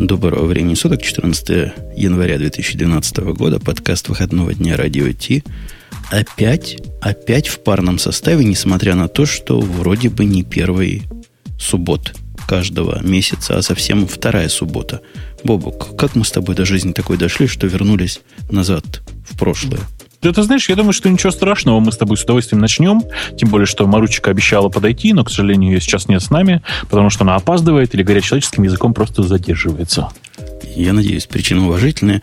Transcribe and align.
Доброго 0.00 0.46
времени 0.46 0.72
суток, 0.72 1.02
14 1.02 1.74
января 1.94 2.38
2012 2.38 3.18
года, 3.34 3.60
подкаст 3.60 4.08
выходного 4.08 4.54
дня 4.54 4.74
Радио 4.78 5.12
Ти. 5.12 5.44
Опять, 6.10 6.78
опять 7.02 7.48
в 7.48 7.58
парном 7.58 7.98
составе, 7.98 8.42
несмотря 8.46 8.94
на 8.94 9.08
то, 9.08 9.26
что 9.26 9.60
вроде 9.60 10.08
бы 10.08 10.24
не 10.24 10.42
первый 10.42 11.02
суббот 11.58 12.14
каждого 12.48 13.02
месяца, 13.02 13.58
а 13.58 13.62
совсем 13.62 14.06
вторая 14.06 14.48
суббота. 14.48 15.02
Бобок, 15.44 15.94
как 15.98 16.16
мы 16.16 16.24
с 16.24 16.30
тобой 16.30 16.56
до 16.56 16.64
жизни 16.64 16.92
такой 16.92 17.18
дошли, 17.18 17.46
что 17.46 17.66
вернулись 17.66 18.22
назад 18.50 19.02
в 19.30 19.38
прошлое? 19.38 19.80
Да 20.22 20.32
ты 20.32 20.42
знаешь, 20.42 20.68
я 20.68 20.76
думаю, 20.76 20.92
что 20.92 21.08
ничего 21.08 21.32
страшного, 21.32 21.80
мы 21.80 21.92
с 21.92 21.96
тобой 21.96 22.18
с 22.18 22.24
удовольствием 22.24 22.60
начнем. 22.60 23.02
Тем 23.38 23.48
более, 23.48 23.66
что 23.66 23.86
Маручика 23.86 24.30
обещала 24.30 24.68
подойти, 24.68 25.14
но, 25.14 25.24
к 25.24 25.30
сожалению, 25.30 25.72
ее 25.72 25.80
сейчас 25.80 26.08
нет 26.08 26.22
с 26.22 26.28
нами, 26.28 26.62
потому 26.90 27.08
что 27.08 27.24
она 27.24 27.36
опаздывает 27.36 27.94
или, 27.94 28.02
говоря 28.02 28.20
человеческим 28.20 28.64
языком, 28.64 28.92
просто 28.92 29.22
задерживается. 29.22 30.10
Я 30.76 30.92
надеюсь, 30.92 31.24
причина 31.24 31.66
уважительная. 31.66 32.20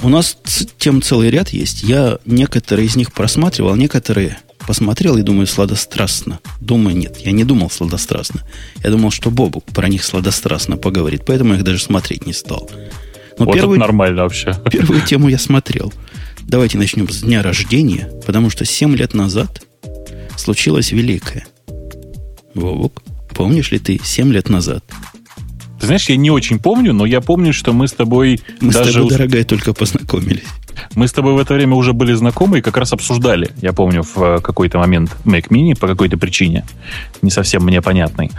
У 0.00 0.08
нас 0.08 0.38
тем 0.78 1.02
целый 1.02 1.30
ряд 1.30 1.48
есть. 1.48 1.82
Я 1.82 2.18
некоторые 2.24 2.86
из 2.86 2.94
них 2.94 3.12
просматривал, 3.12 3.74
некоторые 3.74 4.38
посмотрел 4.64 5.16
и 5.16 5.22
думаю, 5.22 5.48
сладострастно. 5.48 6.38
Думаю, 6.60 6.96
нет, 6.96 7.16
я 7.18 7.32
не 7.32 7.42
думал 7.42 7.68
сладострастно. 7.68 8.42
Я 8.84 8.90
думал, 8.90 9.10
что 9.10 9.32
Бобук 9.32 9.64
про 9.64 9.88
них 9.88 10.04
сладострастно 10.04 10.76
поговорит, 10.76 11.24
поэтому 11.26 11.54
я 11.54 11.58
их 11.58 11.64
даже 11.64 11.80
смотреть 11.80 12.26
не 12.26 12.32
стал. 12.32 12.70
Но 13.38 13.46
вот 13.46 13.54
первую, 13.54 13.78
это 13.78 13.86
нормально 13.86 14.22
вообще. 14.22 14.54
Первую 14.70 15.00
тему 15.00 15.28
я 15.28 15.38
смотрел– 15.38 15.92
Давайте 16.50 16.78
начнем 16.78 17.08
с 17.08 17.20
дня 17.20 17.44
рождения, 17.44 18.10
потому 18.26 18.50
что 18.50 18.64
7 18.64 18.96
лет 18.96 19.14
назад 19.14 19.62
случилось 20.36 20.90
великое. 20.90 21.46
Вовок, 22.56 23.04
помнишь 23.36 23.70
ли 23.70 23.78
ты 23.78 24.00
7 24.02 24.32
лет 24.32 24.48
назад? 24.48 24.82
Ты 25.78 25.86
знаешь, 25.86 26.08
я 26.08 26.16
не 26.16 26.32
очень 26.32 26.58
помню, 26.58 26.92
но 26.92 27.06
я 27.06 27.20
помню, 27.20 27.52
что 27.52 27.72
мы 27.72 27.86
с 27.86 27.92
тобой 27.92 28.40
Мы 28.60 28.72
даже... 28.72 28.90
с 28.90 28.94
тобой, 28.94 29.10
дорогая, 29.10 29.44
только 29.44 29.72
познакомились. 29.72 30.48
Мы 30.96 31.06
с 31.06 31.12
тобой 31.12 31.34
в 31.34 31.38
это 31.38 31.54
время 31.54 31.76
уже 31.76 31.92
были 31.92 32.14
знакомы 32.14 32.58
и 32.58 32.62
как 32.62 32.76
раз 32.76 32.92
обсуждали, 32.92 33.52
я 33.62 33.72
помню, 33.72 34.02
в 34.02 34.20
э, 34.20 34.40
какой-то 34.40 34.78
момент 34.78 35.16
Mac 35.24 35.50
Mini 35.50 35.78
по 35.78 35.86
какой-то 35.86 36.18
причине, 36.18 36.64
не 37.22 37.30
совсем 37.30 37.62
мне 37.62 37.80
понятной. 37.80 38.32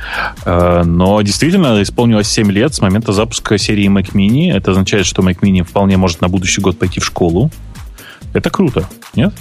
Э, 0.44 0.84
но 0.84 1.22
действительно 1.22 1.82
исполнилось 1.82 2.28
7 2.28 2.52
лет 2.52 2.74
с 2.74 2.82
момента 2.82 3.14
запуска 3.14 3.58
серии 3.58 3.88
Mac 3.88 4.12
Mini. 4.12 4.52
Это 4.52 4.72
означает, 4.72 5.06
что 5.06 5.22
Mac 5.22 5.40
Mini 5.40 5.64
вполне 5.64 5.96
может 5.96 6.20
на 6.20 6.28
будущий 6.28 6.60
год 6.60 6.78
пойти 6.78 7.00
в 7.00 7.06
школу. 7.06 7.50
Это 8.34 8.50
круто, 8.50 8.88
нет? 9.16 9.34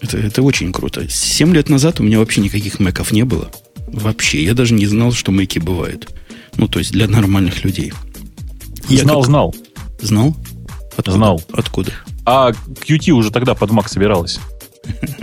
Это, 0.00 0.18
это 0.18 0.42
очень 0.42 0.72
круто. 0.72 1.08
Семь 1.08 1.54
лет 1.54 1.68
назад 1.68 2.00
у 2.00 2.02
меня 2.02 2.18
вообще 2.18 2.40
никаких 2.40 2.80
мэков 2.80 3.12
не 3.12 3.24
было. 3.24 3.50
Вообще. 3.86 4.42
Я 4.42 4.54
даже 4.54 4.74
не 4.74 4.86
знал, 4.86 5.12
что 5.12 5.30
мэки 5.30 5.58
бывают. 5.58 6.12
Ну, 6.56 6.66
то 6.66 6.78
есть 6.78 6.92
для 6.92 7.06
нормальных 7.06 7.64
людей. 7.64 7.92
Я 8.88 9.02
знал, 9.02 9.20
как... 9.20 9.26
знал. 9.26 9.54
Знал? 10.00 10.36
Откуда? 10.96 11.12
Знал. 11.12 11.42
Откуда? 11.52 11.92
А 12.24 12.50
QT 12.50 13.10
уже 13.10 13.30
тогда 13.30 13.54
под 13.54 13.70
Mac 13.70 13.88
собиралась. 13.88 14.38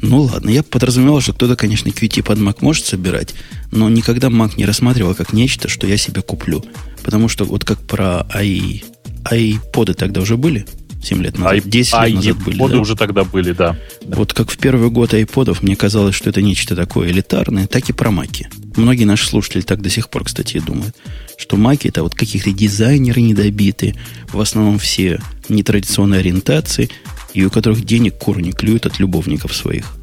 Ну 0.00 0.22
ладно, 0.22 0.50
я 0.50 0.62
подразумевал, 0.62 1.20
что 1.20 1.32
кто-то, 1.32 1.56
конечно, 1.56 1.88
QT 1.88 2.22
под 2.22 2.38
Mac 2.38 2.58
может 2.60 2.86
собирать, 2.86 3.34
но 3.72 3.88
никогда 3.88 4.28
Mac 4.28 4.52
не 4.56 4.64
рассматривал 4.64 5.14
как 5.14 5.32
нечто, 5.32 5.68
что 5.68 5.86
я 5.86 5.96
себе 5.96 6.22
куплю. 6.22 6.64
Потому 7.02 7.28
что 7.28 7.44
вот 7.44 7.64
как 7.64 7.80
про 7.80 8.26
i, 8.40 8.84
iPod 9.30 9.94
тогда 9.94 10.20
уже 10.20 10.36
были, 10.36 10.66
7 11.08 11.22
лет 11.22 11.38
назад. 11.38 11.68
10 11.68 11.92
лет 11.92 12.14
назад 12.14 12.36
были. 12.44 12.58
да? 12.72 12.78
уже 12.78 12.96
тогда 12.96 13.24
были, 13.24 13.52
да. 13.52 13.76
Вот 14.04 14.34
как 14.34 14.50
в 14.50 14.58
первый 14.58 14.90
год 14.90 15.14
айподов 15.14 15.62
мне 15.62 15.74
казалось, 15.76 16.14
что 16.14 16.30
это 16.30 16.42
нечто 16.42 16.76
такое 16.76 17.10
элитарное, 17.10 17.66
так 17.66 17.88
и 17.88 17.92
про 17.92 18.10
маки. 18.10 18.48
Многие 18.76 19.04
наши 19.04 19.26
слушатели 19.26 19.62
так 19.62 19.80
до 19.80 19.90
сих 19.90 20.10
пор, 20.10 20.24
кстати, 20.24 20.60
думают, 20.60 20.94
что 21.36 21.56
маки 21.56 21.88
это 21.88 22.02
вот 22.02 22.14
каких-то 22.14 22.52
дизайнеры 22.52 23.20
недобитые, 23.20 23.94
в 24.32 24.40
основном 24.40 24.78
все 24.78 25.20
нетрадиционной 25.48 26.20
ориентации, 26.20 26.90
и 27.32 27.44
у 27.44 27.50
которых 27.50 27.84
денег 27.84 28.18
куры 28.18 28.42
не 28.42 28.52
клюют 28.52 28.86
от 28.86 28.98
любовников 28.98 29.54
своих. 29.54 29.94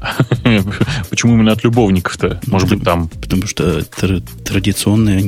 Почему 1.10 1.34
именно 1.34 1.52
от 1.52 1.64
любовников-то? 1.64 2.40
Может 2.46 2.68
быть, 2.68 2.82
там... 2.82 3.08
Потому 3.08 3.46
что 3.46 3.84
традиционные, 3.84 5.18
а 5.18 5.20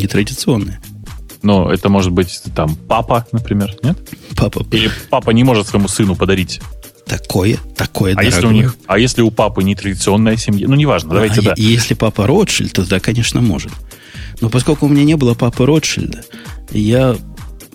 Но 1.44 1.70
это 1.70 1.88
может 1.90 2.10
быть 2.10 2.42
там 2.56 2.74
папа, 2.74 3.26
например, 3.30 3.76
нет? 3.82 3.96
Папа. 4.34 4.66
Или 4.72 4.90
папа 5.10 5.30
не 5.30 5.44
может 5.44 5.68
своему 5.68 5.88
сыну 5.88 6.16
подарить 6.16 6.60
Такое, 7.06 7.58
такое 7.76 8.14
а 8.16 8.24
если 8.24 8.46
у 8.46 8.50
них, 8.50 8.76
А 8.86 8.98
если 8.98 9.20
у 9.20 9.30
папы 9.30 9.62
не 9.62 9.74
традиционная 9.74 10.38
семья? 10.38 10.66
Ну, 10.66 10.74
неважно, 10.74 11.10
а 11.10 11.14
давайте, 11.14 11.40
а 11.40 11.44
да. 11.44 11.54
Если 11.58 11.92
папа 11.92 12.26
Ротшильд, 12.26 12.72
то 12.72 12.88
да, 12.88 12.98
конечно, 12.98 13.42
может. 13.42 13.72
Но 14.40 14.48
поскольку 14.48 14.86
у 14.86 14.88
меня 14.88 15.04
не 15.04 15.16
было 15.16 15.34
папы 15.34 15.66
Ротшильда, 15.66 16.24
я 16.70 17.14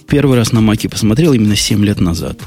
первый 0.07 0.35
раз 0.35 0.51
на 0.51 0.61
Маке 0.61 0.89
посмотрел 0.89 1.33
именно 1.33 1.55
7 1.55 1.85
лет 1.85 1.99
назад. 1.99 2.39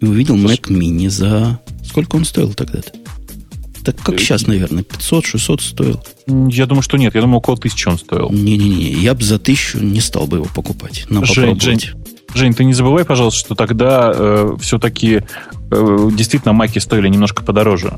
И 0.00 0.04
увидел 0.04 0.36
Mac 0.36 0.62
Mini 0.62 1.08
за... 1.08 1.60
Сколько 1.84 2.16
он 2.16 2.24
стоил 2.24 2.52
тогда-то? 2.54 2.92
Так 3.86 4.02
как 4.02 4.18
сейчас, 4.18 4.48
наверное, 4.48 4.82
500-600 4.82 5.60
стоил. 5.60 6.04
Я 6.26 6.66
думаю, 6.66 6.82
что 6.82 6.96
нет. 6.96 7.14
Я 7.14 7.20
думаю, 7.20 7.38
около 7.38 7.56
тысячи 7.56 7.86
он 7.86 7.98
стоил. 7.98 8.30
Не-не-не, 8.30 8.90
я 8.94 9.14
бы 9.14 9.22
за 9.22 9.38
тысячу 9.38 9.78
не 9.78 10.00
стал 10.00 10.26
бы 10.26 10.38
его 10.38 10.48
покупать. 10.52 11.06
Надо 11.08 11.26
Жень. 11.26 11.60
Жень, 11.60 11.80
Жень, 12.34 12.52
ты 12.52 12.64
не 12.64 12.74
забывай, 12.74 13.04
пожалуйста, 13.04 13.38
что 13.38 13.54
тогда 13.54 14.12
э, 14.12 14.56
все-таки 14.60 15.22
э, 15.70 16.10
действительно 16.12 16.52
маки 16.52 16.80
стоили 16.80 17.06
немножко 17.06 17.44
подороже. 17.44 17.96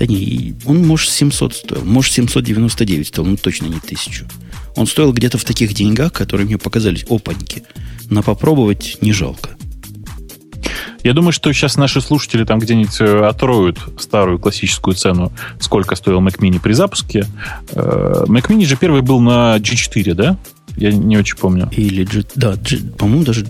Да 0.00 0.06
не, 0.06 0.56
он, 0.64 0.84
может, 0.84 1.08
700 1.10 1.54
стоил. 1.54 1.84
Может, 1.84 2.12
799 2.14 3.06
стоил, 3.06 3.28
но 3.28 3.36
точно 3.36 3.66
не 3.66 3.76
1000. 3.76 4.26
Он 4.74 4.88
стоил 4.88 5.12
где-то 5.12 5.38
в 5.38 5.44
таких 5.44 5.72
деньгах, 5.72 6.12
которые 6.12 6.48
мне 6.48 6.58
показались 6.58 7.04
опаньки. 7.08 7.62
На 8.08 8.22
попробовать 8.22 8.98
не 9.02 9.12
жалко. 9.12 9.50
Я 11.02 11.14
думаю, 11.14 11.32
что 11.32 11.52
сейчас 11.52 11.76
наши 11.76 12.00
слушатели 12.00 12.44
там 12.44 12.58
где-нибудь 12.58 13.00
э, 13.00 13.24
отроют 13.26 13.78
старую 13.98 14.38
классическую 14.38 14.94
цену, 14.94 15.32
сколько 15.58 15.96
стоил 15.96 16.20
Mac 16.20 16.38
Mini 16.38 16.60
при 16.60 16.72
запуске. 16.72 17.26
Э, 17.72 18.24
Mac 18.26 18.48
Mini 18.48 18.66
же 18.66 18.76
первый 18.76 19.02
был 19.02 19.20
на 19.20 19.56
G4, 19.56 20.14
да? 20.14 20.36
Я 20.76 20.92
не 20.92 21.16
очень 21.16 21.36
помню. 21.36 21.68
Или 21.72 22.04
G, 22.04 22.22
да, 22.34 22.54
G, 22.56 22.78
по-моему, 22.98 23.24
даже 23.24 23.44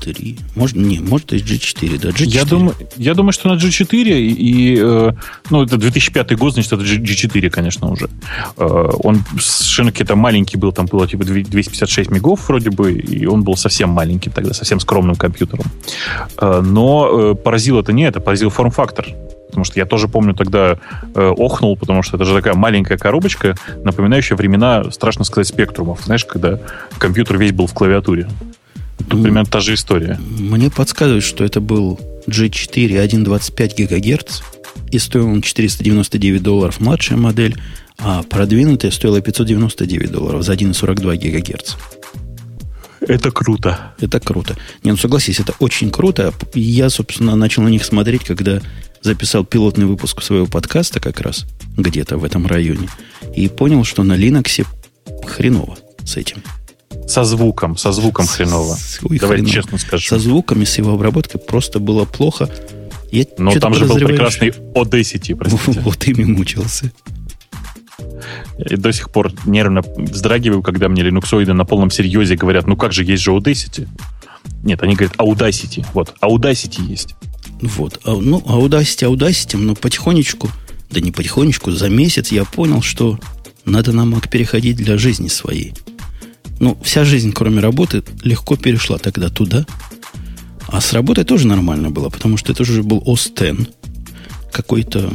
G3. 0.00 0.38
Может, 0.56 0.76
не, 0.76 0.98
может, 1.00 1.32
и 1.32 1.36
G4, 1.36 1.98
да, 1.98 2.08
G4. 2.10 2.24
Я 2.24 2.44
думаю, 2.44 2.74
я 2.96 3.14
думаю, 3.14 3.32
что 3.32 3.48
на 3.48 3.58
G4 3.58 4.20
и, 4.20 4.78
э, 4.80 5.12
ну, 5.50 5.62
это 5.62 5.76
2005 5.76 6.36
год, 6.38 6.54
значит, 6.54 6.72
это 6.72 6.82
G4, 6.82 7.50
конечно, 7.50 7.90
уже. 7.90 8.08
Э, 8.56 8.90
он 9.02 9.22
совершенно 9.38 9.92
какой-то 9.92 10.16
маленький 10.16 10.56
был, 10.56 10.72
там 10.72 10.86
было 10.86 11.06
типа 11.06 11.24
256 11.24 12.10
мегов 12.10 12.48
вроде 12.48 12.70
бы, 12.70 12.92
и 12.92 13.26
он 13.26 13.42
был 13.42 13.56
совсем 13.56 13.90
маленьким 13.90 14.32
тогда, 14.32 14.54
совсем 14.54 14.80
скромным 14.80 15.16
компьютером. 15.16 15.64
Э, 16.38 16.60
но 16.60 17.34
поразил 17.34 17.78
это 17.78 17.92
не 17.92 18.04
это, 18.04 18.20
поразил 18.20 18.50
форм-фактор. 18.50 19.06
Потому 19.50 19.64
что 19.64 19.80
я 19.80 19.84
тоже 19.84 20.06
помню 20.06 20.32
тогда 20.32 20.78
э, 21.14 21.28
охнул, 21.36 21.76
потому 21.76 22.04
что 22.04 22.16
это 22.16 22.24
же 22.24 22.34
такая 22.34 22.54
маленькая 22.54 22.96
коробочка, 22.96 23.56
напоминающая 23.82 24.36
времена, 24.36 24.90
страшно 24.92 25.24
сказать, 25.24 25.48
спектрумов. 25.48 26.02
Знаешь, 26.04 26.24
когда 26.24 26.60
компьютер 26.98 27.36
весь 27.36 27.50
был 27.50 27.66
в 27.66 27.74
клавиатуре. 27.74 28.28
Тут 29.08 29.22
примерно 29.22 29.44
та 29.44 29.60
же 29.60 29.74
история. 29.74 30.18
Мне 30.38 30.70
подсказывают, 30.70 31.24
что 31.24 31.44
это 31.44 31.60
был 31.60 31.98
G4 32.26 33.04
1.25 33.06 33.86
ГГц, 33.86 34.40
и 34.90 34.98
стоил 34.98 35.26
он 35.26 35.42
499 35.42 36.42
долларов 36.42 36.80
младшая 36.80 37.18
модель, 37.18 37.56
а 37.98 38.22
продвинутая 38.22 38.90
стоила 38.90 39.20
599 39.20 40.10
долларов 40.10 40.42
за 40.42 40.54
1,42 40.54 41.16
ГГц. 41.16 41.74
Это 43.00 43.30
круто. 43.30 43.94
Это 43.98 44.20
круто. 44.20 44.56
Не, 44.82 44.90
ну 44.90 44.96
согласись, 44.96 45.40
это 45.40 45.54
очень 45.58 45.90
круто. 45.90 46.32
Я, 46.54 46.90
собственно, 46.90 47.34
начал 47.34 47.62
на 47.62 47.68
них 47.68 47.84
смотреть, 47.84 48.24
когда 48.24 48.60
записал 49.02 49.44
пилотный 49.44 49.86
выпуск 49.86 50.22
своего 50.22 50.46
подкаста 50.46 51.00
как 51.00 51.20
раз 51.20 51.46
где-то 51.76 52.18
в 52.18 52.24
этом 52.24 52.46
районе 52.46 52.88
и 53.34 53.48
понял, 53.48 53.84
что 53.84 54.02
на 54.02 54.12
Linux 54.16 54.66
хреново 55.26 55.78
с 56.04 56.16
этим. 56.16 56.42
Со 57.10 57.24
звуком, 57.24 57.76
со 57.76 57.90
звуком 57.90 58.24
хреново. 58.26 58.76
Ой, 59.02 59.18
Давай 59.18 59.38
хреново. 59.38 59.52
честно 59.52 59.78
скажу. 59.78 60.06
Со 60.06 60.18
звуками, 60.20 60.64
с 60.64 60.78
его 60.78 60.92
обработкой 60.94 61.40
просто 61.40 61.80
было 61.80 62.04
плохо. 62.04 62.48
Я 63.10 63.26
Но 63.36 63.50
там 63.58 63.74
же 63.74 63.86
был 63.86 63.96
прекрасный 63.96 64.50
Audacity, 64.50 65.34
простите. 65.36 65.80
Вот 65.80 66.06
ими 66.06 66.22
мучился. 66.24 66.92
И 68.58 68.76
до 68.76 68.92
сих 68.92 69.10
пор 69.10 69.32
нервно 69.44 69.82
вздрагиваю, 69.96 70.62
когда 70.62 70.88
мне 70.88 71.02
линуксоиды 71.02 71.52
на 71.52 71.64
полном 71.64 71.90
серьезе 71.90 72.36
говорят, 72.36 72.68
ну 72.68 72.76
как 72.76 72.92
же, 72.92 73.02
есть 73.02 73.24
же 73.24 73.32
Audacity. 73.32 73.88
Нет, 74.62 74.80
они 74.84 74.94
говорят 74.94 75.16
Audacity. 75.16 75.84
Вот, 75.92 76.14
Audacity 76.22 76.80
есть. 76.88 77.16
Вот. 77.60 78.00
А, 78.04 78.14
ну, 78.14 78.38
Audacity, 78.38 79.12
Audacity, 79.12 79.56
но 79.56 79.74
потихонечку, 79.74 80.48
да 80.90 81.00
не 81.00 81.10
потихонечку, 81.10 81.72
за 81.72 81.88
месяц 81.88 82.30
я 82.30 82.44
понял, 82.44 82.82
что 82.82 83.18
надо 83.64 83.92
на 83.92 84.02
Mac 84.02 84.28
переходить 84.28 84.76
для 84.76 84.96
жизни 84.96 85.26
своей. 85.26 85.74
Ну, 86.60 86.76
вся 86.82 87.04
жизнь, 87.04 87.32
кроме 87.32 87.60
работы, 87.60 88.04
легко 88.22 88.54
перешла 88.54 88.98
тогда 88.98 89.30
туда. 89.30 89.66
А 90.68 90.80
с 90.80 90.92
работой 90.92 91.24
тоже 91.24 91.46
нормально 91.46 91.90
было, 91.90 92.10
потому 92.10 92.36
что 92.36 92.52
это 92.52 92.62
уже 92.62 92.82
был 92.82 92.98
X. 92.98 93.32
Какой-то, 94.52 95.10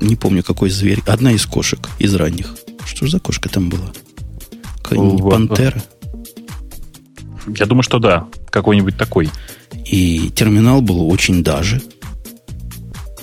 не 0.00 0.16
помню, 0.16 0.42
какой 0.42 0.70
зверь. 0.70 1.02
Одна 1.06 1.32
из 1.32 1.44
кошек 1.44 1.90
из 1.98 2.14
ранних. 2.14 2.56
Что 2.86 3.04
же 3.04 3.12
за 3.12 3.20
кошка 3.20 3.50
там 3.50 3.68
была? 3.68 3.92
Какая-нибудь 4.82 5.30
пантера? 5.30 5.82
Я 7.54 7.66
думаю, 7.66 7.82
что 7.82 7.98
да. 7.98 8.26
Какой-нибудь 8.50 8.96
такой. 8.96 9.30
И 9.84 10.30
терминал 10.34 10.80
был 10.80 11.10
очень 11.10 11.44
даже. 11.44 11.82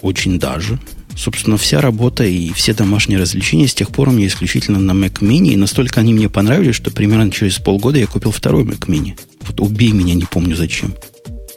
Очень 0.02 0.38
даже. 0.38 0.80
Собственно, 1.16 1.58
вся 1.58 1.80
работа 1.80 2.26
и 2.26 2.52
все 2.52 2.74
домашние 2.74 3.18
развлечения 3.18 3.68
с 3.68 3.74
тех 3.74 3.90
пор 3.90 4.10
у 4.10 4.12
меня 4.12 4.28
исключительно 4.28 4.80
на 4.80 4.92
Mac 4.92 5.22
Mini. 5.22 5.54
И 5.54 5.56
настолько 5.56 6.02
они 6.02 6.14
мне 6.14 6.30
понравились, 6.30 6.76
что 6.76 6.92
примерно 6.92 7.32
через 7.32 7.58
полгода 7.58 7.98
я 7.98 8.06
купил 8.06 8.32
второй 8.32 8.64
Mac 8.64 8.88
Mini. 8.88 9.18
Вот 9.42 9.62
убей 9.62 9.92
меня, 9.92 10.14
не 10.14 10.26
помню 10.26 10.56
зачем. 10.56 10.94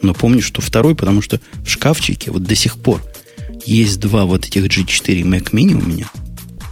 Но 0.01 0.15
помню, 0.15 0.43
что 0.43 0.63
второй, 0.63 0.95
потому 0.95 1.23
что 1.23 1.41
в 1.65 1.69
шкафчике 1.69 2.31
вот 2.31 2.45
до 2.45 2.55
сих 2.55 2.79
пор 2.79 3.03
есть 3.67 3.99
два 3.99 4.27
вот 4.27 4.47
этих 4.47 4.65
G4 4.65 5.23
Mac 5.23 5.51
Mini 5.51 5.75
у 5.75 5.85
меня. 5.85 6.09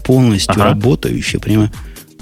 Полностью 0.04 0.52
ага. 0.52 0.66
работающие, 0.66 1.40
прямо, 1.40 1.72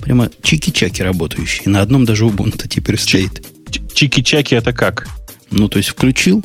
прямо 0.01 0.31
чики-чаки 0.43 1.03
работающие. 1.03 1.69
На 1.69 1.83
одном 1.83 2.07
даже 2.07 2.25
Ubuntu 2.25 2.67
теперь 2.69 2.99
стоит. 2.99 3.47
Чики-чаки 3.93 4.57
это 4.57 4.73
как? 4.73 5.09
Ну, 5.51 5.69
то 5.69 5.77
есть 5.77 5.91
включил, 5.91 6.43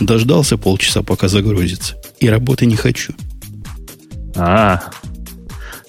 дождался 0.00 0.58
полчаса, 0.58 1.02
пока 1.02 1.28
загрузится. 1.28 1.96
И 2.18 2.28
работы 2.28 2.66
не 2.66 2.74
хочу. 2.76 3.14
А, 4.36 4.90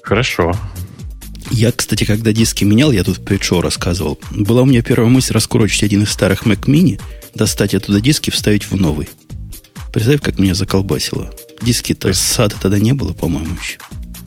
хорошо. 0.03 0.53
Я, 1.51 1.71
кстати, 1.71 2.05
когда 2.05 2.31
диски 2.31 2.63
менял, 2.63 2.91
я 2.91 3.03
тут 3.03 3.23
предшоу 3.25 3.61
рассказывал, 3.61 4.19
была 4.31 4.61
у 4.61 4.65
меня 4.65 4.81
первая 4.81 5.09
мысль 5.09 5.33
раскурочить 5.33 5.83
один 5.83 6.03
из 6.03 6.11
старых 6.11 6.45
Mac 6.45 6.61
Mini, 6.65 7.01
достать 7.35 7.75
оттуда 7.75 7.99
диски, 7.99 8.29
вставить 8.29 8.63
в 8.63 8.75
новый. 8.75 9.09
Представь, 9.91 10.21
как 10.21 10.39
меня 10.39 10.55
заколбасило. 10.55 11.33
Диски-то 11.61 12.07
есть... 12.07 12.21
сада 12.21 12.55
тогда 12.59 12.79
не 12.79 12.93
было, 12.93 13.13
по-моему, 13.13 13.55
еще. 13.61 13.77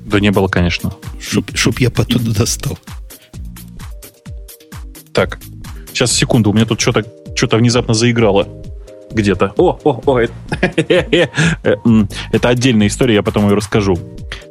Да 0.05 0.21
не 0.21 0.31
было, 0.31 0.49
конечно. 0.49 0.95
Чтоб, 1.19 1.51
чтоб 1.57 1.79
я 1.79 1.91
потуда 1.91 2.35
достал. 2.35 2.79
Так, 5.15 5.39
сейчас, 5.89 6.13
секунду, 6.13 6.51
у 6.51 6.53
меня 6.53 6.67
тут 6.67 6.81
что-то 6.81 7.05
что 7.35 7.57
внезапно 7.57 7.95
заиграло 7.95 8.49
где-то. 9.11 9.53
О, 9.57 9.79
о, 9.85 10.03
о, 10.07 10.19
это, 10.19 10.33
отдельная 12.49 12.89
история, 12.89 13.15
я 13.15 13.23
потом 13.23 13.49
ее 13.49 13.55
расскажу. 13.55 13.99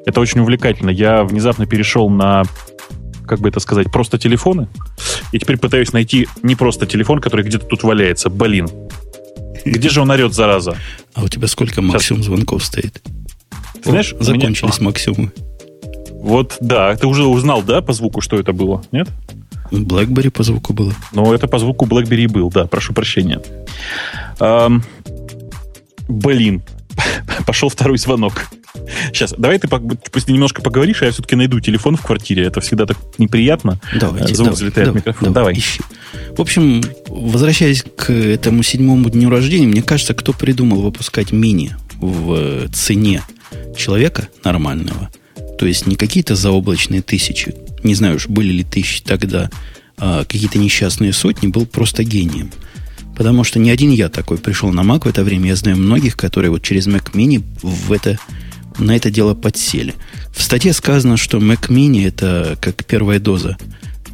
Это 0.05 0.21
очень 0.21 0.41
увлекательно. 0.41 0.89
Я 0.89 1.23
внезапно 1.23 1.65
перешел 1.65 2.09
на, 2.09 2.43
как 3.25 3.39
бы 3.39 3.49
это 3.49 3.59
сказать, 3.59 3.91
просто 3.91 4.17
телефоны. 4.17 4.67
И 5.31 5.39
теперь 5.39 5.57
пытаюсь 5.57 5.93
найти 5.93 6.27
не 6.41 6.55
просто 6.55 6.85
телефон, 6.85 7.19
который 7.19 7.45
где-то 7.45 7.65
тут 7.65 7.83
валяется. 7.83 8.29
Блин. 8.29 8.69
Где 9.65 9.89
же 9.89 10.01
он 10.01 10.11
орет, 10.11 10.33
зараза? 10.33 10.77
А 11.13 11.23
у 11.23 11.27
тебя 11.27 11.47
сколько 11.47 11.81
максимум 11.81 12.21
Сейчас. 12.21 12.25
звонков 12.25 12.65
стоит? 12.65 13.01
Ты 13.81 13.89
знаешь, 13.89 14.13
закончились 14.19 14.79
меня... 14.79 14.87
максимумы. 14.87 15.31
Вот, 16.11 16.57
да. 16.59 16.95
Ты 16.95 17.07
уже 17.07 17.25
узнал, 17.25 17.63
да, 17.63 17.81
по 17.81 17.93
звуку, 17.93 18.21
что 18.21 18.39
это 18.39 18.53
было? 18.53 18.83
Нет? 18.91 19.09
BlackBerry 19.81 20.29
по 20.29 20.43
звуку 20.43 20.73
было. 20.73 20.93
Ну, 21.11 21.33
это 21.33 21.47
по 21.47 21.59
звуку 21.59 21.85
BlackBerry 21.85 22.27
был, 22.27 22.49
да, 22.49 22.65
прошу 22.65 22.93
прощения. 22.93 23.41
Эм, 24.39 24.83
блин, 26.07 26.63
пошел 27.45 27.69
второй 27.69 27.97
звонок. 27.97 28.45
Сейчас, 29.13 29.33
давай 29.37 29.59
ты 29.59 29.67
пусть 29.67 30.27
немножко 30.27 30.61
поговоришь, 30.61 31.01
а 31.01 31.05
я 31.05 31.11
все-таки 31.11 31.35
найду 31.35 31.59
телефон 31.59 31.95
в 31.95 32.01
квартире. 32.01 32.45
Это 32.45 32.59
всегда 32.61 32.85
так 32.85 32.97
неприятно. 33.17 33.79
Давайте, 33.99 34.33
Звук 34.35 34.47
давай, 34.47 34.59
залетает 34.59 34.87
давай, 34.87 34.91
в 34.91 34.95
микрофон. 34.95 35.33
Давай, 35.33 35.53
давай. 35.53 35.59
Ищи. 35.59 35.81
В 36.35 36.41
общем, 36.41 36.81
возвращаясь 37.07 37.83
к 37.95 38.11
этому 38.11 38.63
седьмому 38.63 39.09
дню 39.09 39.29
рождения, 39.29 39.67
мне 39.67 39.83
кажется, 39.83 40.13
кто 40.13 40.33
придумал 40.33 40.81
выпускать 40.81 41.31
мини 41.31 41.75
в 41.99 42.67
цене 42.69 43.21
человека 43.77 44.27
нормального, 44.43 45.09
то 45.59 45.65
есть 45.65 45.85
не 45.85 45.95
какие-то 45.95 46.35
заоблачные 46.35 47.01
тысячи, 47.01 47.53
не 47.83 47.95
знаю 47.95 48.15
уж, 48.15 48.27
были 48.27 48.51
ли 48.51 48.63
тысячи 48.63 49.01
тогда, 49.01 49.49
а 49.97 50.23
какие-то 50.25 50.59
несчастные 50.59 51.13
сотни, 51.13 51.47
был 51.47 51.65
просто 51.65 52.03
гением. 52.03 52.51
Потому 53.15 53.43
что 53.43 53.59
не 53.59 53.69
один 53.69 53.91
я 53.91 54.09
такой 54.09 54.37
пришел 54.37 54.71
на 54.71 54.81
Mac 54.81 55.05
в 55.05 55.07
это 55.07 55.23
время. 55.23 55.49
Я 55.49 55.55
знаю 55.55 55.77
многих, 55.77 56.17
которые 56.17 56.49
вот 56.49 56.63
через 56.63 56.87
Mac 56.87 57.11
Mini 57.13 57.43
в 57.61 57.91
это, 57.91 58.17
на 58.79 58.95
это 58.95 59.11
дело 59.11 59.35
подсели. 59.35 59.93
В 60.35 60.41
статье 60.41 60.73
сказано, 60.73 61.17
что 61.17 61.37
Mac 61.37 61.69
Mini 61.69 62.07
это 62.07 62.57
как 62.59 62.85
первая 62.85 63.19
доза 63.19 63.57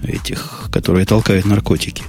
этих, 0.04 0.69
которые 0.71 1.06
толкают 1.06 1.45
наркотики. 1.45 2.04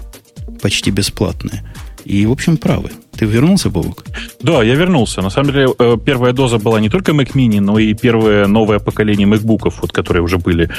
Почти 0.61 0.91
бесплатная. 0.91 1.65
И, 2.05 2.27
в 2.27 2.33
общем, 2.33 2.57
правы. 2.57 2.91
Ты 3.17 3.27
вернулся, 3.27 3.69
Бобок? 3.69 4.05
Да, 4.43 4.63
я 4.63 4.75
вернулся. 4.75 5.21
На 5.21 5.31
самом 5.31 5.53
деле, 5.53 5.69
э, 5.79 5.97
первая 6.05 6.33
доза 6.33 6.59
была 6.59 6.81
не 6.81 6.89
только 6.89 7.13
Mac 7.13 7.33
Mini, 7.35 7.61
но 7.61 7.79
и 7.79 7.95
первое 7.95 8.47
новое 8.47 8.79
поколение 8.79 9.29
MacBook'ов, 9.29 9.75
вот, 9.83 9.93
которые 9.93 10.23
уже 10.23 10.39
были 10.39 10.71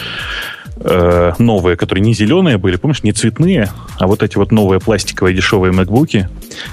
э, 0.84 1.34
новые, 1.40 1.78
которые 1.78 2.04
не 2.04 2.14
зеленые 2.14 2.58
были, 2.58 2.76
помнишь, 2.76 3.04
не 3.04 3.12
цветные, 3.12 3.70
а 3.98 4.08
вот 4.08 4.24
эти 4.24 4.38
вот 4.38 4.52
новые 4.52 4.80
пластиковые 4.80 5.36
дешевые 5.36 5.74
MacBook'и, 5.74 6.28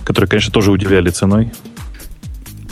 которые, 0.05 0.29
конечно, 0.29 0.53
тоже 0.53 0.71
удивляли 0.71 1.11
ценой. 1.11 1.53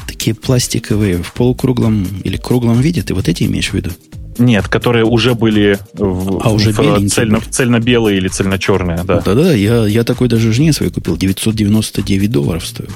Такие 0.07 0.35
пластиковые 0.35 1.23
в 1.23 1.33
полукруглом 1.33 2.07
или 2.25 2.37
круглом 2.37 2.81
виде, 2.81 3.03
ты 3.03 3.15
вот 3.15 3.29
эти 3.29 3.45
имеешь 3.45 3.71
в 3.71 3.75
виду? 3.75 3.91
Нет, 4.39 4.69
которые 4.69 5.05
уже 5.05 5.35
были 5.35 5.79
в, 5.95 6.41
а 6.43 6.51
уже 6.51 6.73
в 6.73 7.09
цельно, 7.09 7.41
цельно-белые 7.41 8.19
или 8.19 8.29
цельно-черные, 8.29 9.03
да. 9.05 9.21
Да-да, 9.21 9.53
я, 9.55 9.87
я 9.87 10.05
такой 10.05 10.29
даже 10.29 10.53
жене 10.53 10.73
своей 10.73 10.93
купил, 10.93 11.17
999 11.17 12.31
долларов 12.31 12.67
стоил. 12.67 12.91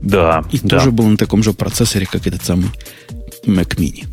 Да. 0.00 0.44
И 0.50 0.58
да. 0.62 0.78
тоже 0.78 0.92
был 0.92 1.06
на 1.06 1.16
таком 1.16 1.42
же 1.42 1.52
процессоре, 1.52 2.06
как 2.06 2.26
этот 2.26 2.42
самый 2.42 2.70
Mac 3.44 3.76
Mini. 3.76 4.06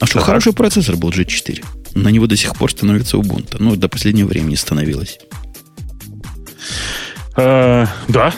А 0.00 0.06
что, 0.06 0.20
хороший 0.20 0.52
процессор 0.52 0.96
был 0.96 1.10
G4. 1.10 1.64
На 1.94 2.08
него 2.08 2.26
до 2.26 2.36
сих 2.36 2.54
пор 2.54 2.70
становится 2.70 3.16
Ubuntu. 3.16 3.56
Ну, 3.58 3.76
до 3.76 3.88
последнего 3.88 4.28
времени 4.28 4.54
становилось. 4.54 5.18
Э, 7.36 7.86
да. 8.08 8.34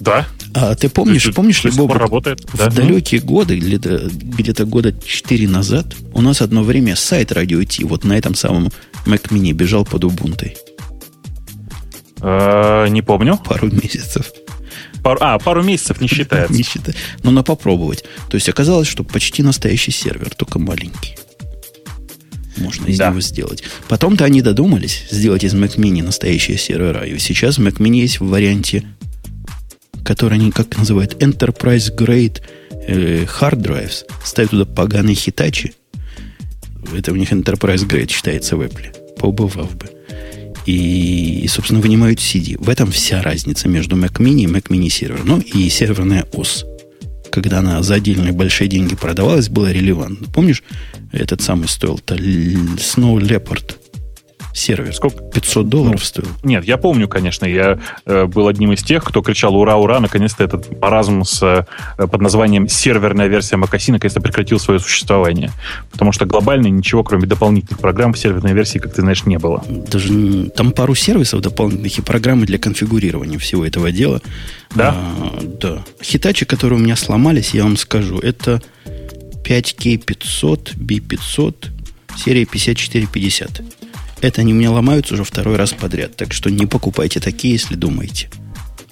Да. 0.00 0.26
А 0.54 0.74
ты 0.74 0.88
помнишь, 0.88 1.24
есть, 1.24 1.36
помнишь 1.36 1.64
ли, 1.64 1.70
Боб, 1.70 1.92
работает, 1.92 2.40
в 2.52 2.56
да? 2.56 2.68
далекие 2.70 3.20
годы, 3.20 3.58
где-то, 3.58 4.08
где-то 4.10 4.64
года 4.64 4.92
4 4.92 5.48
назад, 5.48 5.94
у 6.12 6.20
нас 6.20 6.40
одно 6.40 6.62
время 6.62 6.96
сайт 6.96 7.32
Radio 7.32 7.64
T 7.64 7.84
вот 7.84 8.04
на 8.04 8.16
этом 8.16 8.34
самом 8.34 8.70
Mac 9.06 9.28
Mini 9.30 9.52
бежал 9.52 9.84
под 9.84 10.04
Ubuntu. 10.04 10.56
Э, 12.20 12.88
не 12.88 13.02
помню. 13.02 13.38
Пару 13.44 13.66
месяцев. 13.72 14.30
Пару, 15.02 15.18
а, 15.20 15.38
пару 15.38 15.62
месяцев 15.62 16.00
не 16.00 16.08
считается. 16.08 16.52
не 16.52 16.62
считается. 16.62 17.02
Но 17.22 17.30
на 17.30 17.42
попробовать. 17.42 18.04
То 18.28 18.34
есть 18.34 18.48
оказалось, 18.48 18.88
что 18.88 19.04
почти 19.04 19.42
настоящий 19.42 19.92
сервер, 19.92 20.30
только 20.34 20.58
маленький. 20.58 21.16
Можно 22.56 22.86
из 22.86 22.98
да. 22.98 23.10
него 23.10 23.20
сделать. 23.20 23.62
Потом-то 23.88 24.24
они 24.24 24.42
додумались 24.42 25.06
сделать 25.10 25.44
из 25.44 25.54
Mac 25.54 25.76
Mini 25.76 26.02
настоящие 26.02 26.58
сервера. 26.58 27.06
И 27.06 27.18
сейчас 27.18 27.58
Mac 27.58 27.78
Mini 27.78 28.00
есть 28.00 28.20
в 28.20 28.28
варианте, 28.28 28.84
который 30.04 30.38
они, 30.38 30.50
как 30.50 30.76
называют, 30.76 31.22
Enterprise 31.22 31.94
Grade 31.94 32.42
э, 32.86 33.24
Hard 33.24 33.60
Drives. 33.60 34.04
Ставят 34.24 34.50
туда 34.50 34.64
поганые 34.64 35.14
хитачи. 35.14 35.74
Это 36.94 37.12
у 37.12 37.16
них 37.16 37.32
Enterprise 37.32 37.86
Grade 37.86 38.10
считается 38.10 38.56
в 38.56 38.62
Apple. 38.62 39.16
Поубывав 39.18 39.76
бы 39.76 39.97
и, 40.68 41.48
собственно, 41.48 41.80
вынимают 41.80 42.18
CD. 42.18 42.56
В 42.58 42.68
этом 42.68 42.90
вся 42.90 43.22
разница 43.22 43.68
между 43.68 43.96
Mac 43.96 44.20
Mini 44.20 44.42
и 44.42 44.46
Mac 44.46 44.68
Mini 44.68 44.90
сервер. 44.90 45.22
Ну 45.24 45.40
и 45.40 45.68
серверная 45.70 46.26
ОС. 46.34 46.66
Когда 47.30 47.60
она 47.60 47.82
за 47.82 47.94
отдельные 47.94 48.32
большие 48.32 48.68
деньги 48.68 48.94
продавалась, 48.94 49.48
было 49.48 49.72
релевантно. 49.72 50.28
Помнишь, 50.28 50.62
этот 51.10 51.40
самый 51.40 51.68
стоил-то 51.68 52.16
Snow 52.16 53.18
Leopard 53.18 53.76
сервер. 54.58 54.94
Сколько? 54.94 55.22
500 55.22 55.68
долларов 55.68 56.00
ну, 56.00 56.04
стоил. 56.04 56.28
Нет, 56.42 56.64
я 56.64 56.76
помню, 56.76 57.08
конечно. 57.08 57.46
Я 57.46 57.78
э, 58.04 58.26
был 58.26 58.48
одним 58.48 58.72
из 58.72 58.82
тех, 58.82 59.04
кто 59.04 59.22
кричал 59.22 59.56
«Ура, 59.56 59.76
ура!» 59.76 60.00
Наконец-то 60.00 60.44
этот 60.44 60.80
маразм 60.80 61.24
с, 61.24 61.42
э, 61.42 62.06
под 62.06 62.20
названием 62.20 62.68
серверная 62.68 63.28
версия 63.28 63.56
Макаси 63.56 63.92
наконец-то 63.92 64.20
прекратил 64.20 64.58
свое 64.58 64.80
существование. 64.80 65.52
Потому 65.90 66.12
что 66.12 66.26
глобально 66.26 66.66
ничего, 66.66 67.04
кроме 67.04 67.26
дополнительных 67.26 67.80
программ 67.80 68.12
в 68.12 68.18
серверной 68.18 68.52
версии, 68.52 68.78
как 68.78 68.94
ты 68.94 69.02
знаешь, 69.02 69.24
не 69.24 69.38
было. 69.38 69.64
Даже 69.68 70.50
там 70.50 70.72
пару 70.72 70.94
сервисов 70.94 71.40
дополнительных 71.40 71.98
и 71.98 72.02
программы 72.02 72.46
для 72.46 72.58
конфигурирования 72.58 73.38
всего 73.38 73.64
этого 73.64 73.92
дела. 73.92 74.20
Да? 74.74 74.94
А, 74.94 75.40
да. 75.42 75.84
Хитачи, 76.02 76.44
которые 76.44 76.78
у 76.78 76.82
меня 76.82 76.96
сломались, 76.96 77.54
я 77.54 77.62
вам 77.62 77.76
скажу, 77.76 78.18
это 78.18 78.62
5K500, 79.44 80.76
B500, 80.76 81.68
серия 82.16 82.44
5450. 82.44 83.62
Это 84.20 84.40
они 84.40 84.52
у 84.52 84.56
меня 84.56 84.70
ломаются 84.70 85.14
уже 85.14 85.24
второй 85.24 85.56
раз 85.56 85.72
подряд. 85.72 86.16
Так 86.16 86.32
что 86.32 86.50
не 86.50 86.66
покупайте 86.66 87.20
такие, 87.20 87.54
если 87.54 87.74
думаете. 87.74 88.30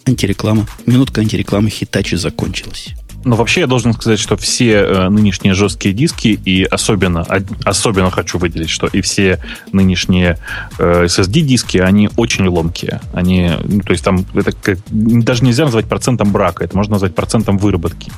Антиреклама. 0.04 0.66
Минутка 0.86 1.20
антирекламы 1.20 1.68
Хитачи 1.68 2.14
закончилась. 2.14 2.94
Но 3.24 3.34
вообще 3.34 3.62
я 3.62 3.66
должен 3.66 3.92
сказать, 3.92 4.20
что 4.20 4.36
все 4.36 4.74
э, 4.74 5.08
нынешние 5.08 5.52
жесткие 5.52 5.92
диски, 5.92 6.28
и 6.28 6.62
особенно, 6.62 7.26
особенно 7.64 8.08
хочу 8.12 8.38
выделить, 8.38 8.70
что 8.70 8.86
и 8.86 9.00
все 9.00 9.42
нынешние 9.72 10.38
э, 10.78 11.06
SSD-диски, 11.06 11.78
они 11.78 12.08
очень 12.16 12.46
ломкие. 12.46 13.00
Они, 13.12 13.50
ну, 13.64 13.80
то 13.80 13.90
есть 13.90 14.04
там 14.04 14.24
это 14.32 14.52
как, 14.52 14.78
даже 14.88 15.44
нельзя 15.44 15.64
назвать 15.64 15.86
процентом 15.86 16.30
брака, 16.30 16.62
это 16.62 16.76
можно 16.76 16.92
назвать 16.92 17.16
процентом 17.16 17.58
выработки 17.58 18.12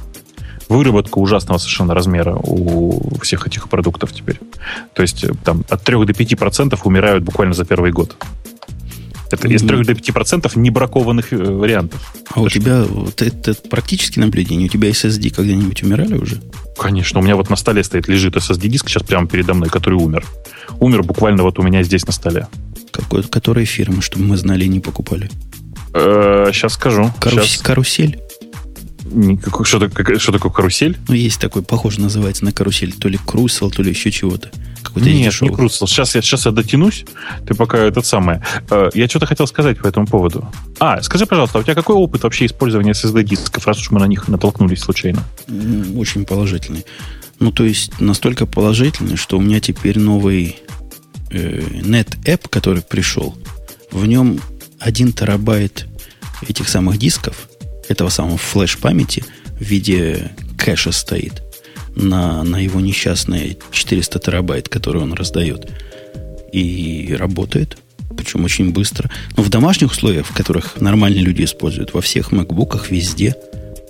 выработка 0.68 1.18
ужасного 1.18 1.58
совершенно 1.58 1.94
размера 1.94 2.37
у 2.37 3.18
всех 3.20 3.46
этих 3.46 3.68
продуктов 3.68 4.12
теперь. 4.12 4.38
То 4.94 5.02
есть 5.02 5.25
э, 5.25 5.32
там 5.44 5.64
от 5.68 5.82
3 5.82 6.04
до 6.04 6.12
5 6.12 6.38
процентов 6.38 6.87
умирают 6.87 7.25
буквально 7.25 7.54
за 7.54 7.64
первый 7.64 7.92
год. 7.92 8.16
Это 9.30 9.48
из 9.48 9.62
3 9.62 9.84
до 9.84 9.92
5% 9.92 10.58
небракованных 10.58 11.32
э, 11.32 11.37
вариантов. 11.37 12.14
А 12.34 12.40
у 12.40 12.48
тебя 12.48 12.82
вот 12.82 13.22
это 13.22 13.54
практически 13.54 14.18
наблюдение? 14.18 14.68
У 14.68 14.70
тебя 14.70 14.90
SSD 14.90 15.30
когда-нибудь 15.34 15.82
умирали 15.82 16.14
уже? 16.14 16.40
Конечно, 16.78 17.20
у 17.20 17.22
меня 17.22 17.37
вот 17.37 17.50
на 17.50 17.56
столе 17.56 17.82
стоит, 17.82 18.08
лежит 18.08 18.37
SSD-диск 18.37 18.88
сейчас 18.88 19.02
прямо 19.02 19.26
передо 19.26 19.54
мной, 19.54 19.68
который 19.68 19.94
умер. 19.94 20.25
Умер 20.80 21.02
буквально 21.02 21.42
вот 21.42 21.58
у 21.58 21.62
меня 21.62 21.82
здесь 21.82 22.06
на 22.06 22.12
столе. 22.12 22.46
Какой, 22.90 23.22
которой 23.22 23.64
фирмы, 23.64 24.02
чтобы 24.02 24.25
мы 24.25 24.37
знали 24.37 24.64
и 24.64 24.68
не 24.68 24.80
покупали? 24.80 25.30
сейчас 25.94 26.75
скажу. 26.75 27.10
Карус, 27.18 27.44
Щас. 27.44 27.62
Карусель? 27.62 28.20
Никакой- 29.10 29.64
Что, 29.66 29.78
такое- 29.88 30.18
что 30.18 30.32
такое 30.32 30.52
карусель? 30.52 30.96
Ну, 31.08 31.14
есть 31.14 31.40
такой, 31.40 31.62
похоже, 31.62 32.00
называется 32.00 32.44
на 32.44 32.52
карусель. 32.52 32.92
То 32.92 33.08
ли 33.08 33.18
крусел, 33.24 33.70
то 33.70 33.82
ли 33.82 33.90
еще 33.90 34.10
чего-то. 34.10 34.50
Нет, 34.96 35.40
не. 35.42 35.50
Крусел. 35.50 35.86
Сейчас 35.86 36.14
я, 36.14 36.22
сейчас 36.22 36.46
я 36.46 36.52
дотянусь. 36.52 37.04
Ты 37.46 37.54
пока 37.54 37.78
этот 37.78 38.06
самое. 38.06 38.42
Э, 38.70 38.90
Я 38.94 39.08
что-то 39.08 39.26
хотел 39.26 39.46
сказать 39.46 39.78
по 39.78 39.86
этому 39.86 40.06
поводу. 40.06 40.48
А, 40.80 41.02
скажи, 41.02 41.26
пожалуйста, 41.26 41.58
а 41.58 41.60
у 41.60 41.64
тебя 41.64 41.74
какой 41.74 41.96
опыт 41.96 42.22
вообще 42.22 42.46
использования 42.46 42.92
SSD-дисков, 42.92 43.66
раз 43.66 43.78
уж 43.78 43.90
мы 43.90 44.00
на 44.00 44.06
них 44.06 44.28
натолкнулись 44.28 44.80
случайно? 44.80 45.22
Очень 45.96 46.24
положительный. 46.24 46.84
Ну, 47.38 47.52
то 47.52 47.64
есть, 47.64 48.00
настолько 48.00 48.46
положительный, 48.46 49.16
что 49.16 49.38
у 49.38 49.40
меня 49.40 49.60
теперь 49.60 49.98
новый 49.98 50.56
э, 51.30 51.60
Net-App, 51.82 52.48
который 52.48 52.82
пришел, 52.82 53.36
в 53.92 54.06
нем 54.06 54.40
1 54.80 55.12
терабайт 55.12 55.86
этих 56.48 56.68
самых 56.68 56.98
дисков, 56.98 57.48
этого 57.88 58.09
самого 58.09 58.38
флеш-памяти 58.38 59.25
в 59.59 59.62
виде 59.62 60.30
кэша 60.57 60.92
стоит 60.92 61.42
на, 61.95 62.45
на 62.45 62.57
его 62.57 62.80
несчастные 62.80 63.57
400 63.73 64.18
терабайт, 64.18 64.68
которые 64.68 65.02
он 65.02 65.12
раздает. 65.12 65.71
И 66.52 67.14
работает, 67.18 67.78
причем 68.16 68.45
очень 68.45 68.73
быстро. 68.73 69.11
Но 69.37 69.42
в 69.42 69.50
домашних 69.50 69.90
условиях, 69.90 70.26
в 70.26 70.35
которых 70.35 70.80
нормальные 70.80 71.25
люди 71.25 71.45
используют, 71.45 71.92
во 71.92 72.00
всех 72.00 72.33
макбуках, 72.33 72.90
везде, 72.90 73.37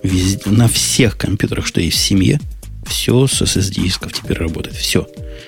везде 0.02 0.50
на 0.50 0.68
всех 0.68 1.16
компьютерах, 1.16 1.66
что 1.66 1.80
есть 1.80 1.98
в 1.98 2.00
семье, 2.00 2.40
все 2.86 3.26
с 3.26 3.42
SSD-дисков 3.42 4.12
теперь 4.12 4.38
работает. 4.38 4.76
Все. 4.76 5.06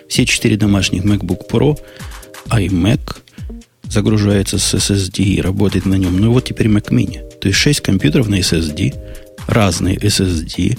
Все 0.09 0.27
четыре 0.27 0.57
домашних 0.57 1.05
MacBook 1.05 1.49
Pro, 1.51 1.79
iMac 2.49 3.17
загружается 3.91 4.59
с 4.59 4.75
SSD 4.75 5.23
и 5.23 5.41
работает 5.41 5.85
на 5.87 5.95
нем. 5.95 6.17
Ну 6.19 6.33
вот 6.33 6.45
теперь 6.45 6.69
Mac 6.69 6.91
Mini. 6.91 7.21
То 7.41 7.49
есть 7.49 7.59
6 7.61 7.81
компьютеров 7.81 8.29
на 8.29 8.39
SSD, 8.39 8.95
разные 9.47 9.97
SSD, 9.97 10.79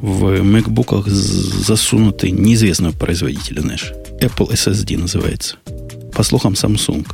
в 0.00 0.24
MacBookах 0.42 1.08
засунуты 1.08 2.30
неизвестного 2.30 2.92
производителя, 2.92 3.60
знаешь. 3.60 3.92
Apple 4.20 4.50
SSD 4.52 4.98
называется. 4.98 5.56
По 6.12 6.22
слухам, 6.22 6.54
Samsung. 6.54 7.06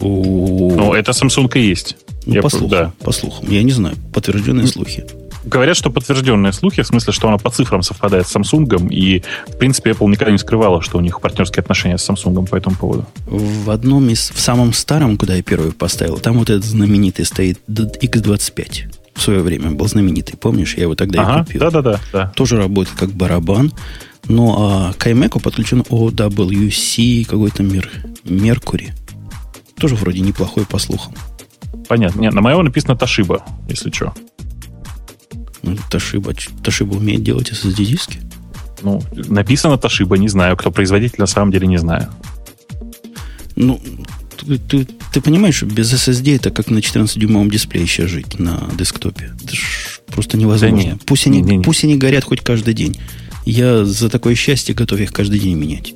У- 0.00 0.74
Ну, 0.76 0.92
это 0.94 1.12
Samsung 1.12 1.50
и 1.58 1.60
есть. 1.68 1.96
ну, 2.26 2.34
Я 2.34 2.42
по 2.42 2.48
слухам, 2.48 2.68
да. 2.70 2.92
по 3.00 3.12
слухам. 3.12 3.50
Я 3.50 3.62
не 3.62 3.72
знаю. 3.72 3.96
Подтвержденные 4.12 4.66
слухи. 4.66 5.04
Говорят, 5.44 5.76
что 5.76 5.90
подтвержденные 5.90 6.52
слухи, 6.52 6.82
в 6.82 6.86
смысле, 6.86 7.12
что 7.12 7.28
она 7.28 7.38
по 7.38 7.50
цифрам 7.50 7.82
совпадает 7.82 8.26
с 8.26 8.34
Samsung, 8.34 8.88
и, 8.90 9.22
в 9.48 9.58
принципе, 9.58 9.90
Apple 9.90 10.08
никогда 10.08 10.32
не 10.32 10.38
скрывала, 10.38 10.80
что 10.82 10.98
у 10.98 11.00
них 11.00 11.20
партнерские 11.20 11.60
отношения 11.62 11.98
с 11.98 12.08
Samsung 12.08 12.46
по 12.48 12.56
этому 12.56 12.76
поводу. 12.76 13.06
В 13.26 13.70
одном 13.70 14.08
из, 14.08 14.30
в 14.30 14.40
самом 14.40 14.72
старом, 14.72 15.16
куда 15.18 15.34
я 15.34 15.42
первый 15.42 15.72
поставил, 15.72 16.18
там 16.18 16.38
вот 16.38 16.48
этот 16.50 16.64
знаменитый 16.64 17.24
стоит 17.26 17.60
Д- 17.66 17.90
X25. 18.00 18.94
В 19.14 19.20
свое 19.22 19.40
время 19.42 19.70
был 19.70 19.86
знаменитый, 19.86 20.36
помнишь? 20.36 20.74
Я 20.76 20.84
его 20.84 20.94
тогда 20.94 21.18
и 21.22 21.24
Ага, 21.24 21.44
купил. 21.44 21.60
да-да-да. 21.60 22.00
да. 22.12 22.32
Тоже 22.34 22.56
работает 22.56 22.98
как 22.98 23.10
барабан. 23.12 23.72
Ну, 24.26 24.54
а 24.58 24.92
к 24.94 25.06
iMac 25.06 25.40
подключен 25.40 25.82
OWC, 25.82 27.24
какой-то 27.26 27.62
мер, 27.62 27.90
Mercury. 28.24 28.90
Тоже 29.78 29.94
вроде 29.94 30.20
неплохой 30.20 30.64
по 30.64 30.78
слухам. 30.78 31.14
Понятно. 31.88 32.20
Нет, 32.22 32.32
на 32.32 32.40
моего 32.40 32.62
написано 32.62 32.92
Toshiba, 32.92 33.42
если 33.68 33.90
что. 33.90 34.14
Ну, 35.64 35.76
Toshiba, 35.90 36.36
Toshiba 36.62 36.96
умеет 36.96 37.22
делать 37.22 37.50
SSD-диски? 37.50 38.18
Ну, 38.82 39.02
написано 39.14 39.74
Toshiba, 39.74 40.18
не 40.18 40.28
знаю. 40.28 40.56
Кто 40.56 40.70
производитель, 40.70 41.16
на 41.18 41.26
самом 41.26 41.50
деле 41.52 41.66
не 41.66 41.78
знаю. 41.78 42.08
Ну, 43.56 43.80
ты, 44.36 44.58
ты- 44.58 44.86
ты 45.12 45.20
понимаешь, 45.20 45.54
что 45.56 45.66
без 45.66 45.92
SSD 45.92 46.36
это 46.36 46.50
как 46.50 46.68
на 46.68 46.78
14-дюймовом 46.78 47.50
дисплее 47.50 47.84
еще 47.84 48.06
жить 48.08 48.38
на 48.38 48.68
десктопе. 48.76 49.32
Это 49.42 49.54
ж 49.54 50.00
просто 50.06 50.36
невозможно. 50.36 50.76
Да 50.76 50.82
нет. 50.84 50.98
пусть, 51.06 51.26
они, 51.26 51.40
Не-не-не. 51.40 51.62
пусть 51.64 51.84
они 51.84 51.96
горят 51.96 52.24
хоть 52.24 52.40
каждый 52.42 52.74
день. 52.74 52.98
Я 53.46 53.84
за 53.84 54.08
такое 54.10 54.34
счастье 54.34 54.74
готов 54.74 55.00
их 55.00 55.12
каждый 55.12 55.38
день 55.38 55.56
менять. 55.56 55.94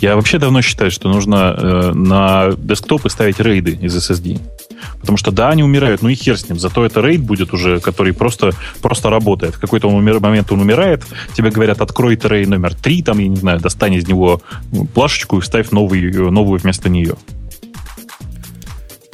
Я 0.00 0.16
вообще 0.16 0.38
давно 0.38 0.60
считаю, 0.62 0.90
что 0.90 1.08
нужно 1.08 1.54
э, 1.56 1.92
на 1.94 2.52
десктопы 2.58 3.08
ставить 3.08 3.38
рейды 3.40 3.72
из 3.80 3.96
SSD. 3.96 4.40
Потому 5.00 5.16
что 5.18 5.30
да, 5.30 5.50
они 5.50 5.62
умирают, 5.62 6.02
ну 6.02 6.08
и 6.08 6.14
хер 6.14 6.38
с 6.38 6.48
ним. 6.48 6.58
Зато 6.58 6.84
это 6.84 7.00
рейд 7.00 7.20
будет 7.20 7.52
уже, 7.52 7.80
который 7.80 8.12
просто, 8.12 8.52
просто 8.80 9.10
работает. 9.10 9.54
В 9.56 9.60
какой-то 9.60 9.88
умер- 9.88 10.20
момент 10.20 10.50
он 10.52 10.60
умирает, 10.60 11.02
тебе 11.36 11.50
говорят, 11.50 11.80
открой 11.80 12.16
трей 12.16 12.46
номер 12.46 12.74
3, 12.74 13.02
там, 13.02 13.18
я 13.18 13.28
не 13.28 13.36
знаю, 13.36 13.60
достань 13.60 13.94
из 13.94 14.06
него 14.06 14.42
ну, 14.72 14.84
плашечку 14.86 15.38
и 15.38 15.40
вставь 15.40 15.70
новый, 15.70 16.10
э, 16.10 16.30
новую 16.30 16.58
вместо 16.60 16.88
нее. 16.88 17.16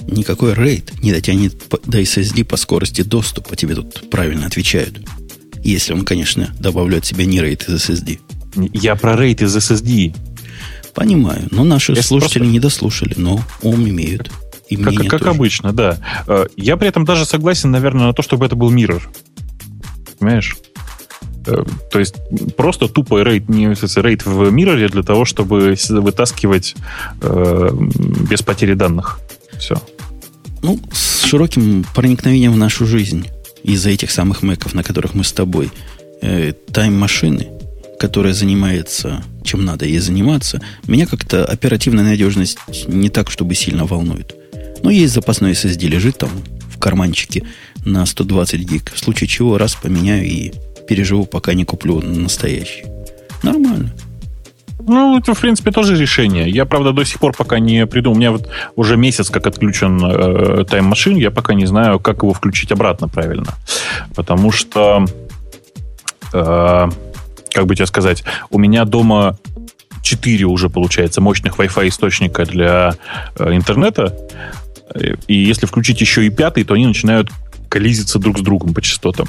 Никакой 0.03 0.55
RAID 0.55 1.01
не 1.03 1.13
дотянет 1.13 1.55
до 1.87 2.01
SSD 2.01 2.45
по 2.45 2.57
скорости 2.57 3.03
доступа. 3.03 3.55
Тебе 3.55 3.75
тут 3.75 4.11
правильно 4.11 4.47
отвечают. 4.47 5.01
Если 5.63 5.93
он, 5.93 6.05
конечно, 6.05 6.55
добавляет 6.59 7.05
себе 7.05 7.27
не 7.27 7.39
RAID 7.39 7.67
из 7.69 7.91
SSD. 7.91 8.19
Я 8.73 8.97
про 8.97 9.15
рейд 9.17 9.43
из 9.43 9.55
SSD. 9.57 10.15
Понимаю. 10.95 11.47
Но 11.51 11.63
наши 11.65 11.93
Я 11.93 12.03
слушатели 12.03 12.39
просто- 12.41 12.53
не 12.53 12.61
дослушали, 12.61 13.15
но 13.17 13.41
ум 13.63 13.89
имеют. 13.89 14.31
И 14.71 14.77
Как, 14.77 14.87
мнение 14.87 15.11
как 15.11 15.21
тоже. 15.21 15.31
обычно, 15.33 15.73
да. 15.73 15.99
Э, 16.27 16.47
Я 16.57 16.77
при 16.77 16.89
этом 16.89 17.05
даже 17.05 17.25
согласен, 17.27 17.71
наверное, 17.71 18.07
на 18.07 18.13
то, 18.15 18.23
чтобы 18.23 18.47
это 18.47 18.57
был 18.57 18.73
mirror. 18.73 19.03
Понимаешь? 20.19 20.57
Э, 21.47 21.65
То 21.91 21.99
есть 21.99 22.15
просто 22.57 22.89
тупо 22.89 23.23
рейд, 23.23 23.49
не 23.49 23.67
рейд 23.67 24.25
в 24.25 24.51
мироре 24.51 24.89
для 24.89 25.03
того, 25.03 25.25
чтобы 25.25 25.77
вытаскивать 25.89 26.77
э, 27.21 27.69
без 28.31 28.43
потери 28.43 28.75
данных. 28.75 29.21
Все. 29.59 29.77
Ну, 30.63 30.79
с 30.93 31.25
широким 31.25 31.85
проникновением 31.95 32.53
в 32.53 32.57
нашу 32.57 32.87
жизнь 32.87 33.27
из-за 33.63 33.91
этих 33.91 34.11
самых 34.11 34.43
мэков, 34.43 34.75
на 34.75 34.83
которых 34.83 35.15
мы 35.15 35.25
с 35.25 35.33
тобой, 35.33 35.71
э, 36.23 36.53
тайм-машины, 36.73 37.49
которая 37.99 38.33
занимается, 38.35 39.25
чем 39.43 39.65
надо 39.65 39.85
ей 39.87 39.99
заниматься, 39.99 40.61
меня 40.87 41.07
как-то 41.07 41.45
оперативная 41.45 42.05
надежность 42.05 42.59
не 42.89 43.09
так, 43.11 43.31
чтобы 43.31 43.55
сильно 43.55 43.85
волнует. 43.85 44.35
Но 44.83 44.91
есть 44.91 45.15
запасной 45.15 45.53
SSD, 45.53 45.89
лежит 45.89 46.19
там 46.19 46.31
в 46.71 46.79
карманчике 46.79 47.45
на 47.85 48.07
120 48.07 48.61
гиг. 48.61 48.93
В 48.93 48.99
случае 48.99 49.29
чего 49.29 49.59
раз 49.59 49.75
поменяю 49.75 50.25
и 50.25 50.53
переживу, 50.89 51.27
пока 51.27 51.55
не 51.55 51.65
куплю 51.65 52.01
настоящий. 52.01 52.85
Нормально. 53.43 53.93
Ну, 54.87 55.19
это, 55.19 55.35
в 55.35 55.41
принципе, 55.41 55.71
тоже 55.71 55.97
решение. 55.97 56.49
Я, 56.49 56.65
правда, 56.65 56.93
до 56.93 57.05
сих 57.05 57.21
пор 57.21 57.33
пока 57.37 57.59
не 57.59 57.87
придумал. 57.87 58.17
У 58.17 58.19
меня 58.19 58.33
вот 58.33 58.49
уже 58.77 58.97
месяц 58.97 59.31
как 59.31 59.47
отключен 59.47 60.01
э, 60.05 60.65
тайм-машин, 60.65 61.17
я 61.17 61.31
пока 61.31 61.55
не 61.55 61.67
знаю, 61.67 62.01
как 62.01 62.23
его 62.23 62.33
включить 62.33 62.73
обратно 62.73 63.09
правильно. 63.09 63.55
Потому 64.15 64.53
что, 64.53 65.05
э, 66.33 66.89
как 67.53 67.67
бы 67.67 67.77
тебе 67.77 67.87
сказать, 67.87 68.25
у 68.51 68.59
меня 68.59 68.85
дома 68.85 69.39
4 70.03 70.45
уже, 70.47 70.69
получается, 70.69 71.21
мощных 71.21 71.59
Wi-Fi 71.59 71.89
источника 71.89 72.45
для 72.45 72.95
э, 73.37 73.55
интернета. 73.55 74.17
И 75.27 75.35
если 75.35 75.67
включить 75.67 76.01
еще 76.01 76.27
и 76.27 76.31
пятый, 76.31 76.65
то 76.65 76.75
они 76.75 76.87
начинают 76.87 77.31
коллизиться 77.69 78.19
друг 78.19 78.39
с 78.39 78.43
другом 78.43 78.75
по 78.75 78.83
частотам. 78.83 79.29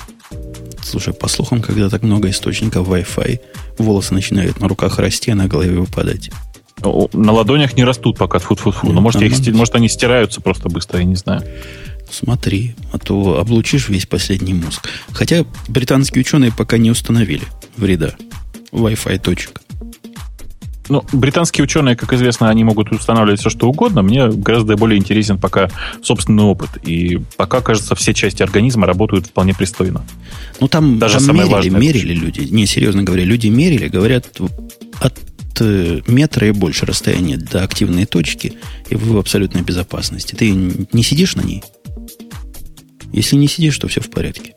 Слушай, 0.84 1.14
по 1.14 1.28
слухам, 1.28 1.62
когда 1.62 1.90
так 1.90 2.02
много 2.02 2.30
источников 2.30 2.88
Wi-Fi, 2.88 3.40
волосы 3.78 4.14
начинают 4.14 4.60
на 4.60 4.68
руках 4.68 4.98
расти, 4.98 5.32
а 5.32 5.36
на 5.36 5.48
голове 5.48 5.80
выпадать. 5.80 6.32
На 7.14 7.32
ладонях 7.32 7.78
не 7.78 7.84
растут 7.84 8.18
пока, 8.18 8.40
фу 8.40 8.56
фу 8.56 8.72
фу 8.72 8.88
Ну, 8.88 8.94
Но 8.94 9.02
может, 9.02 9.22
их 9.22 9.54
может, 9.54 9.76
они 9.76 9.88
стираются 9.88 10.42
просто 10.42 10.70
быстро, 10.70 11.00
я 11.00 11.06
не 11.06 11.16
знаю. 11.16 11.44
Смотри, 12.10 12.76
а 12.92 12.98
то 12.98 13.40
облучишь 13.40 13.88
весь 13.88 14.06
последний 14.06 14.54
мозг. 14.54 14.90
Хотя 15.12 15.46
британские 15.68 16.22
ученые 16.22 16.52
пока 16.52 16.78
не 16.78 16.92
установили 16.92 17.44
вреда 17.78 18.16
Wi-Fi 18.72 19.20
точек. 19.20 19.62
Ну, 20.92 21.06
британские 21.14 21.64
ученые, 21.64 21.96
как 21.96 22.12
известно, 22.12 22.50
они 22.50 22.66
могут 22.66 22.92
устанавливать 22.92 23.40
все, 23.40 23.50
что 23.50 23.70
угодно. 23.70 24.02
Мне 24.02 24.28
гораздо 24.28 24.76
более 24.76 25.00
интересен 25.00 25.40
пока 25.40 25.70
собственный 26.04 26.44
опыт. 26.44 26.70
И 26.84 27.22
пока, 27.38 27.62
кажется, 27.62 27.96
все 27.96 28.14
части 28.14 28.44
организма 28.44 28.86
работают 28.86 29.28
вполне 29.28 29.54
пристойно. 29.54 30.04
Ну, 30.60 30.68
там, 30.68 31.00
Даже 31.00 31.26
там 31.26 31.38
мерили, 31.38 31.50
важное 31.50 31.80
мерили 31.80 32.14
люди. 32.14 32.42
Не, 32.42 32.66
серьезно 32.66 33.04
говоря, 33.04 33.24
люди 33.24 33.48
мерили, 33.48 33.88
говорят, 33.88 34.28
от 35.00 35.18
э, 35.62 36.02
метра 36.08 36.48
и 36.50 36.52
больше 36.52 36.86
расстояния 36.86 37.38
до 37.38 37.64
активной 37.64 38.06
точки, 38.06 38.56
и 38.90 38.96
вы 38.96 39.16
в 39.16 39.18
абсолютной 39.18 39.62
безопасности. 39.62 40.36
Ты 40.36 40.52
не 40.52 41.04
сидишь 41.04 41.38
на 41.38 41.42
ней? 41.42 41.64
Если 43.14 43.38
не 43.38 43.48
сидишь, 43.48 43.78
то 43.78 43.88
все 43.88 44.02
в 44.02 44.10
порядке. 44.10 44.56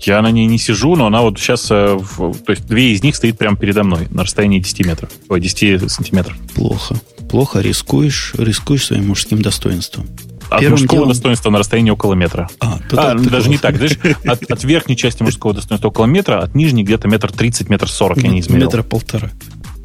Я 0.00 0.22
на 0.22 0.30
ней 0.30 0.46
не 0.46 0.58
сижу, 0.58 0.94
но 0.96 1.06
она 1.06 1.22
вот 1.22 1.38
сейчас... 1.38 1.68
э, 1.70 1.98
то 2.16 2.50
есть 2.52 2.66
две 2.66 2.92
из 2.92 3.02
них 3.02 3.16
стоит 3.16 3.38
прямо 3.38 3.56
передо 3.56 3.82
мной 3.82 4.08
на 4.10 4.24
расстоянии 4.24 4.60
10 4.60 4.86
метров. 4.86 5.10
Ой, 5.28 5.40
10 5.40 5.90
сантиметров. 5.90 6.36
Плохо. 6.54 6.96
плохо 7.30 7.60
рискуешь, 7.60 8.34
рискуешь 8.36 8.86
своим 8.86 9.08
мужским 9.08 9.42
достоинством. 9.42 10.06
От 10.50 10.60
Первым 10.60 10.78
мужского 10.78 10.98
делом... 10.98 11.08
достоинства 11.08 11.50
на 11.50 11.58
расстоянии 11.58 11.90
около 11.90 12.14
метра. 12.14 12.48
А, 12.60 12.78
а 12.92 13.14
даже 13.14 13.48
не 13.48 13.58
так. 13.58 13.76
Знаешь, 13.76 13.98
от, 14.24 14.50
от 14.50 14.64
верхней 14.64 14.96
части 14.96 15.22
мужского 15.22 15.54
достоинства 15.54 15.88
около 15.88 16.06
метра, 16.06 16.40
от 16.40 16.54
нижней 16.54 16.84
где-то 16.84 17.08
метр 17.08 17.32
тридцать, 17.32 17.68
метр 17.68 17.88
сорок, 17.88 18.18
я 18.18 18.28
не 18.28 18.40
измерил. 18.40 18.66
Метра 18.66 18.82
полтора. 18.82 19.30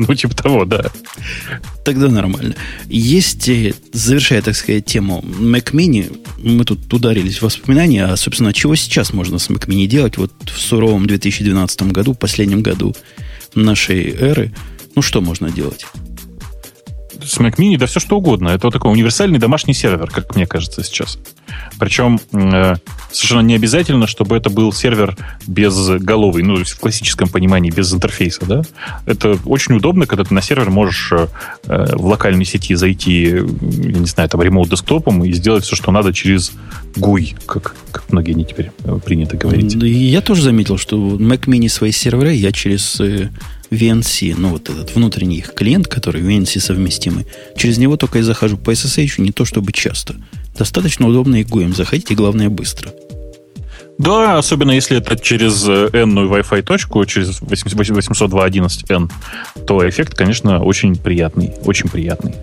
Ну, 0.07 0.15
типа 0.15 0.35
того, 0.35 0.65
да. 0.65 0.85
Тогда 1.85 2.07
нормально. 2.09 2.55
Есть, 2.87 3.47
э, 3.49 3.73
завершая, 3.93 4.41
так 4.41 4.55
сказать, 4.55 4.85
тему 4.85 5.23
Mac 5.23 5.73
Mini, 5.73 6.17
мы 6.37 6.65
тут 6.65 6.91
ударились 6.91 7.37
в 7.37 7.43
воспоминания, 7.43 8.05
а, 8.05 8.15
собственно, 8.17 8.53
чего 8.53 8.75
сейчас 8.75 9.13
можно 9.13 9.37
с 9.37 9.49
Mac 9.49 9.67
Mini 9.67 9.85
делать 9.85 10.17
вот 10.17 10.31
в 10.45 10.59
суровом 10.59 11.05
2012 11.05 11.91
году, 11.91 12.15
последнем 12.15 12.63
году 12.63 12.95
нашей 13.53 14.11
эры. 14.11 14.53
Ну, 14.95 15.01
что 15.01 15.21
можно 15.21 15.51
делать? 15.51 15.85
С 17.23 17.39
Mac 17.39 17.57
Mini, 17.57 17.77
да 17.77 17.85
все 17.85 17.99
что 17.99 18.17
угодно. 18.17 18.49
Это 18.49 18.67
вот 18.67 18.73
такой 18.73 18.91
универсальный 18.91 19.39
домашний 19.39 19.73
сервер, 19.73 20.09
как 20.09 20.35
мне 20.35 20.45
кажется 20.45 20.83
сейчас. 20.83 21.17
Причем 21.79 22.19
э, 22.33 22.75
совершенно 23.11 23.41
не 23.41 23.55
обязательно, 23.55 24.07
чтобы 24.07 24.37
это 24.37 24.49
был 24.49 24.71
сервер 24.71 25.17
без 25.47 25.75
головы, 25.89 26.43
ну, 26.43 26.63
в 26.63 26.79
классическом 26.79 27.29
понимании, 27.29 27.71
без 27.71 27.93
интерфейса, 27.93 28.45
да. 28.45 28.61
Это 29.05 29.37
очень 29.45 29.75
удобно, 29.75 30.05
когда 30.05 30.23
ты 30.23 30.33
на 30.33 30.41
сервер 30.41 30.69
можешь 30.69 31.11
э, 31.11 31.27
в 31.65 32.05
локальной 32.05 32.45
сети 32.45 32.75
зайти, 32.75 33.23
я 33.23 33.41
не 33.41 34.05
знаю, 34.05 34.29
там, 34.29 34.41
ремоут 34.41 34.69
десктопом 34.69 35.23
и 35.23 35.31
сделать 35.33 35.63
все, 35.63 35.75
что 35.75 35.91
надо 35.91 36.13
через 36.13 36.51
GUI, 36.95 37.35
как, 37.45 37.75
как 37.91 38.03
многие 38.11 38.33
не 38.33 38.45
теперь 38.45 38.71
э, 38.83 38.99
принято 39.03 39.37
говорить. 39.37 39.73
Я 39.75 40.21
тоже 40.21 40.43
заметил, 40.43 40.77
что 40.77 40.97
Mac 40.97 41.45
Mini 41.45 41.69
свои 41.69 41.91
серверы 41.91 42.33
я 42.33 42.51
через 42.51 42.99
э, 42.99 43.29
VNC, 43.71 44.35
ну 44.37 44.49
вот 44.49 44.69
этот 44.69 44.93
внутренний 44.93 45.37
их 45.37 45.53
клиент, 45.53 45.87
который 45.87 46.21
VNC 46.21 46.59
совместимый, 46.59 47.25
через 47.55 47.77
него 47.77 47.97
только 47.97 48.19
и 48.19 48.21
захожу 48.21 48.57
по 48.57 48.71
SSH, 48.71 49.21
не 49.21 49.31
то 49.31 49.45
чтобы 49.45 49.71
часто. 49.71 50.15
Достаточно 50.57 51.07
удобно 51.07 51.37
и 51.37 51.43
GUIM 51.43 51.73
заходите, 51.73 52.13
главное 52.13 52.49
быстро. 52.49 52.91
Да, 53.97 54.37
особенно 54.37 54.71
если 54.71 54.97
это 54.97 55.15
через 55.17 55.67
N-ную 55.67 56.29
Wi-Fi 56.29 56.63
точку, 56.63 57.05
через 57.05 57.41
802.11n, 57.41 59.11
то 59.67 59.87
эффект, 59.87 60.15
конечно, 60.15 60.61
очень 60.63 60.95
приятный. 60.95 61.53
Очень 61.63 61.87
приятный. 61.87 62.33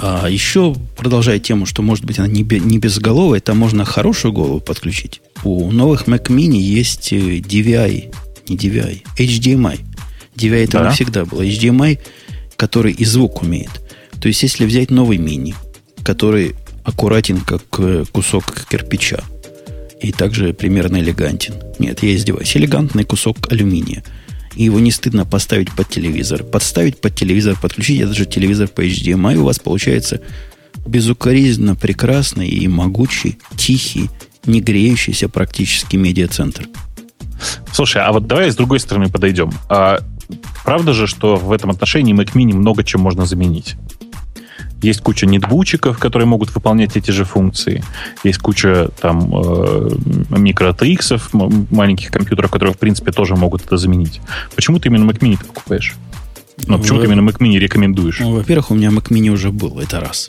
А 0.00 0.26
еще, 0.28 0.74
продолжая 0.96 1.38
тему, 1.38 1.66
что, 1.66 1.82
может 1.82 2.04
быть, 2.04 2.18
она 2.18 2.28
не, 2.28 2.42
не 2.42 2.78
безголовая, 2.78 3.40
там 3.40 3.58
можно 3.58 3.84
хорошую 3.84 4.32
голову 4.32 4.60
подключить. 4.60 5.20
У 5.44 5.70
новых 5.70 6.06
Mac 6.06 6.28
Mini 6.28 6.56
есть 6.56 7.12
DVI, 7.12 8.14
не 8.48 8.56
DVI, 8.56 9.02
HDMI. 9.16 9.80
DVI 10.36 10.64
это 10.64 10.78
да. 10.80 10.90
всегда 10.90 11.24
было. 11.24 11.42
HDMI, 11.42 11.98
который 12.56 12.92
и 12.92 13.04
звук 13.04 13.42
умеет. 13.42 13.70
То 14.20 14.28
есть, 14.28 14.42
если 14.42 14.64
взять 14.64 14.90
новый 14.90 15.18
мини, 15.18 15.54
который 16.02 16.54
аккуратен, 16.84 17.40
как 17.40 17.62
э, 17.78 18.04
кусок 18.12 18.66
кирпича, 18.68 19.22
и 20.00 20.12
также 20.12 20.52
примерно 20.52 20.98
элегантен. 20.98 21.54
Нет, 21.78 22.02
я 22.02 22.14
издеваюсь. 22.14 22.54
Элегантный 22.56 23.04
кусок 23.04 23.50
алюминия. 23.50 24.04
И 24.54 24.64
его 24.64 24.78
не 24.78 24.90
стыдно 24.90 25.24
поставить 25.24 25.72
под 25.72 25.88
телевизор. 25.88 26.44
Подставить 26.44 27.00
под 27.00 27.14
телевизор, 27.14 27.56
подключить 27.60 28.00
этот 28.00 28.14
же 28.14 28.26
телевизор 28.26 28.68
по 28.68 28.84
HDMI, 28.84 29.36
у 29.36 29.44
вас 29.44 29.58
получается 29.58 30.20
безукоризненно 30.86 31.74
прекрасный 31.74 32.48
и 32.48 32.68
могучий, 32.68 33.38
тихий, 33.56 34.10
не 34.44 34.60
греющийся 34.60 35.28
практически 35.28 35.96
медиацентр. 35.96 36.68
Слушай, 37.72 38.02
а 38.02 38.12
вот 38.12 38.26
давай 38.26 38.50
с 38.50 38.56
другой 38.56 38.80
стороны 38.80 39.08
подойдем. 39.08 39.50
А 39.68 40.00
Правда 40.64 40.92
же, 40.92 41.06
что 41.06 41.36
в 41.36 41.52
этом 41.52 41.70
отношении 41.70 42.14
Mac 42.14 42.32
Mini 42.34 42.54
много 42.54 42.84
чем 42.84 43.00
можно 43.00 43.26
заменить. 43.26 43.76
Есть 44.82 45.00
куча 45.00 45.26
нетбучиков, 45.26 45.98
которые 45.98 46.26
могут 46.26 46.54
выполнять 46.54 46.96
эти 46.96 47.10
же 47.10 47.24
функции. 47.24 47.82
Есть 48.22 48.38
куча 48.38 48.90
там 49.00 49.32
э, 49.34 49.90
микро 50.30 50.76
маленьких 51.70 52.10
компьютеров, 52.10 52.50
которые, 52.50 52.74
в 52.74 52.78
принципе, 52.78 53.10
тоже 53.10 53.34
могут 53.34 53.64
это 53.64 53.78
заменить. 53.78 54.20
Почему 54.54 54.78
ты 54.78 54.88
именно 54.88 55.10
Mac 55.10 55.20
Mini 55.20 55.38
покупаешь? 55.38 55.94
Ну, 56.66 56.78
почему 56.78 57.00
ты 57.00 57.06
именно 57.06 57.26
Mac 57.26 57.38
Mini 57.38 57.58
рекомендуешь? 57.58 58.20
Ну, 58.20 58.32
во-первых, 58.32 58.70
у 58.70 58.74
меня 58.74 58.90
Mac 58.90 59.08
Mini 59.08 59.30
уже 59.30 59.50
был, 59.52 59.80
это 59.80 60.00
раз. 60.00 60.28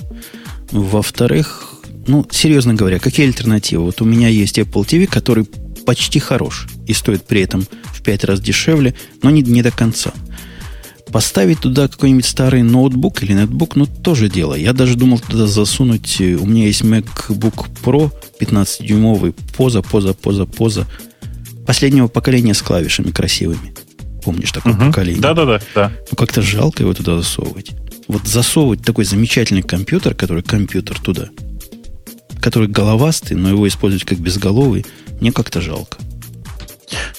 Во-вторых, 0.71 1.75
ну, 2.07 2.25
серьезно 2.31 2.73
говоря, 2.73 2.99
какие 2.99 3.25
альтернативы? 3.25 3.83
Вот 3.83 4.01
у 4.01 4.05
меня 4.05 4.29
есть 4.29 4.57
Apple 4.57 4.85
TV, 4.85 5.07
который 5.07 5.45
почти 5.85 6.19
хорош 6.19 6.67
и 6.87 6.93
стоит 6.93 7.27
при 7.27 7.41
этом 7.41 7.65
5 8.05 8.23
раз 8.23 8.39
дешевле, 8.39 8.93
но 9.21 9.29
не, 9.31 9.41
не 9.41 9.61
до 9.61 9.71
конца. 9.71 10.13
Поставить 11.11 11.59
туда 11.59 11.87
какой-нибудь 11.87 12.25
старый 12.25 12.63
ноутбук 12.63 13.23
или 13.23 13.33
нетбук, 13.33 13.75
ну, 13.75 13.85
тоже 13.85 14.29
дело. 14.29 14.53
Я 14.53 14.73
даже 14.73 14.95
думал 14.95 15.19
туда 15.19 15.47
засунуть... 15.47 16.19
Э, 16.19 16.35
у 16.35 16.45
меня 16.45 16.65
есть 16.65 16.81
MacBook 16.81 17.67
Pro 17.83 18.11
15-дюймовый, 18.39 19.33
поза, 19.55 19.81
поза, 19.81 20.13
поза, 20.13 20.45
поза. 20.45 20.87
Последнего 21.65 22.07
поколения 22.07 22.53
с 22.53 22.61
клавишами 22.61 23.11
красивыми. 23.11 23.73
Помнишь 24.23 24.51
такое 24.51 24.73
угу. 24.73 24.85
поколение? 24.87 25.21
Да-да-да. 25.21 25.61
Да. 25.73 25.91
Ну, 26.11 26.17
как-то 26.17 26.41
жалко 26.41 26.83
его 26.83 26.93
туда 26.93 27.17
засовывать. 27.17 27.71
Вот 28.07 28.27
засовывать 28.27 28.83
такой 28.83 29.05
замечательный 29.05 29.63
компьютер, 29.63 30.13
который 30.15 30.43
компьютер 30.43 30.99
туда, 30.99 31.29
который 32.39 32.67
головастый, 32.67 33.35
но 33.37 33.49
его 33.49 33.67
использовать 33.67 34.05
как 34.05 34.19
безголовый, 34.19 34.85
мне 35.21 35.31
как-то 35.31 35.61
жалко. 35.61 35.97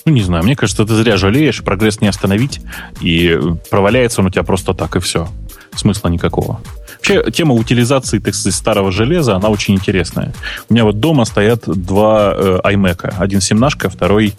Ну, 0.07 0.13
не 0.13 0.23
знаю, 0.23 0.45
мне 0.45 0.55
кажется, 0.55 0.87
ты 0.87 0.95
зря 0.95 1.17
жалеешь, 1.17 1.65
прогресс 1.65 2.01
не 2.01 2.07
остановить, 2.07 2.61
и 3.01 3.39
проваляется 3.71 4.21
он 4.21 4.29
у 4.29 4.31
тебя 4.31 4.45
просто 4.45 4.73
так, 4.73 4.95
и 4.95 5.01
все. 5.01 5.29
Смысла 5.75 6.09
никакого. 6.09 6.61
Вообще, 6.95 7.29
тема 7.33 7.55
утилизации, 7.55 8.21
так 8.21 8.37
сказать, 8.37 8.57
старого 8.57 8.93
железа, 8.93 9.35
она 9.35 9.49
очень 9.49 9.75
интересная. 9.75 10.33
У 10.71 10.75
меня 10.75 10.85
вот 10.85 11.01
дома 11.01 11.25
стоят 11.25 11.65
два 11.67 12.33
э, 12.37 12.61
iMac. 12.65 13.15
Один 13.19 13.41
17, 13.41 13.93
второй 13.93 14.35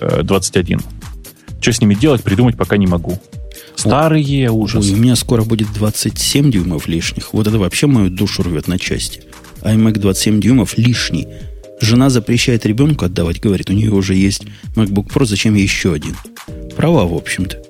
э, 0.00 0.22
21. 0.22 0.80
Что 1.60 1.72
с 1.72 1.80
ними 1.82 1.94
делать, 1.94 2.22
придумать 2.22 2.56
пока 2.56 2.78
не 2.78 2.86
могу. 2.86 3.20
Старые, 3.76 4.48
О, 4.48 4.54
ужас. 4.54 4.86
Ой, 4.86 4.94
у 4.94 4.96
меня 4.96 5.16
скоро 5.16 5.42
будет 5.42 5.70
27 5.74 6.50
дюймов 6.50 6.88
лишних. 6.88 7.34
Вот 7.34 7.46
это 7.46 7.58
вообще 7.58 7.86
мою 7.86 8.08
душу 8.08 8.42
рвет 8.42 8.68
на 8.68 8.78
части. 8.78 9.24
iMac 9.60 9.98
27 9.98 10.40
дюймов 10.40 10.78
лишний. 10.78 11.28
Жена 11.80 12.10
запрещает 12.10 12.66
ребенку 12.66 13.06
отдавать, 13.06 13.40
говорит, 13.40 13.70
у 13.70 13.72
нее 13.72 13.90
уже 13.90 14.14
есть 14.14 14.44
MacBook 14.76 15.08
Pro, 15.08 15.24
зачем 15.24 15.54
ей 15.54 15.62
еще 15.62 15.92
один? 15.92 16.14
Права, 16.76 17.06
в 17.06 17.14
общем-то. 17.14 17.62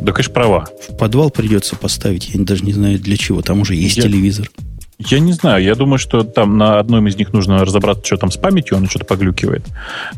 Да, 0.00 0.12
конечно, 0.12 0.32
права. 0.32 0.66
В 0.88 0.96
подвал 0.96 1.30
придется 1.30 1.76
поставить, 1.76 2.30
я 2.34 2.42
даже 2.42 2.64
не 2.64 2.72
знаю 2.72 2.98
для 2.98 3.16
чего, 3.16 3.42
там 3.42 3.60
уже 3.60 3.74
есть 3.74 3.96
я, 3.96 4.04
телевизор. 4.04 4.50
Я 4.98 5.18
не 5.18 5.32
знаю, 5.32 5.62
я 5.62 5.74
думаю, 5.74 5.98
что 5.98 6.22
там 6.22 6.56
на 6.56 6.78
одном 6.78 7.06
из 7.08 7.16
них 7.16 7.32
нужно 7.32 7.64
разобраться, 7.64 8.04
что 8.04 8.16
там 8.16 8.30
с 8.30 8.36
памятью, 8.36 8.76
он 8.76 8.88
что-то 8.88 9.04
поглюкивает. 9.04 9.64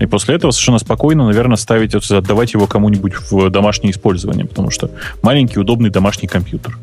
И 0.01 0.07
после 0.07 0.35
этого 0.35 0.51
совершенно 0.51 0.79
спокойно, 0.79 1.27
наверное, 1.27 1.57
ставить, 1.57 1.95
отдавать 1.95 2.55
его 2.55 2.67
кому-нибудь 2.67 3.15
в 3.31 3.51
домашнее 3.51 3.93
использование, 3.93 4.45
потому 4.45 4.71
что 4.71 4.91
маленький, 5.23 5.59
удобный 5.59 5.91
домашний 5.91 6.29
компьютер. 6.29 6.79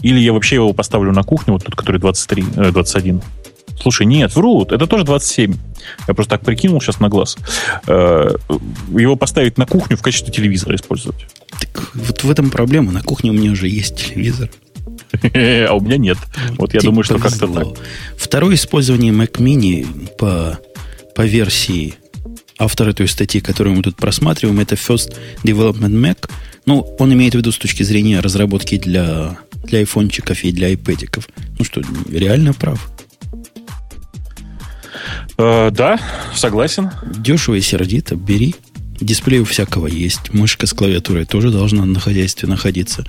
Или 0.00 0.20
я 0.20 0.32
вообще 0.32 0.56
его 0.56 0.72
поставлю 0.72 1.12
на 1.12 1.22
кухню, 1.22 1.54
вот 1.54 1.64
тот, 1.64 1.74
который 1.74 2.00
23, 2.00 2.44
21. 2.70 3.22
Слушай, 3.82 4.06
нет, 4.06 4.34
врут. 4.34 4.70
Это 4.72 4.86
тоже 4.86 5.04
27. 5.04 5.54
Я 6.06 6.14
просто 6.14 6.30
так 6.30 6.44
прикинул 6.44 6.80
сейчас 6.80 7.00
на 7.00 7.08
глаз. 7.08 7.36
Э, 7.86 8.30
его 8.96 9.16
поставить 9.16 9.58
на 9.58 9.66
кухню 9.66 9.96
в 9.96 10.02
качестве 10.02 10.32
телевизора 10.32 10.76
использовать. 10.76 11.26
Так 11.50 11.90
вот 11.94 12.22
в 12.22 12.30
этом 12.30 12.50
проблема. 12.50 12.92
На 12.92 13.02
кухне 13.02 13.30
у 13.30 13.34
меня 13.34 13.50
уже 13.50 13.68
есть 13.68 13.96
телевизор. 13.96 14.50
А 15.22 15.74
у 15.74 15.80
меня 15.80 15.98
нет. 15.98 16.16
Вот 16.56 16.74
я 16.74 16.80
думаю, 16.80 17.02
что 17.02 17.18
как-то 17.18 17.46
так. 17.46 17.66
Второе 18.16 18.54
использование 18.54 19.12
Mac 19.12 19.32
Mini 19.32 19.86
по, 20.16 20.58
по 21.14 21.22
версии 21.22 21.94
автора 22.58 22.92
той 22.92 23.08
статьи, 23.08 23.40
которую 23.40 23.76
мы 23.76 23.82
тут 23.82 23.96
просматриваем, 23.96 24.60
это 24.60 24.76
First 24.76 25.14
Development 25.42 25.92
Mac. 25.92 26.30
Ну, 26.66 26.94
он 26.98 27.12
имеет 27.12 27.34
в 27.34 27.38
виду 27.38 27.50
с 27.50 27.58
точки 27.58 27.82
зрения 27.82 28.20
разработки 28.20 28.78
для, 28.78 29.38
для 29.64 29.80
айфончиков 29.80 30.44
и 30.44 30.52
для 30.52 30.68
айпэдиков. 30.68 31.28
Ну 31.58 31.64
что, 31.64 31.82
реально 32.10 32.54
прав. 32.54 32.91
Э, 35.38 35.70
да, 35.70 36.00
согласен. 36.34 36.90
Дешево 37.04 37.54
и 37.54 37.60
сердито, 37.60 38.16
бери. 38.16 38.54
Дисплей 39.00 39.40
у 39.40 39.44
всякого 39.44 39.86
есть. 39.86 40.32
Мышка 40.32 40.66
с 40.66 40.72
клавиатурой 40.72 41.24
тоже 41.24 41.50
должна 41.50 41.84
на 41.84 41.98
хозяйстве 41.98 42.48
находиться. 42.48 43.04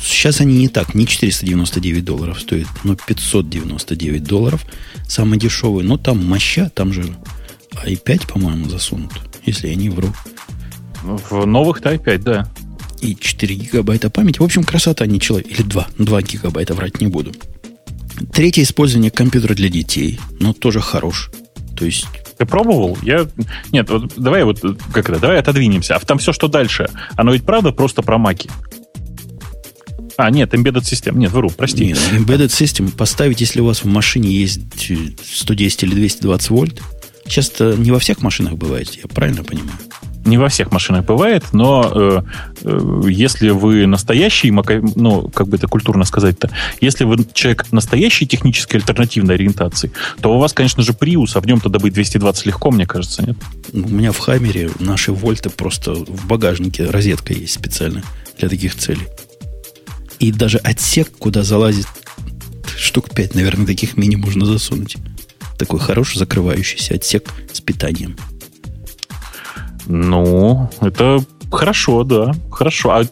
Сейчас 0.00 0.40
они 0.40 0.58
не 0.58 0.68
так, 0.68 0.94
не 0.94 1.06
499 1.06 2.04
долларов 2.04 2.40
стоят, 2.40 2.68
но 2.84 2.96
599 2.96 4.24
долларов. 4.24 4.64
Самый 5.06 5.38
дешевый. 5.38 5.84
Но 5.84 5.96
там 5.96 6.24
моща, 6.24 6.70
там 6.70 6.92
же 6.92 7.04
i5, 7.84 8.32
по-моему, 8.32 8.68
засунут, 8.68 9.12
если 9.44 9.68
я 9.68 9.74
не 9.74 9.90
вру. 9.90 10.12
В 11.02 11.44
новых-то 11.44 11.94
i5, 11.94 12.18
да. 12.18 12.50
И 13.00 13.14
4 13.14 13.54
гигабайта 13.54 14.10
памяти. 14.10 14.38
В 14.38 14.44
общем, 14.44 14.64
красота 14.64 15.06
не 15.06 15.20
человек. 15.20 15.48
Или 15.50 15.62
2. 15.62 15.88
2 15.98 16.22
гигабайта, 16.22 16.74
врать 16.74 17.00
не 17.00 17.06
буду. 17.06 17.32
Третье 18.32 18.62
использование 18.62 19.10
компьютера 19.10 19.54
для 19.54 19.68
детей, 19.68 20.18
но 20.40 20.52
тоже 20.52 20.80
хорош. 20.80 21.30
То 21.76 21.84
есть 21.84 22.06
ты 22.38 22.46
пробовал? 22.46 22.96
Я... 23.02 23.26
Нет, 23.72 23.90
вот 23.90 24.12
давай 24.16 24.44
вот 24.44 24.60
как 24.92 25.08
это, 25.08 25.18
давай 25.18 25.38
отодвинемся. 25.38 25.96
А 25.96 26.00
там 26.00 26.18
все, 26.18 26.32
что 26.32 26.48
дальше, 26.48 26.90
оно 27.16 27.32
ведь 27.32 27.44
правда 27.44 27.72
просто 27.72 28.02
про 28.02 28.18
маки? 28.18 28.50
А, 30.18 30.30
нет, 30.30 30.54
embedded 30.54 30.84
систем. 30.84 31.18
Нет, 31.18 31.30
вру, 31.32 31.50
прости. 31.50 31.86
Нет, 31.86 31.98
embedded 32.12 32.48
system 32.48 32.90
поставить, 32.90 33.40
если 33.40 33.60
у 33.60 33.66
вас 33.66 33.84
в 33.84 33.86
машине 33.86 34.30
есть 34.30 34.60
110 35.24 35.82
или 35.82 35.94
220 35.94 36.50
вольт. 36.50 36.82
Сейчас-то 37.26 37.74
не 37.74 37.90
во 37.90 37.98
всех 37.98 38.22
машинах 38.22 38.54
бывает, 38.54 38.94
я 38.94 39.08
правильно 39.08 39.42
понимаю? 39.44 39.78
Не 40.26 40.38
во 40.38 40.48
всех 40.48 40.72
машинах 40.72 41.04
бывает, 41.04 41.44
но 41.52 41.90
э, 41.94 42.22
э, 42.62 43.00
если 43.08 43.50
вы 43.50 43.86
настоящий, 43.86 44.50
ну, 44.50 45.28
как 45.28 45.48
бы 45.48 45.56
это 45.56 45.68
культурно 45.68 46.04
сказать-то, 46.04 46.50
если 46.80 47.04
вы 47.04 47.18
человек 47.32 47.70
настоящей 47.72 48.26
технической 48.26 48.80
альтернативной 48.80 49.36
ориентации, 49.36 49.92
то 50.20 50.34
у 50.34 50.38
вас, 50.38 50.52
конечно 50.52 50.82
же, 50.82 50.92
Prius, 50.92 51.32
а 51.34 51.40
в 51.40 51.46
нем-то 51.46 51.68
добыть 51.68 51.94
220 51.94 52.46
легко, 52.46 52.70
мне 52.70 52.86
кажется, 52.86 53.22
нет? 53.22 53.36
У 53.72 53.78
меня 53.78 54.12
в 54.12 54.18
Хаммере 54.18 54.70
наши 54.78 55.12
вольты 55.12 55.50
просто 55.50 55.94
в 55.94 56.26
багажнике 56.26 56.86
розетка 56.86 57.32
есть 57.32 57.54
специально 57.54 58.02
для 58.38 58.48
таких 58.48 58.74
целей. 58.74 59.06
И 60.18 60.32
даже 60.32 60.58
отсек, 60.58 61.10
куда 61.18 61.42
залазит 61.42 61.86
штук 62.76 63.10
5, 63.14 63.34
наверное, 63.34 63.66
таких 63.66 63.96
мини 63.96 64.16
можно 64.16 64.46
засунуть. 64.46 64.96
Такой 65.58 65.80
хороший 65.80 66.18
закрывающийся 66.18 66.94
отсек 66.94 67.30
с 67.52 67.60
питанием. 67.60 68.16
Ну, 69.86 70.70
это 70.80 71.24
хорошо, 71.50 72.04
да, 72.04 72.34
хорошо. 72.50 72.90
А 72.90 73.04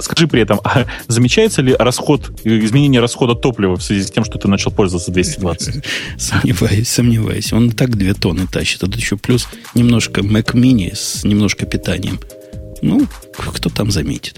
скажи 0.00 0.28
при 0.28 0.42
этом, 0.42 0.60
а 0.64 0.86
замечается 1.08 1.62
ли 1.62 1.74
расход, 1.78 2.30
изменение 2.44 3.00
расхода 3.00 3.34
топлива 3.34 3.76
в 3.76 3.82
связи 3.82 4.04
с 4.04 4.10
тем, 4.10 4.24
что 4.24 4.38
ты 4.38 4.48
начал 4.48 4.70
пользоваться 4.70 5.10
220? 5.10 5.84
Сомневаюсь, 6.18 6.88
сомневаюсь. 6.88 7.52
Он 7.52 7.70
так 7.70 7.96
две 7.96 8.14
тонны 8.14 8.46
тащит. 8.46 8.82
А 8.82 8.86
тут 8.86 8.96
еще 8.96 9.16
плюс 9.16 9.48
немножко 9.74 10.20
Mac 10.20 10.54
Mini 10.54 10.94
с 10.94 11.24
немножко 11.24 11.66
питанием. 11.66 12.20
Ну, 12.82 13.06
кто 13.36 13.70
там 13.70 13.90
заметит? 13.90 14.36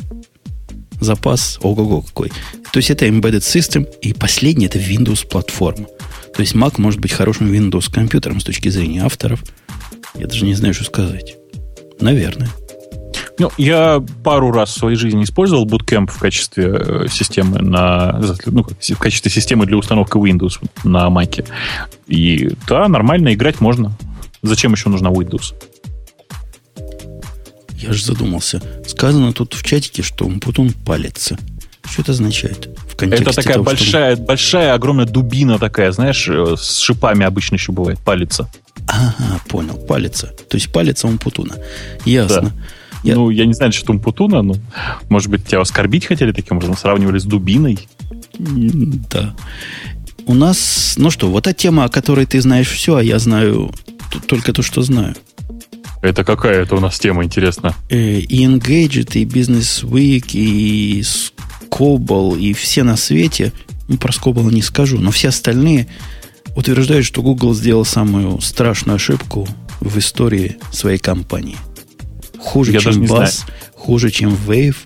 Запас, 1.01 1.59
ого-го 1.63 2.03
какой. 2.03 2.31
То 2.73 2.79
есть 2.79 2.91
это 2.91 3.07
embedded 3.07 3.41
system, 3.41 3.89
и 4.03 4.13
последний 4.13 4.67
это 4.67 4.79
Windows 4.79 5.27
платформа. 5.27 5.87
То 6.35 6.43
есть 6.43 6.55
Mac 6.55 6.75
может 6.79 7.01
быть 7.01 7.13
хорошим 7.13 7.53
Windows 7.53 7.93
компьютером 7.93 8.41
с 8.41 8.45
точки 8.45 8.69
зрения 8.69 9.03
авторов. 9.03 9.43
Я 10.15 10.27
даже 10.27 10.45
не 10.45 10.55
знаю, 10.55 10.75
что 10.75 10.85
сказать. 10.85 11.37
Наверное. 12.01 12.49
Ну, 13.39 13.51
я 13.57 14.05
пару 14.23 14.53
раз 14.53 14.71
в 14.71 14.79
своей 14.79 14.97
жизни 14.97 15.25
использовал 15.25 15.65
Bootcamp 15.67 16.09
в 16.11 16.19
качестве 16.19 16.65
э, 16.67 17.07
системы 17.11 17.61
на, 17.61 18.21
ну, 18.45 18.65
в 18.65 18.99
качестве 18.99 19.31
системы 19.31 19.65
для 19.65 19.79
установки 19.79 20.19
Windows 20.19 20.61
на 20.85 21.09
Mac. 21.09 21.47
И 22.07 22.51
да, 22.69 22.87
нормально 22.89 23.33
играть 23.33 23.61
можно. 23.61 23.93
Зачем 24.43 24.73
еще 24.73 24.91
нужна 24.91 25.09
Windows? 25.09 25.55
Я 27.79 27.95
же 27.95 28.05
задумался. 28.05 28.63
Сказано 28.87 29.33
тут 29.33 29.55
в 29.55 29.63
чатике, 29.63 30.03
что 30.03 30.27
Умпутун 30.27 30.73
палится. 30.73 31.39
Что 31.85 32.03
это 32.03 32.13
означает? 32.13 32.69
В 32.89 33.03
это 33.03 33.25
такая 33.33 33.55
того, 33.55 33.65
большая, 33.65 34.17
что... 34.17 34.25
большая, 34.25 34.75
огромная 34.75 35.07
дубина 35.07 35.59
такая, 35.59 35.91
знаешь, 35.93 36.29
э, 36.29 36.57
с 36.59 36.79
шипами 36.79 37.25
обычно 37.25 37.57
еще 37.57 37.73
бывает, 37.73 37.99
палится. 38.01 38.51
Ага, 38.87 39.41
понял, 39.49 39.77
палится. 39.77 40.29
То 40.49 40.57
есть 40.57 40.73
палится 40.73 41.07
Умпутуна. 41.07 41.57
Ясно. 42.05 42.43
Да. 42.43 42.53
Я... 43.03 43.15
Ну, 43.15 43.31
я 43.31 43.47
не 43.47 43.55
знаю, 43.55 43.73
что 43.73 43.93
Умпутуна, 43.93 44.43
но, 44.43 44.57
может 45.09 45.31
быть, 45.31 45.47
тебя 45.47 45.61
оскорбить 45.61 46.07
хотели 46.07 46.33
таким 46.33 46.59
образом, 46.59 46.77
сравнивали 46.77 47.19
с 47.19 47.25
дубиной? 47.25 47.89
Да. 48.39 49.35
У 50.27 50.35
нас, 50.35 50.95
ну 50.97 51.11
что, 51.11 51.31
вот 51.31 51.45
та 51.45 51.53
тема, 51.53 51.85
о 51.85 51.89
которой 51.89 52.27
ты 52.27 52.41
знаешь 52.41 52.69
все, 52.69 52.97
а 52.97 53.03
я 53.03 53.19
знаю 53.19 53.73
только 54.27 54.53
то, 54.53 54.63
что 54.63 54.83
знаю. 54.83 55.15
Это 56.03 56.25
какая 56.25 56.63
это 56.63 56.77
у 56.77 56.81
нас 56.81 56.99
тема, 56.99 57.25
интересно? 57.25 57.75
Э, 57.91 58.19
и 58.19 58.45
Engadget, 58.47 59.19
и 59.19 59.25
Business 59.25 59.85
Week, 59.85 60.31
и 60.33 61.03
Scobal, 61.81 62.39
и 62.39 62.53
все 62.53 62.83
на 62.83 62.97
свете. 62.97 63.53
Ну, 63.89 63.97
про 63.97 64.13
Scobal 64.13 64.53
не 64.53 64.63
скажу, 64.63 64.99
но 64.99 65.11
все 65.11 65.29
остальные 65.29 65.89
утверждают, 66.55 67.07
что 67.07 67.23
Google 67.23 67.55
сделал 67.55 67.85
самую 67.85 68.41
страшную 68.41 68.97
ошибку 68.97 69.49
в 69.81 69.99
истории 69.99 70.59
своей 70.73 70.99
компании. 70.99 71.57
Хуже, 72.39 72.73
Я 72.73 72.81
чем 72.81 73.05
Buzz, 73.05 73.45
хуже, 73.75 74.11
чем 74.11 74.37
Wave, 74.47 74.77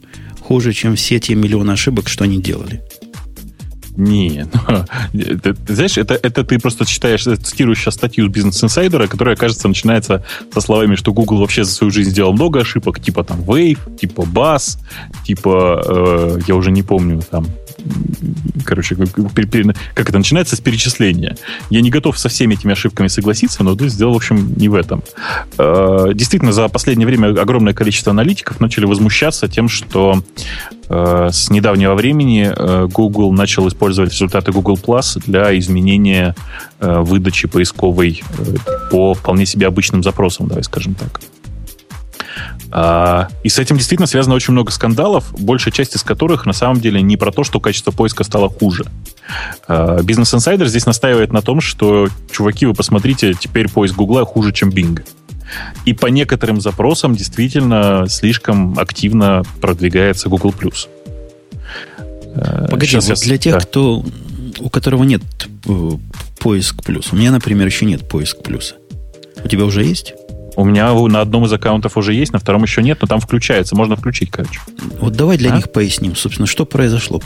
хуже, 0.40 0.72
чем 0.72 0.96
все 0.96 1.20
те 1.20 1.34
миллионы 1.34 1.72
ошибок, 1.72 2.08
что 2.08 2.24
они 2.24 2.40
делали. 2.40 2.82
Не, 3.96 4.46
ну, 4.52 4.84
ты, 5.12 5.54
ты 5.54 5.74
знаешь, 5.74 5.96
это, 5.96 6.14
это 6.14 6.44
ты 6.44 6.58
просто 6.58 6.84
читаешь, 6.84 7.22
цитируешь 7.22 7.78
сейчас 7.78 7.94
статью 7.94 8.28
Бизнес 8.28 8.62
Инсайдера, 8.62 9.06
которая, 9.06 9.36
кажется, 9.36 9.68
начинается 9.68 10.24
со 10.52 10.60
словами, 10.60 10.96
что 10.96 11.12
Google 11.12 11.38
вообще 11.38 11.64
за 11.64 11.70
свою 11.70 11.90
жизнь 11.92 12.10
сделал 12.10 12.32
много 12.32 12.60
ошибок, 12.60 13.00
типа 13.00 13.22
там 13.22 13.40
Wave, 13.40 13.96
типа 13.96 14.22
Buzz, 14.22 14.78
типа, 15.24 15.82
э, 15.86 16.38
я 16.48 16.56
уже 16.56 16.72
не 16.72 16.82
помню, 16.82 17.22
там, 17.30 17.46
короче, 18.64 18.96
как, 18.96 20.08
это 20.08 20.18
начинается 20.18 20.56
с 20.56 20.60
перечисления. 20.60 21.36
Я 21.70 21.80
не 21.80 21.90
готов 21.90 22.18
со 22.18 22.28
всеми 22.28 22.54
этими 22.54 22.72
ошибками 22.72 23.08
согласиться, 23.08 23.62
но 23.62 23.74
ты 23.74 23.88
сделал, 23.88 24.14
в 24.14 24.16
общем, 24.16 24.54
не 24.56 24.68
в 24.68 24.74
этом. 24.74 25.02
Э, 25.58 26.10
действительно, 26.14 26.52
за 26.52 26.68
последнее 26.68 27.06
время 27.06 27.28
огромное 27.40 27.74
количество 27.74 28.10
аналитиков 28.10 28.60
начали 28.60 28.86
возмущаться 28.86 29.48
тем, 29.48 29.68
что 29.68 30.22
э, 30.88 31.28
с 31.32 31.50
недавнего 31.50 31.94
времени 31.94 32.52
э, 32.54 32.88
Google 32.90 33.32
начал 33.32 33.68
использовать 33.68 34.12
результаты 34.12 34.52
Google 34.52 34.78
Plus 34.82 35.20
для 35.26 35.56
изменения 35.58 36.34
выдачи 36.80 37.48
поисковой 37.48 38.22
по 38.90 39.14
вполне 39.14 39.46
себе 39.46 39.66
обычным 39.66 40.02
запросам, 40.02 40.48
давай 40.48 40.64
скажем 40.64 40.94
так. 40.94 41.20
А, 42.70 43.28
и 43.42 43.48
с 43.48 43.58
этим 43.58 43.76
действительно 43.76 44.06
связано 44.06 44.34
очень 44.34 44.52
много 44.52 44.72
скандалов, 44.72 45.32
большая 45.38 45.72
часть 45.72 45.94
из 45.94 46.02
которых 46.02 46.46
на 46.46 46.52
самом 46.52 46.80
деле 46.80 47.00
не 47.02 47.16
про 47.16 47.30
то, 47.30 47.44
что 47.44 47.60
качество 47.60 47.92
поиска 47.92 48.24
стало 48.24 48.48
хуже. 48.48 48.84
А, 49.68 50.02
Бизнес 50.02 50.34
Insider 50.34 50.66
здесь 50.66 50.86
настаивает 50.86 51.32
на 51.32 51.42
том, 51.42 51.60
что, 51.60 52.08
чуваки, 52.32 52.66
вы 52.66 52.74
посмотрите, 52.74 53.34
теперь 53.34 53.68
поиск 53.68 53.94
Гугла 53.94 54.24
хуже, 54.24 54.52
чем 54.52 54.70
Bing. 54.70 55.04
И 55.84 55.92
по 55.92 56.06
некоторым 56.06 56.60
запросам 56.60 57.14
действительно 57.14 58.06
слишком 58.08 58.78
активно 58.78 59.42
продвигается 59.60 60.28
Google+. 60.28 60.52
А, 62.36 62.68
Погоди, 62.68 62.86
Сейчас, 62.86 63.08
вот 63.08 63.20
для 63.20 63.38
тех, 63.38 63.54
да. 63.54 63.60
кто, 63.60 64.04
у 64.58 64.70
которого 64.70 65.04
нет 65.04 65.22
э, 65.66 65.90
поиск 66.40 66.82
плюс. 66.82 67.12
У 67.12 67.16
меня, 67.16 67.30
например, 67.30 67.66
еще 67.66 67.84
нет 67.84 68.08
поиск 68.08 68.42
плюса. 68.42 68.74
У 69.44 69.48
тебя 69.48 69.64
уже 69.64 69.84
есть? 69.84 70.14
У 70.56 70.64
меня 70.64 70.92
на 70.92 71.20
одном 71.20 71.44
из 71.44 71.52
аккаунтов 71.52 71.96
уже 71.96 72.14
есть, 72.14 72.32
на 72.32 72.38
втором 72.38 72.62
еще 72.62 72.82
нет, 72.82 72.98
но 73.00 73.08
там 73.08 73.20
включается, 73.20 73.76
можно 73.76 73.96
включить, 73.96 74.30
короче. 74.30 74.60
Вот 75.00 75.14
давай 75.14 75.36
для 75.36 75.52
а? 75.52 75.56
них 75.56 75.72
поясним, 75.72 76.14
собственно, 76.16 76.46
что 76.46 76.64
произошло. 76.64 77.20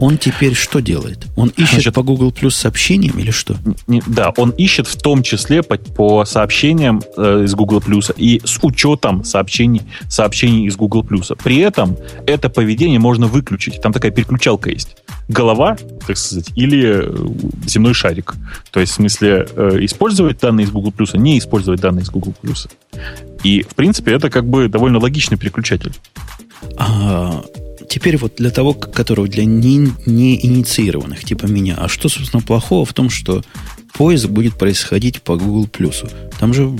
Он 0.00 0.18
теперь 0.18 0.54
что 0.54 0.80
делает? 0.80 1.26
Он 1.36 1.50
ищет 1.50 1.74
Значит, 1.74 1.94
по 1.94 2.02
Google 2.02 2.30
Plus 2.30 2.50
сообщениям 2.50 3.18
или 3.20 3.30
что? 3.30 3.56
Не, 3.86 4.02
да, 4.06 4.32
он 4.36 4.50
ищет 4.50 4.88
в 4.88 5.00
том 5.00 5.22
числе 5.22 5.62
по, 5.62 5.76
по 5.76 6.24
сообщениям 6.24 7.02
э, 7.16 7.44
из 7.44 7.54
Google 7.54 7.78
Plus 7.78 8.12
и 8.16 8.40
с 8.44 8.58
учетом 8.62 9.22
сообщений, 9.22 9.82
сообщений 10.08 10.66
из 10.66 10.76
Google 10.76 11.02
Plus. 11.04 11.36
При 11.42 11.58
этом 11.58 11.96
это 12.26 12.48
поведение 12.48 12.98
можно 12.98 13.28
выключить. 13.28 13.80
Там 13.80 13.92
такая 13.92 14.10
переключалка 14.10 14.70
есть. 14.70 14.96
Голова, 15.28 15.76
так 16.06 16.16
сказать, 16.16 16.52
или 16.56 17.04
э, 17.04 17.66
земной 17.66 17.94
шарик. 17.94 18.34
То 18.70 18.80
есть, 18.80 18.92
в 18.92 18.96
смысле, 18.96 19.46
э, 19.54 19.78
использовать 19.82 20.40
данные 20.40 20.66
из 20.66 20.70
Google 20.70 20.92
Plus, 20.96 21.16
не 21.16 21.38
использовать 21.38 21.80
данные 21.80 22.02
из 22.02 22.10
Google 22.10 22.34
Plus. 22.42 22.68
И, 23.44 23.62
в 23.62 23.74
принципе, 23.74 24.12
это 24.12 24.30
как 24.30 24.46
бы 24.46 24.68
довольно 24.68 24.98
логичный 24.98 25.38
переключатель. 25.38 25.92
А, 26.76 27.42
Теперь 27.92 28.16
вот 28.16 28.36
для 28.36 28.50
того, 28.50 28.72
которого 28.72 29.28
для 29.28 29.44
не, 29.44 29.92
не 30.06 30.46
инициированных, 30.46 31.24
типа 31.24 31.44
меня. 31.44 31.74
А 31.76 31.88
что, 31.88 32.08
собственно, 32.08 32.42
плохого 32.42 32.86
в 32.86 32.94
том, 32.94 33.10
что 33.10 33.42
поиск 33.92 34.28
будет 34.28 34.54
происходить 34.54 35.20
по 35.20 35.36
Google 35.36 35.66
Плюсу? 35.66 36.08
Там 36.40 36.54
же 36.54 36.74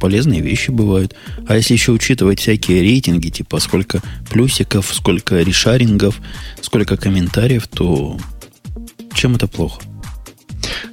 полезные 0.00 0.40
вещи 0.40 0.70
бывают. 0.70 1.14
А 1.46 1.56
если 1.56 1.74
еще 1.74 1.92
учитывать 1.92 2.40
всякие 2.40 2.82
рейтинги, 2.82 3.28
типа 3.28 3.58
сколько 3.58 4.00
плюсиков, 4.30 4.92
сколько 4.92 5.40
решарингов, 5.42 6.20
сколько 6.60 6.96
комментариев, 6.96 7.66
то 7.68 8.18
чем 9.14 9.36
это 9.36 9.46
плохо? 9.46 9.82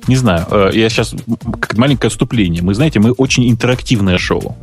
Не 0.07 0.15
знаю. 0.15 0.45
Э, 0.49 0.71
я 0.73 0.89
сейчас 0.89 1.15
как 1.59 1.77
маленькое 1.77 2.09
отступление. 2.09 2.61
Мы, 2.61 2.73
знаете, 2.73 2.99
мы 2.99 3.11
очень 3.11 3.49
интерактивное 3.49 4.17
шоу 4.17 4.57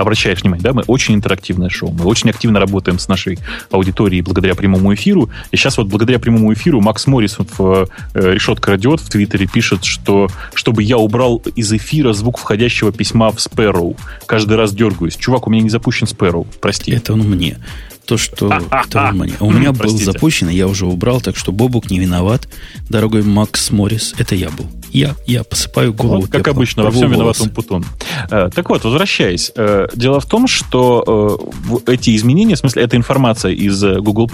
обращаешь 0.00 0.40
внимание, 0.42 0.62
да, 0.62 0.72
мы 0.72 0.82
очень 0.86 1.14
интерактивное 1.14 1.68
шоу, 1.68 1.92
мы 1.92 2.04
очень 2.04 2.30
активно 2.30 2.60
работаем 2.60 2.98
с 2.98 3.08
нашей 3.08 3.38
аудиторией 3.70 4.22
благодаря 4.22 4.54
прямому 4.54 4.94
эфиру. 4.94 5.30
И 5.50 5.56
сейчас 5.56 5.78
вот 5.78 5.88
благодаря 5.88 6.18
прямому 6.18 6.52
эфиру 6.52 6.80
Макс 6.80 7.06
Моррис 7.06 7.36
в 7.38 7.88
э, 8.14 8.32
решетка 8.34 8.72
радиот 8.72 9.00
в 9.00 9.08
Твиттере 9.08 9.46
пишет, 9.46 9.84
что 9.84 10.28
чтобы 10.54 10.82
я 10.82 10.98
убрал 10.98 11.42
из 11.56 11.72
эфира 11.72 12.12
звук 12.12 12.38
входящего 12.38 12.92
письма 12.92 13.30
в 13.30 13.36
Sparrow. 13.36 13.96
Каждый 14.26 14.56
раз 14.56 14.72
дергаюсь. 14.72 15.16
Чувак, 15.16 15.46
у 15.46 15.50
меня 15.50 15.62
не 15.62 15.70
запущен 15.70 16.06
Sparrow, 16.06 16.46
прости. 16.60 16.92
Это 16.92 17.12
он 17.12 17.20
мне. 17.20 17.58
То, 18.06 18.16
что 18.16 18.52
это 18.70 19.08
он 19.08 19.18
мне. 19.18 19.34
У 19.40 19.50
меня 19.50 19.72
был 19.72 19.96
запущен, 19.96 20.48
я 20.48 20.66
уже 20.66 20.86
убрал, 20.86 21.20
так 21.20 21.36
что 21.36 21.52
Бобук 21.52 21.90
не 21.90 22.00
виноват. 22.00 22.48
Дорогой 22.88 23.22
Макс 23.22 23.70
Моррис, 23.70 24.14
это 24.18 24.34
я 24.34 24.50
был. 24.50 24.66
Я, 24.92 25.14
я 25.26 25.44
посыпаю 25.44 25.92
голову. 25.92 26.22
Вот, 26.22 26.30
как 26.30 26.48
обычно, 26.48 26.84
во 26.84 26.90
всем 26.90 27.10
виноват 27.10 27.40
Умпутун. 27.40 27.84
Э, 28.30 28.50
так 28.54 28.68
вот, 28.68 28.84
возвращаясь. 28.84 29.52
Э, 29.54 29.86
дело 29.94 30.20
в 30.20 30.26
том, 30.26 30.46
что 30.46 31.40
э, 31.86 31.92
эти 31.92 32.16
изменения, 32.16 32.56
в 32.56 32.58
смысле, 32.58 32.82
эта 32.82 32.96
информация 32.96 33.52
из 33.52 33.82
Google+, 33.82 34.28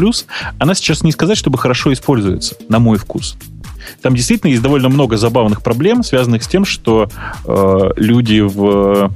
она 0.58 0.74
сейчас 0.74 1.02
не 1.02 1.12
сказать, 1.12 1.36
чтобы 1.38 1.58
хорошо 1.58 1.92
используется, 1.92 2.56
на 2.68 2.78
мой 2.78 2.98
вкус. 2.98 3.36
Там 4.02 4.14
действительно 4.16 4.50
есть 4.50 4.62
довольно 4.62 4.88
много 4.88 5.16
забавных 5.16 5.62
проблем, 5.62 6.02
связанных 6.02 6.42
с 6.42 6.48
тем, 6.48 6.64
что 6.64 7.08
люди 7.96 8.40
в 8.40 9.12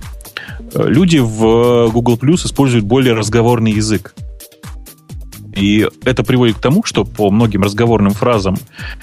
люди 0.74 1.18
в 1.18 1.90
Google 1.90 2.16
Plus 2.16 2.46
используют 2.46 2.84
более 2.84 3.14
разговорный 3.14 3.72
язык. 3.72 4.14
И 5.60 5.86
это 6.04 6.24
приводит 6.24 6.56
к 6.56 6.60
тому, 6.60 6.82
что 6.84 7.04
по 7.04 7.30
многим 7.30 7.62
разговорным 7.62 8.14
фразам, 8.14 8.56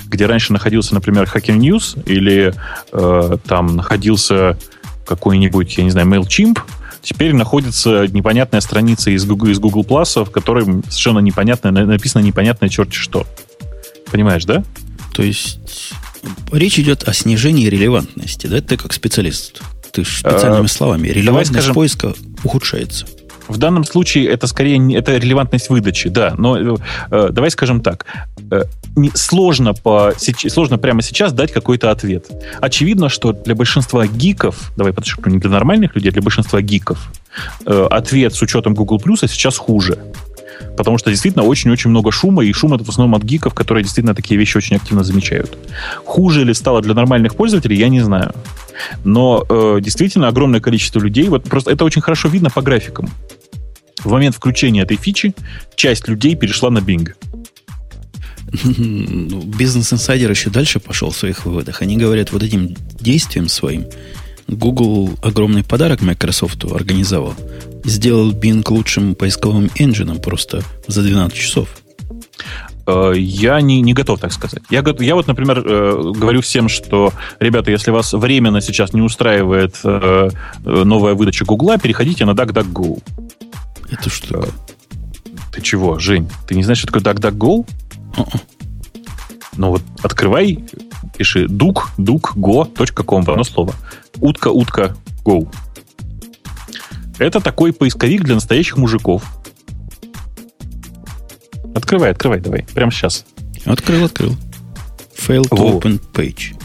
где 0.07 0.25
раньше 0.25 0.53
находился, 0.53 0.95
например, 0.95 1.29
Hacker 1.31 1.55
News 1.55 2.03
или 2.05 2.53
э, 2.91 3.37
там 3.45 3.75
находился 3.75 4.57
какой-нибудь, 5.05 5.77
я 5.77 5.83
не 5.83 5.91
знаю, 5.91 6.07
MailChimp, 6.07 6.59
теперь 7.03 7.33
находится 7.33 8.07
непонятная 8.07 8.59
страница 8.61 9.11
из 9.11 9.23
Google, 9.25 9.49
из 9.49 9.59
Google 9.59 9.83
Plus, 9.83 10.25
в 10.25 10.31
которой 10.31 10.65
совершенно 10.89 11.19
непонятно, 11.19 11.69
написано 11.71 12.23
непонятное 12.23 12.69
черти 12.69 12.95
что. 12.95 13.27
Понимаешь, 14.11 14.45
да? 14.45 14.63
То 15.13 15.21
есть 15.21 15.93
речь 16.51 16.79
идет 16.79 17.07
о 17.07 17.13
снижении 17.13 17.67
релевантности, 17.67 18.47
да? 18.47 18.61
Ты 18.61 18.77
как 18.77 18.93
специалист. 18.93 19.61
Ты 19.91 20.03
специальными 20.03 20.65
а, 20.65 20.69
словами. 20.69 21.07
Релевантность 21.07 21.51
скажем, 21.51 21.75
поиска 21.75 22.13
ухудшается. 22.43 23.05
В 23.47 23.57
данном 23.57 23.83
случае 23.83 24.27
это 24.27 24.47
скорее 24.47 24.95
это 24.95 25.17
релевантность 25.17 25.69
выдачи, 25.69 26.09
да. 26.09 26.35
Но 26.37 26.57
э, 26.57 26.77
э 27.11 27.29
давай 27.31 27.51
скажем 27.51 27.81
так. 27.81 28.05
Э, 28.51 28.63
не, 28.95 29.11
сложно, 29.13 29.73
по, 29.73 30.13
сложно 30.49 30.77
прямо 30.77 31.01
сейчас 31.01 31.33
дать 31.33 31.51
какой-то 31.51 31.91
ответ. 31.91 32.27
Очевидно, 32.59 33.09
что 33.09 33.31
для 33.33 33.55
большинства 33.55 34.07
гиков, 34.07 34.71
давай 34.75 34.93
подчеркну, 34.93 35.31
не 35.33 35.39
для 35.39 35.49
нормальных 35.49 35.95
людей, 35.95 36.09
а 36.09 36.13
для 36.13 36.21
большинства 36.21 36.61
гиков, 36.61 37.11
э, 37.65 37.87
ответ 37.89 38.33
с 38.33 38.41
учетом 38.41 38.73
Google 38.73 38.97
Plus 38.97 39.27
сейчас 39.27 39.57
хуже. 39.57 39.97
Потому 40.75 40.97
что 40.97 41.09
действительно 41.09 41.43
очень-очень 41.45 41.89
много 41.89 42.11
шума, 42.11 42.43
и 42.43 42.53
шум 42.53 42.73
это 42.73 42.83
в 42.83 42.89
основном 42.89 43.15
от 43.15 43.23
гиков, 43.23 43.53
которые 43.53 43.83
действительно 43.83 44.15
такие 44.15 44.39
вещи 44.39 44.57
очень 44.57 44.75
активно 44.75 45.03
замечают. 45.03 45.57
Хуже 46.05 46.43
ли 46.43 46.53
стало 46.53 46.81
для 46.81 46.93
нормальных 46.93 47.35
пользователей, 47.35 47.77
я 47.77 47.89
не 47.89 48.01
знаю. 48.01 48.33
Но 49.03 49.45
э, 49.49 49.79
действительно 49.81 50.27
огромное 50.27 50.59
количество 50.59 50.99
людей, 50.99 51.29
вот 51.29 51.43
просто 51.43 51.71
это 51.71 51.85
очень 51.85 52.01
хорошо 52.01 52.29
видно 52.29 52.49
по 52.49 52.61
графикам. 52.61 53.09
В 54.07 54.11
момент 54.11 54.37
включения 54.37 54.83
этой 54.83 54.95
фичи 54.95 55.35
часть 55.75 56.07
людей 56.07 56.33
перешла 56.35 56.69
на 56.69 56.77
Bing. 56.77 57.13
Бизнес 59.57 59.91
инсайдер 59.91 60.31
еще 60.31 60.49
дальше 60.49 60.79
пошел 60.79 61.09
в 61.11 61.17
своих 61.17 61.45
выводах. 61.45 61.81
Они 61.81 61.97
говорят, 61.97 62.31
вот 62.31 62.41
этим 62.41 62.73
действием 63.01 63.49
своим 63.49 63.83
Google 64.47 65.09
огромный 65.21 65.65
подарок 65.65 65.99
Microsoft 65.99 66.63
организовал. 66.63 67.35
Сделал 67.83 68.31
Bing 68.31 68.63
лучшим 68.69 69.13
поисковым 69.13 69.69
энджином 69.75 70.21
просто 70.21 70.63
за 70.87 71.03
12 71.03 71.37
часов. 71.37 71.67
Э, 72.85 73.11
я 73.13 73.59
не, 73.59 73.81
не 73.81 73.91
готов 73.93 74.21
так 74.21 74.31
сказать. 74.31 74.63
Я, 74.69 74.85
я 74.99 75.15
вот, 75.15 75.27
например, 75.27 75.61
э, 75.65 76.13
говорю 76.15 76.39
всем, 76.39 76.69
что, 76.69 77.11
ребята, 77.41 77.71
если 77.71 77.91
вас 77.91 78.13
временно 78.13 78.61
сейчас 78.61 78.93
не 78.93 79.01
устраивает 79.01 79.75
э, 79.83 80.29
новая 80.63 81.13
выдача 81.13 81.43
Гугла, 81.43 81.77
переходите 81.77 82.23
на 82.23 82.31
DuckDuckGo. 82.31 83.03
Это 83.89 84.09
что 84.09 84.47
Ты 85.51 85.61
чего, 85.61 85.99
Жень? 85.99 86.29
Ты 86.47 86.55
не 86.55 86.63
знаешь, 86.63 86.79
что 86.79 86.87
такое 86.87 87.03
DuckDuckGo? 87.03 87.67
Uh-uh. 88.17 88.41
Ну 89.57 89.69
вот 89.71 89.81
открывай, 90.03 90.63
пиши 91.17 91.45
duck, 91.45 91.89
duckgo.com 91.97 93.23
в 93.23 93.29
одно 93.29 93.43
слово. 93.43 93.73
Утка, 94.19 94.49
утка, 94.49 94.95
go. 95.25 95.51
Это 97.17 97.39
такой 97.39 97.73
поисковик 97.73 98.23
для 98.23 98.35
настоящих 98.35 98.77
мужиков. 98.77 99.23
Открывай, 101.73 102.11
открывай, 102.11 102.39
давай. 102.39 102.65
Прямо 102.73 102.91
сейчас. 102.91 103.25
Открыл, 103.65 104.05
открыл. 104.05 104.35
Fail 105.15 105.43
to 105.49 105.57
Во. 105.57 105.79
open 105.79 105.99
page. 106.13 106.55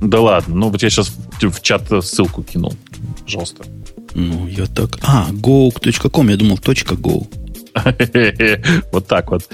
Да 0.00 0.20
ладно, 0.20 0.54
ну 0.54 0.68
вот 0.68 0.82
я 0.82 0.90
сейчас 0.90 1.12
в 1.40 1.60
чат 1.62 1.88
ссылку 2.04 2.42
кинул. 2.42 2.74
Пожалуйста. 3.22 3.64
Ну, 4.14 4.46
я 4.46 4.66
так... 4.66 4.98
А, 5.02 5.28
go.com, 5.30 6.28
я 6.28 6.36
думал, 6.36 6.56
.go. 6.56 7.26
вот 8.92 9.06
так 9.06 9.30
вот. 9.30 9.48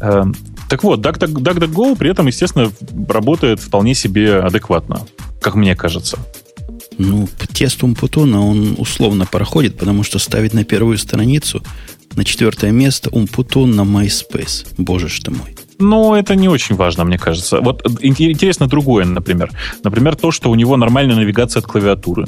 Эм, 0.00 0.34
так 0.68 0.82
вот, 0.82 1.00
DuckDuckGo 1.00 1.96
при 1.96 2.10
этом, 2.10 2.26
естественно, 2.26 2.72
работает 3.08 3.60
вполне 3.60 3.94
себе 3.94 4.38
адекватно, 4.38 5.00
как 5.40 5.54
мне 5.54 5.76
кажется. 5.76 6.18
Ну, 6.98 7.28
тест 7.52 7.82
Умпутуна, 7.82 8.40
он 8.40 8.74
условно 8.78 9.26
проходит, 9.26 9.76
потому 9.76 10.02
что 10.02 10.18
ставить 10.18 10.54
на 10.54 10.64
первую 10.64 10.96
страницу, 10.96 11.62
на 12.14 12.24
четвертое 12.24 12.72
место 12.72 13.10
Умпутун 13.10 13.76
на 13.76 13.82
MySpace. 13.82 14.66
Боже 14.78 15.08
ж 15.08 15.20
ты 15.20 15.30
мой. 15.30 15.54
Но 15.78 16.16
это 16.16 16.34
не 16.34 16.48
очень 16.48 16.74
важно, 16.74 17.04
мне 17.04 17.18
кажется. 17.18 17.60
Вот 17.60 17.82
интересно 18.00 18.66
другое, 18.66 19.04
например. 19.04 19.50
Например, 19.84 20.16
то, 20.16 20.30
что 20.30 20.50
у 20.50 20.54
него 20.54 20.78
нормальная 20.78 21.16
навигация 21.16 21.60
от 21.60 21.66
клавиатуры. 21.66 22.26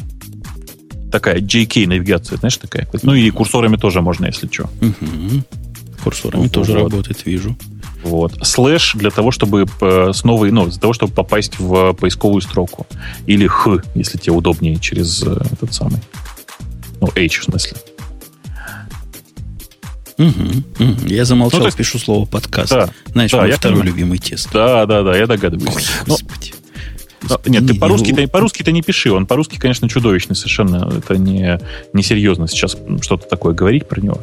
Такая 1.11 1.41
JK 1.41 1.87
навигация, 1.87 2.39
знаешь, 2.39 2.57
такая. 2.57 2.89
Ну 3.03 3.15
и 3.15 3.31
курсорами 3.31 3.77
тоже 3.77 4.01
можно, 4.03 4.27
если 4.27 4.47
что. 4.47 4.65
Угу. 4.81 5.43
Курсорами 6.05 6.43
ну, 6.45 6.49
тоже 6.49 6.73
вот. 6.73 6.91
работает, 6.91 7.25
вижу. 7.25 7.57
Вот. 8.05 8.35
Слэш 8.43 8.95
для 8.95 9.11
того, 9.11 9.31
чтобы 9.31 9.67
э, 9.81 10.13
с 10.13 10.25
новой, 10.25 10.51
ну, 10.51 10.67
для 10.67 10.79
того, 10.79 10.93
чтобы 10.93 11.13
попасть 11.13 11.59
в 11.59 11.95
поисковую 11.95 12.41
строку. 12.41 12.87
Или 13.27 13.47
х, 13.47 13.79
если 13.95 14.19
тебе 14.19 14.33
удобнее 14.33 14.77
через 14.77 15.23
э, 15.25 15.37
этот 15.53 15.75
самый. 15.75 16.01
Ну, 17.01 17.09
H 17.17 17.41
в 17.41 17.45
смысле. 17.45 17.77
Угу, 20.19 20.31
угу. 20.81 21.07
Я 21.07 21.25
замолчал, 21.25 21.61
ну, 21.61 21.67
есть... 21.67 21.77
пишу 21.77 21.99
слово 21.99 22.27
подкаст. 22.27 22.71
Да, 22.71 22.91
Знаешь, 23.13 23.31
да, 23.31 23.39
мой 23.39 23.53
второй 23.53 23.79
понимаю. 23.79 23.95
любимый 23.95 24.19
тест. 24.19 24.49
Да, 24.53 24.85
да, 24.85 25.03
да, 25.03 25.17
я 25.17 25.27
догадываюсь. 25.27 25.77
Ой, 25.77 25.83
ну, 26.07 26.15
господи. 26.15 26.53
Но, 26.53 26.58
нет, 27.47 27.67
ты 27.67 27.75
по-русски, 27.75 28.13
ты, 28.13 28.29
по-русски 28.29 28.63
ты 28.63 28.73
не 28.73 28.83
пиши. 28.83 29.13
Он 29.13 29.27
по-русски, 29.27 29.59
конечно, 29.59 29.89
чудовищный 29.89 30.37
совершенно. 30.37 30.91
Это 30.97 31.17
не, 31.17 31.59
не 31.93 32.03
серьезно 32.03 32.49
сейчас 32.49 32.77
что-то 33.01 33.29
такое 33.29 33.55
говорить 33.55 33.87
про 33.87 34.01
него. 34.01 34.19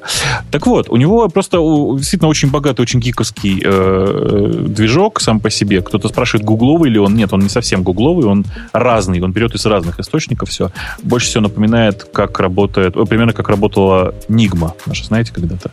Так 0.52 0.66
вот, 0.68 0.90
у 0.90 0.96
него 0.96 1.28
просто 1.30 1.58
действительно 1.98 2.30
очень 2.30 2.50
богатый, 2.50 2.82
очень 2.82 3.00
гиковский 3.00 3.62
э, 3.64 4.66
движок 4.68 5.22
сам 5.22 5.40
по 5.40 5.50
себе. 5.50 5.82
Кто-то 5.82 6.08
спрашивает, 6.08 6.46
гугловый 6.46 6.90
ли 6.90 7.00
он. 7.00 7.16
Нет, 7.16 7.34
он 7.34 7.42
не 7.42 7.50
совсем 7.50 7.84
гугловый, 7.84 8.26
он 8.26 8.46
разный. 8.72 9.22
Он 9.22 9.32
берет 9.32 9.56
из 9.56 9.66
разных 9.66 10.00
источников 10.00 10.50
все. 10.50 10.72
Больше 11.04 11.28
всего 11.28 11.44
напоминает, 11.44 12.08
как 12.14 12.40
работает, 12.40 12.94
примерно 12.94 13.34
как 13.34 13.50
работала 13.50 14.16
Нигма. 14.30 14.74
Наша, 14.86 15.06
знаете, 15.06 15.34
когда-то 15.34 15.72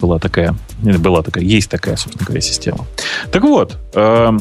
была 0.00 0.18
такая, 0.18 0.54
была 0.82 1.22
такая, 1.22 1.44
есть 1.44 1.70
такая, 1.70 1.96
собственно 1.96 2.24
говоря, 2.26 2.40
система. 2.40 2.86
Так 3.30 3.42
вот, 3.42 3.78
э, 3.94 4.38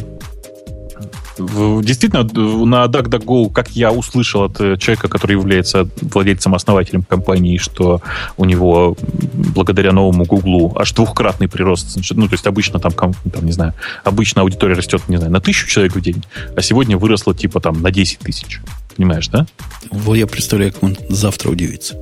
Действительно, 1.37 2.23
на 2.65 2.85
DuckDuckGo, 2.85 3.51
как 3.51 3.69
я 3.71 3.91
услышал 3.91 4.43
от 4.43 4.59
э, 4.61 4.77
человека, 4.77 5.07
который 5.07 5.33
является 5.33 5.87
владельцем-основателем 6.01 7.03
компании, 7.03 7.57
что 7.57 8.01
у 8.37 8.45
него 8.45 8.95
благодаря 9.33 9.91
новому 9.91 10.25
Гуглу 10.25 10.73
аж 10.77 10.93
двухкратный 10.93 11.47
прирост. 11.47 11.97
Ну, 12.11 12.27
то 12.27 12.33
есть 12.33 12.47
обычно 12.47 12.79
там, 12.79 12.91
там, 12.91 13.13
не 13.41 13.51
знаю, 13.51 13.73
обычно 14.03 14.41
аудитория 14.41 14.75
растет, 14.75 15.01
не 15.07 15.17
знаю, 15.17 15.31
на 15.31 15.41
тысячу 15.41 15.67
человек 15.67 15.95
в 15.95 16.01
день, 16.01 16.23
а 16.55 16.61
сегодня 16.61 16.97
выросла 16.97 17.35
типа 17.35 17.59
там 17.59 17.81
на 17.81 17.91
10 17.91 18.19
тысяч. 18.19 18.61
Понимаешь, 18.95 19.27
да? 19.27 19.45
Вот 19.91 20.15
я 20.15 20.27
представляю, 20.27 20.71
как 20.73 20.83
он 20.83 20.97
завтра 21.09 21.49
удивится. 21.49 21.95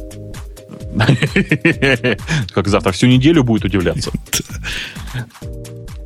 Как 2.54 2.68
завтра 2.68 2.92
всю 2.92 3.08
неделю 3.08 3.44
будет 3.44 3.66
удивляться. 3.66 4.12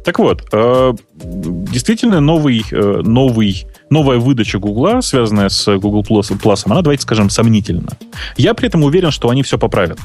Так 0.04 0.20
вот, 0.20 0.48
э, 0.54 0.94
действительно 1.16 2.22
новый, 2.22 2.64
э, 2.72 3.02
новый, 3.04 3.66
новая 3.90 4.20
выдача 4.20 4.58
Гугла, 4.58 5.02
связанная 5.02 5.50
с 5.50 5.78
Google 5.78 6.04
Plus, 6.04 6.62
она, 6.64 6.82
давайте 6.82 7.04
скажем, 7.04 7.30
сомнительна. 7.30 7.90
Я 8.38 8.54
при 8.54 8.70
этом 8.70 8.84
уверен, 8.84 9.12
что 9.12 9.30
они 9.30 9.44
все 9.44 9.58
поправят. 9.58 10.00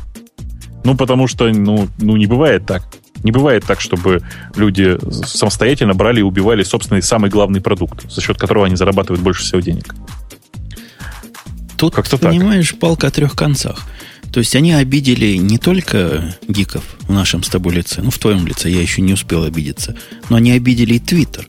Ну, 0.84 0.96
потому 0.96 1.28
что, 1.28 1.48
ну, 1.52 1.88
ну 1.98 2.16
не 2.16 2.26
бывает 2.26 2.66
так. 2.66 2.82
Не 3.22 3.30
бывает 3.30 3.64
так, 3.64 3.80
чтобы 3.80 4.22
люди 4.56 4.98
самостоятельно 5.24 5.94
брали 5.94 6.18
и 6.18 6.22
убивали 6.24 6.64
собственный 6.64 7.02
самый 7.02 7.30
главный 7.30 7.60
продукт, 7.60 8.10
за 8.10 8.20
счет 8.20 8.36
которого 8.38 8.66
они 8.66 8.74
зарабатывают 8.74 9.22
больше 9.22 9.44
всего 9.44 9.60
денег. 9.60 9.94
Тут, 11.76 11.94
Как-то 11.94 12.18
понимаешь, 12.18 12.70
так. 12.70 12.80
палка 12.80 13.06
о 13.06 13.10
трех 13.10 13.36
концах. 13.36 13.86
То 14.32 14.40
есть 14.40 14.56
они 14.56 14.72
обидели 14.72 15.36
не 15.36 15.58
только 15.58 16.34
гиков 16.48 16.84
в 17.02 17.12
нашем 17.12 17.42
с 17.42 17.48
тобой 17.48 17.74
лице, 17.74 18.00
ну, 18.02 18.10
в 18.10 18.18
твоем 18.18 18.46
лице 18.46 18.70
я 18.70 18.80
еще 18.80 19.02
не 19.02 19.12
успел 19.12 19.44
обидеться, 19.44 19.94
но 20.30 20.36
они 20.36 20.52
обидели 20.52 20.94
и 20.94 20.98
Твиттер. 20.98 21.46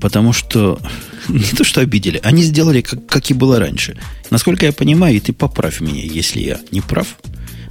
Потому 0.00 0.34
что, 0.34 0.78
не 1.28 1.56
то 1.56 1.64
что 1.64 1.80
обидели, 1.80 2.20
они 2.22 2.42
сделали, 2.42 2.82
как, 2.82 3.06
как 3.06 3.30
и 3.30 3.34
было 3.34 3.58
раньше. 3.58 3.96
Насколько 4.28 4.66
я 4.66 4.72
понимаю, 4.72 5.16
и 5.16 5.20
ты 5.20 5.32
поправь 5.32 5.80
меня, 5.80 6.02
если 6.02 6.40
я 6.40 6.60
не 6.70 6.82
прав, 6.82 7.16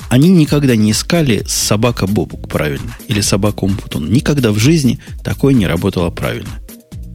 они 0.10 0.30
никогда 0.30 0.76
не 0.76 0.92
искали 0.92 1.44
собака 1.48 2.08
Бобук 2.08 2.48
правильно, 2.50 2.98
или 3.08 3.22
собака 3.22 3.64
Умпутун. 3.64 4.12
Никогда 4.12 4.52
в 4.52 4.58
жизни 4.58 5.00
такое 5.24 5.54
не 5.54 5.68
работало 5.68 6.10
правильно. 6.10 6.63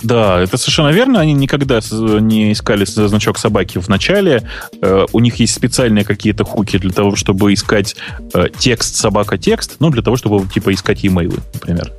Да, 0.02 0.40
это 0.40 0.56
совершенно 0.56 0.90
верно. 0.90 1.20
Они 1.20 1.32
никогда 1.32 1.80
не 1.90 2.52
искали 2.52 2.84
значок 2.84 3.38
собаки 3.38 3.78
в 3.78 3.88
начале. 3.88 4.48
Э, 4.80 5.06
у 5.12 5.20
них 5.20 5.36
есть 5.36 5.54
специальные 5.54 6.04
какие-то 6.04 6.44
хуки 6.44 6.78
для 6.78 6.92
того, 6.92 7.16
чтобы 7.16 7.52
искать 7.52 7.96
э, 8.34 8.46
текст 8.56 8.94
собака-текст, 8.96 9.76
ну, 9.80 9.90
для 9.90 10.02
того, 10.02 10.16
чтобы, 10.16 10.46
типа, 10.48 10.72
искать 10.72 11.02
e-mail, 11.02 11.40
например. 11.54 11.92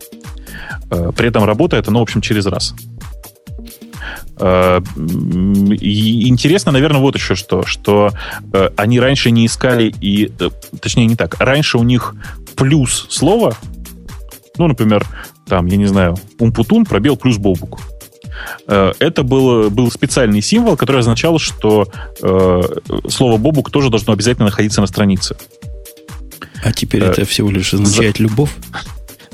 Э, 0.92 1.12
при 1.16 1.28
этом 1.28 1.44
работает 1.44 1.88
оно, 1.88 2.00
в 2.00 2.04
общем, 2.04 2.22
через 2.22 2.46
раз. 2.46 2.74
И 4.42 6.30
интересно, 6.30 6.72
наверное, 6.72 7.02
вот 7.02 7.16
еще 7.16 7.36
что, 7.36 7.66
что 7.66 8.12
они 8.78 8.98
раньше 8.98 9.32
не 9.32 9.46
искали 9.46 9.94
и, 10.00 10.32
точнее, 10.80 11.08
не 11.08 11.18
так, 11.18 11.36
раньше 11.40 11.78
у 11.78 11.84
них 11.84 12.16
плюс 12.56 13.08
слово, 13.10 13.58
ну, 14.58 14.68
например, 14.68 15.06
там, 15.50 15.66
я 15.66 15.78
не 15.78 15.88
знаю, 15.88 16.16
умпутун, 16.38 16.86
пробел 16.86 17.18
плюс 17.18 17.38
бобук. 17.38 17.80
Э, 18.68 18.94
это 19.00 19.24
был, 19.24 19.70
был 19.70 19.92
специальный 19.92 20.42
символ, 20.42 20.78
который 20.78 21.00
означал, 21.00 21.40
что 21.40 21.88
э, 22.22 22.62
слово 23.10 23.38
бобук 23.38 23.72
тоже 23.72 23.90
должно 23.90 24.14
обязательно 24.14 24.46
находиться 24.46 24.82
на 24.82 24.88
странице. 24.88 25.36
А 26.64 26.72
теперь 26.72 27.04
э, 27.04 27.08
это 27.08 27.26
всего 27.26 27.50
лишь 27.50 27.74
означает 27.74 28.18
за... 28.18 28.24
любовь? 28.24 28.52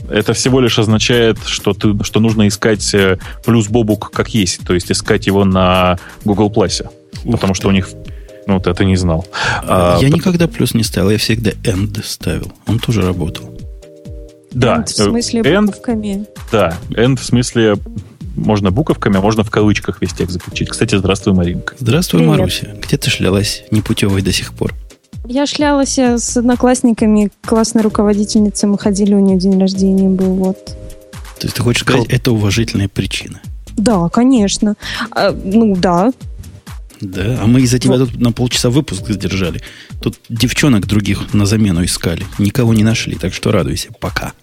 Это 0.10 0.34
всего 0.34 0.60
лишь 0.60 0.78
означает, 0.78 1.40
что, 1.46 1.74
ты, 1.74 2.04
что 2.04 2.20
нужно 2.20 2.48
искать 2.48 2.94
э, 2.94 3.18
плюс 3.44 3.68
бобук 3.68 4.12
как 4.12 4.30
есть, 4.30 4.66
то 4.66 4.74
есть 4.74 4.92
искать 4.92 5.28
его 5.28 5.46
на 5.46 5.98
Google 6.24 6.50
Plus. 6.50 6.88
Потому 7.30 7.54
ты. 7.54 7.58
что 7.58 7.70
у 7.70 7.72
них 7.72 7.90
ну, 8.48 8.56
вот 8.56 8.68
это 8.68 8.86
не 8.86 8.96
знал. 8.96 9.26
Я 9.64 9.98
а, 9.98 10.00
никогда 10.04 10.48
плюс 10.48 10.76
не 10.76 10.84
ставил, 10.84 11.10
я 11.10 11.18
всегда 11.18 11.52
end 11.64 12.04
ставил. 12.04 12.52
Он 12.68 12.78
тоже 12.78 13.02
работал. 13.02 13.55
Да. 14.56 14.78
End 14.78 14.86
в 14.86 14.90
смысле 14.90 15.44
буковками? 15.44 16.26
Да, 16.52 16.78
end 16.90 17.18
в 17.18 17.24
смысле 17.24 17.76
можно 18.36 18.72
буковками, 18.72 19.18
а 19.18 19.22
можно 19.22 19.44
в 19.44 19.52
кавычках 19.52 20.02
весь 20.02 20.14
текст 20.14 20.34
заключить. 20.34 20.70
Кстати, 20.70 20.96
здравствуй, 20.96 21.34
Маринка. 21.34 21.76
Здравствуй, 21.78 22.22
Привет. 22.22 22.38
Маруся. 22.38 22.68
Где 22.82 22.98
ты 22.98 23.10
шлялась 23.10 23.64
непутевой 23.72 24.22
до 24.22 24.32
сих 24.32 24.54
пор? 24.54 24.74
Я 25.28 25.46
шлялась 25.46 25.98
с 25.98 26.38
одноклассниками, 26.38 27.32
классной 27.46 27.82
руководительницей. 27.82 28.70
Мы 28.70 28.78
ходили, 28.78 29.14
у 29.14 29.20
нее 29.20 29.38
день 29.38 29.60
рождения 29.60 30.10
был, 30.10 30.36
вот. 30.36 30.66
То 31.40 31.48
есть 31.48 31.56
ты 31.56 31.62
хочешь 31.62 31.82
сказать, 31.82 32.06
это 32.10 32.32
уважительная 32.32 32.88
причина? 32.88 33.42
Да, 33.76 34.08
конечно. 34.10 34.76
А, 35.12 35.32
ну, 35.32 35.76
да. 35.76 36.12
Да, 37.02 37.40
а 37.42 37.48
мы 37.48 37.62
из-за 37.62 37.80
тебя 37.80 37.98
вот. 37.98 38.12
тут 38.12 38.20
на 38.20 38.32
полчаса 38.32 38.70
выпуск 38.70 39.08
задержали. 39.08 39.62
Тут 40.02 40.18
девчонок 40.30 40.88
других 40.88 41.34
на 41.34 41.46
замену 41.46 41.84
искали. 41.84 42.26
Никого 42.40 42.74
не 42.74 42.84
нашли, 42.84 43.16
так 43.16 43.34
что 43.34 43.52
радуйся. 43.52 43.90
Пока. 44.00 44.34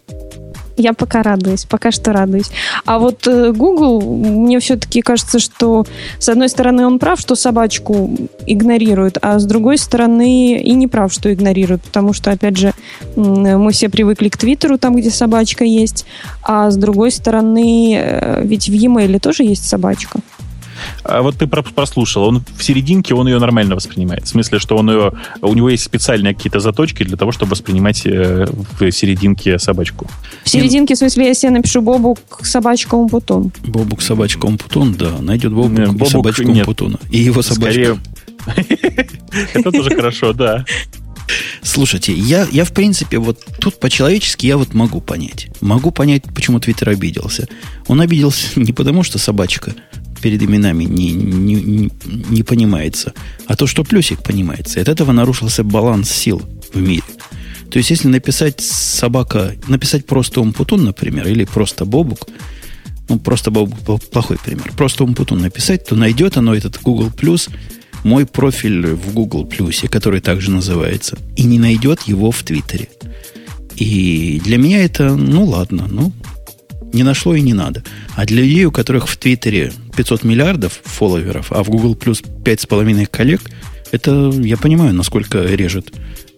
Я 0.77 0.95
пока 0.95 1.23
радуюсь, 1.23 1.65
пока 1.65 1.91
что 1.91 2.13
радуюсь. 2.13 2.51
А 2.87 2.99
вот 2.99 3.27
э, 3.27 3.53
Google, 3.53 4.01
мне 4.01 4.59
все-таки 4.59 5.03
кажется, 5.03 5.39
что 5.39 5.85
с 6.19 6.29
одной 6.29 6.49
стороны 6.49 6.87
он 6.87 6.99
прав, 6.99 7.21
что 7.21 7.35
собачку 7.35 8.11
игнорирует, 8.47 9.19
а 9.21 9.39
с 9.39 9.45
другой 9.45 9.77
стороны 9.77 10.61
и 10.61 10.73
не 10.73 10.87
прав, 10.87 11.13
что 11.13 11.33
игнорирует, 11.33 11.83
потому 11.83 12.13
что, 12.13 12.31
опять 12.31 12.57
же, 12.57 12.73
мы 13.17 13.71
все 13.73 13.89
привыкли 13.91 14.29
к 14.29 14.37
Твиттеру, 14.37 14.79
там, 14.79 14.97
где 14.97 15.11
собачка 15.11 15.65
есть, 15.65 16.07
а 16.43 16.71
с 16.71 16.77
другой 16.77 17.11
стороны, 17.11 17.95
э, 17.95 18.43
ведь 18.45 18.69
в 18.69 18.73
e-mail 18.73 19.21
тоже 19.21 19.43
есть 19.43 19.69
собачка. 19.69 20.21
А 21.05 21.23
вот 21.23 21.37
ты 21.37 21.47
прослушал, 21.47 22.25
он 22.25 22.45
в 22.57 22.63
серединке, 22.63 23.15
он 23.15 23.29
ее 23.29 23.39
нормально 23.39 23.75
воспринимает. 23.75 24.25
В 24.25 24.29
смысле, 24.29 24.59
что 24.59 24.77
он 24.77 24.91
ее, 24.91 25.13
у 25.41 25.55
него 25.55 25.69
есть 25.69 25.85
специальные 25.85 26.35
какие-то 26.35 26.61
заточки 26.61 27.03
для 27.05 27.17
того, 27.17 27.33
чтобы 27.33 27.51
воспринимать 27.53 28.07
э, 28.07 28.47
в 28.79 28.91
серединке 28.91 29.59
собачку. 29.59 30.07
В 30.45 30.49
серединке, 30.49 30.95
в 30.95 30.99
смысле, 30.99 31.27
если 31.27 31.47
я 31.47 31.53
напишу 31.53 31.83
Бобук 31.83 32.41
собачка 32.43 32.95
Умпутун. 32.95 33.53
Бобук 33.65 34.03
собачка 34.03 34.47
Умпутун, 34.47 34.95
да, 34.95 35.19
найдет 35.21 35.53
Бобук, 35.53 35.79
нет, 35.79 36.01
и 36.01 36.05
собачку 36.05 36.43
нет. 36.45 36.67
Умпутуна. 36.67 36.99
И 37.11 37.19
его 37.19 37.43
собачка. 37.43 37.99
Это 39.55 39.71
тоже 39.71 39.91
хорошо, 39.91 40.33
да. 40.33 40.65
Слушайте, 41.63 42.13
я, 42.13 42.47
я 42.51 42.65
в 42.65 42.73
принципе 42.73 43.19
вот 43.19 43.39
тут 43.61 43.79
по-человечески 43.79 44.47
я 44.47 44.57
вот 44.57 44.75
могу 44.75 45.01
понять. 45.01 45.49
Могу 45.61 45.91
понять, 45.91 46.25
почему 46.35 46.61
Твиттер 46.61 46.91
обиделся. 46.91 47.49
Он 47.87 48.01
обиделся 48.01 48.49
не 48.61 48.73
потому, 48.73 49.03
что 49.03 49.19
собачка 49.19 49.75
перед 50.23 50.43
именами 50.43 50.85
не, 50.85 51.13
не, 51.13 51.91
не, 52.31 52.43
понимается, 52.43 53.13
а 53.47 53.57
то, 53.57 53.67
что 53.67 53.85
плюсик 53.85 54.23
понимается. 54.23 54.81
От 54.81 54.89
этого 54.89 55.13
нарушился 55.13 55.65
баланс 55.65 56.11
сил 56.11 56.41
в 56.73 56.81
мире. 56.81 57.03
То 57.71 57.79
есть, 57.79 57.91
если 57.91 58.09
написать 58.09 58.61
собака, 58.61 59.55
написать 59.67 60.07
просто 60.07 60.41
умпутун, 60.41 60.85
например, 60.85 61.27
или 61.27 61.45
просто 61.45 61.85
бобук, 61.85 62.29
ну, 63.09 63.19
просто 63.19 63.51
бобук 63.51 64.03
плохой 64.11 64.39
пример, 64.43 64.73
просто 64.77 65.05
умпутун 65.05 65.41
написать, 65.41 65.87
то 65.87 65.97
найдет 65.97 66.37
оно 66.37 66.55
этот 66.55 66.81
Google 66.83 67.11
Plus, 67.11 67.51
мой 68.05 68.27
профиль 68.27 68.87
в 68.87 69.13
Google 69.13 69.45
Plus, 69.47 69.89
который 69.89 70.21
также 70.21 70.51
называется, 70.51 71.19
и 71.37 71.45
не 71.45 71.59
найдет 71.59 72.03
его 72.03 72.31
в 72.31 72.43
Твиттере. 72.43 72.89
И 73.77 74.41
для 74.45 74.59
меня 74.59 74.85
это, 74.85 75.15
ну 75.15 75.45
ладно, 75.45 75.89
ну, 75.91 76.13
не 76.93 77.03
нашло 77.03 77.35
и 77.35 77.41
не 77.41 77.55
надо. 77.55 77.83
А 78.15 78.25
для 78.25 78.43
людей, 78.43 78.65
у 78.65 78.73
которых 78.73 79.09
в 79.09 79.17
Твиттере 79.17 79.73
500 79.97 80.25
миллиардов 80.25 80.81
фолловеров, 80.85 81.53
а 81.53 81.63
в 81.63 81.71
Google 81.71 81.95
Plus 81.95 82.25
5,5 82.45 83.07
коллег, 83.07 83.41
это 83.91 84.31
я 84.35 84.57
понимаю, 84.57 84.95
насколько 84.95 85.43
режет 85.43 85.93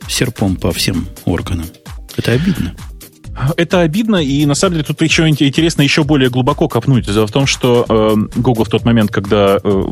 серпом 0.09 0.57
по 0.57 0.73
всем 0.73 1.07
органам. 1.25 1.67
Это 2.17 2.33
обидно. 2.33 2.75
Это 3.57 3.81
обидно, 3.81 4.17
и 4.17 4.47
на 4.47 4.55
самом 4.55 4.75
деле 4.75 4.85
тут 4.85 5.03
еще 5.03 5.29
интересно 5.29 5.83
еще 5.83 6.05
более 6.05 6.31
глубоко 6.31 6.69
копнуть. 6.69 7.07
Дело 7.07 7.27
в 7.27 7.33
том, 7.33 7.47
что 7.47 7.85
э, 7.89 8.15
Google 8.37 8.65
в 8.65 8.69
тот 8.69 8.85
момент, 8.85 9.11
когда 9.11 9.59
э, 9.63 9.85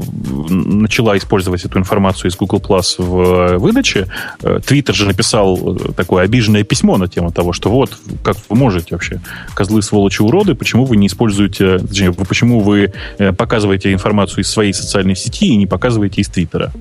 начала 0.49 1.17
использовать 1.17 1.65
эту 1.65 1.79
информацию 1.79 2.31
из 2.31 2.37
Google 2.37 2.61
Plus 2.61 2.95
в 2.99 3.21
э, 3.21 3.59
выдаче, 3.59 4.09
э, 4.43 4.59
Twitter 4.65 4.93
же 4.93 5.07
написал 5.07 5.77
э, 5.77 5.93
такое 5.93 6.25
обиженное 6.25 6.63
письмо 6.63 6.97
на 6.97 7.09
тему 7.09 7.33
того, 7.33 7.53
что 7.53 7.71
вот, 7.71 7.99
как 8.23 8.37
вы 8.49 8.57
можете 8.57 8.95
вообще, 8.95 9.21
козлы, 9.55 9.83
сволочи, 9.83 10.23
уроды, 10.23 10.55
почему 10.55 10.85
вы 10.85 10.97
не 10.97 11.09
используете, 11.09 11.79
точнее, 11.79 12.13
почему 12.13 12.61
вы 12.61 12.93
э, 13.19 13.33
показываете 13.33 13.93
информацию 13.93 14.43
из 14.45 14.51
своей 14.51 14.73
социальной 14.73 15.17
сети 15.17 15.47
и 15.47 15.57
не 15.57 15.67
показываете 15.67 16.21
из 16.21 16.29
Твиттера. 16.29 16.73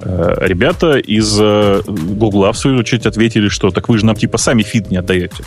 Э, 0.00 0.36
ребята 0.40 0.98
из 0.98 1.36
э, 1.40 1.82
Google 1.86 2.50
в 2.52 2.58
свою 2.58 2.78
очередь 2.78 3.06
ответили, 3.06 3.48
что 3.48 3.70
так 3.70 3.88
вы 3.88 3.98
же 3.98 4.06
нам 4.06 4.16
типа 4.16 4.38
сами 4.38 4.62
фид 4.62 4.90
не 4.90 4.96
отдаете. 4.96 5.44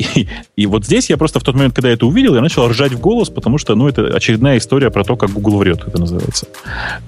И, 0.00 0.28
и 0.56 0.66
вот 0.66 0.86
здесь 0.86 1.10
я 1.10 1.16
просто 1.18 1.40
в 1.40 1.42
тот 1.42 1.54
момент, 1.54 1.74
когда 1.74 1.90
это 1.90 2.06
увидел, 2.06 2.34
я 2.34 2.40
начал 2.40 2.66
ржать 2.68 2.92
в 2.92 3.00
голос, 3.00 3.28
потому 3.28 3.58
что, 3.58 3.74
ну, 3.74 3.86
это 3.86 4.06
очередная 4.06 4.56
история 4.56 4.90
про 4.90 5.04
то, 5.04 5.16
как 5.16 5.30
Google 5.30 5.58
врет, 5.58 5.82
это 5.86 6.00
называется. 6.00 6.46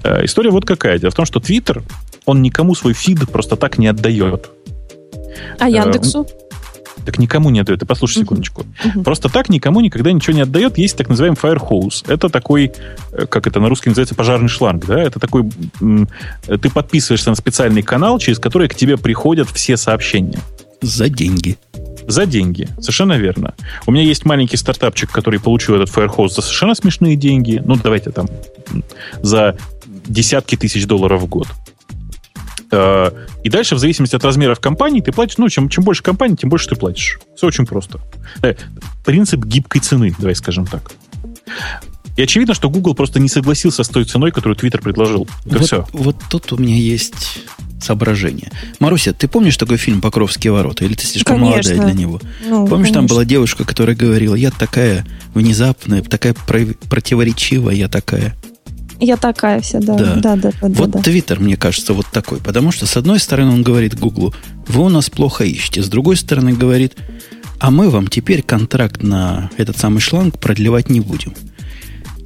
Э, 0.03 0.23
история 0.23 0.51
вот 0.51 0.65
какая. 0.65 0.99
Дело 0.99 1.11
в 1.11 1.15
том, 1.15 1.25
что 1.25 1.39
Twitter, 1.39 1.81
он 2.25 2.41
никому 2.41 2.75
свой 2.75 2.93
фид 2.93 3.27
просто 3.31 3.55
так 3.55 3.79
не 3.79 3.87
отдает. 3.87 4.51
А 5.59 5.67
Яндексу? 5.69 6.27
Так 7.05 7.17
никому 7.17 7.49
не 7.49 7.59
отдает. 7.59 7.79
Ты 7.79 7.85
послушай 7.85 8.19
секундочку. 8.19 8.63
Uh-huh. 8.85 9.03
Просто 9.03 9.27
так 9.27 9.49
никому 9.49 9.81
никогда 9.81 10.11
ничего 10.11 10.35
не 10.35 10.41
отдает. 10.41 10.77
Есть 10.77 10.95
так 10.95 11.09
называемый 11.09 11.37
firehose. 11.37 12.05
Это 12.07 12.29
такой, 12.29 12.71
э, 13.11 13.25
как 13.25 13.47
это 13.47 13.59
на 13.59 13.69
русский 13.69 13.89
называется, 13.89 14.15
пожарный 14.15 14.49
шланг. 14.49 14.85
Да? 14.85 15.01
Это 15.01 15.19
такой... 15.19 15.49
Ты 16.47 16.69
подписываешься 16.69 17.29
на 17.31 17.35
специальный 17.35 17.81
канал, 17.81 18.19
через 18.19 18.39
который 18.39 18.69
к 18.69 18.75
тебе 18.75 18.97
приходят 18.97 19.49
все 19.49 19.75
сообщения. 19.77 20.39
За 20.81 21.09
деньги. 21.09 21.57
За 22.07 22.25
деньги. 22.25 22.67
Совершенно 22.79 23.17
верно. 23.17 23.53
У 23.85 23.91
меня 23.91 24.03
есть 24.03 24.25
маленький 24.25 24.57
стартапчик, 24.57 25.11
который 25.11 25.39
получил 25.39 25.75
этот 25.75 25.89
Firehose 25.95 26.29
за 26.29 26.41
совершенно 26.41 26.75
смешные 26.75 27.15
деньги. 27.15 27.61
Ну, 27.63 27.75
давайте 27.75 28.11
там 28.11 28.27
за 29.21 29.57
десятки 30.05 30.55
тысяч 30.55 30.85
долларов 30.85 31.21
в 31.21 31.27
год. 31.27 31.47
Э, 32.71 33.11
и 33.43 33.49
дальше, 33.49 33.75
в 33.75 33.79
зависимости 33.79 34.15
от 34.15 34.23
размеров 34.23 34.59
компании, 34.59 35.01
ты 35.01 35.11
платишь, 35.11 35.37
ну, 35.37 35.47
чем, 35.49 35.69
чем 35.69 35.83
больше 35.83 36.03
компаний, 36.03 36.35
тем 36.35 36.49
больше 36.49 36.69
ты 36.69 36.75
платишь. 36.75 37.19
Все 37.35 37.47
очень 37.47 37.65
просто. 37.65 37.99
Э, 38.41 38.55
принцип 39.05 39.45
гибкой 39.45 39.81
цены, 39.81 40.15
давай 40.17 40.35
скажем 40.35 40.65
так. 40.65 40.91
И 42.15 42.21
очевидно, 42.21 42.53
что 42.53 42.69
Google 42.69 42.93
просто 42.93 43.19
не 43.19 43.29
согласился 43.29 43.83
с 43.83 43.89
той 43.89 44.05
ценой, 44.05 44.31
которую 44.31 44.55
Twitter 44.55 44.81
предложил. 44.81 45.27
Это 45.45 45.57
вот, 45.57 45.65
все. 45.65 45.87
Вот 45.93 46.15
тут 46.29 46.51
у 46.51 46.57
меня 46.57 46.75
есть 46.75 47.41
соображение. 47.83 48.51
Маруся, 48.79 49.13
ты 49.13 49.27
помнишь 49.27 49.57
такой 49.57 49.77
фильм 49.77 50.01
«Покровские 50.01 50.53
ворота»? 50.53 50.85
Или 50.85 50.93
ты 50.93 51.05
слишком 51.05 51.39
Конечно. 51.39 51.73
молодая 51.73 51.93
для 51.93 52.01
него? 52.01 52.21
Ну, 52.47 52.67
помнишь, 52.67 52.87
конечно. 52.87 52.93
там 52.93 53.07
была 53.07 53.25
девушка, 53.25 53.65
которая 53.65 53.95
говорила, 53.95 54.35
я 54.35 54.51
такая 54.51 55.05
внезапная, 55.33 56.01
такая 56.01 56.33
противоречивая, 56.33 57.75
я 57.75 57.87
такая... 57.87 58.35
Я 58.99 59.17
такая 59.17 59.59
вся, 59.59 59.79
да. 59.79 59.95
Да, 59.95 60.15
да, 60.15 60.35
да. 60.35 60.51
да 60.61 60.67
вот 60.69 60.91
да. 60.91 60.99
Твиттер, 61.01 61.39
мне 61.39 61.57
кажется, 61.57 61.93
вот 61.93 62.05
такой. 62.11 62.39
Потому 62.39 62.71
что, 62.71 62.85
с 62.85 62.95
одной 62.95 63.19
стороны, 63.19 63.51
он 63.51 63.63
говорит 63.63 63.99
Гуглу, 63.99 64.33
вы 64.67 64.83
у 64.83 64.89
нас 64.89 65.09
плохо 65.09 65.43
ищете. 65.43 65.83
С 65.83 65.89
другой 65.89 66.15
стороны, 66.15 66.53
говорит, 66.53 66.93
а 67.59 67.71
мы 67.71 67.89
вам 67.89 68.07
теперь 68.07 68.43
контракт 68.43 69.03
на 69.03 69.49
этот 69.57 69.77
самый 69.77 69.99
шланг 69.99 70.39
продлевать 70.39 70.89
не 70.89 70.99
будем. 70.99 71.33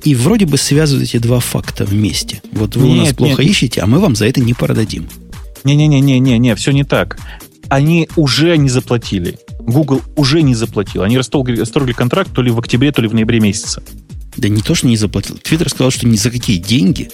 И 0.03 0.15
вроде 0.15 0.45
бы 0.45 0.57
связывают 0.57 1.09
эти 1.09 1.17
два 1.17 1.39
факта 1.39 1.85
вместе. 1.85 2.41
Вот 2.51 2.75
вы 2.75 2.87
нет, 2.87 2.97
у 2.97 3.01
нас 3.01 3.13
плохо 3.13 3.41
нет. 3.41 3.51
ищете, 3.51 3.81
а 3.81 3.87
мы 3.87 3.99
вам 3.99 4.15
за 4.15 4.27
это 4.27 4.41
не 4.41 4.53
продадим. 4.53 5.07
Не-не-не-не-не, 5.63 6.55
все 6.55 6.71
не 6.71 6.83
так. 6.83 7.19
Они 7.69 8.07
уже 8.15 8.57
не 8.57 8.69
заплатили. 8.69 9.37
Google 9.59 10.01
уже 10.15 10.41
не 10.41 10.55
заплатил. 10.55 11.03
Они 11.03 11.17
расторгли, 11.17 11.59
расторгли 11.59 11.93
контракт 11.93 12.31
то 12.33 12.41
ли 12.41 12.51
в 12.51 12.59
октябре, 12.59 12.91
то 12.91 13.01
ли 13.01 13.07
в 13.07 13.13
ноябре 13.13 13.39
месяце. 13.39 13.81
Да 14.37 14.47
не 14.47 14.61
то, 14.61 14.75
что 14.75 14.87
не 14.87 14.97
заплатил. 14.97 15.37
Твиттер 15.37 15.69
сказал, 15.69 15.91
что 15.91 16.07
ни 16.07 16.15
за 16.15 16.31
какие 16.31 16.57
деньги 16.57 17.09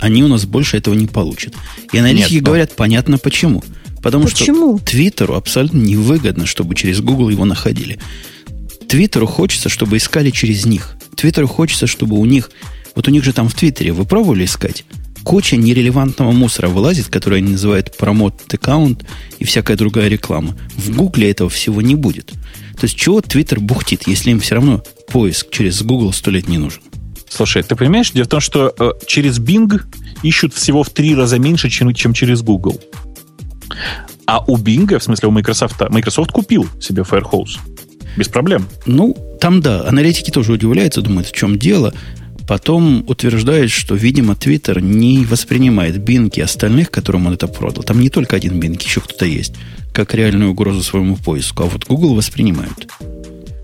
они 0.00 0.22
у 0.22 0.28
нас 0.28 0.44
больше 0.44 0.76
этого 0.76 0.94
не 0.94 1.06
получат. 1.06 1.54
И 1.92 1.98
аналитики 1.98 2.34
Нет, 2.34 2.42
но... 2.42 2.46
говорят, 2.46 2.76
понятно 2.76 3.16
почему. 3.16 3.64
Потому 4.02 4.26
почему? 4.26 4.76
что 4.76 4.86
Твиттеру 4.86 5.34
абсолютно 5.34 5.78
невыгодно, 5.78 6.44
чтобы 6.44 6.74
через 6.74 7.00
Google 7.00 7.30
его 7.30 7.46
находили. 7.46 7.98
Твиттеру 8.86 9.26
хочется, 9.26 9.70
чтобы 9.70 9.96
искали 9.96 10.28
через 10.28 10.66
них. 10.66 10.96
Твиттеру 11.16 11.48
хочется, 11.48 11.86
чтобы 11.86 12.18
у 12.18 12.24
них... 12.26 12.50
Вот 12.94 13.08
у 13.08 13.10
них 13.10 13.24
же 13.24 13.32
там 13.32 13.48
в 13.48 13.54
Твиттере, 13.54 13.92
вы 13.92 14.04
пробовали 14.04 14.44
искать? 14.44 14.84
Куча 15.24 15.56
нерелевантного 15.56 16.32
мусора 16.32 16.68
вылазит, 16.68 17.06
который 17.06 17.38
они 17.38 17.52
называют 17.52 17.96
промот 17.96 18.42
аккаунт 18.52 19.04
и 19.38 19.44
всякая 19.44 19.76
другая 19.76 20.08
реклама. 20.08 20.56
В 20.76 20.94
Гугле 20.94 21.30
этого 21.30 21.48
всего 21.48 21.80
не 21.80 21.94
будет. 21.94 22.32
То 22.78 22.84
есть 22.84 22.96
чего 22.96 23.20
Твиттер 23.20 23.60
бухтит, 23.60 24.06
если 24.06 24.30
им 24.30 24.40
все 24.40 24.56
равно 24.56 24.82
поиск 25.08 25.50
через 25.50 25.82
Google 25.82 26.12
сто 26.12 26.30
лет 26.30 26.48
не 26.48 26.58
нужен? 26.58 26.82
Слушай, 27.28 27.62
ты 27.62 27.74
понимаешь, 27.74 28.10
дело 28.12 28.26
в 28.26 28.28
том, 28.28 28.40
что 28.40 28.74
э, 28.78 28.90
через 29.06 29.40
Bing 29.40 29.80
ищут 30.22 30.54
всего 30.54 30.82
в 30.82 30.90
три 30.90 31.14
раза 31.14 31.38
меньше, 31.38 31.70
чем, 31.70 31.92
чем 31.94 32.12
через 32.12 32.42
Google. 32.42 32.80
А 34.26 34.44
у 34.46 34.56
Bing, 34.56 34.98
в 34.98 35.02
смысле 35.02 35.28
у 35.28 35.32
Microsoft, 35.32 35.80
Microsoft 35.88 36.32
купил 36.32 36.68
себе 36.80 37.02
Firehouse. 37.02 37.58
Без 38.16 38.28
проблем. 38.28 38.66
Ну, 38.86 39.16
там 39.40 39.60
да, 39.60 39.86
аналитики 39.88 40.30
тоже 40.30 40.52
удивляются, 40.52 41.02
думают, 41.02 41.28
в 41.28 41.32
чем 41.32 41.58
дело. 41.58 41.92
Потом 42.46 43.04
утверждает, 43.08 43.70
что, 43.70 43.94
видимо, 43.94 44.34
Twitter 44.34 44.80
не 44.80 45.24
воспринимает 45.24 45.96
Bing 45.96 46.30
и 46.34 46.40
остальных, 46.40 46.90
которым 46.90 47.26
он 47.26 47.34
это 47.34 47.48
продал. 47.48 47.82
Там 47.84 48.00
не 48.00 48.10
только 48.10 48.36
один 48.36 48.60
Bing, 48.60 48.82
еще 48.82 49.00
кто-то 49.00 49.24
есть, 49.24 49.54
как 49.92 50.14
реальную 50.14 50.50
угрозу 50.50 50.82
своему 50.82 51.16
поиску. 51.16 51.62
А 51.62 51.66
вот 51.66 51.84
Google 51.86 52.14
воспринимают. 52.14 52.88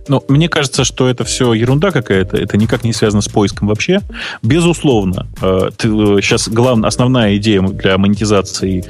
Но 0.08 0.24
мне 0.28 0.48
кажется, 0.48 0.82
что 0.84 1.08
это 1.08 1.24
все 1.24 1.52
ерунда 1.52 1.92
какая-то, 1.92 2.36
это 2.36 2.56
никак 2.56 2.82
не 2.82 2.92
связано 2.92 3.22
с 3.22 3.28
поиском 3.28 3.68
вообще. 3.68 4.00
Безусловно, 4.42 5.28
сейчас 5.40 6.48
э, 6.48 6.50
главная, 6.50 6.88
основная 6.88 7.36
идея 7.36 7.62
для 7.62 7.96
монетизации 7.96 8.84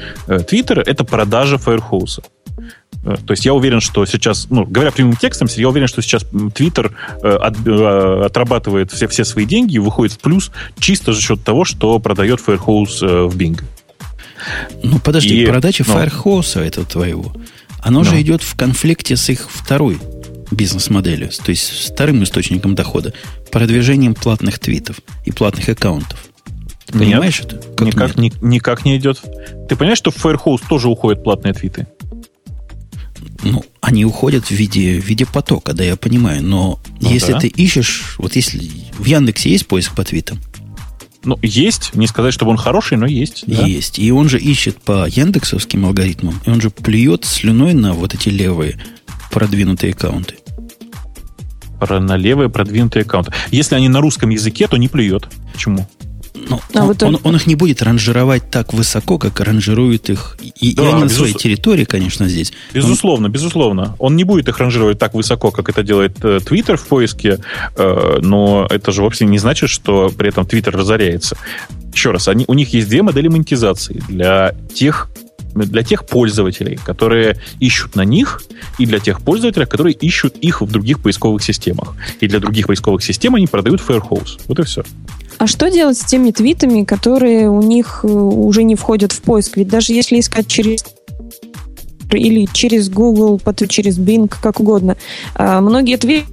Твиттера 0.49 0.81
это 0.81 1.05
продажа 1.05 1.57
Firehouse. 1.57 2.21
Э, 3.05 3.17
то 3.25 3.33
есть 3.33 3.45
я 3.45 3.55
уверен, 3.55 3.81
что 3.81 4.05
сейчас, 4.07 4.49
ну, 4.51 4.65
говоря 4.65 4.91
прямым 4.91 5.17
текстом, 5.17 5.49
я 5.57 5.69
уверен, 5.69 5.89
что 5.89 6.03
сейчас 6.03 6.25
Twitter 6.25 6.93
э, 7.23 7.29
от, 7.29 7.67
э, 7.67 8.23
отрабатывает 8.27 8.93
все, 8.93 9.09
все 9.09 9.25
свои 9.25 9.45
деньги 9.45 9.75
и 9.75 9.79
выходит 9.79 10.13
в 10.13 10.19
плюс 10.19 10.51
чисто 10.79 11.13
за 11.13 11.21
счет 11.21 11.43
того, 11.43 11.65
что 11.65 11.99
продает 11.99 12.41
Firehouse 12.45 13.03
э, 13.03 13.25
в 13.25 13.37
Bing. 13.37 13.63
Ну, 14.83 14.99
подожди, 14.99 15.43
и, 15.43 15.47
продача 15.47 15.85
но... 15.87 15.95
Firehouse 15.95 16.61
этого 16.61 16.87
твоего, 16.87 17.35
оно 17.83 18.01
но. 18.01 18.05
же 18.05 18.21
идет 18.21 18.43
в 18.43 18.57
конфликте 18.57 19.17
с 19.17 19.29
их 19.29 19.49
второй 19.51 19.99
бизнес-моделью, 20.51 21.31
то 21.31 21.51
есть 21.51 21.63
с 21.63 21.91
вторым 21.91 22.23
источником 22.25 22.75
дохода, 22.75 23.13
продвижением 23.53 24.15
платных 24.15 24.59
твитов 24.59 24.97
и 25.25 25.31
платных 25.31 25.69
аккаунтов. 25.69 26.19
Ты 26.87 26.99
нет, 26.99 27.09
понимаешь 27.09 27.41
это? 27.41 27.57
Как 27.77 27.87
никак, 27.87 28.17
нет? 28.17 28.43
Ни, 28.43 28.55
никак 28.55 28.85
не 28.85 28.97
идет. 28.97 29.21
Ты 29.69 29.77
понимаешь, 29.77 29.99
что 29.99 30.11
в 30.11 30.17
Firehouse 30.17 30.63
тоже 30.69 30.89
уходят 30.89 31.23
платные 31.23 31.55
твиты? 31.55 31.87
Ну, 33.43 33.65
они 33.81 34.05
уходят 34.05 34.47
в 34.47 34.51
виде, 34.51 35.01
в 35.01 35.05
виде 35.05 35.27
потока, 35.27 35.73
да, 35.73 35.83
я 35.83 35.97
понимаю. 35.97 36.43
Но 36.43 36.81
ну, 37.01 37.11
если 37.11 37.33
да. 37.33 37.41
ты 37.41 37.49
ищешь, 37.49 38.17
вот 38.19 38.37
если 38.37 38.71
в 38.99 39.05
Яндексе 39.05 39.51
есть 39.51 39.67
поиск 39.67 39.95
по 39.95 40.05
твитам? 40.05 40.39
Ну, 41.23 41.39
есть. 41.43 41.95
Не 41.95 42.07
сказать, 42.07 42.33
чтобы 42.33 42.51
он 42.51 42.57
хороший, 42.57 42.97
но 42.97 43.07
есть. 43.07 43.45
Да? 43.47 43.67
Есть. 43.67 43.99
И 43.99 44.11
он 44.11 44.29
же 44.29 44.39
ищет 44.39 44.81
по 44.81 45.07
яндексовским 45.07 45.85
алгоритмам, 45.85 46.41
и 46.45 46.51
он 46.51 46.61
же 46.61 46.71
плюет 46.71 47.25
слюной 47.25 47.75
на 47.75 47.93
вот 47.93 48.15
эти 48.15 48.29
левые 48.29 48.79
продвинутые 49.31 49.93
аккаунты. 49.93 50.37
Про, 51.79 52.01
на 52.01 52.17
левые 52.17 52.51
продвинутые 52.51 53.03
аккаунты. 53.03 53.33
Если 53.51 53.75
они 53.75 53.89
на 53.89 54.01
русском 54.01 54.31
языке, 54.31 54.67
то 54.67 54.77
не 54.77 54.89
плюет. 54.89 55.29
Почему? 55.53 55.89
Ну, 56.35 56.61
а 56.75 56.81
он, 56.83 56.87
вот 56.87 57.03
он, 57.03 57.19
он 57.23 57.37
их 57.37 57.47
не 57.47 57.55
будет 57.55 57.83
ранжировать 57.83 58.51
так 58.51 58.73
высоко, 58.73 59.19
как 59.19 59.41
ранжирует 59.41 60.11
их. 60.11 60.37
И, 60.61 60.75
да, 60.75 60.83
и 60.83 60.87
они 60.87 61.03
безус... 61.03 61.11
на 61.11 61.19
своей 61.19 61.35
территории, 61.35 61.85
конечно, 61.85 62.29
здесь. 62.29 62.53
Безусловно, 62.73 63.27
он... 63.27 63.33
безусловно. 63.33 63.97
Он 63.99 64.17
не 64.17 64.25
будет 64.25 64.49
их 64.49 64.59
ранжировать 64.59 64.99
так 64.99 65.15
высоко, 65.15 65.51
как 65.51 65.69
это 65.69 65.83
делает 65.83 66.17
э, 66.23 66.39
Twitter 66.39 66.77
в 66.77 66.87
поиске, 66.87 67.41
э, 67.77 68.19
но 68.21 68.67
это 68.71 68.93
же 68.93 69.03
вовсе 69.03 69.27
не 69.27 69.39
значит, 69.39 69.71
что 69.71 70.11
при 70.17 70.29
этом 70.29 70.45
Twitter 70.45 70.71
разоряется. 70.71 71.37
Еще 71.93 72.13
раз, 72.13 72.29
они, 72.29 72.45
у 72.47 72.55
них 72.55 72.73
есть 72.73 72.89
две 72.89 73.03
модели 73.03 73.29
монетизации 73.29 74.03
для 74.09 74.55
тех 74.75 75.11
для 75.55 75.83
тех 75.83 76.07
пользователей, 76.07 76.79
которые 76.85 77.37
ищут 77.59 77.97
на 77.97 78.05
них, 78.05 78.43
и 78.79 78.87
для 78.87 79.01
тех 79.01 79.21
пользователей, 79.21 79.67
которые 79.67 79.95
ищут 79.95 80.37
их 80.37 80.61
в 80.61 80.71
других 80.71 81.01
поисковых 81.01 81.43
системах. 81.43 81.95
И 82.21 82.29
для 82.29 82.39
других 82.39 82.69
поисковых 82.69 83.03
систем 83.03 83.35
они 83.35 83.47
продают 83.47 83.81
Firehouse. 83.81 84.41
Вот 84.47 84.59
и 84.61 84.63
все. 84.63 84.85
А 85.41 85.47
что 85.47 85.71
делать 85.71 85.97
с 85.97 86.05
теми 86.05 86.33
твитами, 86.33 86.85
которые 86.85 87.49
у 87.49 87.63
них 87.63 88.01
э, 88.03 88.09
уже 88.09 88.63
не 88.63 88.75
входят 88.75 89.11
в 89.11 89.23
поиск? 89.23 89.57
Ведь 89.57 89.69
даже 89.69 89.95
если 89.95 90.21
искать 90.21 90.47
через 90.47 90.85
или 92.13 92.47
через 92.53 92.91
Google, 92.91 93.41
через 93.67 93.99
Bing, 93.99 94.31
как 94.43 94.61
угодно, 94.61 94.99
а, 95.35 95.63
многие 95.63 95.97
твиты 95.97 96.27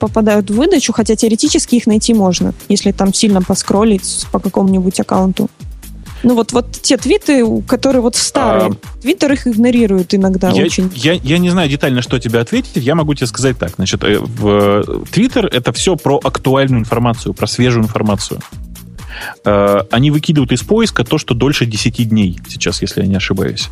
попадают 0.00 0.48
в 0.48 0.54
выдачу, 0.54 0.94
хотя 0.94 1.16
теоретически 1.16 1.74
их 1.74 1.86
найти 1.86 2.14
можно, 2.14 2.54
если 2.70 2.92
там 2.92 3.12
сильно 3.12 3.42
поскролить 3.42 4.24
по 4.32 4.38
какому-нибудь 4.38 4.98
аккаунту. 4.98 5.50
Ну 6.22 6.34
вот, 6.34 6.52
вот 6.52 6.70
те 6.70 6.96
твиты, 6.96 7.44
которые 7.62 8.02
вот 8.02 8.16
старые, 8.16 8.72
а, 8.72 9.00
Твиттер 9.00 9.32
их 9.32 9.46
игнорирует 9.46 10.14
иногда 10.14 10.50
я, 10.50 10.64
очень. 10.64 10.90
Я, 10.94 11.14
я 11.14 11.38
не 11.38 11.50
знаю 11.50 11.68
детально, 11.68 12.02
что 12.02 12.18
тебе 12.18 12.38
ответить. 12.38 12.76
Я 12.76 12.94
могу 12.94 13.14
тебе 13.14 13.26
сказать 13.26 13.58
так. 13.58 13.72
Значит, 13.76 14.04
э, 14.04 14.18
в 14.18 15.04
Твиттер 15.10 15.46
это 15.46 15.72
все 15.72 15.96
про 15.96 16.20
актуальную 16.22 16.80
информацию, 16.80 17.34
про 17.34 17.46
свежую 17.46 17.84
информацию. 17.84 18.40
Э, 19.44 19.82
они 19.90 20.10
выкидывают 20.10 20.52
из 20.52 20.62
поиска 20.62 21.04
то, 21.04 21.18
что 21.18 21.34
дольше 21.34 21.66
10 21.66 22.08
дней 22.08 22.38
сейчас, 22.48 22.82
если 22.82 23.02
я 23.02 23.06
не 23.06 23.16
ошибаюсь. 23.16 23.68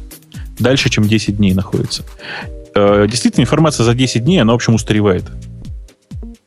Дальше, 0.59 0.91
чем 0.91 1.07
10 1.07 1.37
дней 1.37 1.55
находится. 1.55 2.05
Э, 2.75 3.07
действительно, 3.09 3.43
информация 3.45 3.85
за 3.85 3.95
10 3.95 4.25
дней, 4.25 4.39
она, 4.39 4.53
в 4.53 4.57
общем, 4.57 4.75
устаревает. 4.75 5.25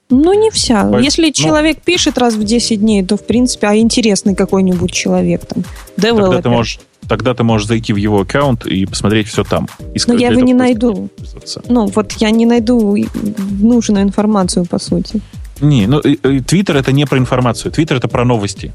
Ну, 0.09 0.33
не 0.33 0.51
вся. 0.51 0.85
По... 0.85 0.99
Если 0.99 1.27
ну, 1.27 1.31
человек 1.33 1.81
пишет 1.81 2.17
раз 2.17 2.35
в 2.35 2.43
10 2.43 2.79
дней, 2.79 3.03
то, 3.03 3.17
в 3.17 3.25
принципе, 3.25 3.67
а 3.67 3.75
интересный 3.75 4.35
какой-нибудь 4.35 4.91
человек 4.91 5.45
там, 5.45 5.63
девелопер. 5.97 6.25
Тогда 6.25 6.41
ты 6.41 6.49
можешь, 6.49 6.79
тогда 7.07 7.33
ты 7.33 7.43
можешь 7.43 7.67
зайти 7.67 7.93
в 7.93 7.97
его 7.97 8.21
аккаунт 8.21 8.65
и 8.65 8.85
посмотреть 8.85 9.27
все 9.27 9.43
там. 9.43 9.67
Но 10.07 10.13
я 10.13 10.29
его 10.29 10.41
не 10.41 10.53
найду. 10.53 11.09
Ну, 11.67 11.87
вот 11.87 12.11
я 12.13 12.31
не 12.31 12.45
найду 12.45 12.97
нужную 13.59 14.03
информацию, 14.03 14.65
по 14.65 14.79
сути. 14.79 15.21
Не, 15.61 15.87
ну, 15.87 16.01
Твиттер 16.01 16.77
это 16.77 16.91
не 16.91 17.05
про 17.05 17.17
информацию. 17.17 17.71
Твиттер 17.71 17.97
это 17.97 18.07
про 18.07 18.25
новости. 18.25 18.71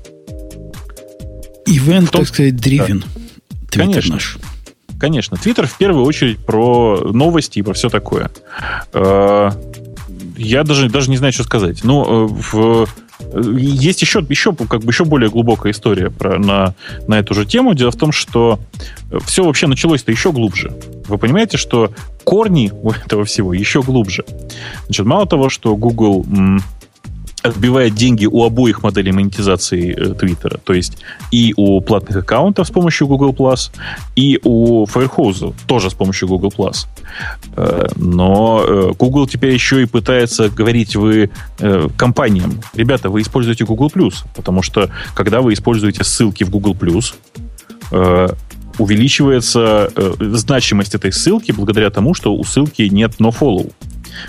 Ивент, 1.66 2.10
так 2.10 2.26
сказать, 2.26 2.56
дривен. 2.56 3.04
Да. 3.72 3.80
Конечно. 3.80 4.14
наш. 4.14 4.38
Конечно. 4.98 5.36
Твиттер 5.36 5.66
в 5.66 5.76
первую 5.76 6.04
очередь 6.04 6.38
про 6.38 7.00
новости 7.12 7.58
и 7.58 7.62
про 7.62 7.74
все 7.74 7.88
такое. 7.90 8.30
Э, 10.38 10.42
я 10.42 10.64
даже, 10.64 10.88
даже 10.88 11.10
не 11.10 11.16
знаю, 11.16 11.32
что 11.32 11.44
сказать. 11.44 11.84
Ну, 11.84 12.26
в, 12.26 12.86
есть 13.58 14.00
еще, 14.00 14.24
еще, 14.28 14.54
как 14.54 14.82
бы 14.82 14.90
еще 14.90 15.04
более 15.04 15.30
глубокая 15.30 15.72
история 15.72 16.10
про, 16.10 16.38
на, 16.38 16.74
на 17.06 17.18
эту 17.18 17.34
же 17.34 17.44
тему. 17.44 17.74
Дело 17.74 17.90
в 17.90 17.96
том, 17.96 18.12
что 18.12 18.58
все 19.24 19.44
вообще 19.44 19.66
началось-то 19.66 20.10
еще 20.10 20.32
глубже. 20.32 20.72
Вы 21.08 21.18
понимаете, 21.18 21.56
что 21.56 21.92
корни 22.24 22.70
у 22.72 22.90
этого 22.90 23.24
всего 23.24 23.52
еще 23.52 23.82
глубже. 23.82 24.24
Значит, 24.84 25.06
мало 25.06 25.26
того, 25.26 25.48
что 25.48 25.76
Google 25.76 26.24
отбивает 27.42 27.94
деньги 27.94 28.26
у 28.26 28.44
обоих 28.44 28.82
моделей 28.82 29.12
монетизации 29.12 29.94
э, 29.94 30.14
Твиттера. 30.14 30.58
То 30.64 30.72
есть 30.72 30.98
и 31.30 31.54
у 31.56 31.80
платных 31.80 32.16
аккаунтов 32.16 32.66
с 32.66 32.70
помощью 32.70 33.06
Google+, 33.06 33.34
и 34.16 34.40
у 34.42 34.84
Firehouse 34.86 35.54
тоже 35.66 35.90
с 35.90 35.94
помощью 35.94 36.28
Google+. 36.28 36.52
Э, 37.56 37.86
но 37.96 38.64
э, 38.66 38.92
Google 38.98 39.26
теперь 39.26 39.52
еще 39.52 39.82
и 39.82 39.86
пытается 39.86 40.48
говорить 40.48 40.96
вы 40.96 41.30
компаниям, 41.96 42.60
ребята, 42.74 43.10
вы 43.10 43.22
используете 43.22 43.64
Google+, 43.64 43.90
потому 44.34 44.62
что 44.62 44.90
когда 45.14 45.40
вы 45.40 45.52
используете 45.52 46.04
ссылки 46.04 46.44
в 46.44 46.50
Google+, 46.50 46.76
увеличивается 48.78 49.90
значимость 50.20 50.94
этой 50.94 51.12
ссылки 51.12 51.52
благодаря 51.52 51.90
тому, 51.90 52.14
что 52.14 52.34
у 52.34 52.44
ссылки 52.44 52.82
нет 52.82 53.14
nofollow. 53.18 53.72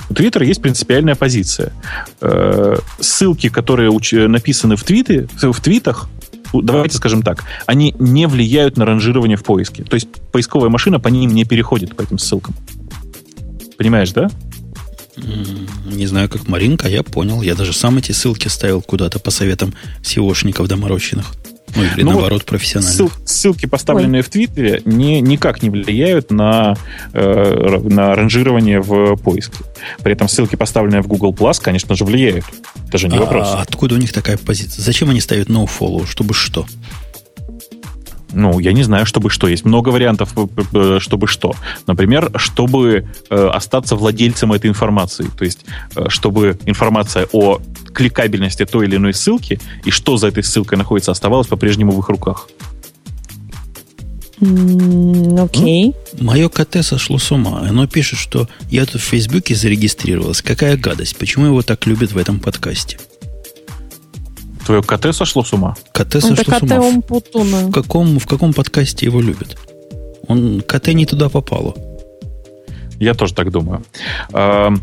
У 0.09 0.13
Твиттера 0.13 0.45
есть 0.45 0.61
принципиальная 0.61 1.15
позиция. 1.15 1.73
Э, 2.21 2.77
ссылки, 2.99 3.49
которые 3.49 3.89
написаны 4.27 4.75
в, 4.75 4.83
твиты, 4.83 5.27
в 5.41 5.59
твитах, 5.61 6.09
давайте 6.53 6.97
скажем 6.97 7.21
так, 7.21 7.43
они 7.65 7.95
не 7.99 8.27
влияют 8.27 8.77
на 8.77 8.85
ранжирование 8.85 9.37
в 9.37 9.43
поиске. 9.43 9.83
То 9.83 9.95
есть 9.95 10.07
поисковая 10.31 10.69
машина 10.69 10.99
по 10.99 11.07
ним 11.07 11.33
не 11.33 11.45
переходит, 11.45 11.95
по 11.95 12.01
этим 12.01 12.17
ссылкам. 12.17 12.55
Понимаешь, 13.77 14.11
да? 14.11 14.29
Не 15.85 16.07
знаю, 16.07 16.29
как 16.29 16.47
Маринка, 16.47 16.87
я 16.87 17.03
понял. 17.03 17.41
Я 17.41 17.55
даже 17.55 17.73
сам 17.73 17.97
эти 17.97 18.11
ссылки 18.11 18.47
ставил 18.47 18.81
куда-то 18.81 19.19
по 19.19 19.31
советам 19.31 19.73
SEOшников 20.01 20.67
доморощенных. 20.67 21.33
Ну, 21.75 21.83
или 21.83 22.03
Ну, 22.03 22.11
наоборот, 22.11 22.45
профессионально. 22.45 22.91
Ссыл- 22.93 23.11
ссылки, 23.25 23.65
поставленные 23.65 24.21
в 24.21 24.29
Твиттере, 24.29 24.81
не, 24.85 25.21
никак 25.21 25.61
не 25.61 25.69
влияют 25.69 26.31
на, 26.31 26.75
э, 27.13 27.79
на 27.89 28.15
ранжирование 28.15 28.81
в 28.81 29.15
поиске. 29.17 29.63
При 30.03 30.13
этом 30.13 30.27
ссылки, 30.27 30.55
поставленные 30.55 31.01
в 31.01 31.07
Google 31.07 31.33
Plus, 31.33 31.61
конечно 31.61 31.95
же, 31.95 32.05
влияют. 32.05 32.45
Это 32.87 32.97
же 32.97 33.07
не 33.07 33.17
А 33.17 33.21
вопрос. 33.21 33.55
откуда 33.59 33.95
у 33.95 33.97
них 33.97 34.11
такая 34.13 34.37
позиция? 34.37 34.81
Зачем 34.81 35.09
они 35.09 35.21
ставят 35.21 35.47
nofollow? 35.49 36.05
Чтобы 36.07 36.33
что? 36.33 36.65
Ну, 38.31 38.59
я 38.59 38.73
не 38.73 38.83
знаю, 38.83 39.05
чтобы 39.07 39.29
что. 39.31 39.47
Есть 39.47 39.65
много 39.65 39.89
вариантов, 39.89 40.33
э, 40.73 40.99
чтобы 40.99 41.27
что. 41.27 41.55
Например, 41.87 42.31
чтобы 42.35 43.07
э, 43.29 43.47
остаться 43.47 43.95
владельцем 43.95 44.53
этой 44.53 44.69
информации. 44.69 45.25
То 45.35 45.45
есть, 45.45 45.65
э, 45.95 46.05
чтобы 46.09 46.57
информация 46.65 47.27
о 47.31 47.59
кликабельности 47.93 48.65
той 48.65 48.85
или 48.87 48.95
иной 48.97 49.13
ссылки 49.13 49.59
и 49.85 49.91
что 49.91 50.17
за 50.17 50.27
этой 50.27 50.43
ссылкой 50.43 50.77
находится, 50.77 51.11
оставалась 51.11 51.47
по-прежнему 51.47 51.91
в 51.91 51.99
их 51.99 52.09
руках. 52.09 52.47
М, 54.41 55.35
Окей. 55.43 55.93
Мое 56.19 56.47
КТ 56.49 56.83
сошло 56.83 57.17
с 57.17 57.31
ума. 57.31 57.59
Оно 57.67 57.87
пишет, 57.87 58.19
что 58.19 58.47
я 58.69 58.85
тут 58.85 59.01
в 59.01 59.05
Фейсбуке 59.05 59.53
зарегистрировалась. 59.55 60.41
Какая 60.41 60.77
гадость. 60.77 61.17
Почему 61.17 61.47
его 61.47 61.61
так 61.61 61.85
любят 61.85 62.11
в 62.13 62.17
этом 62.17 62.39
подкасте? 62.39 62.97
Твое 64.65 64.81
КТ 64.83 65.13
сошло 65.13 65.43
с 65.43 65.51
ума? 65.51 65.75
КТ 65.93 66.15
Это 66.15 66.21
сошло 66.21 66.53
с 66.53 66.57
КТ 66.59 66.63
ума. 66.63 66.79
В- 66.79 66.85
Умпутуна. 66.85 67.57
В 67.67 67.71
каком, 67.71 68.19
в 68.19 68.27
каком 68.27 68.53
подкасте 68.53 69.05
его 69.05 69.19
любят? 69.19 69.57
Он 70.27 70.61
КТ 70.61 70.89
не 70.89 71.05
туда 71.05 71.27
попало. 71.27 71.75
Я 72.99 73.13
тоже 73.15 73.33
так 73.33 73.51
думаю. 73.51 73.83
А, 74.31 74.73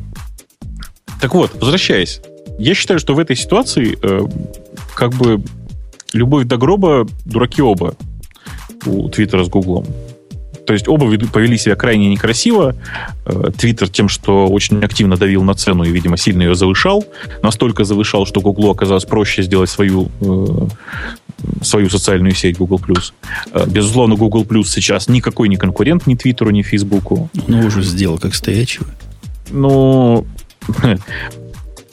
так 1.20 1.34
вот, 1.34 1.52
возвращаясь. 1.60 2.20
Я 2.58 2.74
считаю, 2.74 2.98
что 2.98 3.14
в 3.14 3.18
этой 3.18 3.36
ситуации 3.36 3.98
э, 4.02 4.20
как 4.94 5.12
бы 5.12 5.42
любовь 6.12 6.46
до 6.46 6.56
гроба, 6.56 7.06
дураки 7.24 7.62
оба 7.62 7.94
у 8.86 9.08
Твиттера 9.08 9.44
с 9.44 9.48
Гуглом. 9.48 9.86
То 10.66 10.72
есть 10.72 10.88
оба 10.88 11.06
повели 11.28 11.58
себя 11.58 11.76
крайне 11.76 12.08
некрасиво. 12.08 12.74
Э, 13.24 13.50
Твиттер 13.56 13.88
тем, 13.88 14.08
что 14.08 14.48
очень 14.48 14.82
активно 14.84 15.16
давил 15.16 15.44
на 15.44 15.54
цену 15.54 15.84
и, 15.84 15.90
видимо, 15.90 16.16
сильно 16.16 16.42
ее 16.42 16.54
завышал. 16.54 17.04
Настолько 17.42 17.84
завышал, 17.84 18.26
что 18.26 18.40
Гуглу 18.40 18.70
оказалось 18.70 19.04
проще 19.04 19.42
сделать 19.42 19.70
свою, 19.70 20.08
э, 20.20 20.66
свою 21.62 21.88
социальную 21.88 22.34
сеть 22.34 22.58
Google+. 22.58 22.80
Э, 23.52 23.64
Безусловно, 23.66 24.16
Google 24.16 24.44
сейчас 24.64 25.08
никакой 25.08 25.48
не 25.48 25.56
конкурент 25.56 26.06
ни 26.06 26.16
Твиттеру, 26.16 26.50
ни 26.50 26.62
Фейсбуку. 26.62 27.30
Его 27.46 27.66
уже 27.66 27.82
сделал 27.82 28.18
как 28.18 28.34
стоячего. 28.34 28.86
Ну, 29.50 30.26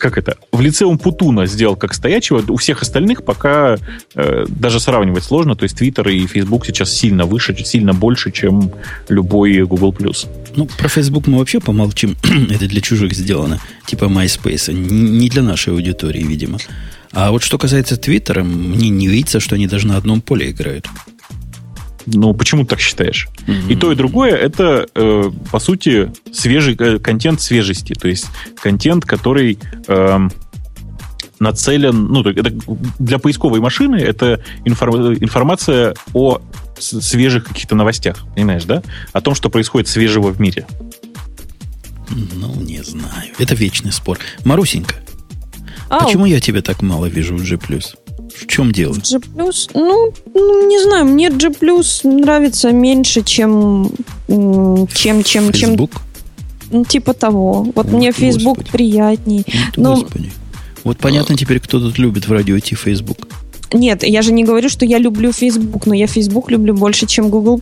как 0.04 0.18
это? 0.18 0.36
В 0.52 0.60
лице 0.60 0.84
Умпутуна 0.84 1.46
сделал 1.46 1.78
как 1.78 1.94
стоячего. 1.94 2.44
У 2.50 2.58
всех 2.58 2.82
остальных 2.82 3.24
пока 3.24 3.78
э, 4.16 4.46
даже 4.50 4.82
сравнивать 4.82 5.24
сложно. 5.24 5.56
То 5.56 5.64
есть 5.64 5.82
Twitter 5.82 6.12
и 6.12 6.28
Facebook 6.28 6.66
сейчас 6.66 6.92
сильно 6.92 7.26
выше, 7.26 7.56
сильно 7.64 7.94
больше, 7.94 8.32
чем 8.32 8.70
любой 9.08 9.62
Google+. 9.62 9.96
Ну, 10.58 10.66
про 10.66 10.90
Facebook 10.90 11.28
мы 11.28 11.38
вообще 11.38 11.62
помолчим. 11.62 12.18
Это 12.50 12.68
для 12.68 12.82
чужих 12.82 13.14
сделано. 13.14 13.62
Типа 13.88 14.06
MySpace. 14.06 14.74
Не 14.74 15.30
для 15.30 15.42
нашей 15.42 15.72
аудитории, 15.72 16.24
видимо. 16.24 16.58
А 17.14 17.32
вот 17.32 17.42
что 17.42 17.58
касается 17.58 17.96
Твиттера, 17.96 18.44
мне 18.44 18.90
не 18.90 19.08
видится, 19.08 19.40
что 19.40 19.56
они 19.56 19.68
даже 19.68 19.88
на 19.88 19.96
одном 19.96 20.20
поле 20.20 20.52
играют. 20.52 20.86
Ну, 22.06 22.34
почему 22.34 22.64
ты 22.64 22.70
так 22.70 22.80
считаешь? 22.80 23.28
И 23.70 23.76
то, 23.76 23.92
и 23.92 23.96
другое 23.96 24.36
это, 24.36 24.88
э, 24.94 25.32
по 25.52 25.60
сути, 25.60 26.12
свежий 26.32 26.76
э, 26.78 27.00
контент 27.00 27.42
свежести. 27.42 27.94
То 27.94 28.08
есть 28.08 28.26
контент, 28.62 29.06
который 29.06 29.58
эм, 29.88 30.32
нацелен. 31.40 32.06
Ну, 32.08 32.22
это 32.22 32.54
для 33.00 33.20
поисковой 33.20 33.60
машины 33.60 33.98
это 33.98 34.44
информ- 34.66 35.18
информация 35.22 35.94
о 36.14 36.42
свежих 36.80 37.46
каких-то 37.46 37.76
новостях, 37.76 38.18
понимаешь, 38.36 38.66
да? 38.66 38.82
О 39.12 39.22
том, 39.22 39.36
что 39.36 39.50
происходит 39.50 39.88
свежего 39.88 40.32
в 40.32 40.40
мире. 40.40 40.66
Ну, 42.10 42.54
не 42.62 42.84
знаю. 42.84 43.32
Это 43.40 43.56
вечный 43.56 43.92
спор. 43.92 44.20
Марусенька, 44.44 44.96
Ау, 45.90 46.06
почему 46.06 46.26
я 46.26 46.40
тебя 46.40 46.62
так 46.62 46.82
мало 46.82 47.06
вижу 47.06 47.36
в 47.36 47.44
G+. 47.44 47.58
В 48.40 48.48
чем 48.48 48.72
дело? 48.72 48.94
G+, 48.94 49.20
ну, 49.36 50.14
не 50.68 50.84
знаю, 50.84 51.06
мне 51.06 51.30
G+, 51.30 51.50
нравится 52.04 52.72
меньше, 52.72 53.24
чем, 53.24 53.92
чем, 54.28 55.24
чем, 55.24 55.24
чем, 55.24 55.52
Facebook? 55.52 56.02
ну, 56.72 56.84
типа 56.86 57.14
того. 57.14 57.72
Вот 57.76 57.86
О, 57.88 57.98
мне 57.98 58.12
Facebook 58.12 58.58
Господи. 58.58 58.72
приятней. 58.72 59.44
Ты, 59.44 59.82
Ну, 59.82 59.96
Господи. 59.96 60.32
Вот 60.84 60.98
понятно 60.98 61.38
теперь, 61.38 61.60
кто 61.60 61.80
тут 61.80 61.98
любит 61.98 62.28
в 62.28 62.32
радио 62.32 62.60
Ти 62.60 62.76
Facebook. 62.76 63.28
Нет, 63.72 64.04
я 64.04 64.22
же 64.22 64.34
не 64.34 64.44
говорю, 64.44 64.70
что 64.70 64.86
я 64.86 64.98
люблю 64.98 65.32
Facebook, 65.32 65.86
но 65.86 65.94
я 65.94 66.08
Facebook 66.08 66.52
люблю 66.52 66.74
больше, 66.74 67.06
чем 67.06 67.30
Google+. 67.30 67.62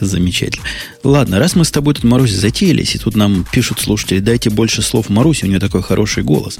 Замечательно. 0.00 0.64
Ладно, 1.02 1.38
раз 1.38 1.56
мы 1.56 1.64
с 1.64 1.70
тобой 1.70 1.94
тут, 1.94 2.04
Марусь, 2.04 2.32
затеялись, 2.32 2.94
и 2.94 2.98
тут 2.98 3.16
нам 3.16 3.46
пишут 3.50 3.80
слушатели, 3.80 4.18
дайте 4.18 4.50
больше 4.50 4.82
слов 4.82 5.08
Маруси, 5.08 5.44
у 5.44 5.48
нее 5.48 5.60
такой 5.60 5.82
хороший 5.82 6.22
голос. 6.22 6.58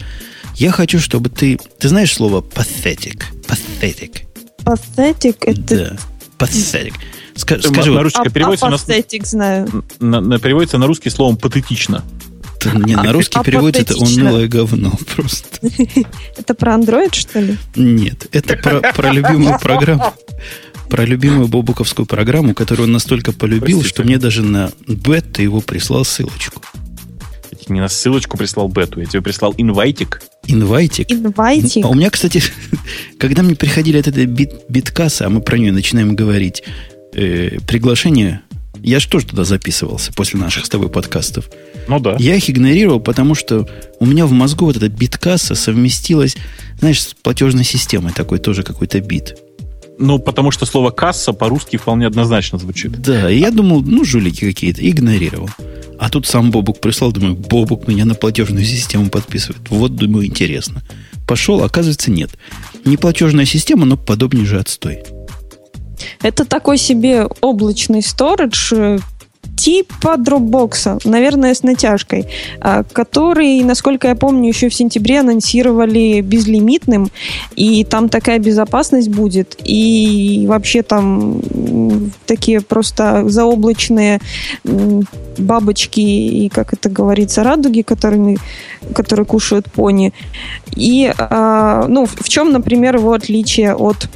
Я 0.56 0.70
хочу, 0.70 1.00
чтобы 1.00 1.30
ты... 1.30 1.58
Ты 1.78 1.88
знаешь 1.88 2.12
слово 2.14 2.40
pathetic? 2.40 3.22
Pathetic. 3.46 4.22
Pathetic 4.64 5.36
это... 5.42 5.76
Да. 5.76 5.96
Pathetic. 6.46 6.92
Ска- 7.34 7.60
скажи, 7.60 7.90
вот, 7.90 7.96
Марусечка, 7.96 8.22
А, 8.22 8.30
переводится, 8.30 8.66
а 8.66 8.70
на, 8.70 8.74
pathetic 8.76 9.26
знаю. 9.26 9.84
на- 9.98 10.20
на- 10.20 10.38
переводится 10.38 10.78
на 10.78 10.86
русский 10.86 11.10
словом 11.10 11.36
патетично. 11.36 12.04
ты- 12.60 12.70
не, 12.70 12.94
на 12.94 13.12
русский 13.12 13.38
а 13.38 13.42
переводится 13.44 13.94
это 13.94 14.02
унылое 14.04 14.46
говно 14.48 14.92
просто. 15.16 15.58
Это 16.38 16.54
про 16.54 16.74
Android, 16.74 17.12
что 17.14 17.40
ли? 17.40 17.58
Нет, 17.74 18.26
это 18.30 18.56
про, 18.56 18.80
про 18.92 19.10
любимую 19.12 19.58
программу. 19.58 20.14
Про 20.88 21.04
любимую 21.06 21.48
бобуковскую 21.48 22.06
программу, 22.06 22.54
которую 22.54 22.86
он 22.86 22.92
настолько 22.92 23.32
полюбил, 23.32 23.78
Простите. 23.80 23.88
что 23.88 24.04
мне 24.04 24.18
даже 24.18 24.42
на 24.42 24.70
бет 24.86 25.38
его 25.40 25.60
прислал 25.60 26.04
ссылочку. 26.04 26.62
Тебе 27.64 27.76
не 27.76 27.80
на 27.80 27.88
ссылочку 27.88 28.36
прислал 28.36 28.68
бету, 28.68 29.00
я 29.00 29.06
тебе 29.06 29.22
прислал 29.22 29.54
инвайтик. 29.56 30.20
Инвайтик. 30.46 31.10
Инвайтик. 31.10 31.84
А 31.84 31.88
у 31.88 31.94
меня, 31.94 32.10
кстати, 32.10 32.42
когда 33.18 33.42
мне 33.42 33.54
приходили 33.54 33.98
от 33.98 34.06
этой 34.06 34.26
бит, 34.26 34.52
биткасса, 34.68 35.26
а 35.26 35.28
мы 35.30 35.40
про 35.40 35.56
нее 35.56 35.72
начинаем 35.72 36.14
говорить, 36.14 36.62
э, 37.14 37.58
приглашение, 37.66 38.42
я 38.82 39.00
же 39.00 39.08
тоже 39.08 39.26
туда 39.26 39.44
записывался 39.44 40.12
после 40.12 40.38
наших 40.38 40.66
с 40.66 40.68
тобой 40.68 40.90
подкастов. 40.90 41.48
Ну 41.88 41.98
да. 42.00 42.16
Я 42.18 42.34
их 42.34 42.50
игнорировал, 42.50 43.00
потому 43.00 43.34
что 43.34 43.66
у 43.98 44.04
меня 44.04 44.26
в 44.26 44.32
мозгу 44.32 44.66
вот 44.66 44.76
эта 44.76 44.88
биткасса 44.88 45.54
совместилась, 45.54 46.36
знаешь, 46.80 47.02
с 47.02 47.14
платежной 47.14 47.64
системой 47.64 48.12
такой 48.12 48.38
тоже 48.38 48.62
какой-то 48.62 49.00
бит. 49.00 49.38
Ну, 49.98 50.18
потому 50.18 50.50
что 50.50 50.66
слово 50.66 50.90
касса 50.90 51.32
по-русски 51.32 51.76
вполне 51.76 52.06
однозначно 52.06 52.58
звучит. 52.58 53.00
Да, 53.00 53.30
и 53.30 53.38
я 53.38 53.50
думал, 53.50 53.82
ну, 53.82 54.04
жулики 54.04 54.44
какие-то, 54.44 54.88
игнорировал. 54.88 55.48
А 55.98 56.10
тут 56.10 56.26
сам 56.26 56.50
Бобук 56.50 56.80
прислал, 56.80 57.12
думаю, 57.12 57.34
Бобук 57.36 57.86
меня 57.86 58.04
на 58.04 58.14
платежную 58.14 58.64
систему 58.64 59.08
подписывает. 59.08 59.68
Вот, 59.70 59.94
думаю, 59.94 60.26
интересно. 60.26 60.82
Пошел, 61.26 61.62
оказывается, 61.62 62.10
нет. 62.10 62.30
Не 62.84 62.96
платежная 62.96 63.44
система, 63.44 63.86
но 63.86 63.96
подобнее 63.96 64.44
же 64.44 64.58
отстой. 64.58 65.04
Это 66.22 66.44
такой 66.44 66.78
себе 66.78 67.26
облачный 67.40 68.02
сторидж, 68.02 68.72
э, 68.72 68.98
типа 69.64 70.16
Dropbox, 70.18 71.00
наверное, 71.06 71.54
с 71.54 71.62
натяжкой, 71.62 72.26
а, 72.60 72.82
который, 72.82 73.62
насколько 73.62 74.08
я 74.08 74.14
помню, 74.14 74.48
еще 74.48 74.68
в 74.68 74.74
сентябре 74.74 75.20
анонсировали 75.20 76.20
безлимитным, 76.20 77.08
и 77.56 77.82
там 77.84 78.10
такая 78.10 78.38
безопасность 78.38 79.08
будет, 79.08 79.56
и 79.64 80.44
вообще 80.46 80.82
там 80.82 81.40
такие 82.26 82.60
просто 82.60 83.26
заоблачные 83.26 84.20
бабочки 85.38 86.00
и, 86.00 86.50
как 86.50 86.74
это 86.74 86.90
говорится, 86.90 87.42
радуги, 87.42 87.80
которыми, 87.80 88.36
которые 88.94 89.24
кушают 89.24 89.72
пони. 89.72 90.12
И, 90.76 91.10
а, 91.16 91.86
ну, 91.88 92.04
в 92.04 92.24
в 92.24 92.28
чем, 92.28 92.52
например, 92.52 92.96
его 92.96 93.14
отличие 93.14 93.74
от 93.74 94.08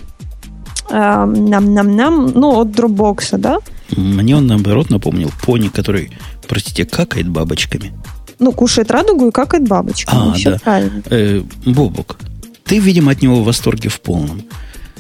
а, 0.91 1.25
нам-нам-нам, 1.25 2.33
ну, 2.35 2.61
от 2.61 2.69
Dropbox, 2.69 3.39
да? 3.39 3.59
Мне 3.97 4.36
он, 4.36 4.47
наоборот, 4.47 4.91
напомнил 4.91 5.32
пони, 5.43 5.68
который, 5.68 6.11
простите, 6.47 6.84
какает 6.84 7.28
бабочками. 7.28 7.93
Ну, 8.39 8.53
кушает 8.53 8.91
радугу 8.91 9.28
и 9.28 9.32
какает 9.32 9.66
бабочка. 9.66 10.12
А, 10.14 10.32
все 10.32 10.53
да. 10.53 10.59
правильно. 10.59 11.03
Э, 11.11 11.43
Бобук, 11.64 12.18
ты, 12.64 12.78
видимо, 12.78 13.12
от 13.12 13.22
него 13.22 13.43
в 13.43 13.45
восторге 13.45 13.89
в 13.89 14.01
полном. 14.01 14.43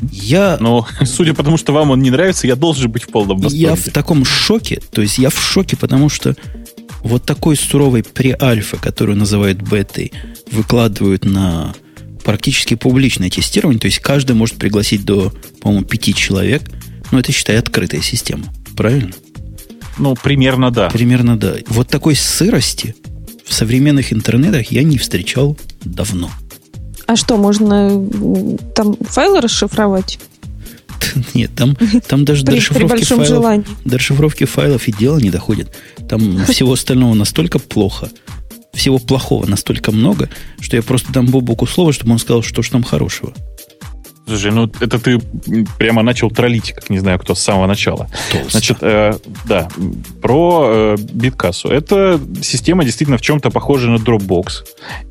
Я, 0.00 0.56
Но, 0.60 0.86
судя 1.04 1.34
по 1.34 1.42
тому, 1.42 1.56
что 1.56 1.72
вам 1.72 1.90
он 1.90 2.00
не 2.00 2.10
нравится, 2.10 2.46
я 2.46 2.56
должен 2.56 2.90
быть 2.90 3.04
в 3.04 3.08
полном 3.08 3.38
восторге. 3.38 3.60
я 3.60 3.74
в 3.74 3.84
таком 3.90 4.24
шоке, 4.24 4.80
то 4.92 5.02
есть 5.02 5.18
я 5.18 5.30
в 5.30 5.38
шоке, 5.38 5.76
потому 5.76 6.08
что 6.08 6.36
вот 7.02 7.24
такой 7.24 7.56
суровой 7.56 8.02
преальфы, 8.02 8.76
которую 8.76 9.16
называют 9.16 9.60
бетой, 9.60 10.12
выкладывают 10.50 11.24
на 11.24 11.74
практически 12.24 12.74
публичное 12.74 13.30
тестирование, 13.30 13.80
то 13.80 13.86
есть 13.86 14.00
каждый 14.00 14.34
может 14.34 14.56
пригласить 14.56 15.04
до, 15.04 15.32
по-моему, 15.60 15.84
пяти 15.84 16.14
человек, 16.14 16.62
ну, 17.10 17.18
это, 17.18 17.32
считай, 17.32 17.58
открытая 17.58 18.02
система, 18.02 18.44
правильно? 18.78 19.10
Ну, 19.98 20.14
примерно 20.14 20.70
да. 20.70 20.88
Примерно, 20.88 21.36
да. 21.36 21.54
Вот 21.66 21.88
такой 21.88 22.14
сырости 22.14 22.94
в 23.44 23.52
современных 23.52 24.12
интернетах 24.12 24.70
я 24.70 24.84
не 24.84 24.98
встречал 24.98 25.58
давно. 25.84 26.30
А 27.06 27.16
что, 27.16 27.36
можно 27.36 27.90
там 28.74 28.96
файлы 29.00 29.40
расшифровать? 29.40 30.20
Нет, 31.34 31.50
там, 31.56 31.76
там 32.06 32.24
даже 32.24 32.44
до 32.44 32.52
При, 32.52 32.58
при 32.58 32.60
расшифровки 32.60 32.88
большом 32.88 33.18
файлов, 33.18 33.28
желании. 33.28 33.66
до 33.84 33.96
расшифровки 33.98 34.44
файлов 34.44 34.86
и 34.86 34.92
дела 34.92 35.18
не 35.18 35.30
доходит. 35.30 35.74
Там 36.08 36.44
всего 36.48 36.72
остального 36.74 37.14
настолько 37.14 37.58
плохо, 37.58 38.10
всего 38.72 38.98
плохого 38.98 39.46
настолько 39.46 39.90
много, 39.90 40.28
что 40.60 40.76
я 40.76 40.82
просто 40.82 41.12
дам 41.12 41.26
Бобуку 41.26 41.66
слово, 41.66 41.92
чтобы 41.92 42.12
он 42.12 42.20
сказал, 42.20 42.42
что 42.42 42.62
ж 42.62 42.68
там 42.68 42.84
хорошего. 42.84 43.32
Слушай, 44.28 44.52
ну 44.52 44.70
это 44.80 44.98
ты 44.98 45.18
прямо 45.78 46.02
начал 46.02 46.30
троллить, 46.30 46.72
как 46.72 46.90
не 46.90 46.98
знаю 46.98 47.18
кто, 47.18 47.34
с 47.34 47.40
самого 47.40 47.66
начала. 47.66 48.08
Толсто. 48.30 48.50
Значит, 48.50 48.76
э, 48.82 49.14
да, 49.46 49.68
про 50.20 50.66
э, 50.68 50.96
биткассу. 50.98 51.68
Это 51.68 52.20
система 52.42 52.84
действительно 52.84 53.16
в 53.16 53.22
чем-то 53.22 53.50
похожа 53.50 53.88
на 53.88 53.96
Dropbox. 53.96 54.46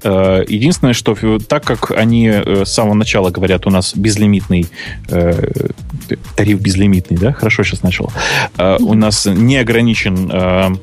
Э, 0.03 0.45
единственное, 0.47 0.93
что 0.93 1.15
так 1.39 1.63
как 1.63 1.89
они 1.89 2.27
э, 2.27 2.63
с 2.63 2.71
самого 2.71 2.93
начала 2.93 3.31
говорят, 3.31 3.65
у 3.65 3.71
нас 3.71 3.95
безлимитный 3.95 4.67
э, 5.09 5.49
тариф 6.35 6.61
безлимитный, 6.61 7.17
да? 7.17 7.33
Хорошо 7.33 7.63
сейчас 7.63 7.81
начал. 7.81 8.11
Э, 8.57 8.77
у 8.79 8.93
нас 8.93 9.25
не 9.25 9.57
ограничен 9.57 10.29
э, 10.31 10.75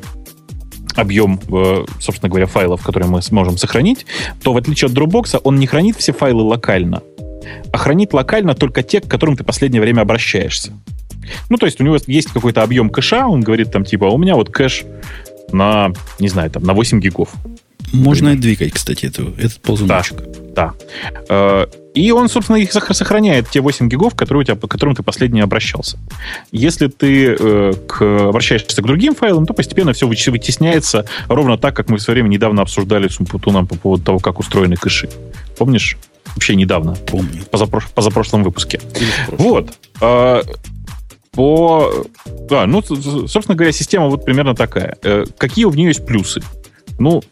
объем, 0.97 1.41
э, 1.51 1.85
собственно 2.01 2.28
говоря, 2.28 2.47
файлов, 2.47 2.82
которые 2.82 3.09
мы 3.09 3.22
сможем 3.22 3.57
сохранить, 3.59 4.07
то 4.43 4.53
в 4.53 4.57
отличие 4.57 4.89
от 4.89 4.95
Dropbox, 4.95 5.41
он 5.43 5.57
не 5.57 5.66
хранит 5.66 5.97
все 5.97 6.12
файлы 6.12 6.43
локально, 6.43 7.03
а 7.72 7.76
хранит 7.78 8.12
локально 8.12 8.55
только 8.55 8.82
те, 8.82 9.01
к 9.01 9.09
которым 9.09 9.36
ты 9.36 9.45
последнее 9.45 9.80
время 9.80 10.03
обращаешься. 10.03 10.72
Ну, 11.49 11.57
то 11.57 11.66
есть 11.66 11.80
у 11.80 11.84
него 11.84 11.97
есть 12.07 12.30
какой-то 12.32 12.62
объем 12.62 12.90
кэша, 12.90 13.26
он 13.26 13.40
говорит 13.40 13.72
там 13.72 13.84
типа, 13.84 14.05
у 14.05 14.18
меня 14.18 14.34
вот 14.34 14.51
кэш 14.51 14.84
на, 15.53 15.92
не 16.18 16.28
знаю, 16.28 16.51
там, 16.51 16.62
на 16.64 16.74
8 16.74 17.01
гигов. 17.01 17.30
Можно 17.92 18.30
и 18.30 18.36
двигать, 18.36 18.72
кстати, 18.72 19.07
эту, 19.07 19.32
этот 19.38 19.61
ползуночек. 19.61 20.16
Да. 20.55 20.72
Э, 21.28 21.66
И 21.95 22.11
он, 22.11 22.28
собственно, 22.28 22.57
их 22.57 22.72
сох- 22.72 22.92
сохраняет, 22.92 23.49
те 23.51 23.61
8 23.61 23.88
гигов, 23.88 24.14
которые 24.16 24.40
у 24.40 24.45
тебя, 24.45 24.57
по 24.57 24.66
которым 24.66 24.97
ты 24.97 25.03
последний 25.03 25.40
обращался. 25.40 25.99
Если 26.51 26.88
ты 26.88 27.36
э, 27.38 27.72
к, 27.86 28.03
обращаешься 28.03 28.82
к 28.82 28.84
другим 28.84 29.14
файлам, 29.14 29.47
то 29.47 29.55
постепенно 29.55 29.92
все 29.92 30.09
вытесняется 30.09 31.05
ровно 31.28 31.57
так, 31.57 31.76
как 31.76 31.88
мы 31.88 31.99
в 31.99 32.03
свое 32.03 32.14
время 32.20 32.28
недавно 32.34 32.62
обсуждали 32.62 33.07
с 33.09 33.20
Умпутуном 33.20 33.66
по 33.66 33.76
поводу 33.76 34.03
того, 34.03 34.18
как 34.18 34.40
устроены 34.40 34.76
кэши. 34.76 35.09
Помнишь? 35.57 35.97
Вообще 36.35 36.55
недавно, 36.57 36.95
Помню. 36.95 37.43
в 37.43 37.49
позапрош- 37.51 37.93
позапрошлом 37.95 38.43
выпуске. 38.45 38.81
В. 39.29 39.37
Вот. 39.43 39.75
А, 40.01 40.43
По... 41.33 41.93
Да, 42.49 42.66
ну, 42.66 42.81
собственно 42.83 43.57
говоря, 43.57 43.72
система 43.72 44.09
вот 44.09 44.25
примерно 44.25 44.55
такая. 44.55 44.97
Э, 45.03 45.25
Какие 45.37 45.64
у 45.64 45.72
нее 45.72 45.89
есть 45.89 46.07
плюсы? 46.07 46.43
Ну, 46.99 47.22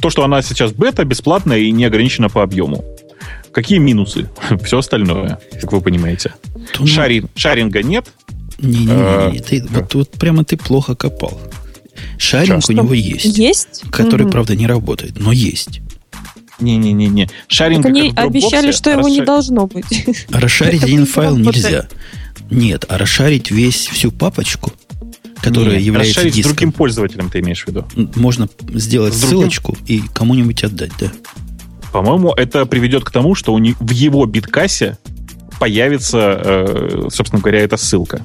то, 0.00 0.08
что 0.10 0.24
она 0.24 0.40
сейчас 0.42 0.72
бета, 0.72 1.04
бесплатная 1.04 1.58
и 1.58 1.70
не 1.70 1.84
ограничена 1.84 2.28
по 2.30 2.42
объему. 2.42 2.82
Какие 3.52 3.78
минусы? 3.78 4.28
Все 4.64 4.78
остальное, 4.78 5.38
как 5.60 5.70
вы 5.72 5.80
понимаете. 5.82 6.34
То, 6.72 6.80
ну, 6.80 6.86
Шарин, 6.86 7.28
шаринга 7.34 7.82
нет. 7.82 8.10
Не-не-не, 8.58 9.38
Э, 9.38 9.42
ты, 9.42 9.62
вот, 9.70 9.94
вот 9.94 10.10
прямо 10.12 10.44
ты 10.44 10.56
плохо 10.56 10.94
копал. 10.94 11.38
Шаринг 12.18 12.64
Чё? 12.64 12.72
у 12.72 12.76
него 12.76 12.94
есть, 12.94 13.24
Есть? 13.36 13.82
который, 13.90 14.22
Мгм. 14.22 14.30
правда, 14.32 14.56
не 14.56 14.66
работает, 14.66 15.18
но 15.18 15.30
есть. 15.32 15.80
Не-не-не-не. 16.62 17.28
Шаринга 17.48 17.88
Так 17.88 17.96
они 17.96 18.12
как 18.12 18.24
в 18.24 18.28
обещали, 18.28 18.72
что 18.72 18.90
его 18.90 19.08
не 19.08 19.20
должно 19.20 19.66
быть. 19.66 20.06
Расшарить 20.30 20.76
Это 20.76 20.86
один 20.86 21.00
не 21.00 21.06
файл 21.06 21.36
нельзя. 21.36 21.88
Нет, 22.50 22.84
а 22.88 22.98
расшарить 22.98 23.50
весь 23.50 23.86
всю 23.88 24.10
папочку, 24.10 24.72
которая 25.40 25.76
Нет, 25.76 25.82
является 25.84 26.14
расшарить 26.20 26.32
с 26.34 26.36
диском, 26.36 26.52
другим 26.54 26.72
пользователем 26.72 27.30
ты 27.30 27.40
имеешь 27.40 27.64
в 27.64 27.68
виду. 27.68 27.84
можно 28.16 28.48
сделать 28.74 29.14
С 29.14 29.20
ссылочку 29.20 29.76
и 29.86 30.02
кому-нибудь 30.14 30.62
отдать, 30.64 30.92
да. 31.00 31.10
По-моему, 31.92 32.32
это 32.32 32.64
приведет 32.66 33.04
к 33.04 33.10
тому, 33.10 33.34
что 33.34 33.52
у 33.52 33.58
не- 33.58 33.74
в 33.78 33.90
его 33.90 34.24
биткассе 34.26 34.96
появится, 35.58 36.40
э, 36.42 37.08
собственно 37.12 37.40
говоря, 37.40 37.60
эта 37.60 37.76
ссылка. 37.76 38.24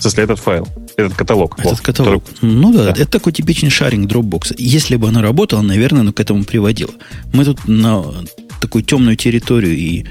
В 0.00 0.02
смысле, 0.02 0.24
этот 0.24 0.38
файл, 0.38 0.66
этот 0.96 1.14
каталог. 1.14 1.58
Этот 1.58 1.64
Вот, 1.72 1.80
каталог. 1.80 2.24
который- 2.24 2.50
Ну 2.54 2.72
да, 2.72 2.84
Да. 2.86 2.90
это 2.92 3.06
такой 3.06 3.32
типичный 3.32 3.68
шаринг 3.70 4.10
Dropbox. 4.10 4.54
Если 4.58 4.96
бы 4.96 5.08
она 5.08 5.20
работала, 5.22 5.60
наверное, 5.62 6.00
оно 6.00 6.12
к 6.12 6.20
этому 6.20 6.44
приводило. 6.44 6.90
Мы 7.34 7.44
тут 7.44 7.68
на 7.68 8.02
такую 8.62 8.82
темную 8.82 9.16
территорию 9.16 9.76
и, 9.76 10.06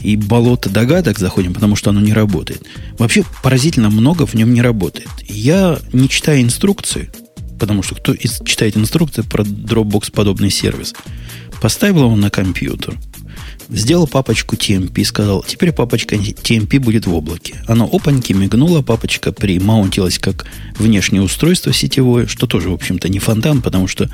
и 0.00 0.16
болото 0.16 0.70
догадок 0.70 1.18
заходим, 1.18 1.52
потому 1.52 1.74
что 1.74 1.90
оно 1.90 2.00
не 2.00 2.12
работает. 2.12 2.62
Вообще 2.96 3.24
поразительно 3.42 3.90
много 3.90 4.24
в 4.24 4.34
нем 4.34 4.54
не 4.54 4.62
работает. 4.62 5.08
Я 5.28 5.78
не 5.92 6.08
читаю 6.08 6.40
инструкции, 6.42 7.10
потому 7.58 7.82
что 7.82 7.96
кто 7.96 8.14
читает 8.14 8.76
инструкции 8.76 9.22
про 9.22 9.42
Dropbox 9.42 10.12
подобный 10.12 10.50
сервис, 10.50 10.94
поставил 11.60 12.04
его 12.04 12.14
на 12.16 12.30
компьютер, 12.30 12.94
сделал 13.68 14.06
папочку 14.06 14.56
TMP, 14.56 15.04
сказал, 15.04 15.44
теперь 15.46 15.72
папочка 15.72 16.16
TMP 16.16 16.78
будет 16.78 17.06
в 17.06 17.14
облаке. 17.14 17.62
Оно 17.66 17.88
опаньки 17.90 18.32
мигнуло, 18.32 18.82
папочка 18.82 19.32
примаунтилась 19.32 20.18
как 20.18 20.46
внешнее 20.78 21.22
устройство 21.22 21.72
сетевое, 21.72 22.26
что 22.26 22.46
тоже, 22.46 22.70
в 22.70 22.74
общем-то, 22.74 23.08
не 23.08 23.18
фонтан, 23.18 23.62
потому 23.62 23.86
что 23.86 24.10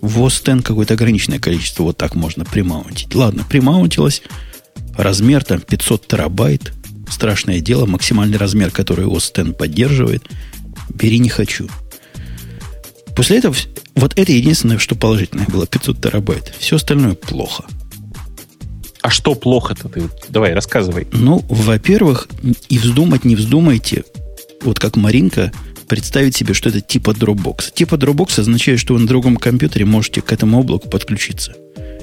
в 0.00 0.20
OS 0.20 0.56
X 0.56 0.64
какое-то 0.64 0.94
ограниченное 0.94 1.38
количество 1.38 1.84
вот 1.84 1.96
так 1.96 2.14
можно 2.14 2.44
примаунтить. 2.44 3.14
Ладно, 3.14 3.44
примаунтилось, 3.48 4.22
размер 4.96 5.44
там 5.44 5.60
500 5.60 6.06
терабайт, 6.06 6.72
страшное 7.08 7.60
дело, 7.60 7.86
максимальный 7.86 8.36
размер, 8.38 8.70
который 8.70 9.06
OS 9.06 9.48
X 9.48 9.56
поддерживает, 9.56 10.24
бери 10.92 11.18
не 11.18 11.28
хочу. 11.28 11.68
После 13.14 13.38
этого, 13.38 13.54
вот 13.94 14.18
это 14.18 14.32
единственное, 14.32 14.78
что 14.78 14.94
положительное 14.94 15.46
было, 15.46 15.66
500 15.66 16.00
терабайт. 16.00 16.54
Все 16.58 16.76
остальное 16.76 17.14
плохо. 17.14 17.64
А 19.02 19.10
что 19.10 19.34
плохо-то 19.34 19.88
ты? 19.88 20.00
вот 20.00 20.12
Давай, 20.28 20.54
рассказывай. 20.54 21.08
Ну, 21.12 21.44
во-первых, 21.48 22.28
и 22.68 22.78
вздумать 22.78 23.24
не 23.24 23.34
вздумайте, 23.34 24.04
вот 24.62 24.78
как 24.78 24.96
Маринка, 24.96 25.52
представить 25.88 26.36
себе, 26.36 26.54
что 26.54 26.68
это 26.68 26.80
типа 26.80 27.10
Dropbox. 27.10 27.72
Типа 27.74 27.96
Dropbox 27.96 28.40
означает, 28.40 28.78
что 28.78 28.94
вы 28.94 29.00
на 29.00 29.06
другом 29.06 29.36
компьютере 29.36 29.84
можете 29.84 30.22
к 30.22 30.32
этому 30.32 30.60
облаку 30.60 30.88
подключиться. 30.88 31.54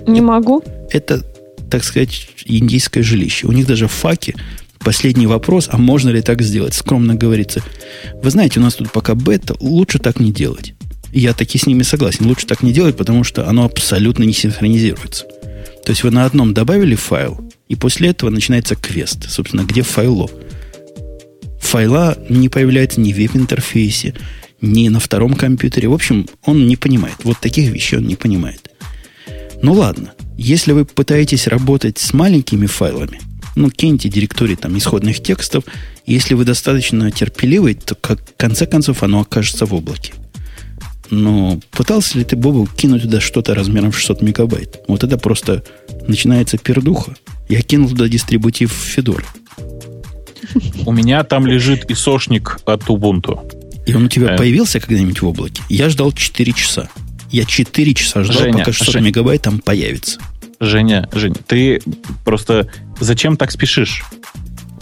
Не 0.05 0.21
могу. 0.21 0.61
Это, 0.91 1.23
так 1.69 1.83
сказать, 1.83 2.29
индийское 2.45 3.01
жилище. 3.01 3.47
У 3.47 3.51
них 3.51 3.65
даже 3.65 3.87
в 3.87 3.91
факе 3.91 4.35
последний 4.79 5.27
вопрос, 5.27 5.69
а 5.71 5.77
можно 5.77 6.09
ли 6.09 6.21
так 6.21 6.41
сделать? 6.41 6.73
Скромно 6.73 7.15
говорится. 7.15 7.63
Вы 8.21 8.29
знаете, 8.29 8.59
у 8.59 8.63
нас 8.63 8.75
тут 8.75 8.91
пока 8.91 9.15
бета, 9.15 9.55
лучше 9.59 9.99
так 9.99 10.19
не 10.19 10.31
делать. 10.31 10.73
Я 11.11 11.33
таки 11.33 11.57
с 11.57 11.65
ними 11.65 11.83
согласен. 11.83 12.27
Лучше 12.27 12.45
так 12.45 12.61
не 12.61 12.71
делать, 12.71 12.97
потому 12.97 13.23
что 13.23 13.47
оно 13.47 13.65
абсолютно 13.65 14.23
не 14.23 14.33
синхронизируется. 14.33 15.25
То 15.85 15.91
есть 15.91 16.03
вы 16.03 16.11
на 16.11 16.25
одном 16.25 16.53
добавили 16.53 16.95
файл, 16.95 17.39
и 17.67 17.75
после 17.75 18.09
этого 18.09 18.29
начинается 18.29 18.75
квест. 18.75 19.29
Собственно, 19.29 19.63
где 19.63 19.81
файло? 19.81 20.29
Файла 21.61 22.17
не 22.29 22.49
появляется 22.49 22.99
ни 22.99 23.13
в 23.13 23.17
веб-интерфейсе, 23.17 24.15
ни 24.61 24.89
на 24.89 24.99
втором 24.99 25.33
компьютере. 25.33 25.87
В 25.87 25.93
общем, 25.93 26.27
он 26.43 26.67
не 26.67 26.75
понимает. 26.75 27.15
Вот 27.23 27.39
таких 27.39 27.71
вещей 27.71 27.97
он 27.97 28.07
не 28.07 28.15
понимает. 28.15 28.69
Ну 29.61 29.73
ладно, 29.73 30.13
если 30.37 30.71
вы 30.71 30.85
пытаетесь 30.85 31.47
работать 31.47 31.97
с 31.97 32.13
маленькими 32.13 32.65
файлами, 32.65 33.19
ну, 33.55 33.69
киньте 33.69 34.09
директории 34.09 34.55
там 34.55 34.77
исходных 34.77 35.21
текстов, 35.21 35.65
если 36.05 36.33
вы 36.33 36.45
достаточно 36.45 37.11
терпеливый, 37.11 37.73
то 37.73 37.93
как, 37.95 38.19
в 38.21 38.37
конце 38.37 38.65
концов 38.65 39.03
оно 39.03 39.21
окажется 39.21 39.65
в 39.65 39.73
облаке. 39.73 40.13
Но 41.11 41.59
пытался 41.71 42.17
ли 42.17 42.23
ты, 42.23 42.35
Бобу, 42.35 42.67
кинуть 42.67 43.01
туда 43.03 43.19
что-то 43.19 43.55
размером 43.55 43.91
в 43.91 43.97
600 43.97 44.21
мегабайт? 44.21 44.79
Вот 44.87 45.03
это 45.03 45.17
просто 45.17 45.63
начинается 46.07 46.57
пердуха. 46.57 47.15
Я 47.47 47.61
кинул 47.61 47.89
туда 47.89 48.07
дистрибутив 48.07 48.71
Fedora. 48.97 49.23
У 50.85 50.91
меня 50.91 51.23
там 51.23 51.45
лежит 51.47 51.89
исошник 51.91 52.59
от 52.65 52.83
Ubuntu. 52.83 53.39
И 53.85 53.93
он 53.93 54.05
у 54.05 54.07
тебя 54.07 54.33
Э. 54.33 54.37
появился 54.37 54.79
когда-нибудь 54.79 55.21
в 55.21 55.27
облаке? 55.27 55.61
Я 55.69 55.89
ждал 55.89 56.11
4 56.11 56.53
часа. 56.53 56.89
Я 57.31 57.45
4 57.45 57.93
часа 57.93 58.23
ждал, 58.23 58.37
Женя, 58.39 58.59
пока 58.59 58.71
600 58.71 58.93
Жень. 58.93 59.03
мегабайт 59.05 59.41
там 59.41 59.59
появится. 59.59 60.19
Женя, 60.59 61.07
Женя, 61.13 61.35
ты 61.47 61.81
просто 62.25 62.67
зачем 62.99 63.37
так 63.37 63.51
спешишь? 63.51 64.03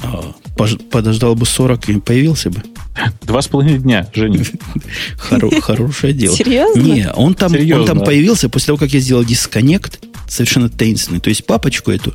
А, 0.02 0.34
подождал 0.58 1.36
бы 1.36 1.46
40 1.46 1.90
и 1.90 2.00
появился 2.00 2.50
бы. 2.50 2.64
Два 3.22 3.42
с 3.42 3.48
половиной 3.48 3.80
дня, 3.80 4.10
Женя. 4.14 4.44
Хоро- 5.18 5.62
хорошее 5.62 6.14
дело. 6.14 6.36
Серьезно? 6.36 6.82
Не, 6.82 7.12
он 7.12 7.36
там, 7.36 7.54
он 7.54 7.86
там 7.86 8.00
появился 8.00 8.50
после 8.50 8.68
того, 8.68 8.78
как 8.78 8.92
я 8.92 9.00
сделал 9.00 9.24
дисконнект, 9.24 10.00
совершенно 10.28 10.70
таинственный. 10.70 11.20
То 11.20 11.30
есть 11.30 11.46
папочку 11.46 11.92
эту 11.92 12.14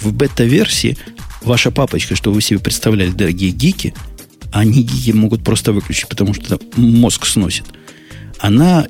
в 0.00 0.12
бета-версии, 0.12 0.96
ваша 1.42 1.70
папочка, 1.70 2.16
что 2.16 2.32
вы 2.32 2.40
себе 2.40 2.58
представляли, 2.58 3.10
дорогие 3.10 3.50
гики, 3.50 3.94
они 4.52 4.82
гики 4.82 5.12
могут 5.12 5.44
просто 5.44 5.72
выключить, 5.72 6.08
потому 6.08 6.34
что 6.34 6.58
мозг 6.76 7.26
сносит. 7.26 7.64
Она 8.38 8.86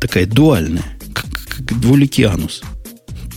такая 0.00 0.26
дуальная, 0.26 0.84
как, 1.12 1.26
как 1.48 1.80
двуликий 1.80 2.24
анус. 2.24 2.62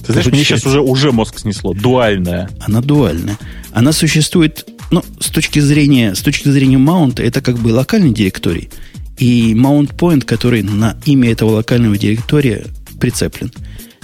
Ты 0.06 0.14
знаешь, 0.14 0.26
мне 0.28 0.38
Получается. 0.38 0.46
сейчас 0.46 0.66
уже, 0.66 0.82
уже 0.82 1.12
мозг 1.12 1.40
снесло. 1.40 1.74
Дуальная. 1.74 2.50
Она 2.60 2.82
дуальная. 2.82 3.38
Она 3.72 3.92
существует, 3.92 4.68
ну, 4.92 5.04
с 5.20 5.30
точки 5.30 5.60
зрения, 5.60 6.14
с 6.14 6.22
точки 6.22 6.50
зрения 6.50 6.78
маунта, 6.78 7.24
это 7.24 7.42
как 7.42 7.58
бы 7.58 7.70
локальный 7.70 8.12
директорий. 8.12 8.70
И 9.18 9.56
маунт 9.56 9.92
point, 9.92 10.26
который 10.26 10.64
на 10.64 10.98
имя 11.06 11.32
этого 11.32 11.52
локального 11.52 11.98
директория 11.98 12.66
прицеплен. 13.00 13.52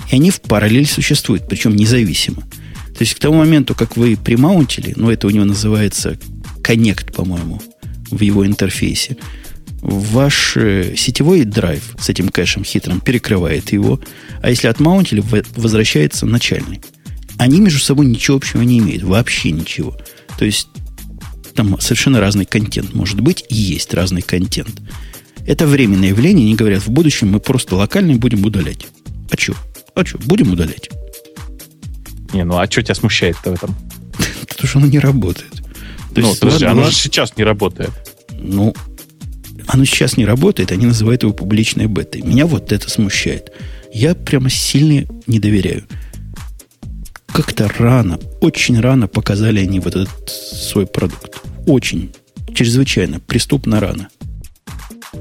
И 0.09 0.15
они 0.15 0.31
в 0.31 0.41
параллель 0.41 0.87
существуют, 0.87 1.47
причем 1.47 1.75
независимо. 1.75 2.41
То 2.41 3.01
есть 3.01 3.13
к 3.13 3.19
тому 3.19 3.37
моменту, 3.37 3.75
как 3.75 3.97
вы 3.97 4.15
примаунтили, 4.17 4.93
ну, 4.95 5.11
это 5.11 5.27
у 5.27 5.29
него 5.29 5.45
называется 5.45 6.17
Connect, 6.63 7.13
по-моему, 7.13 7.61
в 8.09 8.21
его 8.21 8.45
интерфейсе, 8.45 9.17
ваш 9.81 10.57
э, 10.57 10.95
сетевой 10.97 11.43
драйв 11.43 11.95
с 11.99 12.09
этим 12.09 12.29
кэшем 12.29 12.63
хитрым 12.63 12.99
перекрывает 12.99 13.71
его, 13.71 13.99
а 14.41 14.49
если 14.49 14.67
отмаунтили, 14.67 15.23
возвращается 15.55 16.25
начальный. 16.25 16.81
Они 17.37 17.59
между 17.59 17.79
собой 17.79 18.07
ничего 18.07 18.37
общего 18.37 18.63
не 18.63 18.79
имеют, 18.79 19.03
вообще 19.03 19.51
ничего. 19.51 19.95
То 20.37 20.45
есть 20.45 20.69
там 21.55 21.79
совершенно 21.79 22.19
разный 22.19 22.45
контент 22.45 22.93
может 22.93 23.19
быть, 23.19 23.43
и 23.49 23.55
есть 23.55 23.93
разный 23.93 24.21
контент. 24.21 24.81
Это 25.45 25.65
временное 25.65 26.09
явление, 26.09 26.45
они 26.45 26.55
говорят, 26.55 26.83
в 26.83 26.89
будущем 26.89 27.31
мы 27.31 27.39
просто 27.39 27.75
локально 27.75 28.15
будем 28.15 28.45
удалять. 28.45 28.85
А 29.31 29.37
что? 29.37 29.55
А 29.95 30.05
что? 30.05 30.17
Будем 30.19 30.51
удалять. 30.51 30.89
Не, 32.33 32.43
ну 32.43 32.57
а 32.57 32.69
что 32.69 32.83
тебя 32.83 32.95
смущает-то 32.95 33.51
в 33.51 33.53
этом? 33.55 33.75
Потому 34.47 34.67
что 34.67 34.79
оно 34.79 34.87
не 34.87 34.99
работает. 34.99 35.53
То 36.13 36.21
ну, 36.21 36.29
есть, 36.29 36.39
подожди, 36.39 36.65
оно 36.65 36.85
же 36.85 36.95
сейчас 36.95 37.37
не 37.37 37.43
работает. 37.43 37.91
Ну, 38.31 38.75
оно 39.67 39.85
сейчас 39.85 40.17
не 40.17 40.25
работает, 40.25 40.71
они 40.71 40.85
называют 40.85 41.23
его 41.23 41.33
публичной 41.33 41.87
бетой. 41.87 42.21
Меня 42.21 42.45
вот 42.45 42.71
это 42.71 42.89
смущает. 42.89 43.51
Я 43.93 44.15
прямо 44.15 44.49
сильно 44.49 45.07
не 45.27 45.39
доверяю. 45.39 45.85
Как-то 47.37 47.69
рано, 47.77 48.17
очень 48.41 48.81
рано 48.81 49.07
показали 49.07 49.59
они 49.59 49.79
вот 49.79 49.95
этот 49.95 50.27
свой 50.27 50.87
продукт 50.87 51.39
очень, 51.67 52.11
чрезвычайно, 52.51 53.19
преступно 53.19 53.79
рано. 53.79 54.07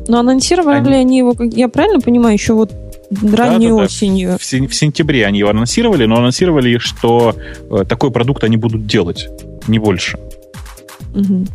Но 0.09 0.21
анонсировали 0.21 0.79
они, 0.79 0.95
они 0.95 1.19
его, 1.19 1.37
я 1.39 1.69
правильно 1.69 2.01
понимаю, 2.01 2.33
еще 2.33 2.55
вот 2.55 2.73
ранней 3.11 3.69
да, 3.69 3.77
да, 3.77 3.83
осенью? 3.83 4.31
Да. 4.31 4.39
В, 4.39 4.41
в 4.41 4.75
сентябре 4.75 5.27
они 5.27 5.41
его 5.41 5.51
анонсировали, 5.51 6.07
но 6.07 6.17
анонсировали, 6.17 6.79
что 6.79 7.37
э, 7.71 7.85
такой 7.87 8.11
продукт 8.11 8.45
они 8.45 8.57
будут 8.57 8.87
делать, 8.87 9.29
не 9.67 9.79
больше. 9.79 10.19
Угу. 11.15 11.47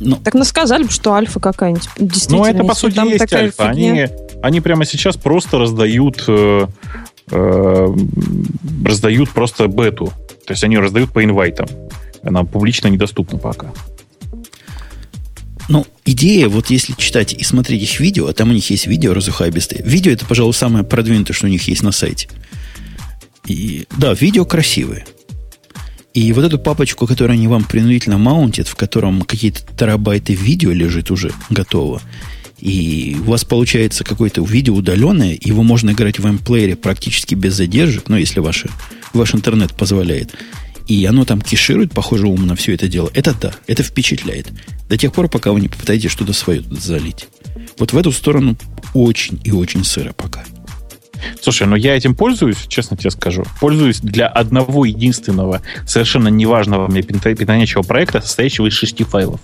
Ну, 0.00 0.16
так 0.16 0.32
нас 0.32 0.48
сказали 0.48 0.84
бы, 0.84 0.90
что 0.90 1.12
альфа 1.12 1.40
какая-нибудь. 1.40 1.90
Действительно, 1.98 2.38
ну, 2.38 2.46
это 2.46 2.64
по 2.64 2.74
сути 2.74 3.06
есть 3.06 3.30
альфа. 3.34 3.68
Они, 3.68 4.06
они 4.42 4.62
прямо 4.62 4.86
сейчас 4.86 5.18
просто 5.18 5.58
раздают, 5.58 6.24
э, 6.26 6.68
э, 7.30 7.96
раздают 8.84 9.30
просто 9.30 9.66
бету. 9.68 10.12
То 10.46 10.52
есть 10.52 10.64
они 10.64 10.78
раздают 10.78 11.12
по 11.12 11.22
инвайтам. 11.22 11.66
Она 12.22 12.44
публично 12.44 12.88
недоступна 12.88 13.38
пока. 13.38 13.72
Ну, 15.68 15.86
идея, 16.06 16.48
вот 16.48 16.70
если 16.70 16.94
читать 16.94 17.34
и 17.34 17.44
смотреть 17.44 17.82
их 17.82 18.00
видео, 18.00 18.26
а 18.26 18.32
там 18.32 18.50
у 18.50 18.52
них 18.52 18.70
есть 18.70 18.86
видео 18.86 19.12
разухабистые. 19.12 19.82
Видео 19.84 20.12
это, 20.12 20.24
пожалуй, 20.24 20.54
самое 20.54 20.84
продвинутое, 20.84 21.34
что 21.34 21.46
у 21.46 21.50
них 21.50 21.68
есть 21.68 21.82
на 21.82 21.92
сайте. 21.92 22.28
И 23.46 23.86
да, 23.96 24.14
видео 24.14 24.44
красивые. 24.46 25.04
И 26.14 26.32
вот 26.32 26.44
эту 26.44 26.58
папочку, 26.58 27.06
которую 27.06 27.34
они 27.34 27.46
вам 27.48 27.64
принудительно 27.64 28.18
маунтят, 28.18 28.66
в 28.66 28.74
котором 28.74 29.22
какие-то 29.22 29.60
терабайты 29.76 30.32
видео 30.32 30.72
лежит 30.72 31.10
уже 31.10 31.32
готово, 31.50 32.00
и 32.60 33.16
у 33.20 33.30
вас 33.30 33.44
получается 33.44 34.04
какое-то 34.04 34.44
видео 34.44 34.74
удаленное, 34.74 35.38
его 35.40 35.62
можно 35.62 35.90
играть 35.90 36.18
в 36.18 36.26
M-плеере 36.26 36.76
практически 36.76 37.34
без 37.34 37.54
задержек, 37.54 38.08
ну, 38.08 38.16
если 38.16 38.40
ваш, 38.40 38.64
ваш 39.12 39.34
интернет 39.34 39.74
позволяет 39.74 40.34
и 40.88 41.04
оно 41.04 41.24
там 41.24 41.40
кеширует, 41.40 41.92
похоже, 41.92 42.26
умно 42.26 42.56
все 42.56 42.74
это 42.74 42.88
дело, 42.88 43.10
это 43.14 43.34
да, 43.38 43.52
это 43.66 43.82
впечатляет. 43.82 44.48
До 44.88 44.96
тех 44.96 45.12
пор, 45.12 45.28
пока 45.28 45.52
вы 45.52 45.60
не 45.60 45.68
попытаетесь 45.68 46.10
что-то 46.10 46.32
свое 46.32 46.62
залить. 46.70 47.28
Вот 47.78 47.92
в 47.92 47.98
эту 47.98 48.10
сторону 48.10 48.56
очень 48.94 49.38
и 49.44 49.52
очень 49.52 49.84
сыро 49.84 50.12
пока. 50.14 50.44
Слушай, 51.42 51.66
ну 51.66 51.76
я 51.76 51.96
этим 51.96 52.14
пользуюсь, 52.14 52.66
честно 52.68 52.96
тебе 52.96 53.10
скажу. 53.10 53.44
Пользуюсь 53.60 54.00
для 54.00 54.28
одного 54.28 54.86
единственного, 54.86 55.62
совершенно 55.86 56.28
неважного 56.28 56.88
мне 56.88 57.02
питанячего 57.02 57.82
проекта, 57.82 58.20
состоящего 58.20 58.66
из 58.66 58.72
шести 58.72 59.04
файлов. 59.04 59.40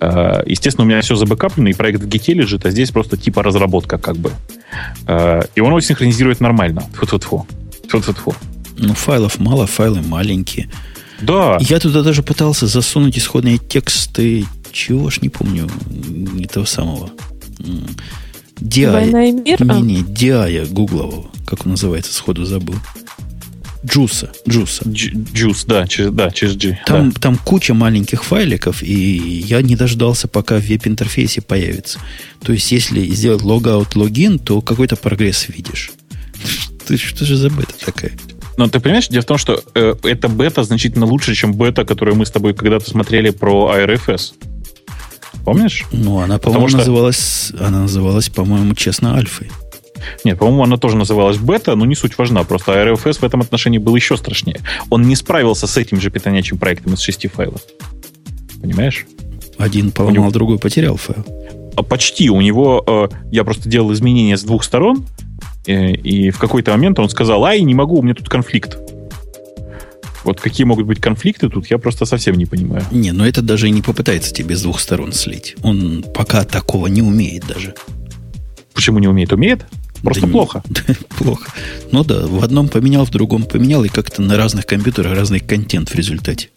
Э, 0.00 0.42
естественно, 0.46 0.84
у 0.84 0.88
меня 0.88 1.00
все 1.00 1.14
забэкаплено, 1.14 1.70
и 1.70 1.74
проект 1.74 2.00
в 2.00 2.08
гите 2.08 2.34
лежит, 2.34 2.66
а 2.66 2.70
здесь 2.70 2.90
просто 2.90 3.16
типа 3.16 3.42
разработка 3.42 3.98
как 3.98 4.16
бы. 4.16 4.32
Э, 5.06 5.42
и 5.54 5.60
он 5.60 5.68
его 5.68 5.80
синхронизирует 5.80 6.40
нормально. 6.40 6.82
Фу-фу-фу. 6.94 7.46
Фу-фу-фу. 7.88 8.34
Ну, 8.78 8.94
файлов 8.94 9.38
мало, 9.38 9.66
файлы 9.66 10.02
маленькие. 10.02 10.68
Да. 11.20 11.58
Я 11.60 11.78
туда 11.78 12.02
даже 12.02 12.22
пытался 12.22 12.66
засунуть 12.66 13.16
исходные 13.16 13.58
тексты, 13.58 14.44
чего 14.72 15.10
ж 15.10 15.20
не 15.20 15.28
помню, 15.28 15.68
этого 16.42 16.64
самого. 16.64 17.10
DI. 18.62 19.10
Не, 19.10 19.82
не, 19.82 20.02
DI 20.02 20.66
гуглового, 20.72 21.30
как 21.46 21.64
он 21.64 21.72
называется, 21.72 22.12
сходу 22.12 22.44
забыл. 22.44 22.76
Guice 23.84 24.30
а. 24.48 24.58
Guice 24.58 24.84
а. 24.86 25.05
Guice, 25.05 25.64
да, 25.64 25.86
через, 25.86 26.12
да, 26.12 26.30
через 26.30 26.56
G. 26.56 26.78
Там, 26.86 27.10
да. 27.10 27.20
там 27.20 27.36
куча 27.36 27.74
маленьких 27.74 28.24
файликов, 28.24 28.82
и 28.82 28.94
я 28.94 29.60
не 29.60 29.74
дождался, 29.74 30.28
пока 30.28 30.58
в 30.58 30.62
веб-интерфейсе 30.62 31.40
появится. 31.40 31.98
То 32.44 32.52
есть, 32.52 32.70
если 32.70 33.04
сделать 33.06 33.42
logout, 33.42 33.96
login, 33.96 34.38
то 34.38 34.60
какой-то 34.60 34.96
прогресс 34.96 35.48
видишь. 35.48 35.90
Ты 36.86 36.96
что 36.96 37.24
же 37.24 37.36
за 37.36 37.50
бета 37.50 37.74
такая? 37.84 38.12
Но 38.56 38.68
ты 38.68 38.80
понимаешь, 38.80 39.08
дело 39.08 39.22
в 39.22 39.26
том, 39.26 39.38
что 39.38 39.62
э, 39.74 39.94
эта 40.04 40.28
бета 40.28 40.62
значительно 40.62 41.06
лучше, 41.06 41.34
чем 41.34 41.54
бета, 41.54 41.84
которую 41.84 42.16
мы 42.16 42.26
с 42.26 42.30
тобой 42.30 42.54
когда-то 42.54 42.88
смотрели 42.88 43.30
про 43.30 43.74
ARFS. 43.74 44.34
Помнишь? 45.44 45.84
Ну, 45.90 46.20
она, 46.20 46.38
по-моему, 46.38 46.68
что... 46.68 46.78
называлась, 46.78 47.52
она 47.58 47.80
называлась, 47.80 48.28
по-моему, 48.28 48.74
честно, 48.74 49.16
альфой. 49.16 49.50
Нет, 50.24 50.38
по-моему, 50.38 50.64
она 50.64 50.76
тоже 50.76 50.96
называлась 50.96 51.38
бета, 51.38 51.74
но 51.74 51.84
не 51.84 51.94
суть 51.94 52.18
важна. 52.18 52.44
Просто 52.44 52.72
ARFS 52.72 53.20
в 53.20 53.24
этом 53.24 53.40
отношении 53.40 53.78
был 53.78 53.94
еще 53.96 54.16
страшнее. 54.16 54.60
Он 54.90 55.02
не 55.02 55.16
справился 55.16 55.66
с 55.66 55.76
этим 55.76 56.00
же 56.00 56.10
питонячим 56.10 56.58
проектом 56.58 56.94
из 56.94 57.00
шести 57.00 57.28
файлов. 57.28 57.60
Понимаешь? 58.60 59.06
Один 59.58 59.90
поломал, 59.90 60.14
него... 60.14 60.30
другой 60.30 60.58
потерял 60.58 60.96
файл. 60.96 61.24
А 61.76 61.82
почти. 61.82 62.30
У 62.30 62.40
него... 62.40 62.82
Э, 62.86 63.08
я 63.30 63.44
просто 63.44 63.68
делал 63.68 63.92
изменения 63.92 64.36
с 64.36 64.42
двух 64.42 64.64
сторон, 64.64 65.06
Э, 65.66 65.92
и 65.92 66.30
в 66.30 66.38
какой-то 66.38 66.72
момент 66.72 66.98
он 66.98 67.08
сказал, 67.08 67.44
ай, 67.44 67.60
не 67.62 67.74
могу, 67.74 67.98
у 67.98 68.02
меня 68.02 68.14
тут 68.14 68.28
конфликт. 68.28 68.78
Вот 70.24 70.40
какие 70.40 70.64
могут 70.64 70.86
быть 70.86 71.00
конфликты 71.00 71.48
тут, 71.48 71.66
я 71.66 71.78
просто 71.78 72.04
совсем 72.04 72.36
не 72.36 72.46
понимаю. 72.46 72.84
Не, 72.92 73.12
но 73.12 73.26
это 73.26 73.42
даже 73.42 73.68
и 73.68 73.70
не 73.70 73.82
попытается 73.82 74.32
тебе 74.32 74.56
с 74.56 74.62
двух 74.62 74.78
сторон 74.78 75.12
слить. 75.12 75.56
Он 75.62 76.04
пока 76.14 76.44
такого 76.44 76.86
не 76.86 77.02
умеет 77.02 77.46
даже. 77.46 77.74
Почему 78.72 79.00
не 79.00 79.08
умеет? 79.08 79.32
Умеет? 79.32 79.66
Просто 80.02 80.26
да 80.26 80.32
плохо. 80.32 80.62
Не, 80.88 80.94
плохо. 81.18 81.52
Ну 81.90 82.04
да, 82.04 82.26
в 82.26 82.42
одном 82.42 82.68
поменял, 82.68 83.04
в 83.04 83.10
другом 83.10 83.44
поменял, 83.44 83.84
и 83.84 83.88
как-то 83.88 84.22
на 84.22 84.36
разных 84.36 84.66
компьютерах 84.66 85.16
разный 85.16 85.40
контент 85.40 85.90
в 85.90 85.94
результате. 85.94 86.50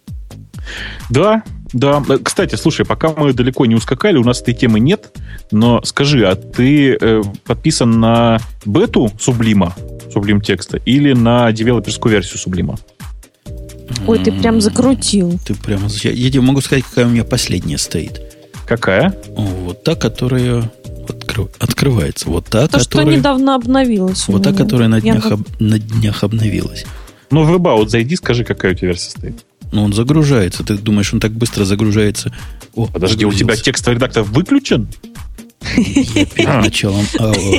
Да, 1.09 1.43
да. 1.73 2.03
Кстати, 2.23 2.55
слушай, 2.55 2.85
пока 2.85 3.09
мы 3.09 3.33
далеко 3.33 3.65
не 3.65 3.75
ускакали, 3.75 4.17
у 4.17 4.23
нас 4.23 4.41
этой 4.41 4.53
темы 4.53 4.79
нет, 4.79 5.15
но 5.51 5.83
скажи, 5.83 6.25
а 6.25 6.35
ты 6.35 6.97
э, 6.99 7.21
подписан 7.45 7.99
на 7.99 8.39
бету 8.65 9.11
Сублима, 9.19 9.75
Сублим 10.11 10.41
текста, 10.41 10.77
или 10.77 11.13
на 11.13 11.51
девелоперскую 11.51 12.11
версию 12.11 12.39
Сублима? 12.39 12.77
Ой, 14.07 14.23
ты 14.23 14.31
прям 14.31 14.61
закрутил. 14.61 15.39
Ты 15.45 15.53
прямо... 15.53 15.87
Я, 16.03 16.11
я 16.11 16.31
тебе 16.31 16.41
могу 16.41 16.61
сказать, 16.61 16.83
какая 16.83 17.05
у 17.05 17.09
меня 17.09 17.23
последняя 17.23 17.77
стоит. 17.77 18.21
Какая? 18.67 19.15
Вот 19.27 19.83
та, 19.83 19.95
которая 19.95 20.71
откры... 21.10 21.47
открывается. 21.60 22.30
Вот 22.30 22.45
та, 22.45 22.68
То, 22.68 22.80
которая... 22.80 23.06
что 23.06 23.18
недавно 23.18 23.56
обновилась. 23.56 24.28
Вот 24.28 24.43
та, 24.43 24.53
которая 24.53 24.88
на 24.88 25.01
днях, 25.01 25.26
об... 25.26 25.41
на 25.60 25.80
днях 25.80 26.24
обновилась. 26.24 26.86
Ну, 27.32 27.43
в 27.43 27.53
About 27.56 27.89
зайди, 27.89 28.16
скажи, 28.16 28.43
какая 28.43 28.74
у 28.74 28.76
тебя 28.76 28.88
версия 28.89 29.12
стоит. 29.12 29.45
Ну, 29.72 29.84
он 29.84 29.93
загружается. 29.93 30.64
Ты 30.64 30.78
думаешь, 30.78 31.14
он 31.14 31.20
так 31.20 31.32
быстро 31.32 31.66
загружается? 31.66 32.34
О, 32.76 32.88
Подожди, 32.88 33.26
у 33.26 33.34
тебя 33.34 33.56
текстовый 33.56 33.95
редактор 33.95 34.24
выключен? 34.24 34.88
Я 35.76 36.26
перед 36.26 36.62
началом 36.62 37.06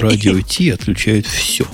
Радио-Т 0.00 0.70
отключают 0.70 1.26
все, 1.26 1.66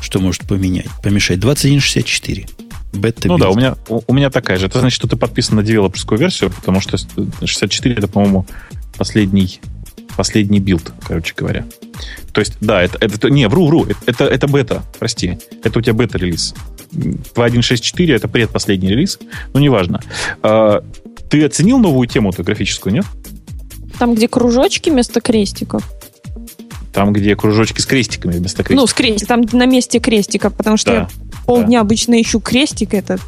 что 0.00 0.20
может 0.20 0.42
поменять, 0.42 0.88
помешать. 1.02 1.40
2164. 1.40 2.46
Бета 2.92 3.26
ну 3.26 3.38
да, 3.38 3.48
у 3.48 3.56
меня, 3.56 3.76
у, 3.88 4.02
у 4.06 4.12
меня 4.12 4.30
такая 4.30 4.58
же. 4.58 4.66
Это 4.66 4.80
значит, 4.80 4.96
что 4.96 5.08
ты 5.08 5.16
подписан 5.16 5.56
на 5.56 5.62
девелоперскую 5.62 6.18
версию, 6.18 6.50
потому 6.50 6.80
что 6.80 6.98
64 6.98 7.94
это, 7.94 8.06
по-моему, 8.06 8.46
последний, 8.98 9.60
последний 10.16 10.60
build, 10.60 10.92
короче 11.06 11.34
говоря. 11.36 11.64
То 12.32 12.40
есть, 12.40 12.54
да, 12.60 12.82
это, 12.82 12.98
это 13.00 13.30
не, 13.30 13.48
вру, 13.48 13.66
вру, 13.66 13.86
это, 14.06 14.24
это 14.24 14.46
бета, 14.48 14.82
прости. 14.98 15.38
Это 15.62 15.78
у 15.78 15.82
тебя 15.82 15.94
бета-релиз. 15.94 16.54
2.1.6.4 16.92 18.14
это 18.14 18.28
предпоследний 18.28 18.90
релиз, 18.90 19.18
но 19.52 19.60
неважно. 19.60 20.00
А, 20.42 20.82
ты 21.30 21.44
оценил 21.44 21.78
новую 21.78 22.06
тему-то 22.08 22.42
графическую, 22.42 22.94
нет? 22.94 23.06
Там, 23.98 24.14
где 24.14 24.28
кружочки 24.28 24.90
вместо 24.90 25.20
крестиков. 25.20 25.88
Там, 26.92 27.12
где 27.12 27.36
кружочки 27.36 27.80
с 27.80 27.86
крестиками 27.86 28.32
вместо 28.32 28.62
крестиков. 28.62 28.82
Ну, 28.82 28.86
с 28.86 28.92
крестиком, 28.92 29.44
там 29.46 29.58
на 29.58 29.66
месте 29.66 29.98
крестика, 29.98 30.50
потому 30.50 30.76
что 30.76 30.90
да, 30.90 30.96
я 30.96 31.08
полдня 31.46 31.78
да. 31.78 31.80
обычно 31.80 32.20
ищу 32.20 32.40
крестик 32.40 32.94
этот. 32.94 33.20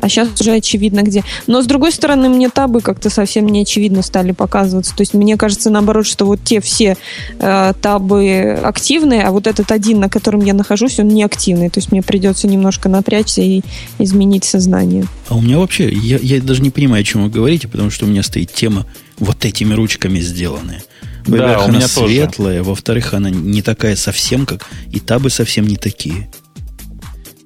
А 0.00 0.08
сейчас 0.08 0.40
уже 0.40 0.52
очевидно 0.52 1.02
где. 1.02 1.24
Но 1.46 1.60
с 1.60 1.66
другой 1.66 1.90
стороны, 1.90 2.28
мне 2.28 2.48
табы 2.50 2.80
как-то 2.80 3.10
совсем 3.10 3.46
не 3.46 3.62
очевидно 3.62 4.02
стали 4.02 4.30
показываться. 4.32 4.94
То 4.94 5.02
есть 5.02 5.12
мне 5.14 5.36
кажется, 5.36 5.70
наоборот, 5.70 6.06
что 6.06 6.24
вот 6.24 6.38
те 6.44 6.60
все 6.60 6.96
э, 7.40 7.72
табы 7.82 8.58
активные, 8.62 9.24
а 9.24 9.32
вот 9.32 9.46
этот 9.48 9.72
один, 9.72 9.98
на 10.00 10.08
котором 10.08 10.44
я 10.44 10.54
нахожусь, 10.54 11.00
он 11.00 11.08
не 11.08 11.24
активный. 11.24 11.68
То 11.68 11.78
есть 11.80 11.90
мне 11.90 12.02
придется 12.02 12.46
немножко 12.46 12.88
напрячься 12.88 13.42
и 13.42 13.62
изменить 13.98 14.44
сознание. 14.44 15.04
А 15.28 15.36
у 15.36 15.40
меня 15.40 15.58
вообще, 15.58 15.88
я, 15.90 16.18
я 16.18 16.40
даже 16.40 16.62
не 16.62 16.70
понимаю, 16.70 17.00
о 17.00 17.04
чем 17.04 17.24
вы 17.24 17.30
говорите, 17.30 17.66
потому 17.66 17.90
что 17.90 18.06
у 18.06 18.08
меня 18.08 18.22
стоит 18.22 18.52
тема 18.52 18.86
вот 19.18 19.44
этими 19.44 19.74
ручками 19.74 20.20
сделанная. 20.20 20.82
Во-первых, 21.26 21.56
Да, 21.56 21.58
у 21.60 21.64
она 21.64 21.78
меня 21.78 21.88
тоже. 21.88 22.06
светлая, 22.08 22.62
во-вторых, 22.62 23.14
она 23.14 23.30
не 23.30 23.62
такая 23.62 23.96
совсем, 23.96 24.46
как 24.46 24.66
и 24.92 25.00
табы 25.00 25.28
совсем 25.28 25.66
не 25.66 25.76
такие. 25.76 26.30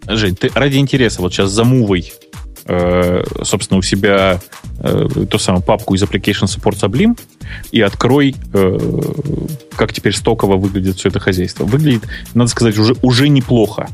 Жень, 0.07 0.36
ты 0.36 0.51
ради 0.55 0.76
интереса 0.78 1.22
вот 1.22 1.32
сейчас 1.32 1.51
замувай, 1.51 2.12
собственно, 3.42 3.78
у 3.78 3.82
себя 3.82 4.40
э, 4.78 5.08
ту 5.28 5.38
самую 5.38 5.62
папку 5.62 5.94
из 5.94 6.02
Application 6.02 6.44
Support 6.44 6.80
Sublime 6.80 7.18
и 7.70 7.80
открой, 7.80 8.34
э, 8.52 8.78
как 9.76 9.92
теперь 9.92 10.14
стоково 10.14 10.56
выглядит 10.56 10.96
все 10.96 11.08
это 11.08 11.20
хозяйство. 11.20 11.64
Выглядит, 11.64 12.02
надо 12.34 12.50
сказать, 12.50 12.78
уже, 12.78 12.94
уже 13.02 13.28
неплохо. 13.28 13.88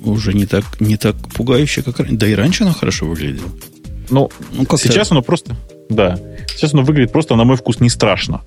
Уже 0.00 0.32
не 0.32 0.46
так, 0.46 0.64
не 0.80 0.96
так 0.96 1.16
пугающе, 1.34 1.82
как 1.82 1.98
раньше. 1.98 2.16
Да 2.16 2.26
и 2.26 2.34
раньше 2.34 2.64
она 2.64 2.72
хорошо 2.72 3.06
выглядела. 3.06 3.48
Ну, 4.10 4.30
Ну, 4.52 4.64
как 4.64 4.80
сейчас 4.80 5.10
оно 5.10 5.22
просто... 5.22 5.56
Да. 5.88 6.18
Сейчас 6.48 6.74
оно 6.74 6.82
выглядит 6.82 7.12
просто, 7.12 7.34
на 7.34 7.44
мой 7.44 7.56
вкус, 7.56 7.80
не 7.80 7.90
страшно. 7.90 8.42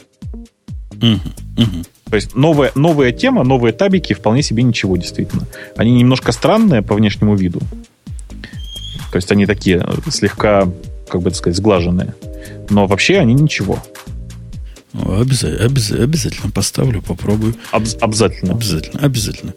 Мгм, 0.93 1.21
мгм. 1.57 1.85
То 2.09 2.15
есть 2.15 2.35
новая, 2.35 2.71
новая 2.75 3.11
тема, 3.11 3.43
новые 3.43 3.73
табики 3.73 4.13
вполне 4.13 4.43
себе 4.43 4.63
ничего, 4.63 4.97
действительно. 4.97 5.47
Они 5.75 5.91
немножко 5.91 6.31
странные 6.31 6.81
по 6.81 6.93
внешнему 6.93 7.35
виду. 7.35 7.61
То 9.11 9.17
есть 9.17 9.31
они 9.31 9.45
такие 9.45 9.77
э, 9.85 10.09
слегка, 10.09 10.67
как 11.09 11.21
бы 11.21 11.29
так 11.29 11.37
сказать, 11.37 11.57
сглаженные. 11.57 12.13
Но 12.69 12.87
вообще 12.87 13.19
они 13.19 13.33
ничего. 13.33 13.79
О, 14.93 15.21
обяза- 15.21 15.57
обяза- 15.65 16.01
обязательно 16.03 16.51
поставлю, 16.51 17.01
попробую. 17.01 17.55
Обз- 17.71 17.97
обязательно. 18.01 18.53
Обязательно, 18.53 18.99
обязательно. 18.99 19.53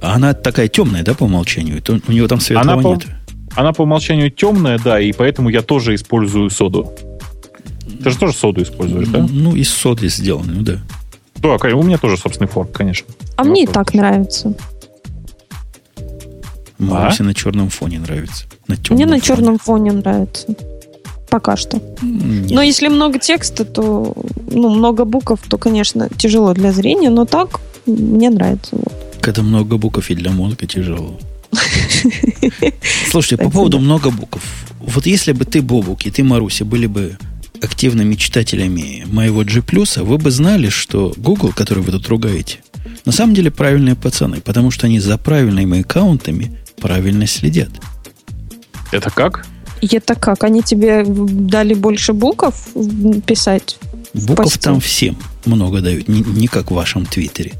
А 0.00 0.14
Она 0.14 0.34
такая 0.34 0.68
темная, 0.68 1.02
да, 1.04 1.14
по 1.14 1.24
умолчанию? 1.24 1.82
У 2.08 2.12
него 2.12 2.26
там 2.28 2.40
светлого 2.40 2.72
Она 2.72 2.82
по- 2.82 2.88
нет. 2.88 3.06
Она 3.54 3.72
по 3.72 3.82
умолчанию 3.82 4.30
темная, 4.30 4.78
да, 4.78 5.00
и 5.00 5.12
поэтому 5.12 5.48
я 5.48 5.62
тоже 5.62 5.94
использую 5.94 6.50
соду. 6.50 6.92
Ты 8.02 8.10
же 8.10 8.18
тоже 8.18 8.34
соду 8.34 8.62
используешь, 8.62 9.08
да? 9.08 9.26
Ну, 9.30 9.54
из 9.56 9.70
соды 9.70 10.08
сделаны, 10.08 10.52
ну 10.52 10.62
да. 10.62 10.78
Да, 11.36 11.56
конечно, 11.58 11.80
у 11.80 11.84
меня 11.84 11.98
тоже 11.98 12.16
собственный 12.16 12.48
форк, 12.48 12.72
конечно. 12.72 13.06
А 13.36 13.44
мне 13.44 13.62
и 13.64 13.66
так 13.66 13.94
нравится. 13.94 14.54
Марусе 16.78 17.22
на 17.22 17.34
черном 17.34 17.68
фоне 17.70 17.98
нравится. 18.00 18.44
На 18.68 18.76
Мне 18.90 19.06
на 19.06 19.12
фоне. 19.12 19.20
черном 19.20 19.58
фоне 19.58 19.92
нравится. 19.92 20.46
Пока 21.30 21.56
что. 21.56 21.76
М, 22.02 22.46
Но 22.48 22.62
если 22.62 22.88
много 22.88 23.18
текста, 23.18 23.64
то, 23.64 24.14
ну, 24.50 24.68
много 24.70 25.04
букв, 25.04 25.40
то, 25.48 25.58
конечно, 25.58 26.08
тяжело 26.16 26.54
для 26.54 26.72
зрения, 26.72 27.10
но 27.10 27.24
так 27.24 27.60
мне 27.86 28.30
нравится. 28.30 28.76
Вот. 28.76 28.92
Когда 29.20 29.42
много 29.42 29.76
букв 29.76 30.08
и 30.10 30.14
для 30.14 30.30
мозга 30.30 30.66
тяжело. 30.66 31.18
Слушайте, 33.10 33.36
по 33.44 33.50
поводу 33.50 33.78
много 33.78 34.10
букв. 34.10 34.42
Вот 34.80 35.06
если 35.06 35.32
бы 35.32 35.44
ты, 35.44 35.62
Бобук, 35.62 36.06
и 36.06 36.10
ты, 36.10 36.22
Маруся, 36.22 36.64
были 36.64 36.86
бы 36.86 37.16
активными 37.62 38.14
читателями 38.14 39.04
моего 39.10 39.42
G+, 39.42 39.62
вы 40.02 40.18
бы 40.18 40.30
знали, 40.30 40.68
что 40.68 41.12
Google, 41.16 41.52
который 41.52 41.82
вы 41.82 41.92
тут 41.92 42.06
ругаете, 42.08 42.58
на 43.04 43.12
самом 43.12 43.34
деле 43.34 43.50
правильные 43.50 43.94
пацаны, 43.96 44.40
потому 44.40 44.70
что 44.70 44.86
они 44.86 45.00
за 45.00 45.18
правильными 45.18 45.80
аккаунтами 45.80 46.56
правильно 46.78 47.26
следят. 47.26 47.70
Это 48.92 49.10
как? 49.10 49.46
Это 49.82 50.14
как? 50.14 50.44
Они 50.44 50.62
тебе 50.62 51.04
дали 51.06 51.74
больше 51.74 52.12
букв 52.12 52.68
писать? 53.26 53.78
в 54.16 54.26
Букв 54.26 54.42
посте? 54.44 54.60
там 54.60 54.80
всем 54.80 55.16
много 55.44 55.80
дают, 55.80 56.08
не, 56.08 56.20
не 56.20 56.46
как 56.48 56.70
в 56.70 56.74
вашем 56.74 57.06
Твиттере. 57.06 57.52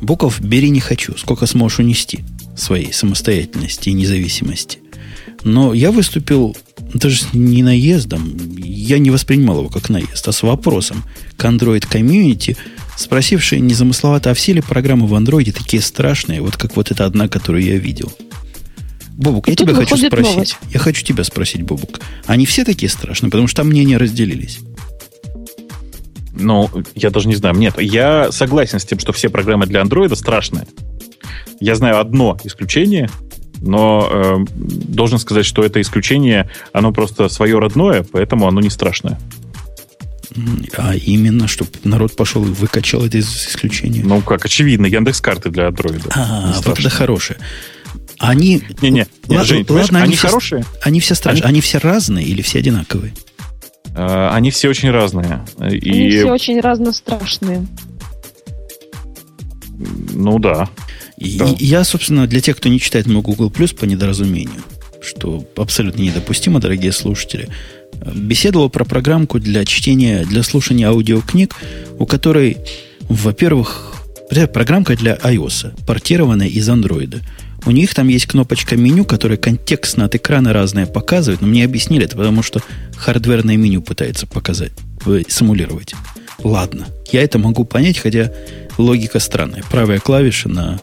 Букв 0.00 0.40
бери 0.40 0.70
не 0.70 0.80
хочу, 0.80 1.16
сколько 1.16 1.46
сможешь 1.46 1.78
унести 1.78 2.20
своей 2.56 2.92
самостоятельности 2.92 3.88
и 3.88 3.94
независимости. 3.94 4.78
Но 5.42 5.74
я 5.74 5.90
выступил 5.90 6.56
даже 6.92 7.24
не 7.32 7.62
наездом, 7.62 8.36
я 8.56 8.98
не 8.98 9.10
воспринимал 9.10 9.60
его 9.60 9.68
как 9.68 9.88
наезд, 9.88 10.28
а 10.28 10.32
с 10.32 10.42
вопросом 10.42 11.04
к 11.36 11.44
Android 11.44 11.86
комьюнити, 11.88 12.56
спросивший 12.96 13.60
незамысловато, 13.60 14.30
а 14.30 14.34
все 14.34 14.52
ли 14.52 14.60
программы 14.60 15.06
в 15.06 15.14
Android 15.14 15.52
такие 15.52 15.82
страшные, 15.82 16.40
вот 16.40 16.56
как 16.56 16.76
вот 16.76 16.90
эта 16.90 17.06
одна, 17.06 17.28
которую 17.28 17.64
я 17.64 17.76
видел. 17.76 18.12
Бобук, 19.16 19.46
И 19.48 19.52
я 19.52 19.56
тебя 19.56 19.74
хочу 19.74 19.96
спросить. 19.96 20.34
новость. 20.34 20.58
Я 20.72 20.80
хочу 20.80 21.04
тебя 21.04 21.22
спросить, 21.24 21.62
Бобук. 21.62 22.00
Они 22.26 22.46
все 22.46 22.64
такие 22.64 22.90
страшные, 22.90 23.30
потому 23.30 23.46
что 23.46 23.58
там 23.62 23.68
мнения 23.68 23.96
разделились. 23.96 24.58
Ну, 26.36 26.68
я 26.96 27.10
даже 27.10 27.28
не 27.28 27.36
знаю. 27.36 27.54
Нет, 27.56 27.80
я 27.80 28.32
согласен 28.32 28.80
с 28.80 28.84
тем, 28.84 28.98
что 28.98 29.12
все 29.12 29.28
программы 29.28 29.66
для 29.66 29.80
андроида 29.82 30.16
страшные. 30.16 30.66
Я 31.60 31.76
знаю 31.76 32.00
одно 32.00 32.36
исключение, 32.42 33.08
но 33.60 34.08
э, 34.10 34.36
должен 34.56 35.18
сказать, 35.20 35.46
что 35.46 35.62
это 35.62 35.80
исключение, 35.80 36.50
оно 36.72 36.92
просто 36.92 37.28
свое 37.28 37.58
родное, 37.58 38.02
поэтому 38.10 38.48
оно 38.48 38.60
не 38.60 38.70
страшное. 38.70 39.18
А 40.76 40.96
именно, 40.96 41.46
чтобы 41.46 41.70
народ 41.84 42.16
пошел 42.16 42.44
и 42.44 42.48
выкачал 42.48 43.04
это 43.06 43.18
из 43.18 43.28
исключения. 43.28 44.02
Ну, 44.02 44.20
как 44.20 44.44
очевидно, 44.44 44.86
Яндекс 44.86 45.20
карты 45.20 45.50
для 45.50 45.68
андроида. 45.68 46.10
а, 46.12 46.52
вот 46.64 46.78
это 46.80 46.90
хорошее. 46.90 47.38
Они, 48.28 48.62
Не-не, 48.82 49.06
не, 49.28 49.36
Ладно, 49.36 49.44
Жень, 49.44 49.66
ладно, 49.68 49.98
они, 49.98 50.04
они 50.08 50.16
все- 50.16 50.28
хорошие, 50.28 50.64
они 50.82 51.00
все 51.00 51.14
страшные. 51.14 51.44
Они... 51.48 51.60
все 51.60 51.78
разные 51.78 52.26
или 52.26 52.42
все 52.42 52.58
одинаковые? 52.58 53.12
э, 53.96 54.28
они 54.32 54.50
все 54.50 54.68
очень 54.68 54.90
разные. 54.90 55.44
Они 55.58 55.76
И, 55.76 56.10
все 56.10 56.30
очень 56.32 56.60
разнострашные. 56.60 57.66
ну 60.12 60.38
да. 60.38 60.68
И- 61.16 61.38
Да. 61.38 61.46
я, 61.58 61.84
собственно, 61.84 62.26
для 62.26 62.40
тех, 62.40 62.56
кто 62.56 62.68
не 62.68 62.80
читает 62.80 63.06
мой 63.06 63.22
Google 63.22 63.50
Plus 63.50 63.74
по 63.74 63.84
недоразумению, 63.84 64.62
что 65.00 65.44
абсолютно 65.56 66.02
недопустимо, 66.02 66.60
дорогие 66.60 66.92
слушатели, 66.92 67.48
беседовал 68.14 68.68
про 68.70 68.84
программку 68.84 69.38
для 69.38 69.64
чтения, 69.64 70.24
для 70.24 70.42
слушания 70.42 70.88
аудиокниг, 70.88 71.54
у 71.98 72.06
которой, 72.06 72.56
во-первых, 73.08 73.92
это 74.30 74.46
программка 74.48 74.96
для 74.96 75.14
iOS, 75.16 75.72
портированная 75.86 76.48
из 76.48 76.68
Android. 76.68 77.20
У 77.66 77.70
них 77.70 77.94
там 77.94 78.08
есть 78.08 78.26
кнопочка 78.26 78.76
меню, 78.76 79.04
которая 79.04 79.38
контекстно 79.38 80.04
от 80.04 80.14
экрана 80.14 80.52
разное 80.52 80.86
показывает, 80.86 81.40
но 81.40 81.46
мне 81.46 81.64
объяснили 81.64 82.04
это, 82.04 82.16
потому 82.16 82.42
что 82.42 82.60
хардверное 82.96 83.56
меню 83.56 83.80
пытается 83.80 84.26
показать, 84.26 84.72
э, 85.06 85.22
симулировать. 85.28 85.94
Ладно, 86.42 86.86
я 87.10 87.22
это 87.22 87.38
могу 87.38 87.64
понять, 87.64 87.98
хотя 87.98 88.30
логика 88.76 89.18
странная. 89.18 89.62
Правая 89.70 89.98
клавиша 89.98 90.48
на, 90.48 90.80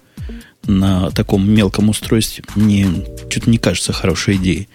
на 0.66 1.12
таком 1.12 1.48
мелком 1.50 1.90
устройстве 1.90 2.44
мне 2.56 2.88
что-то 3.30 3.50
не 3.50 3.60
кажется 3.60 3.94
хорошей 3.94 4.38
идеей. 4.38 4.68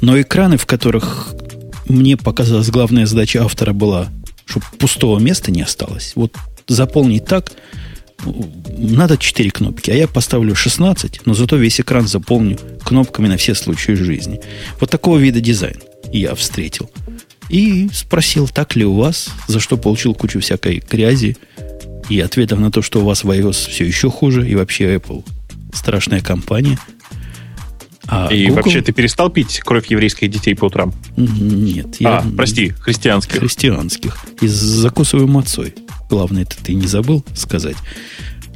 Но 0.00 0.18
экраны, 0.20 0.56
в 0.56 0.66
которых 0.66 1.34
мне 1.88 2.16
показалась 2.16 2.70
главная 2.70 3.06
задача 3.06 3.44
автора 3.44 3.72
была, 3.72 4.08
чтобы 4.46 4.64
пустого 4.78 5.18
места 5.18 5.50
не 5.50 5.62
осталось. 5.62 6.12
Вот 6.14 6.34
заполнить 6.66 7.26
так, 7.26 7.52
надо 8.78 9.16
4 9.18 9.50
кнопки, 9.50 9.90
а 9.90 9.94
я 9.94 10.08
поставлю 10.08 10.54
16, 10.54 11.26
но 11.26 11.34
зато 11.34 11.56
весь 11.56 11.80
экран 11.80 12.06
заполню 12.06 12.58
кнопками 12.84 13.28
на 13.28 13.36
все 13.36 13.54
случаи 13.54 13.92
жизни. 13.92 14.40
Вот 14.80 14.90
такого 14.90 15.18
вида 15.18 15.40
дизайн 15.40 15.76
я 16.12 16.34
встретил. 16.34 16.90
И 17.50 17.90
спросил, 17.92 18.48
так 18.48 18.74
ли 18.76 18.84
у 18.84 18.94
вас, 18.94 19.28
за 19.48 19.60
что 19.60 19.76
получил 19.76 20.14
кучу 20.14 20.40
всякой 20.40 20.82
грязи, 20.90 21.36
и 22.08 22.20
ответов 22.20 22.58
на 22.58 22.70
то, 22.70 22.82
что 22.82 23.00
у 23.00 23.04
вас 23.04 23.24
в 23.24 23.30
iOS 23.30 23.70
все 23.70 23.84
еще 23.84 24.10
хуже, 24.10 24.48
и 24.48 24.54
вообще 24.54 24.94
Apple 24.96 25.24
страшная 25.72 26.20
компания. 26.20 26.78
А 28.06 28.28
И 28.30 28.46
Google- 28.46 28.56
вообще, 28.56 28.82
ты 28.82 28.92
перестал 28.92 29.30
пить 29.30 29.60
кровь 29.60 29.86
еврейских 29.86 30.30
детей 30.30 30.54
по 30.54 30.66
утрам? 30.66 30.92
Нет. 31.16 31.96
а, 32.04 32.22
прости, 32.36 32.70
христианских. 32.70 33.40
Христианских. 33.40 34.18
И 34.42 34.46
закусываю 34.46 35.26
мацой. 35.26 35.74
Главное, 36.14 36.42
это 36.42 36.54
ты 36.62 36.74
не 36.74 36.86
забыл 36.86 37.24
сказать. 37.34 37.74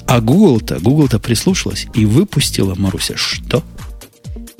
А 0.06 0.20
Google-то, 0.20 0.78
Google-то 0.78 1.18
прислушалась 1.18 1.88
и 1.92 2.04
выпустила, 2.04 2.76
Маруся, 2.76 3.16
что? 3.16 3.64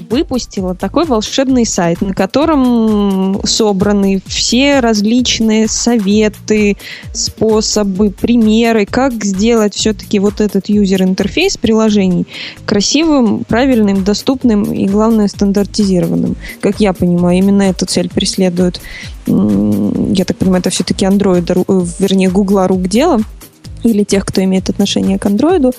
Выпустила 0.09 0.75
такой 0.75 1.05
волшебный 1.05 1.67
сайт, 1.67 2.01
на 2.01 2.15
котором 2.15 3.41
собраны 3.45 4.23
все 4.27 4.81
различные 4.81 5.69
советы, 5.69 6.77
способы, 7.13 8.11
примеры, 8.11 8.87
как 8.87 9.25
сделать 9.25 9.75
все-таки 9.75 10.19
вот 10.19 10.41
этот 10.41 10.69
юзер-интерфейс 10.69 11.57
приложений 11.59 12.27
красивым, 12.65 13.45
правильным, 13.45 14.05
доступным 14.05 14.73
и, 14.73 14.87
главное, 14.87 15.29
стандартизированным. 15.29 16.37
Как 16.61 16.81
я 16.81 16.93
понимаю, 16.93 17.39
именно 17.39 17.63
эту 17.63 17.87
цель 17.87 18.09
преследует, 18.09 18.81
м, 19.27 20.13
я 20.13 20.25
так 20.25 20.37
понимаю, 20.37 20.61
это 20.61 20.71
все-таки 20.71 21.05
Android, 21.05 21.51
э, 21.51 21.87
вернее, 21.99 22.31
Google 22.31 22.67
рук 22.67 22.89
дело 22.89 23.21
или 23.85 24.03
тех, 24.05 24.25
кто 24.25 24.43
имеет 24.43 24.69
отношение 24.69 25.19
к 25.19 25.27
андроиду, 25.27 25.73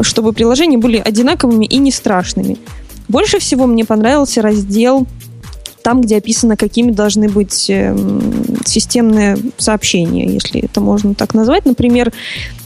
чтобы 0.00 0.32
приложения 0.32 0.78
были 0.78 0.96
одинаковыми 0.96 1.66
и 1.66 1.76
не 1.76 1.92
страшными. 1.92 2.56
Больше 3.10 3.40
всего 3.40 3.66
мне 3.66 3.84
понравился 3.84 4.40
раздел 4.40 5.06
там, 5.82 6.00
где 6.00 6.18
описано, 6.18 6.56
какими 6.56 6.92
должны 6.92 7.28
быть 7.28 7.68
эм, 7.68 8.44
системные 8.64 9.36
сообщения, 9.56 10.26
если 10.26 10.60
это 10.60 10.80
можно 10.80 11.14
так 11.14 11.34
назвать. 11.34 11.64
Например, 11.64 12.12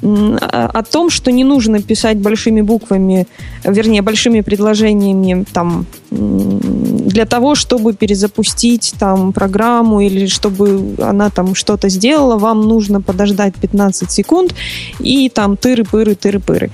о 0.03 0.83
том, 0.83 1.09
что 1.09 1.33
не 1.33 1.45
нужно 1.45 1.81
писать 1.81 2.19
большими 2.19 2.61
буквами, 2.61 3.27
вернее, 3.65 4.03
большими 4.03 4.43
предложениями 4.43 5.47
там, 5.51 5.87
для 6.11 7.25
того, 7.25 7.55
чтобы 7.55 7.95
перезапустить 7.95 8.95
там, 8.99 9.33
программу 9.33 10.01
или 10.01 10.27
чтобы 10.27 10.97
она 10.99 11.31
там 11.31 11.55
что-то 11.55 11.89
сделала, 11.89 12.37
вам 12.37 12.63
нужно 12.63 13.01
подождать 13.01 13.55
15 13.55 14.11
секунд 14.11 14.55
и 14.99 15.31
там 15.31 15.55
тыры-пыры, 15.55 16.17
тыры-пыры 16.17 16.71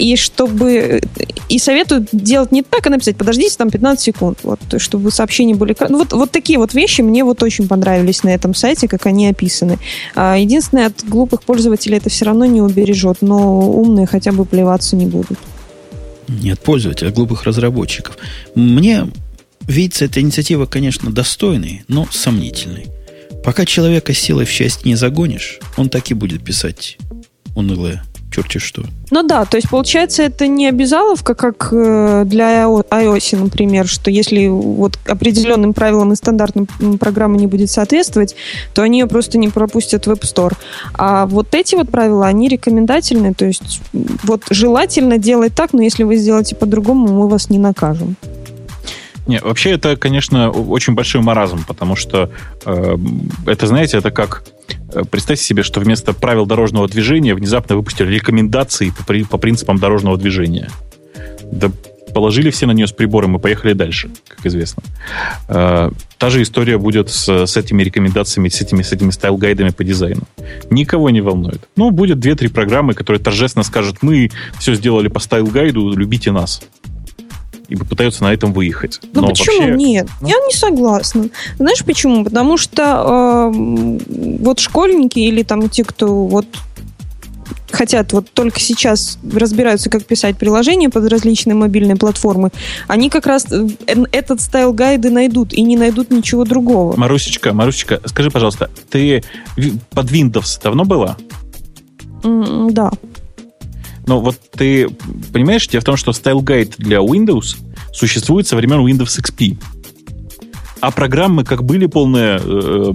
и 0.00 0.16
чтобы 0.16 1.02
и 1.50 1.58
советуют 1.58 2.08
делать 2.12 2.52
не 2.52 2.62
так, 2.62 2.86
а 2.86 2.90
написать, 2.90 3.16
подождите 3.16 3.54
там 3.56 3.70
15 3.70 4.02
секунд, 4.02 4.38
вот, 4.42 4.58
чтобы 4.78 5.10
сообщения 5.10 5.54
были... 5.54 5.76
Ну, 5.88 5.98
вот, 5.98 6.12
вот 6.12 6.30
такие 6.30 6.58
вот 6.58 6.72
вещи 6.72 7.02
мне 7.02 7.22
вот 7.22 7.42
очень 7.42 7.68
понравились 7.68 8.22
на 8.22 8.30
этом 8.30 8.54
сайте, 8.54 8.88
как 8.88 9.06
они 9.06 9.28
описаны. 9.28 9.78
А, 10.14 10.38
единственное, 10.38 10.86
от 10.86 11.04
глупых 11.04 11.42
пользователей 11.42 11.98
это 11.98 12.08
все 12.08 12.24
равно 12.24 12.46
не 12.46 12.62
убережет, 12.62 13.18
но 13.20 13.60
умные 13.70 14.06
хотя 14.06 14.32
бы 14.32 14.46
плеваться 14.46 14.96
не 14.96 15.04
будут. 15.04 15.38
Нет, 16.28 16.60
пользователей, 16.60 17.10
а 17.10 17.12
глупых 17.12 17.44
разработчиков. 17.44 18.16
Мне 18.54 19.06
видится 19.62 20.06
эта 20.06 20.20
инициатива, 20.20 20.64
конечно, 20.64 21.12
достойной, 21.12 21.82
но 21.88 22.08
сомнительной. 22.10 22.86
Пока 23.44 23.66
человека 23.66 24.14
силой 24.14 24.46
в 24.46 24.50
счастье 24.50 24.88
не 24.88 24.96
загонишь, 24.96 25.58
он 25.76 25.90
так 25.90 26.10
и 26.10 26.14
будет 26.14 26.42
писать 26.42 26.96
унылое 27.54 28.02
черти 28.30 28.58
что. 28.58 28.82
Ну 29.10 29.22
да, 29.22 29.44
то 29.44 29.56
есть 29.56 29.68
получается 29.68 30.22
это 30.22 30.46
не 30.46 30.68
обязаловка, 30.68 31.34
как 31.34 31.68
э, 31.72 32.24
для 32.26 32.62
iOS, 32.64 33.36
например, 33.36 33.88
что 33.88 34.10
если 34.10 34.46
вот 34.48 34.98
определенным 35.06 35.74
правилам 35.74 36.12
и 36.12 36.16
стандартам 36.16 36.66
программа 36.98 37.36
не 37.36 37.46
будет 37.46 37.70
соответствовать, 37.70 38.36
то 38.72 38.82
они 38.82 39.00
ее 39.00 39.06
просто 39.06 39.38
не 39.38 39.48
пропустят 39.48 40.06
в 40.06 40.10
App 40.10 40.22
Store. 40.22 40.54
А 40.94 41.26
вот 41.26 41.54
эти 41.54 41.74
вот 41.74 41.90
правила, 41.90 42.26
они 42.26 42.48
рекомендательны, 42.48 43.34
то 43.34 43.44
есть 43.44 43.80
вот 43.92 44.44
желательно 44.50 45.18
делать 45.18 45.54
так, 45.54 45.72
но 45.72 45.82
если 45.82 46.04
вы 46.04 46.16
сделаете 46.16 46.54
по-другому, 46.54 47.08
мы 47.08 47.28
вас 47.28 47.50
не 47.50 47.58
накажем. 47.58 48.16
Не, 49.26 49.40
вообще 49.40 49.70
это, 49.70 49.96
конечно, 49.96 50.50
очень 50.50 50.94
большой 50.94 51.20
маразм, 51.20 51.64
потому 51.66 51.96
что 51.96 52.30
э, 52.64 52.96
это, 53.46 53.66
знаете, 53.66 53.98
это 53.98 54.10
как 54.10 54.44
Э, 54.92 55.02
представьте 55.08 55.44
себе, 55.44 55.62
что 55.62 55.80
вместо 55.80 56.12
правил 56.12 56.46
дорожного 56.46 56.88
движения 56.88 57.34
внезапно 57.34 57.76
выпустили 57.76 58.12
рекомендации 58.12 58.90
по, 58.90 59.14
по 59.28 59.38
принципам 59.38 59.78
дорожного 59.78 60.16
движения. 60.16 60.70
Да 61.50 61.70
положили 62.12 62.50
все 62.50 62.66
на 62.66 62.72
нее 62.72 62.88
с 62.88 62.92
прибором 62.92 63.36
и 63.36 63.38
поехали 63.38 63.72
дальше, 63.72 64.10
как 64.26 64.44
известно. 64.44 64.82
Э, 65.48 65.90
та 66.18 66.30
же 66.30 66.42
история 66.42 66.76
будет 66.76 67.08
с, 67.08 67.46
с 67.46 67.56
этими 67.56 67.84
рекомендациями, 67.84 68.48
с 68.48 68.60
этими, 68.60 68.82
с 68.82 68.90
этими 68.90 69.10
style 69.10 69.33
guide 69.33 69.56
ами 69.56 69.70
по 69.70 69.84
дизайну. 69.84 70.22
Никого 70.70 71.10
не 71.10 71.20
волнует. 71.20 71.68
Ну, 71.76 71.90
будет 71.92 72.18
2-3 72.18 72.50
программы, 72.50 72.94
которые 72.94 73.22
торжественно 73.22 73.62
скажут, 73.62 73.98
мы 74.02 74.32
все 74.58 74.74
сделали 74.74 75.06
по 75.06 75.20
стайл-гайду, 75.20 75.94
любите 75.94 76.32
нас 76.32 76.62
и 77.70 77.76
попытаются 77.76 78.24
на 78.24 78.32
этом 78.34 78.52
выехать. 78.52 79.00
Ну 79.14 79.22
Но 79.22 79.28
почему 79.28 79.60
вообще... 79.60 79.76
нет? 79.76 80.08
Ну... 80.20 80.28
Я 80.28 80.34
не 80.46 80.52
согласна. 80.52 81.30
Знаешь 81.56 81.84
почему? 81.84 82.24
Потому 82.24 82.58
что 82.58 83.52
э, 83.52 83.98
вот 84.40 84.58
школьники 84.58 85.20
или 85.20 85.42
там 85.42 85.68
те, 85.70 85.84
кто 85.84 86.26
вот 86.26 86.46
хотят 87.70 88.12
вот 88.12 88.30
только 88.32 88.58
сейчас 88.58 89.18
разбираются, 89.32 89.88
как 89.90 90.04
писать 90.04 90.36
приложения 90.36 90.90
под 90.90 91.10
различные 91.10 91.54
мобильные 91.54 91.96
платформы, 91.96 92.50
они 92.88 93.08
как 93.08 93.26
раз 93.26 93.46
э, 93.52 93.68
этот 94.12 94.40
стайл 94.40 94.72
гайды 94.72 95.10
найдут 95.10 95.52
и 95.52 95.62
не 95.62 95.76
найдут 95.76 96.10
ничего 96.10 96.44
другого. 96.44 96.96
Марусечка, 96.96 97.52
Марусечка, 97.52 98.00
скажи, 98.06 98.30
пожалуйста, 98.30 98.68
ты 98.90 99.22
под 99.90 100.10
Windows 100.10 100.60
давно 100.62 100.84
была? 100.84 101.16
Mm, 102.22 102.72
да. 102.72 102.90
Но 104.10 104.18
вот 104.18 104.36
ты 104.50 104.88
понимаешь, 105.32 105.68
дело 105.68 105.82
в 105.82 105.84
том, 105.84 105.96
что 105.96 106.10
Style 106.10 106.40
Guide 106.40 106.74
для 106.78 106.96
Windows 106.96 107.56
существует 107.92 108.48
со 108.48 108.56
времен 108.56 108.84
Windows 108.84 109.20
XP. 109.22 109.56
А 110.80 110.90
программы 110.90 111.44
как 111.44 111.62
были 111.62 111.86
полное, 111.86 112.40
э, 112.42 112.92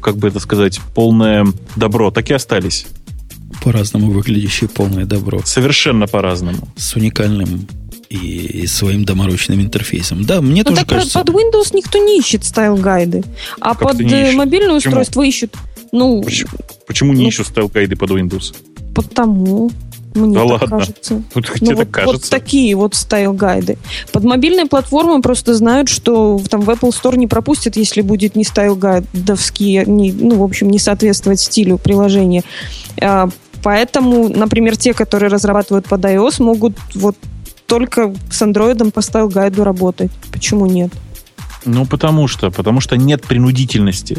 как 0.00 0.16
бы 0.16 0.28
это 0.28 0.40
сказать, 0.40 0.80
полное 0.94 1.46
добро, 1.76 2.10
так 2.10 2.30
и 2.30 2.32
остались. 2.32 2.86
По-разному 3.62 4.10
выглядящее 4.10 4.70
полное 4.70 5.04
добро. 5.04 5.42
Совершенно 5.44 6.06
по-разному. 6.06 6.66
С 6.76 6.96
уникальным 6.96 7.68
и 8.08 8.66
своим 8.66 9.04
доморощенным 9.04 9.60
интерфейсом. 9.60 10.24
Да, 10.24 10.40
мне 10.40 10.62
ну, 10.62 10.70
тоже 10.70 10.80
так 10.80 10.88
кажется... 10.88 11.18
Под 11.18 11.28
Windows 11.28 11.76
никто 11.76 11.98
не 11.98 12.20
ищет 12.20 12.42
стайл-гайды, 12.42 13.22
а 13.60 13.74
как 13.74 13.88
под 13.88 14.00
мобильное 14.00 14.76
устройство 14.76 15.20
ищут... 15.22 15.56
Ну, 15.92 16.22
почему, 16.22 16.50
почему 16.86 17.12
не 17.12 17.24
ну, 17.24 17.28
ищут 17.28 17.48
стайл-гайды 17.48 17.96
под 17.96 18.12
Windows? 18.12 18.56
Потому 18.94 19.70
мне 20.14 20.34
да 20.34 20.42
так 20.42 20.50
ладно. 20.62 20.78
кажется. 20.78 21.22
Вот, 21.34 21.44
ну, 21.60 21.74
вот, 21.74 21.88
кажется. 21.90 22.14
вот 22.14 22.30
такие 22.30 22.74
вот 22.76 22.94
стайл-гайды. 22.94 23.78
Под 24.12 24.24
мобильные 24.24 24.66
платформы 24.66 25.20
просто 25.20 25.54
знают, 25.54 25.88
что 25.88 26.40
там 26.48 26.60
в 26.60 26.70
Apple 26.70 26.90
Store 26.90 27.16
не 27.16 27.26
пропустят, 27.26 27.76
если 27.76 28.00
будет 28.00 28.36
не 28.36 28.44
стайл-гайдовский, 28.44 29.84
не, 29.88 30.12
ну, 30.12 30.36
в 30.36 30.42
общем, 30.44 30.70
не 30.70 30.78
соответствовать 30.78 31.40
стилю 31.40 31.78
приложения. 31.78 32.44
А, 33.00 33.28
поэтому, 33.62 34.28
например, 34.28 34.76
те, 34.76 34.94
которые 34.94 35.30
разрабатывают 35.30 35.86
под 35.86 36.04
iOS, 36.04 36.42
могут 36.42 36.74
вот 36.94 37.16
только 37.66 38.14
с 38.30 38.42
Android 38.42 38.90
по 38.92 39.00
стайл-гайду 39.00 39.64
работать. 39.64 40.10
Почему 40.32 40.66
нет? 40.66 40.92
Ну, 41.64 41.86
потому 41.86 42.28
что, 42.28 42.50
потому 42.50 42.80
что 42.80 42.96
нет 42.96 43.22
принудительности. 43.22 44.18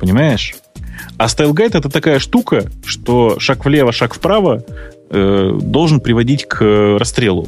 Понимаешь? 0.00 0.54
А 1.18 1.26
стайл-гайд 1.26 1.74
это 1.74 1.90
такая 1.90 2.18
штука, 2.18 2.70
что 2.84 3.38
шаг 3.38 3.64
влево, 3.64 3.92
шаг 3.92 4.14
вправо 4.14 4.64
должен 5.10 6.00
приводить 6.00 6.46
к 6.46 6.96
расстрелу. 6.98 7.46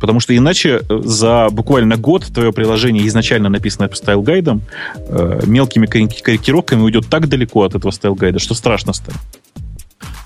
Потому 0.00 0.20
что 0.20 0.36
иначе 0.36 0.80
э, 0.88 1.00
за 1.04 1.48
буквально 1.50 1.96
год 1.96 2.26
твое 2.26 2.52
приложение, 2.52 3.06
изначально 3.06 3.48
написанное 3.48 3.88
по 3.88 3.96
стайл-гайдам, 3.96 4.62
э, 4.96 5.42
мелкими 5.46 5.86
корректировками 5.86 6.82
уйдет 6.82 7.06
так 7.08 7.28
далеко 7.28 7.62
от 7.62 7.74
этого 7.74 7.90
стайл-гайда, 7.90 8.38
что 8.38 8.54
страшно 8.54 8.92
станет. 8.92 9.20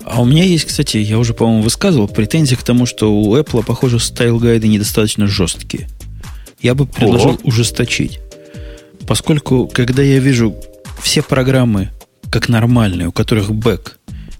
А 0.03 0.21
у 0.21 0.25
меня 0.25 0.43
есть, 0.43 0.65
кстати, 0.65 0.97
я 0.97 1.19
уже, 1.19 1.33
по-моему, 1.33 1.63
высказывал 1.63 2.07
претензии 2.07 2.55
к 2.55 2.63
тому, 2.63 2.85
что 2.85 3.13
у 3.13 3.35
Apple, 3.35 3.63
похоже, 3.63 3.97
стайл-гайды 3.97 4.67
недостаточно 4.67 5.27
жесткие. 5.27 5.87
Я 6.61 6.73
бы 6.73 6.85
предложил 6.85 7.31
О. 7.31 7.37
ужесточить. 7.43 8.19
Поскольку, 9.05 9.67
когда 9.67 10.01
я 10.01 10.19
вижу 10.19 10.55
все 10.99 11.21
программы 11.21 11.89
как 12.31 12.49
нормальные, 12.49 13.09
у 13.09 13.11
которых 13.11 13.53
бэк. 13.53 13.96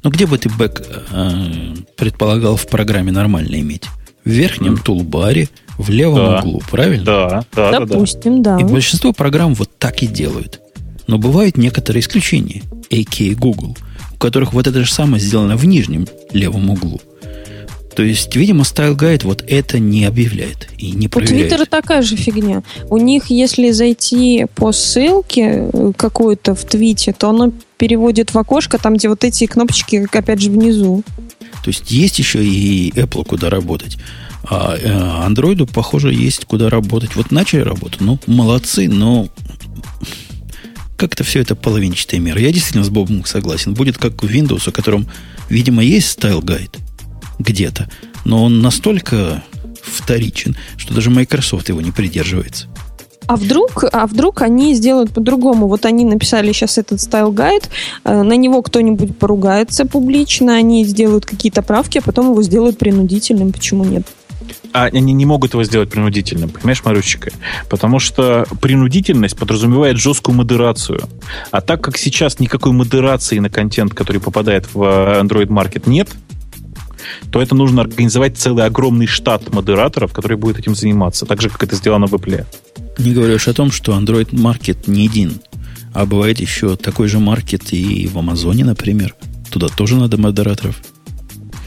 Ну, 0.08 0.12
где 0.12 0.26
бы 0.26 0.38
ты 0.38 0.47
бэк 0.47 0.88
э, 1.12 1.74
предполагал 1.97 2.55
в 2.55 2.66
программе 2.68 3.12
нормально 3.12 3.60
иметь? 3.60 3.88
В 4.24 4.30
верхнем 4.30 4.76
mm. 4.76 4.84
тулбаре, 4.86 5.49
в 5.78 5.89
левом 5.89 6.20
да. 6.20 6.39
углу, 6.39 6.62
правильно? 6.72 7.03
Да, 7.03 7.45
да, 7.53 7.80
Допустим, 7.82 8.41
да, 8.41 8.55
да. 8.55 8.62
И 8.62 8.72
большинство 8.72 9.12
программ 9.12 9.53
вот 9.53 9.70
так 9.78 10.01
и 10.03 10.08
делают. 10.08 10.62
Но 11.08 11.18
бывают 11.18 11.58
некоторые 11.58 11.99
исключения, 11.99 12.64
a.k.a. 12.89 13.36
Google, 13.36 13.76
у 14.14 14.16
которых 14.16 14.53
вот 14.53 14.66
это 14.66 14.82
же 14.86 14.89
самое 14.89 15.22
сделано 15.22 15.58
в 15.58 15.66
нижнем 15.66 16.08
левом 16.32 16.70
углу. 16.70 17.01
То 17.98 18.04
есть, 18.04 18.36
видимо, 18.36 18.62
Style 18.62 18.95
Guide 18.95 19.24
вот 19.24 19.43
это 19.48 19.80
не 19.80 20.06
объявляет 20.06 20.70
и 20.78 20.91
не 20.91 21.08
проверяет. 21.08 21.45
У 21.45 21.48
Твиттера 21.48 21.66
такая 21.66 22.04
же 22.04 22.16
фигня. 22.16 22.62
У 22.91 23.00
них, 23.00 23.32
если 23.32 23.72
зайти 23.72 24.45
по 24.54 24.72
ссылке 24.72 25.68
э, 25.74 25.91
какую-то 25.98 26.54
в 26.54 26.64
твите, 26.64 27.12
то 27.12 27.30
оно 27.30 27.52
переводит 27.80 28.36
в 28.36 28.38
окошко, 28.38 28.78
там, 28.78 28.98
где 28.98 29.10
вот 29.10 29.24
эти 29.24 29.48
кнопочки, 29.48 30.04
как 30.04 30.18
опять 30.18 30.41
же, 30.43 30.52
внизу. 30.52 31.02
То 31.64 31.70
есть, 31.72 31.89
есть 31.89 32.20
еще 32.20 32.45
и 32.45 32.91
Apple 32.91 33.26
куда 33.26 33.50
работать. 33.50 33.98
А 34.43 34.78
э, 34.78 35.28
Android, 35.28 35.68
похоже, 35.74 36.14
есть 36.14 36.45
куда 36.45 36.70
работать. 36.70 37.16
Вот 37.16 37.32
начали 37.32 37.62
работу, 37.62 37.98
ну, 38.02 38.20
молодцы, 38.28 38.88
но 38.88 39.28
как-то 40.98 41.24
все 41.24 41.39
это 41.39 41.56
половинчатая 41.56 42.20
мера. 42.20 42.39
Я 42.39 42.52
действительно 42.52 42.84
с 42.84 42.89
Бобом 42.89 43.26
согласен. 43.26 43.74
Будет 43.74 43.98
как 43.98 44.22
в 44.22 44.28
Windows, 44.28 44.70
у 44.70 44.72
котором, 44.72 45.08
видимо, 45.50 45.84
есть 45.84 46.16
Style 46.16 46.43
Guide 46.43 46.78
где-то. 47.40 47.90
Но 48.26 48.44
он 48.44 48.62
настолько 48.62 49.44
вторичен, 49.82 50.56
что 50.76 50.94
даже 50.94 51.10
Microsoft 51.10 51.70
его 51.70 51.82
не 51.82 51.92
придерживается. 51.92 52.68
А 53.28 53.36
вдруг, 53.36 53.84
а 53.92 54.08
вдруг 54.08 54.42
они 54.42 54.74
сделают 54.74 55.12
по-другому? 55.12 55.68
Вот 55.68 55.86
они 55.86 56.06
написали 56.06 56.54
сейчас 56.54 56.78
этот 56.78 57.02
стайл 57.02 57.32
гайд, 57.32 57.70
э, 58.06 58.22
на 58.22 58.38
него 58.38 58.62
кто-нибудь 58.62 59.18
поругается 59.18 59.86
публично, 59.86 60.56
они 60.56 60.86
сделают 60.86 61.26
какие-то 61.26 61.62
правки, 61.62 61.98
а 61.98 62.02
потом 62.02 62.32
его 62.32 62.42
сделают 62.42 62.78
принудительным. 62.78 63.52
Почему 63.52 63.84
нет? 63.84 64.08
А 64.72 64.86
они 64.86 65.14
не 65.14 65.26
могут 65.26 65.54
его 65.54 65.64
сделать 65.64 65.90
принудительным, 65.90 66.50
понимаешь, 66.50 66.84
Марусечка? 66.86 67.32
Потому 67.70 68.00
что 68.00 68.46
принудительность 68.62 69.38
подразумевает 69.38 69.98
жесткую 69.98 70.36
модерацию. 70.36 71.02
А 71.52 71.60
так 71.60 71.82
как 71.82 71.98
сейчас 71.98 72.40
никакой 72.40 72.72
модерации 72.72 73.40
на 73.40 73.50
контент, 73.50 73.94
который 73.94 74.22
попадает 74.22 74.68
в 74.74 74.82
Android 74.82 75.48
Market, 75.48 75.84
нет, 75.90 76.10
то 77.32 77.41
это 77.41 77.55
нужно 77.55 77.82
организовать 77.82 78.38
целый 78.38 78.66
огромный 78.66 79.08
штат 79.08 79.53
модераторов, 79.53 80.14
который 80.14 80.38
будет 80.38 80.60
этим 80.60 80.76
заниматься, 80.76 81.26
так 81.26 81.41
же, 81.41 81.49
как 81.49 81.64
это 81.64 81.76
сделано 81.76 82.08
в 82.08 82.14
Apple. 82.14 82.45
Не 82.97 83.14
говорю 83.14 83.36
уж 83.36 83.47
о 83.47 83.53
том, 83.53 83.72
что 83.72 83.93
Android 83.93 84.30
Market 84.32 84.78
не 84.88 85.03
един, 85.05 85.39
а 85.93 86.05
бывает 86.05 86.39
еще 86.39 86.76
такой 86.76 87.08
же 87.08 87.20
маркет 87.20 87.74
и 87.74 88.08
в 88.08 88.18
Амазоне, 88.18 88.66
например. 88.66 89.16
Туда 89.51 89.68
тоже 89.68 89.95
надо 89.95 90.18
модераторов. 90.18 90.76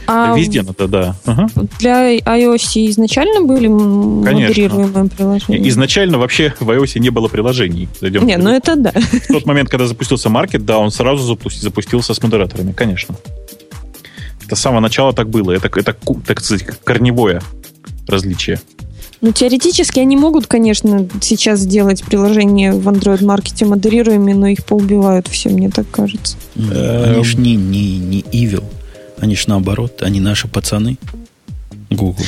А 0.07 0.35
Везде 0.37 0.63
надо, 0.63 0.87
да. 0.87 1.15
Ага. 1.25 1.47
для 1.79 2.17
iOS 2.17 2.89
изначально 2.89 3.41
были 3.45 3.67
Конечно. 3.67 4.47
модерируемые 4.49 5.09
приложения? 5.09 5.69
Изначально 5.69 6.17
вообще 6.17 6.53
в 6.59 6.69
iOS 6.69 6.99
не 6.99 7.09
было 7.11 7.27
приложений. 7.27 7.87
Зайдем 7.99 8.25
Не, 8.25 8.37
ну 8.37 8.49
это 8.49 8.75
да. 8.75 8.91
В 8.91 9.27
тот 9.27 9.45
момент, 9.45 9.69
когда 9.69 9.87
запустился 9.87 10.29
маркет, 10.29 10.65
да, 10.65 10.79
он 10.79 10.91
сразу 10.91 11.31
запу- 11.33 11.51
запустился 11.51 12.13
с 12.13 12.21
модераторами, 12.21 12.71
конечно. 12.71 13.15
Это 14.51 14.57
с 14.57 14.63
самого 14.63 14.81
начала 14.81 15.13
так 15.13 15.29
было. 15.29 15.53
Это, 15.53 15.69
это 15.79 15.95
так 16.27 16.41
сказать, 16.41 16.65
корневое 16.83 17.41
различие. 18.05 18.59
Ну, 19.21 19.31
теоретически 19.31 20.01
они 20.01 20.17
могут, 20.17 20.45
конечно, 20.47 21.07
сейчас 21.21 21.61
сделать 21.61 22.03
приложение 22.03 22.73
в 22.73 22.85
Android 22.89 23.23
маркете 23.23 23.63
модерируемыми, 23.63 24.33
но 24.33 24.47
их 24.47 24.65
поубивают 24.65 25.29
все, 25.29 25.47
мне 25.47 25.69
так 25.69 25.89
кажется. 25.89 26.35
Эм. 26.57 27.13
Они 27.13 27.23
ж 27.23 27.35
не, 27.35 27.55
не, 27.55 27.97
не 27.99 28.23
evil. 28.23 28.65
Они 29.19 29.37
ж 29.37 29.47
наоборот. 29.47 30.01
Они 30.01 30.19
наши 30.19 30.49
пацаны. 30.49 30.97
Google 31.89 32.25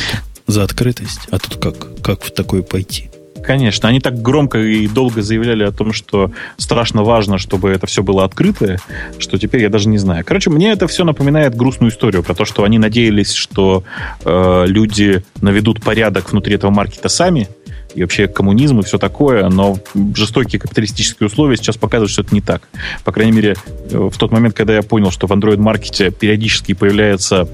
за 0.47 0.63
открытость. 0.63 1.27
А 1.29 1.39
тут 1.39 1.57
как? 1.57 2.01
Как 2.01 2.23
в 2.23 2.31
такое 2.31 2.61
пойти? 2.61 3.09
Конечно, 3.43 3.89
они 3.89 3.99
так 3.99 4.21
громко 4.21 4.57
и 4.59 4.87
долго 4.87 5.21
заявляли 5.21 5.63
о 5.63 5.71
том, 5.71 5.93
что 5.93 6.31
страшно 6.57 7.03
важно, 7.03 7.37
чтобы 7.37 7.69
это 7.69 7.87
все 7.87 8.01
было 8.01 8.23
открытое, 8.23 8.79
что 9.19 9.37
теперь 9.37 9.61
я 9.61 9.69
даже 9.69 9.89
не 9.89 9.97
знаю. 9.97 10.23
Короче, 10.25 10.49
мне 10.49 10.71
это 10.71 10.87
все 10.87 11.03
напоминает 11.03 11.55
грустную 11.55 11.91
историю 11.91 12.23
про 12.23 12.33
то, 12.33 12.45
что 12.45 12.63
они 12.63 12.79
надеялись, 12.79 13.33
что 13.33 13.83
э, 14.23 14.63
люди 14.67 15.23
наведут 15.41 15.83
порядок 15.83 16.31
внутри 16.31 16.55
этого 16.55 16.71
маркета 16.71 17.09
сами, 17.09 17.49
и 17.95 18.01
вообще 18.01 18.27
коммунизм 18.27 18.79
и 18.79 18.83
все 18.83 18.97
такое, 18.97 19.47
но 19.49 19.77
жестокие 20.15 20.59
капиталистические 20.59 21.27
условия 21.27 21.57
сейчас 21.57 21.77
показывают, 21.77 22.11
что 22.11 22.23
это 22.23 22.33
не 22.33 22.41
так. 22.41 22.67
По 23.03 23.11
крайней 23.11 23.33
мере, 23.33 23.55
э, 23.91 24.09
в 24.11 24.17
тот 24.17 24.31
момент, 24.31 24.55
когда 24.55 24.73
я 24.75 24.81
понял, 24.81 25.11
что 25.11 25.27
в 25.27 25.31
Android-маркете 25.31 26.11
периодически 26.11 26.73
появляется 26.73 27.47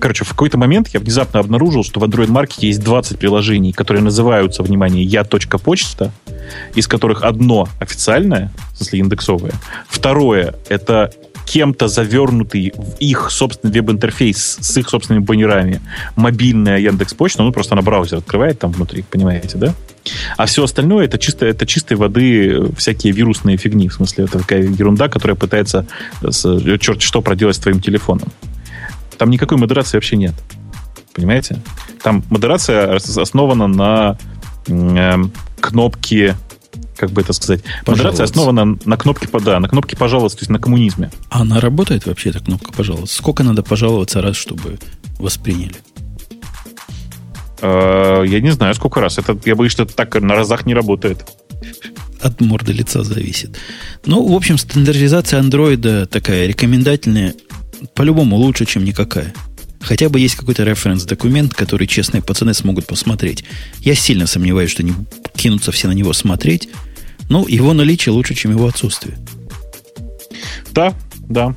короче, 0.00 0.24
в 0.24 0.30
какой-то 0.30 0.58
момент 0.58 0.88
я 0.88 1.00
внезапно 1.00 1.40
обнаружил, 1.40 1.84
что 1.84 2.00
в 2.00 2.04
Android-маркете 2.04 2.68
есть 2.68 2.82
20 2.82 3.18
приложений, 3.18 3.72
которые 3.72 4.02
называются, 4.02 4.62
внимание, 4.62 5.04
я.почта, 5.04 6.12
из 6.74 6.86
которых 6.86 7.22
одно 7.24 7.68
официальное, 7.80 8.52
в 8.72 8.78
смысле 8.78 8.98
индексовое, 9.00 9.52
второе— 9.88 10.54
это 10.68 11.10
кем-то 11.46 11.86
завернутый 11.86 12.72
в 12.76 12.96
их 12.98 13.30
собственный 13.30 13.72
веб-интерфейс 13.72 14.58
с 14.60 14.76
их 14.76 14.88
собственными 14.88 15.22
баннерами 15.24 15.80
мобильная 16.16 16.78
Яндекс 16.78 17.14
Почта, 17.14 17.44
ну 17.44 17.52
просто 17.52 17.74
она 17.74 17.82
браузер 17.82 18.18
открывает 18.18 18.58
там 18.58 18.72
внутри, 18.72 19.04
понимаете, 19.08 19.56
да? 19.56 19.72
А 20.36 20.46
все 20.46 20.64
остальное 20.64 21.04
это 21.04 21.18
чисто 21.18 21.46
это 21.46 21.64
чистой 21.64 21.96
воды 21.96 22.72
всякие 22.76 23.12
вирусные 23.12 23.56
фигни, 23.56 23.88
в 23.88 23.94
смысле 23.94 24.24
это 24.24 24.40
такая 24.40 24.62
ерунда, 24.62 25.08
которая 25.08 25.36
пытается 25.36 25.86
с- 26.20 26.78
черт 26.80 27.00
что 27.00 27.22
проделать 27.22 27.56
с 27.56 27.60
твоим 27.60 27.80
телефоном. 27.80 28.28
Там 29.18 29.30
никакой 29.30 29.58
модерации 29.58 29.96
вообще 29.96 30.16
нет. 30.16 30.34
Понимаете? 31.14 31.60
Там 32.02 32.22
модерация 32.30 32.96
ос- 32.96 33.16
основана 33.18 33.66
на 33.66 34.18
м, 34.68 34.96
эм, 34.96 35.32
кнопке, 35.60 36.36
как 36.96 37.10
бы 37.10 37.22
это 37.22 37.32
сказать, 37.32 37.62
модерация 37.86 38.24
основана 38.24 38.78
на 38.84 38.96
кнопке, 38.96 39.28
да, 39.40 39.60
на 39.60 39.68
кнопке 39.68 39.96
пожаловаться, 39.96 40.38
то 40.38 40.42
есть 40.42 40.50
на 40.50 40.58
коммунизме. 40.58 41.10
А 41.30 41.40
она 41.42 41.60
работает 41.60 42.06
вообще, 42.06 42.30
эта 42.30 42.40
кнопка 42.40 42.72
«Пожаловаться»? 42.72 43.16
Сколько 43.16 43.42
надо 43.44 43.62
пожаловаться 43.62 44.20
раз, 44.20 44.36
чтобы 44.36 44.78
восприняли? 45.18 45.76
Э, 47.62 48.24
Я 48.26 48.40
не 48.40 48.50
знаю, 48.50 48.74
сколько 48.74 49.00
раз. 49.00 49.18
Это, 49.18 49.38
я 49.44 49.54
боюсь, 49.54 49.72
что 49.72 49.84
это 49.84 49.94
так 49.94 50.20
на 50.20 50.34
разах 50.34 50.66
не 50.66 50.74
работает. 50.74 51.24
От 52.20 52.40
морды 52.40 52.72
лица 52.72 53.02
зависит. 53.04 53.56
Ну, 54.04 54.26
в 54.26 54.34
общем, 54.34 54.58
стандартизация 54.58 55.38
андроида 55.40 56.06
такая 56.06 56.46
рекомендательная, 56.46 57.34
по-любому 57.94 58.36
лучше, 58.36 58.66
чем 58.66 58.84
никакая. 58.84 59.32
Хотя 59.80 60.08
бы 60.08 60.18
есть 60.18 60.34
какой-то 60.34 60.64
референс-документ, 60.64 61.54
который 61.54 61.86
честные 61.86 62.22
пацаны 62.22 62.54
смогут 62.54 62.86
посмотреть. 62.86 63.44
Я 63.80 63.94
сильно 63.94 64.26
сомневаюсь, 64.26 64.70
что 64.70 64.82
они 64.82 64.94
кинутся 65.36 65.70
все 65.70 65.86
на 65.88 65.92
него 65.92 66.12
смотреть. 66.12 66.68
Ну, 67.28 67.46
его 67.46 67.72
наличие 67.72 68.12
лучше, 68.12 68.34
чем 68.34 68.50
его 68.50 68.66
отсутствие. 68.66 69.16
Да, 70.72 70.94
да. 71.28 71.54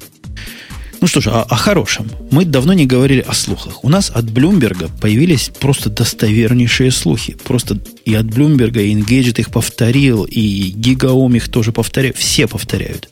Ну 1.02 1.08
что 1.08 1.22
ж, 1.22 1.28
о, 1.28 1.44
о 1.44 1.56
хорошем. 1.56 2.10
Мы 2.30 2.44
давно 2.44 2.74
не 2.74 2.86
говорили 2.86 3.22
о 3.22 3.34
слухах. 3.34 3.84
У 3.84 3.90
нас 3.90 4.12
от 4.14 4.30
Блумберга 4.30 4.90
появились 5.02 5.50
просто 5.60 5.90
достовернейшие 5.90 6.92
слухи. 6.92 7.38
Просто 7.44 7.80
и 8.06 8.14
от 8.16 8.26
Блумберга, 8.26 8.82
и 8.82 8.94
Engadget 8.94 9.40
их 9.40 9.50
повторил, 9.50 10.26
и 10.26 10.72
Гигаом 10.76 11.36
их 11.36 11.50
тоже 11.50 11.72
повторяют. 11.72 12.18
Все 12.18 12.48
повторяют. 12.48 13.10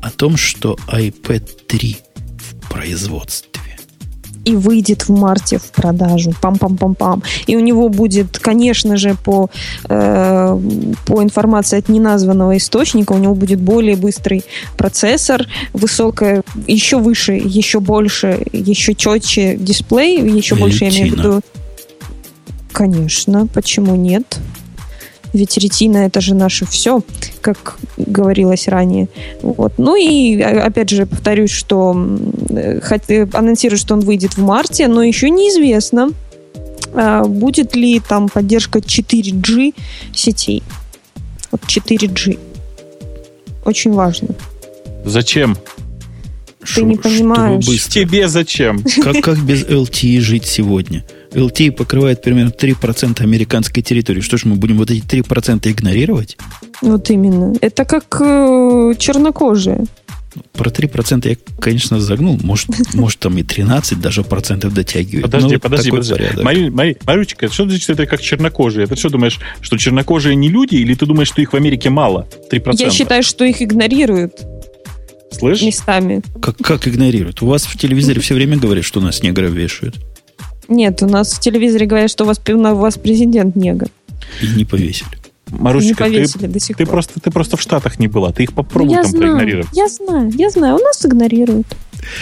О 0.00 0.10
том, 0.10 0.36
что 0.36 0.76
iPad 0.88 1.48
3 1.68 1.96
в 2.11 2.11
производстве. 2.72 3.50
и 4.44 4.56
выйдет 4.56 5.02
в 5.02 5.10
марте 5.10 5.58
в 5.58 5.70
продажу. 5.70 6.32
Пам-пам-пам-пам. 6.42 7.22
И 7.46 7.54
у 7.54 7.60
него 7.60 7.88
будет, 7.88 8.40
конечно 8.40 8.96
же, 8.96 9.14
по, 9.14 9.50
э, 9.88 10.58
по 11.06 11.22
информации 11.22 11.78
от 11.78 11.88
неназванного 11.88 12.56
источника, 12.56 13.12
у 13.12 13.18
него 13.18 13.36
будет 13.36 13.60
более 13.60 13.94
быстрый 13.94 14.42
процессор, 14.76 15.46
высокая, 15.72 16.42
еще 16.66 16.98
выше, 16.98 17.34
еще 17.34 17.78
больше, 17.78 18.44
еще 18.52 18.96
четче 18.96 19.54
дисплей, 19.56 20.18
еще 20.18 20.56
больше, 20.56 20.86
я 20.86 20.90
имею 20.90 21.14
в 21.14 21.18
виду. 21.18 21.40
Конечно, 22.72 23.46
почему 23.46 23.94
нет? 23.94 24.40
Ведь 25.32 25.56
ретина 25.56 25.98
это 25.98 26.20
же 26.20 26.34
наше 26.34 26.66
все, 26.66 27.02
как 27.40 27.78
говорилось 27.96 28.68
ранее. 28.68 29.08
Вот. 29.40 29.74
Ну 29.78 29.96
и 29.96 30.40
а, 30.40 30.66
опять 30.66 30.90
же 30.90 31.06
повторюсь, 31.06 31.50
что 31.50 31.96
э, 32.50 32.80
э, 33.08 33.26
анонсируют, 33.32 33.80
что 33.80 33.94
он 33.94 34.00
выйдет 34.00 34.36
в 34.36 34.42
марте, 34.42 34.88
но 34.88 35.02
еще 35.02 35.30
неизвестно, 35.30 36.10
а, 36.94 37.24
будет 37.24 37.74
ли 37.74 38.00
там 38.00 38.28
поддержка 38.28 38.80
4G 38.80 39.74
сетей. 40.14 40.62
Вот 41.50 41.62
4G. 41.62 42.38
Очень 43.64 43.92
важно. 43.92 44.28
Зачем? 45.04 45.56
Шо- 46.62 46.82
не 46.82 46.94
чтобы 46.94 47.14
понимаешь. 47.16 47.66
быстро. 47.66 47.92
Тебе 47.92 48.28
зачем? 48.28 48.84
Как, 49.02 49.20
как 49.22 49.38
без 49.42 49.64
LTE 49.64 50.20
жить 50.20 50.46
сегодня? 50.46 51.04
LTE 51.34 51.72
покрывает 51.72 52.22
примерно 52.22 52.50
3% 52.50 53.20
американской 53.22 53.82
территории. 53.82 54.20
Что 54.20 54.36
ж, 54.36 54.44
мы 54.44 54.56
будем 54.56 54.78
вот 54.78 54.90
эти 54.90 55.02
3% 55.04 55.70
игнорировать? 55.70 56.36
Вот 56.82 57.08
именно. 57.10 57.54
Это 57.60 57.84
как 57.84 58.20
э, 58.20 58.94
чернокожие. 58.98 59.84
Про 60.52 60.70
3% 60.70 61.28
я, 61.28 61.36
конечно, 61.60 62.00
загнул. 62.00 62.38
Может, 62.42 62.68
может 62.94 63.18
там 63.20 63.36
и 63.38 63.42
13 63.42 64.00
даже 64.00 64.22
процентов 64.24 64.72
дотягивает. 64.74 65.24
Подожди, 65.24 65.54
Ну, 65.54 65.60
подожди, 65.60 65.90
подожди. 65.90 66.14
порядок. 66.14 66.44
Мари, 66.44 66.68
Мари- 66.70 66.96
Марючка, 67.06 67.50
что 67.52 67.64
значит, 67.68 67.88
это 67.90 68.06
как 68.06 68.20
чернокожие? 68.20 68.86
Ты 68.86 68.96
что 68.96 69.08
думаешь, 69.10 69.38
что 69.60 69.76
чернокожие 69.78 70.34
не 70.34 70.48
люди, 70.48 70.76
или 70.76 70.94
ты 70.94 71.06
думаешь, 71.06 71.28
что 71.28 71.40
их 71.42 71.52
в 71.52 71.56
Америке 71.56 71.90
мало? 71.90 72.28
3%? 72.50 72.76
Я 72.78 72.90
считаю, 72.90 73.22
что 73.22 73.44
их 73.44 73.60
игнорируют 73.62 74.32
Слышь? 75.30 75.62
местами. 75.62 76.22
Как, 76.40 76.56
как 76.58 76.88
игнорируют? 76.88 77.42
У 77.42 77.46
вас 77.46 77.64
в 77.64 77.76
телевизоре 77.78 78.20
все 78.20 78.34
время 78.34 78.56
говорят, 78.58 78.84
что 78.84 79.00
нас 79.00 79.22
негров 79.22 79.50
вешают. 79.50 79.96
Нет, 80.72 81.02
у 81.02 81.06
нас 81.06 81.32
в 81.34 81.40
телевизоре 81.40 81.86
говорят, 81.86 82.10
что 82.10 82.24
у 82.24 82.26
вас, 82.26 82.40
у 82.48 82.74
вас 82.76 82.98
президент 82.98 83.56
негр. 83.56 83.88
И 84.42 84.46
не 84.56 84.64
повесили. 84.64 85.10
Не 85.50 85.58
Марусечка, 85.58 86.04
ты, 86.04 86.10
повесили 86.10 86.46
до 86.46 86.60
сих 86.60 86.76
ты 86.76 86.84
пор. 86.86 86.92
просто, 86.94 87.20
ты 87.20 87.30
просто 87.30 87.56
в 87.56 87.60
Штатах 87.60 87.98
не 87.98 88.08
была. 88.08 88.32
Ты 88.32 88.44
их 88.44 88.54
попробуй 88.54 88.92
я 88.94 89.02
там 89.02 89.10
знаю, 89.10 89.22
проигнорировать. 89.34 89.68
я 89.74 89.86
знаю, 89.88 90.30
я 90.34 90.48
знаю. 90.50 90.76
У 90.76 90.78
нас 90.78 91.04
игнорируют. 91.04 91.66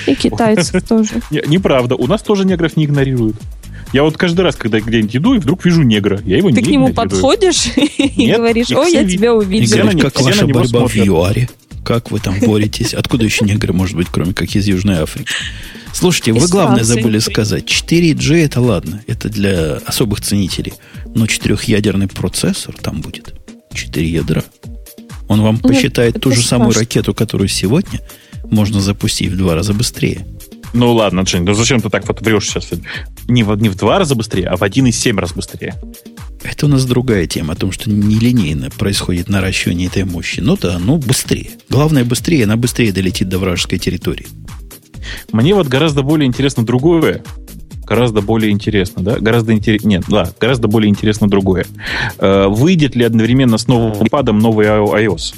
И 0.06 0.14
китайцев 0.14 0.82
тоже. 0.88 1.22
Не- 1.30 1.44
неправда. 1.46 1.94
У 1.94 2.06
нас 2.08 2.22
тоже 2.22 2.44
негров 2.44 2.76
не 2.76 2.86
игнорируют. 2.86 3.36
Я 3.92 4.02
вот 4.02 4.16
каждый 4.16 4.40
раз, 4.42 4.56
когда 4.56 4.80
где-нибудь 4.80 5.16
иду, 5.16 5.34
и 5.34 5.38
вдруг 5.38 5.64
вижу 5.64 5.82
негра. 5.82 6.20
Я 6.24 6.38
его 6.38 6.50
Ты 6.50 6.56
не 6.56 6.62
к 6.62 6.66
нему 6.66 6.90
игнорирую. 6.90 6.94
подходишь 6.94 7.66
и 7.76 8.26
Нет, 8.26 8.36
говоришь, 8.38 8.70
их 8.70 8.78
о, 8.78 8.84
все 8.84 9.02
я 9.02 9.08
тебя 9.08 9.28
И 9.28 9.32
увидел. 9.32 9.76
Говорят, 9.76 9.94
него- 9.94 10.10
как 10.10 10.20
ваша 10.22 10.46
борьба 10.46 10.86
в. 10.86 10.94
ЮАРе? 10.96 11.48
Как 11.84 12.10
вы 12.10 12.18
там 12.20 12.34
боретесь? 12.40 12.94
Откуда 12.94 13.24
еще 13.24 13.44
негры, 13.44 13.72
может 13.72 13.96
быть, 13.96 14.08
кроме 14.10 14.34
как 14.34 14.54
из 14.54 14.66
Южной 14.66 14.98
Африки? 14.98 15.30
Слушайте, 15.92 16.32
вы 16.32 16.46
главное 16.48 16.84
забыли 16.84 17.18
сказать. 17.18 17.64
4G 17.64 18.44
это 18.44 18.60
ладно, 18.60 19.02
это 19.06 19.28
для 19.28 19.76
особых 19.86 20.20
ценителей. 20.20 20.72
Но 21.14 21.26
четырехъядерный 21.26 22.08
процессор 22.08 22.74
там 22.74 23.00
будет. 23.00 23.34
Четыре 23.74 24.08
ядра. 24.08 24.44
Он 25.28 25.42
вам 25.42 25.58
посчитает 25.58 26.16
это 26.16 26.20
ту 26.20 26.32
же 26.32 26.42
самую 26.42 26.72
страшно. 26.72 26.88
ракету, 26.88 27.14
которую 27.14 27.48
сегодня 27.48 28.00
можно 28.44 28.80
запустить 28.80 29.30
в 29.30 29.36
два 29.36 29.54
раза 29.54 29.74
быстрее. 29.74 30.26
Ну 30.72 30.92
ладно, 30.92 31.26
Жень, 31.26 31.42
ну 31.42 31.54
зачем 31.54 31.80
ты 31.80 31.90
так 31.90 32.06
вот 32.06 32.20
врешь 32.20 32.48
сейчас? 32.48 32.70
Не 33.28 33.42
в, 33.42 33.54
не 33.56 33.68
в 33.68 33.76
два 33.76 33.98
раза 33.98 34.14
быстрее, 34.14 34.46
а 34.46 34.56
в 34.56 34.62
1,7 34.62 35.18
раз 35.18 35.32
быстрее. 35.32 35.74
Это 36.42 36.66
у 36.66 36.68
нас 36.68 36.84
другая 36.84 37.26
тема, 37.26 37.52
о 37.52 37.56
том, 37.56 37.70
что 37.70 37.90
нелинейно 37.90 38.70
происходит 38.70 39.28
наращивание 39.28 39.88
этой 39.88 40.04
мощи. 40.04 40.40
Ну 40.40 40.56
да, 40.56 40.78
ну 40.78 40.96
быстрее. 40.96 41.50
Главное 41.68 42.04
быстрее, 42.04 42.44
она 42.44 42.56
быстрее 42.56 42.92
долетит 42.92 43.28
до 43.28 43.38
вражеской 43.38 43.78
территории. 43.78 44.26
Мне 45.32 45.54
вот 45.54 45.68
гораздо 45.68 46.02
более 46.02 46.26
интересно 46.26 46.64
другое. 46.64 47.22
Гораздо 47.84 48.20
более 48.20 48.52
интересно, 48.52 49.02
да? 49.02 49.18
Гораздо 49.18 49.52
интересно. 49.52 49.88
Нет, 49.88 50.04
да, 50.08 50.30
гораздо 50.40 50.68
более 50.68 50.88
интересно 50.88 51.28
другое. 51.28 51.66
Э, 52.18 52.46
выйдет 52.46 52.94
ли 52.94 53.04
одновременно 53.04 53.58
с 53.58 53.66
новым 53.66 53.92
iPad 53.92 54.32
новый 54.32 54.66
iOS? 54.66 55.34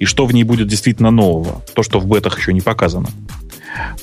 И 0.00 0.04
что 0.04 0.26
в 0.26 0.34
ней 0.34 0.42
будет 0.42 0.66
действительно 0.66 1.12
нового? 1.12 1.62
То, 1.74 1.84
что 1.84 2.00
в 2.00 2.06
бетах 2.06 2.38
еще 2.38 2.52
не 2.52 2.60
показано. 2.60 3.08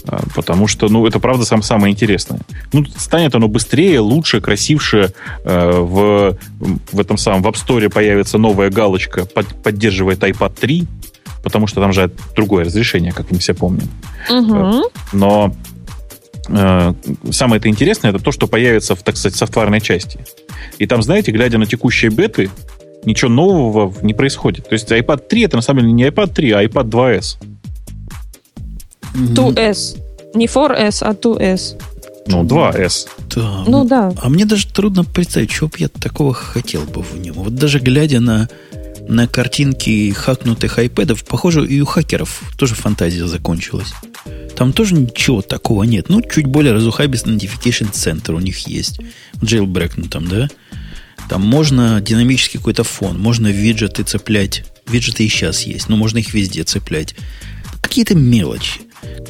Э, 0.06 0.19
потому 0.36 0.68
что, 0.68 0.88
ну, 0.90 1.06
это 1.06 1.19
правда 1.19 1.45
сам, 1.45 1.61
самое 1.61 1.91
интересное. 1.91 2.41
Ну, 2.73 2.86
станет 2.86 3.36
оно 3.36 3.48
быстрее, 3.48 3.99
лучше, 3.99 4.41
красивше. 4.41 5.14
Э, 5.44 5.80
в, 5.82 6.38
в 6.91 6.99
этом 6.99 7.18
самом 7.18 7.44
в 7.44 7.48
App 7.48 7.56
Store 7.56 7.90
появится 7.90 8.38
новая 8.38 8.69
галочка, 8.69 9.26
под, 9.26 9.48
поддерживает 9.61 10.23
iPad 10.23 10.53
3, 10.60 10.88
потому 11.43 11.68
что 11.68 11.81
там 11.81 11.93
же 11.93 12.11
другое 12.35 12.65
разрешение, 12.65 13.11
как 13.11 13.31
мы 13.31 13.39
все 13.39 13.53
помним. 13.53 13.89
Угу. 14.30 14.89
Но 15.13 15.53
э, 16.49 16.93
самое 17.31 17.59
это 17.59 17.69
интересное, 17.69 18.11
это 18.11 18.19
то, 18.23 18.31
что 18.31 18.47
появится 18.47 18.95
в, 18.95 19.03
так 19.03 19.18
сказать, 19.18 19.38
софтварной 19.38 19.81
части. 19.81 20.19
И 20.77 20.88
там, 20.88 21.01
знаете, 21.01 21.31
глядя 21.31 21.57
на 21.57 21.65
текущие 21.65 22.11
беты, 22.11 22.49
ничего 23.05 23.30
нового 23.31 23.93
не 24.01 24.13
происходит. 24.13 24.69
То 24.69 24.73
есть 24.73 24.91
iPad 24.91 25.27
3 25.27 25.43
это 25.43 25.55
на 25.55 25.61
самом 25.61 25.81
деле 25.81 25.93
не 25.93 26.03
iPad 26.05 26.34
3, 26.34 26.51
а 26.51 26.63
iPad 26.63 26.89
2S. 26.89 27.38
2S. 29.15 29.97
Не 30.34 30.45
4S, 30.45 30.97
а 31.01 31.11
2S. 31.13 31.81
Ну, 32.27 32.43
2S. 32.43 33.07
Да. 33.35 33.63
Ну 33.68 33.84
да. 33.84 34.13
А 34.22 34.30
мне 34.30 34.45
даже 34.45 34.68
трудно 34.68 35.03
представить, 35.03 35.51
что 35.51 35.68
бы 35.68 35.73
я 35.77 35.88
такого 35.88 36.34
хотел 36.34 36.84
бы 36.84 37.01
в 37.01 37.18
нем. 37.18 37.34
Вот 37.34 37.55
даже 37.55 37.80
глядя 37.80 38.19
на, 38.19 38.47
на 39.12 39.28
картинки 39.28 40.12
хакнутых 40.12 40.78
айпэдов, 40.80 41.26
похоже, 41.26 41.68
и 41.68 41.82
у 41.82 41.86
хакеров 41.86 42.42
тоже 42.58 42.76
фантазия 42.76 43.28
закончилась. 43.28 43.94
Там 44.56 44.72
тоже 44.72 44.96
ничего 44.96 45.42
такого 45.42 45.84
нет. 45.84 46.08
Ну, 46.08 46.22
чуть 46.22 46.46
более 46.46 46.72
разухабистый 46.74 47.36
Notification 47.36 47.92
Center 47.92 48.34
у 48.34 48.40
них 48.40 48.68
есть. 48.68 49.02
Jailbreak, 49.42 49.94
ну 49.98 50.08
там, 50.08 50.30
да? 50.30 50.48
Там 51.28 51.42
можно 51.42 52.00
динамический 52.00 52.58
какой-то 52.58 52.86
фон, 52.86 53.20
можно 53.20 53.48
виджеты 53.48 54.04
цеплять. 54.04 54.64
Виджеты 54.88 55.26
и 55.26 55.30
сейчас 55.30 55.64
есть, 55.64 55.90
но 55.90 55.98
можно 55.98 56.20
их 56.20 56.34
везде 56.34 56.64
цеплять. 56.64 57.14
Какие-то 57.82 58.16
мелочи. 58.16 58.80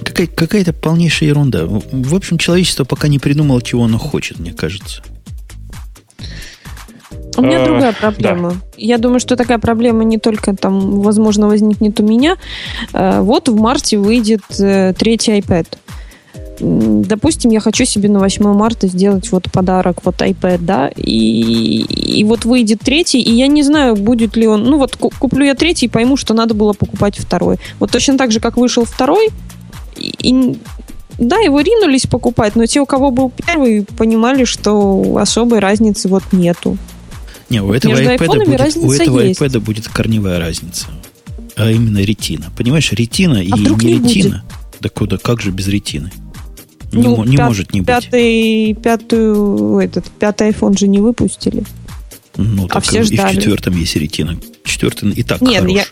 Какая, 0.06 0.28
какая-то 0.28 0.74
полнейшая 0.74 1.30
ерунда. 1.30 1.66
В 1.66 2.14
общем, 2.14 2.38
человечество 2.38 2.84
пока 2.84 3.08
не 3.08 3.18
придумало, 3.18 3.64
чего 3.64 3.86
оно 3.86 3.98
хочет, 3.98 4.38
мне 4.38 4.54
кажется. 4.54 5.02
У 7.38 7.42
меня 7.42 7.60
Э, 7.62 7.66
другая 7.66 7.94
проблема. 7.94 8.54
Я 8.78 8.98
думаю, 8.98 9.20
что 9.20 9.36
такая 9.36 9.58
проблема 9.58 10.04
не 10.04 10.18
только 10.18 10.56
там, 10.56 11.02
возможно, 11.02 11.48
возникнет 11.48 12.00
у 12.00 12.04
меня. 12.04 12.36
Э, 12.94 13.22
Вот 13.22 13.50
в 13.50 13.56
марте 13.60 13.98
выйдет 13.98 14.42
э, 14.60 14.94
третий 14.98 15.40
iPad. 15.40 15.66
Допустим, 16.60 17.52
я 17.52 17.60
хочу 17.60 17.86
себе 17.86 18.08
на 18.10 18.20
8 18.20 18.54
марта 18.54 18.88
сделать 18.88 19.32
вот 19.32 19.52
подарок, 19.52 19.98
вот 20.04 20.22
iPad, 20.22 20.60
да, 20.60 20.92
и, 20.96 21.82
и 22.20 22.24
вот 22.24 22.46
выйдет 22.46 22.82
третий, 22.84 23.20
и 23.20 23.32
я 23.34 23.48
не 23.48 23.64
знаю, 23.64 23.96
будет 23.96 24.38
ли 24.38 24.48
он, 24.48 24.64
ну 24.64 24.78
вот 24.78 24.96
ку- 24.96 25.12
куплю 25.20 25.44
я 25.44 25.56
третий 25.56 25.88
и 25.88 25.90
пойму, 25.90 26.18
что 26.18 26.36
надо 26.36 26.54
было 26.54 26.74
покупать 26.74 27.18
второй. 27.18 27.58
Вот 27.80 27.90
точно 27.92 28.16
так 28.18 28.32
же, 28.32 28.40
как 28.40 28.58
вышел 28.58 28.86
второй, 28.86 29.30
и 29.98 30.56
да, 31.18 31.38
его 31.40 31.62
ринулись 31.62 32.06
покупать, 32.06 32.56
но 32.56 32.66
те, 32.68 32.80
у 32.80 32.86
кого 32.86 33.10
был 33.10 33.32
первый, 33.46 33.84
понимали, 33.98 34.44
что 34.44 35.18
особой 35.20 35.60
разницы 35.60 36.10
вот 36.10 36.24
нету. 36.32 36.78
Не, 37.52 37.62
у 37.62 37.74
этого, 37.74 37.92
Между 37.92 38.06
iPad 38.14 38.46
будет, 38.46 38.78
у 38.78 38.92
этого 38.94 39.20
есть. 39.20 39.40
iPad 39.42 39.60
будет 39.60 39.88
корневая 39.90 40.40
разница. 40.40 40.88
А 41.58 41.70
именно 41.70 41.98
ретина. 42.00 42.46
Понимаешь, 42.58 42.92
ретина 42.94 43.38
и 43.44 43.52
А 43.52 43.56
вдруг 43.58 43.84
не 43.84 43.94
не 43.94 44.00
будет? 44.00 44.16
ретина. 44.16 44.44
Да 44.80 44.90
куда, 44.90 45.18
как 45.18 45.42
же 45.42 45.52
без 45.52 45.68
ретины? 45.68 46.12
Не, 46.94 47.04
Ну, 47.04 47.18
мо- 47.18 47.26
не 47.26 47.38
пят- 47.38 47.48
может 47.48 47.74
не 47.74 47.82
быть. 47.82 47.88
Пятый, 47.88 48.74
пятую, 48.74 49.80
этот, 49.80 50.06
пятый 50.12 50.50
iPhone 50.50 50.78
же 50.78 50.88
не 50.88 51.00
выпустили. 51.00 51.64
Ну, 52.38 52.66
а 52.66 52.70
так 52.70 52.84
все 52.84 53.00
и 53.00 53.04
в 53.04 53.06
ждали. 53.08 53.36
четвертом 53.36 53.78
есть 53.78 53.96
ретина. 53.98 54.38
Четвертый 54.64 55.12
и 55.12 55.24
так 55.24 55.42
Нет, 55.42 55.62
хорош. 55.62 55.76
я, 55.76 55.86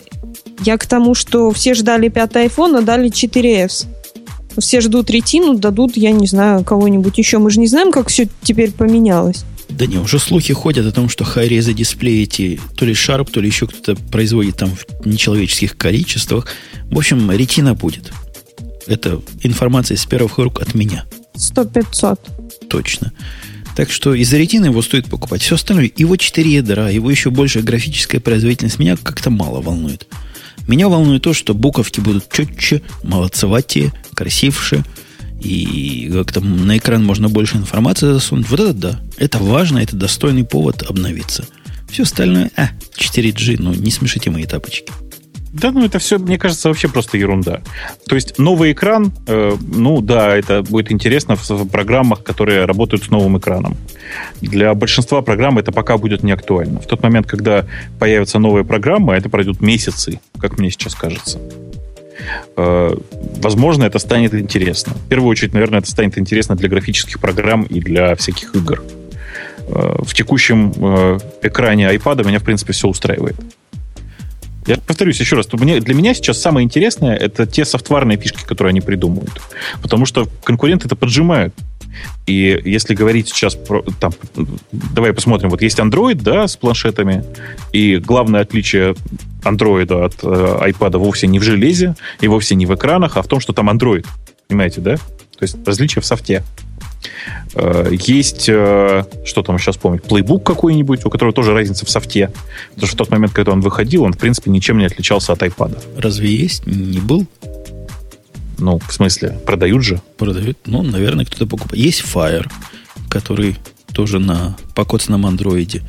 я 0.63 0.77
к 0.77 0.85
тому, 0.85 1.13
что 1.13 1.51
все 1.51 1.73
ждали 1.73 2.07
пятый 2.07 2.45
iPhone, 2.47 2.77
а 2.77 2.81
дали 2.81 3.09
4S. 3.11 3.85
Все 4.59 4.81
ждут 4.81 5.09
ретину, 5.09 5.55
дадут, 5.55 5.95
я 5.97 6.11
не 6.11 6.25
знаю, 6.27 6.63
кого-нибудь 6.63 7.17
еще. 7.17 7.37
Мы 7.37 7.49
же 7.51 7.59
не 7.59 7.67
знаем, 7.67 7.91
как 7.91 8.07
все 8.07 8.27
теперь 8.43 8.71
поменялось. 8.71 9.43
Да 9.69 9.85
не, 9.85 9.97
уже 9.97 10.19
слухи 10.19 10.53
ходят 10.53 10.85
о 10.85 10.91
том, 10.91 11.09
что 11.09 11.23
хай-резы 11.23 11.73
дисплеи 11.73 12.23
эти, 12.23 12.59
то 12.75 12.85
ли 12.85 12.93
Sharp, 12.93 13.31
то 13.31 13.39
ли 13.39 13.47
еще 13.47 13.67
кто-то 13.67 13.95
производит 13.95 14.57
там 14.57 14.71
в 14.75 15.05
нечеловеческих 15.05 15.77
количествах. 15.77 16.47
В 16.85 16.97
общем, 16.97 17.31
ретина 17.31 17.75
будет. 17.75 18.11
Это 18.87 19.21
информация 19.43 19.95
из 19.95 20.05
первых 20.05 20.37
рук 20.39 20.61
от 20.61 20.73
меня. 20.73 21.05
100-500. 21.35 22.67
Точно. 22.67 23.13
Так 23.75 23.91
что 23.91 24.13
из-за 24.13 24.37
ретины 24.37 24.65
его 24.65 24.81
стоит 24.81 25.05
покупать. 25.05 25.41
Все 25.41 25.55
остальное, 25.55 25.91
его 25.95 26.17
4 26.17 26.51
ядра, 26.51 26.89
его 26.89 27.09
еще 27.09 27.29
больше 27.29 27.61
графическая 27.61 28.19
производительность 28.19 28.79
меня 28.79 28.97
как-то 28.97 29.29
мало 29.29 29.61
волнует. 29.61 30.07
Меня 30.67 30.89
волнует 30.89 31.23
то, 31.23 31.33
что 31.33 31.53
буковки 31.53 31.99
будут 31.99 32.31
четче, 32.31 32.81
молодцеватее, 33.03 33.93
красивше, 34.13 34.83
и 35.41 36.09
как-то 36.11 36.41
на 36.41 36.77
экран 36.77 37.03
можно 37.05 37.29
больше 37.29 37.57
информации 37.57 38.11
засунуть. 38.11 38.49
Вот 38.49 38.59
это 38.59 38.73
да. 38.73 38.99
Это 39.17 39.39
важно, 39.39 39.79
это 39.79 39.95
достойный 39.95 40.43
повод 40.43 40.83
обновиться. 40.83 41.45
Все 41.89 42.03
остальное, 42.03 42.51
а, 42.55 42.69
4G, 42.95 43.55
ну 43.59 43.73
не 43.73 43.91
смешите 43.91 44.29
мои 44.29 44.45
тапочки. 44.45 44.91
Да, 45.51 45.71
ну 45.71 45.83
это 45.83 45.97
все, 45.97 46.19
мне 46.19 46.37
кажется, 46.37 46.67
вообще 46.67 46.87
просто 46.87 47.17
ерунда. 47.17 47.61
То 48.07 48.15
есть 48.15 48.37
новый 48.37 48.73
экран, 48.73 49.11
э, 49.25 49.55
ну 49.59 49.99
да, 50.01 50.35
это 50.35 50.61
будет 50.61 50.91
интересно 50.91 51.35
в, 51.35 51.49
в 51.49 51.67
программах, 51.67 52.23
которые 52.23 52.65
работают 52.65 53.05
с 53.05 53.09
новым 53.09 53.39
экраном. 53.39 53.75
Для 54.41 54.75
большинства 54.75 55.21
программ 55.23 55.57
это 55.57 55.71
пока 55.71 55.97
будет 55.97 56.21
не 56.21 56.31
актуально. 56.31 56.79
В 56.79 56.85
тот 56.85 57.01
момент, 57.01 57.25
когда 57.25 57.65
появятся 57.97 58.37
новые 58.37 58.63
программы, 58.63 59.15
а 59.15 59.17
это 59.17 59.29
пройдут 59.29 59.59
месяцы, 59.59 60.19
как 60.39 60.59
мне 60.59 60.69
сейчас 60.69 60.93
кажется. 60.93 61.39
Э, 62.55 62.95
Возможно, 63.41 63.83
это 63.83 63.99
станет 63.99 64.33
интересно. 64.33 64.93
В 64.93 65.09
первую 65.09 65.29
очередь, 65.29 65.53
наверное, 65.53 65.79
это 65.79 65.89
станет 65.89 66.17
интересно 66.17 66.55
для 66.55 66.69
графических 66.69 67.19
программ 67.19 67.63
и 67.63 67.79
для 67.79 68.15
всяких 68.15 68.55
игр. 68.55 68.83
Э, 69.67 69.95
В 69.99 70.13
текущем 70.13 70.73
э, 70.77 71.19
экране 71.43 71.93
iPad 71.93 72.25
меня, 72.25 72.39
в 72.39 72.43
принципе, 72.43 72.73
все 72.73 72.87
устраивает. 72.87 73.35
Я 74.67 74.77
повторюсь 74.77 75.19
еще 75.19 75.35
раз, 75.35 75.47
для 75.47 75.95
меня 75.95 76.13
сейчас 76.13 76.39
самое 76.39 76.63
интересное 76.63 77.15
это 77.15 77.47
те 77.47 77.65
софтварные 77.65 78.17
фишки, 78.17 78.43
которые 78.45 78.69
они 78.69 78.81
придумывают. 78.81 79.41
Потому 79.81 80.05
что 80.05 80.27
конкуренты 80.43 80.85
это 80.85 80.95
поджимают. 80.95 81.55
И 82.25 82.61
если 82.63 82.93
говорить 82.93 83.29
сейчас 83.29 83.55
про... 83.55 83.83
Там, 83.99 84.11
давай 84.71 85.13
посмотрим. 85.13 85.49
Вот 85.49 85.61
есть 85.61 85.79
Android, 85.79 86.15
да, 86.15 86.47
с 86.47 86.55
планшетами. 86.55 87.23
И 87.73 87.97
главное 87.97 88.41
отличие 88.41 88.95
Android 89.43 89.91
от 90.05 90.15
э, 90.23 90.71
iPad 90.71 90.97
вовсе 90.97 91.27
не 91.27 91.39
в 91.39 91.43
железе 91.43 91.95
и 92.21 92.27
вовсе 92.27 92.55
не 92.55 92.65
в 92.65 92.75
экранах, 92.75 93.17
а 93.17 93.21
в 93.21 93.27
том, 93.27 93.39
что 93.39 93.53
там 93.53 93.69
Android. 93.69 94.05
Понимаете, 94.47 94.81
да? 94.81 94.95
То 94.95 95.43
есть 95.43 95.57
различие 95.65 96.01
в 96.01 96.05
софте. 96.05 96.43
Э, 97.55 97.89
Есть, 97.91 98.47
э, 98.49 99.03
что 99.25 99.43
там 99.43 99.57
сейчас 99.57 99.77
помню, 99.77 99.99
плейбук 99.99 100.43
какой-нибудь, 100.45 101.05
у 101.05 101.09
которого 101.09 101.33
тоже 101.33 101.53
разница 101.53 101.85
в 101.85 101.89
софте. 101.89 102.31
Потому 102.73 102.87
что 102.87 102.95
в 102.95 102.97
тот 102.97 103.09
момент, 103.09 103.33
когда 103.33 103.51
он 103.51 103.61
выходил, 103.61 104.03
он, 104.03 104.13
в 104.13 104.17
принципе, 104.17 104.51
ничем 104.51 104.77
не 104.77 104.85
отличался 104.85 105.33
от 105.33 105.41
iPad. 105.41 105.77
Разве 105.97 106.35
есть? 106.35 106.65
Не 106.65 106.99
был? 106.99 107.25
Ну, 108.59 108.79
в 108.79 108.93
смысле, 108.93 109.39
продают 109.45 109.83
же. 109.83 110.01
продают. 110.17 110.57
Ну, 110.65 110.83
наверное, 110.83 111.25
кто-то 111.25 111.47
покупает. 111.47 111.83
Есть 111.83 112.03
Fire, 112.03 112.49
который 113.09 113.57
тоже 113.93 114.19
на 114.19 114.55
покоцанном 114.75 115.25
андроиде. 115.25 115.81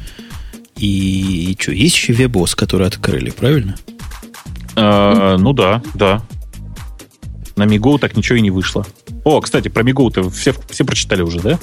И, 0.77 1.51
и 1.53 1.57
что? 1.61 1.73
Есть 1.73 1.97
еще 1.97 2.13
WebOS, 2.13 2.55
который 2.57 2.87
открыли, 2.87 3.31
правильно? 3.31 3.77
Э, 4.77 5.37
Ну 5.39 5.53
да, 5.53 5.83
да. 5.95 6.23
На 7.57 7.65
Мигоу 7.65 7.99
так 7.99 8.17
ничего 8.17 8.39
и 8.39 8.41
не 8.41 8.51
вышло. 8.51 8.87
О, 9.25 9.41
кстати, 9.41 9.69
про 9.69 9.83
Мигоу-то 9.83 10.31
все, 10.31 10.55
все 10.71 10.85
прочитали 10.85 11.21
уже, 11.23 11.41
да? 11.41 11.59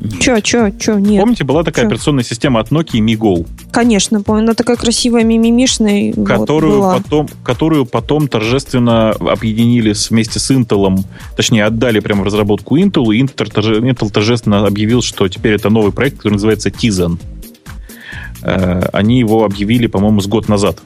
Нет. 0.00 0.20
Че, 0.20 0.40
че, 0.42 0.72
че, 0.80 0.94
нет. 0.96 1.20
Помните, 1.20 1.44
была 1.44 1.62
такая 1.64 1.84
Чё? 1.84 1.88
операционная 1.88 2.24
система 2.24 2.60
от 2.60 2.70
Nokia 2.70 3.00
Мигоу, 3.00 3.46
Конечно, 3.70 4.20
помню. 4.22 4.42
Она 4.42 4.54
такая 4.54 4.76
красивая, 4.76 5.24
мимимишная. 5.24 6.12
вот, 6.16 6.26
которую, 6.26 6.72
была. 6.80 6.96
потом, 6.98 7.28
которую 7.44 7.86
потом 7.86 8.26
торжественно 8.28 9.10
объединили 9.10 9.94
вместе 10.10 10.38
с 10.40 10.50
Intel, 10.50 11.04
точнее, 11.36 11.64
отдали 11.66 12.00
прямо 12.00 12.22
в 12.22 12.24
разработку 12.24 12.76
Intel, 12.76 13.14
и 13.14 13.22
Intel, 13.22 13.48
торже- 13.52 13.80
Intel 13.80 14.10
торжественно 14.10 14.66
объявил, 14.66 15.02
что 15.02 15.28
теперь 15.28 15.54
это 15.54 15.70
новый 15.70 15.92
проект, 15.92 16.16
который 16.18 16.34
называется 16.34 16.68
Tizen. 16.70 17.18
Э, 18.42 18.88
Они 18.92 19.20
его 19.20 19.44
объявили, 19.44 19.86
по-моему, 19.86 20.20
с 20.20 20.26
год 20.26 20.48
назад. 20.48 20.80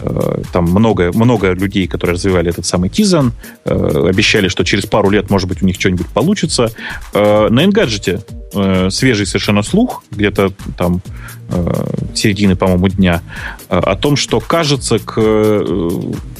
Э, 0.00 0.42
там 0.52 0.64
много, 0.64 1.10
много 1.12 1.52
людей, 1.52 1.86
которые 1.86 2.14
развивали 2.14 2.50
этот 2.50 2.66
самый 2.66 2.88
Тизан, 2.88 3.32
э, 3.64 4.06
обещали, 4.08 4.48
что 4.48 4.64
через 4.64 4.86
пару 4.86 5.10
лет, 5.10 5.30
может 5.30 5.48
быть, 5.48 5.62
у 5.62 5.66
них 5.66 5.76
что-нибудь 5.78 6.06
получится. 6.08 6.70
Э, 7.14 7.48
на 7.48 7.64
Engadget 7.64 8.24
свежий 8.90 9.26
совершенно 9.26 9.62
слух, 9.62 10.02
где-то 10.10 10.52
там 10.78 11.02
середины, 12.14 12.56
по-моему, 12.56 12.88
дня, 12.88 13.20
о 13.68 13.94
том, 13.94 14.16
что, 14.16 14.40
кажется, 14.40 14.98
к, 14.98 15.12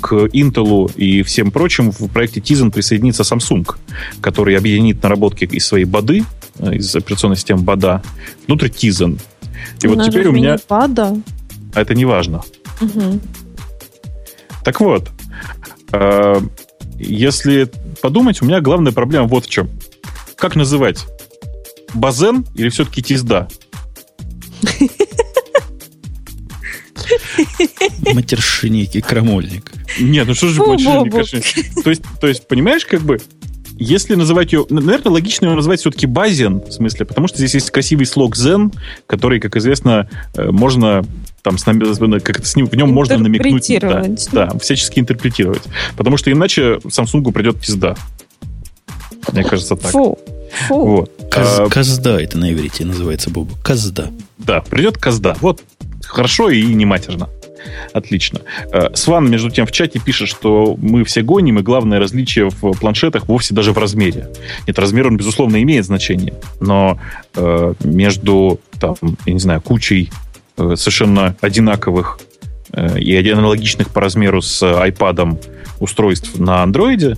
к 0.01 0.13
Intel 0.33 0.91
и 0.97 1.23
всем 1.23 1.51
прочим 1.51 1.93
в 1.93 2.09
проекте 2.09 2.41
Tizen 2.41 2.71
присоединится 2.71 3.25
Samsung, 3.25 3.69
который 4.23 4.57
объединит 4.57 5.03
наработки 5.03 5.45
из 5.45 5.67
своей 5.67 5.85
бады, 5.85 6.25
из 6.59 6.97
операционной 6.97 7.37
системы 7.37 7.61
БАДа, 7.61 8.03
внутрь 8.47 8.69
Tizen. 8.69 9.21
И 9.83 9.87
вот 9.87 10.03
теперь 10.07 10.29
у 10.29 10.33
меня... 10.33 10.57
БАДа. 10.67 11.15
А 11.75 11.81
это 11.83 11.95
не 11.95 12.07
важно. 12.07 12.43
Угу. 12.81 13.21
Так 14.65 14.81
вот, 14.81 15.11
э, 15.93 16.41
если 16.99 17.71
подумать, 18.01 18.43
у 18.43 18.45
меня 18.45 18.61
главная 18.61 18.93
проблема 18.93 19.27
вот 19.27 19.47
в 19.47 19.51
чем. 19.51 19.71
Как 20.37 20.57
называть? 20.57 21.07
Базен 21.95 22.45
или 22.55 22.69
все-таки 22.69 23.03
тизда? 23.03 23.49
Матершинник 28.13 28.95
и 28.95 29.01
крамольник. 29.01 29.73
Нет, 29.99 30.27
ну 30.27 30.35
что 30.35 30.49
же 30.49 30.63
матершинник? 30.63 31.83
То 31.83 31.91
есть, 31.91 32.03
то 32.21 32.27
есть, 32.27 32.47
понимаешь, 32.47 32.85
как 32.85 33.01
бы, 33.03 33.19
если 33.79 34.15
называть 34.15 34.53
ее... 34.53 34.67
Наверное, 34.69 35.13
логично 35.13 35.47
ее 35.47 35.55
назвать 35.55 35.81
все-таки 35.81 36.07
базен, 36.07 36.61
в 36.61 36.73
смысле, 36.73 37.07
потому 37.07 37.29
что 37.29 37.39
здесь 37.39 37.55
есть 37.55 37.71
красивый 37.71 38.07
слог 38.07 38.37
zen, 38.37 38.75
который, 39.07 39.41
как 39.41 39.57
известно, 39.57 40.09
э, 40.35 40.51
можно 40.51 41.05
там 41.43 41.59
с 41.59 41.67
нами, 41.67 42.19
как 42.19 42.39
это 42.39 42.47
с 42.47 42.57
ним, 42.57 42.67
в 42.67 42.75
нем 42.75 42.93
можно 42.93 43.19
намекнуть. 43.19 43.71
Да, 43.81 44.05
да, 44.33 44.59
всячески 44.59 45.01
интерпретировать. 45.01 45.63
Потому 45.97 46.17
что 46.17 46.31
иначе 46.33 46.79
Samsung 46.85 47.31
придет 47.33 47.61
пизда. 47.61 47.97
Мне 49.33 49.45
кажется 49.45 49.77
так. 49.77 49.91
Фу. 49.91 50.19
Фу. 50.67 50.87
Вот. 50.87 51.13
Каз, 51.31 51.59
а, 51.59 51.69
казда 51.69 52.21
это 52.21 52.39
на 52.39 52.53
иврите 52.53 52.85
называется, 52.85 53.31
Бобу. 53.31 53.55
Казда. 53.63 54.11
Да, 54.39 54.61
придет 54.61 54.97
казда. 54.99 55.37
Вот 55.41 55.63
хорошо 56.05 56.51
и 56.51 56.65
не 56.75 56.87
матерно. 56.87 57.29
Отлично. 57.93 58.41
Э, 58.73 58.95
Сван, 58.95 59.31
между 59.31 59.51
тем, 59.51 59.67
в 59.67 59.73
чате 59.73 59.99
пишет, 59.99 60.29
что 60.29 60.77
мы 60.81 61.05
все 61.05 61.23
гоним, 61.23 61.59
и 61.59 61.63
главное 61.63 61.99
различие 61.99 62.51
в 62.51 62.73
планшетах 62.79 63.29
вовсе 63.29 63.55
даже 63.55 63.73
в 63.73 63.79
размере. 63.79 64.29
Нет, 64.67 64.79
размер, 64.79 65.09
он, 65.09 65.17
безусловно, 65.17 65.61
имеет 65.63 65.85
значение, 65.85 66.35
но 66.61 66.99
э, 67.35 67.75
между, 67.85 68.61
там, 68.81 68.97
я 69.27 69.33
не 69.33 69.41
знаю, 69.41 69.61
кучей 69.61 70.11
совершенно 70.77 71.37
одинаковых 71.41 72.21
э, 72.73 72.99
и 72.99 73.31
аналогичных 73.31 73.91
по 73.91 74.01
размеру 74.01 74.43
с 74.43 74.63
iPad 74.63 75.45
устройств 75.81 76.39
на 76.39 76.63
андроиде, 76.63 77.17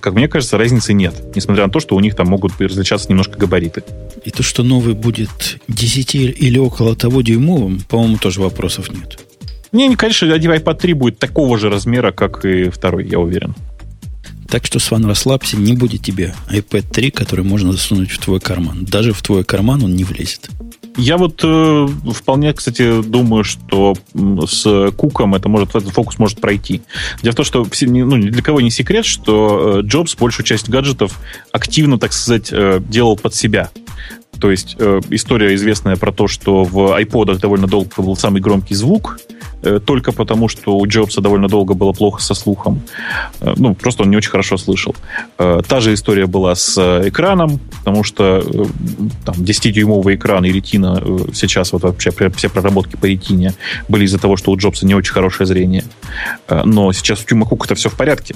как 0.00 0.14
мне 0.14 0.28
кажется, 0.28 0.58
разницы 0.58 0.92
нет. 0.92 1.14
Несмотря 1.34 1.66
на 1.66 1.72
то, 1.72 1.80
что 1.80 1.96
у 1.96 2.00
них 2.00 2.14
там 2.14 2.28
могут 2.28 2.60
различаться 2.60 3.08
немножко 3.08 3.38
габариты. 3.38 3.82
И 4.24 4.30
то, 4.30 4.42
что 4.42 4.62
новый 4.62 4.94
будет 4.94 5.58
10 5.68 6.14
или 6.14 6.58
около 6.58 6.94
того 6.96 7.22
дюймовым, 7.22 7.80
по-моему, 7.88 8.18
тоже 8.18 8.40
вопросов 8.40 8.92
нет. 8.92 9.18
Не, 9.72 9.94
конечно, 9.94 10.32
один 10.32 10.50
iPad 10.52 10.78
3 10.78 10.92
будет 10.94 11.18
такого 11.18 11.58
же 11.58 11.70
размера, 11.70 12.10
как 12.12 12.44
и 12.44 12.70
второй, 12.70 13.06
я 13.06 13.18
уверен. 13.20 13.54
Так 14.50 14.66
что, 14.66 14.80
Сван, 14.80 15.04
расслабься, 15.06 15.56
не 15.56 15.74
будет 15.74 16.02
тебе 16.02 16.34
iPad 16.50 16.84
3, 16.90 17.10
который 17.12 17.44
можно 17.44 17.72
засунуть 17.72 18.10
в 18.10 18.18
твой 18.18 18.40
карман. 18.40 18.84
Даже 18.84 19.12
в 19.12 19.22
твой 19.22 19.44
карман 19.44 19.84
он 19.84 19.94
не 19.94 20.02
влезет. 20.02 20.50
Я 20.96 21.18
вот 21.18 21.40
э, 21.44 21.88
вполне, 22.12 22.52
кстати, 22.52 23.00
думаю, 23.02 23.44
что 23.44 23.94
с 24.12 24.90
Куком 24.96 25.36
это 25.36 25.48
может, 25.48 25.76
этот 25.76 25.90
фокус 25.90 26.18
может 26.18 26.40
пройти. 26.40 26.82
Дело 27.22 27.32
в 27.32 27.36
том, 27.36 27.44
что 27.44 27.66
ну, 27.82 28.16
ни 28.16 28.28
для 28.28 28.42
кого 28.42 28.60
не 28.60 28.70
секрет, 28.70 29.06
что 29.06 29.78
э, 29.78 29.82
Джобс 29.82 30.16
большую 30.16 30.44
часть 30.44 30.68
гаджетов 30.68 31.20
активно, 31.52 31.98
так 31.98 32.12
сказать, 32.12 32.48
э, 32.50 32.82
делал 32.86 33.16
под 33.16 33.34
себя. 33.36 33.70
То 34.38 34.50
есть 34.50 34.76
э, 34.78 35.00
история 35.10 35.54
известная 35.54 35.96
про 35.96 36.12
то, 36.12 36.26
что 36.26 36.64
в 36.64 36.98
iPod 36.98 37.38
довольно 37.38 37.66
долго 37.66 37.90
был 37.98 38.16
самый 38.16 38.40
громкий 38.40 38.74
звук, 38.74 39.18
э, 39.62 39.80
только 39.84 40.12
потому, 40.12 40.48
что 40.48 40.78
у 40.78 40.86
Джобса 40.86 41.20
довольно 41.20 41.48
долго 41.48 41.74
было 41.74 41.92
плохо 41.92 42.22
со 42.22 42.34
слухом. 42.34 42.80
Э, 43.40 43.52
ну, 43.56 43.74
просто 43.74 44.04
он 44.04 44.10
не 44.10 44.16
очень 44.16 44.30
хорошо 44.30 44.56
слышал. 44.56 44.94
Э, 45.38 45.60
та 45.68 45.80
же 45.80 45.92
история 45.92 46.26
была 46.26 46.54
с 46.54 46.78
э, 46.78 47.08
экраном, 47.08 47.60
потому 47.80 48.02
что 48.02 48.42
э, 48.42 48.64
там 49.26 49.34
10-дюймовый 49.34 50.14
экран 50.14 50.44
и 50.44 50.52
ретина 50.52 51.02
э, 51.04 51.18
сейчас, 51.34 51.72
вот 51.72 51.82
вообще 51.82 52.10
все 52.10 52.48
проработки 52.48 52.96
по 52.96 53.06
ретине 53.06 53.52
были 53.88 54.04
из-за 54.04 54.18
того, 54.18 54.36
что 54.36 54.52
у 54.52 54.56
Джобса 54.56 54.86
не 54.86 54.94
очень 54.94 55.12
хорошее 55.12 55.46
зрение. 55.46 55.84
Э, 56.48 56.62
но 56.64 56.92
сейчас 56.92 57.22
у 57.22 57.26
Тима 57.26 57.44
Кука 57.44 57.66
это 57.66 57.74
все 57.74 57.90
в 57.90 57.94
порядке 57.94 58.34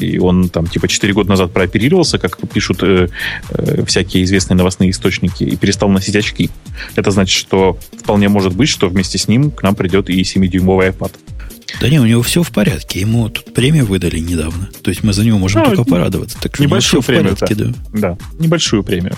и 0.00 0.18
он 0.18 0.48
там 0.48 0.66
типа 0.66 0.88
4 0.88 1.12
года 1.12 1.30
назад 1.30 1.52
прооперировался, 1.52 2.18
как 2.18 2.38
пишут 2.48 2.82
э, 2.82 3.08
э, 3.50 3.84
всякие 3.86 4.24
известные 4.24 4.56
новостные 4.56 4.90
источники, 4.90 5.44
и 5.44 5.56
перестал 5.56 5.88
носить 5.88 6.16
очки. 6.16 6.50
Это 6.96 7.10
значит, 7.10 7.38
что 7.38 7.78
вполне 7.98 8.28
может 8.28 8.54
быть, 8.54 8.68
что 8.68 8.88
вместе 8.88 9.18
с 9.18 9.28
ним 9.28 9.50
к 9.50 9.62
нам 9.62 9.74
придет 9.74 10.10
и 10.10 10.20
7-дюймовый 10.22 10.90
iPad. 10.90 11.12
Да 11.80 11.88
не, 11.88 11.98
у 11.98 12.06
него 12.06 12.22
все 12.22 12.42
в 12.42 12.50
порядке. 12.50 13.00
Ему 13.00 13.28
тут 13.28 13.52
премию 13.52 13.86
выдали 13.86 14.18
недавно. 14.18 14.68
То 14.82 14.90
есть 14.90 15.02
мы 15.02 15.12
за 15.12 15.24
него 15.24 15.38
можем 15.38 15.62
ну, 15.62 15.70
только 15.70 15.84
порадоваться. 15.84 16.38
Так 16.40 16.58
небольшую 16.60 17.02
премию, 17.02 17.36
порядке, 17.36 17.54
да. 17.54 17.72
да. 17.92 18.18
Небольшую 18.38 18.84
премию. 18.84 19.16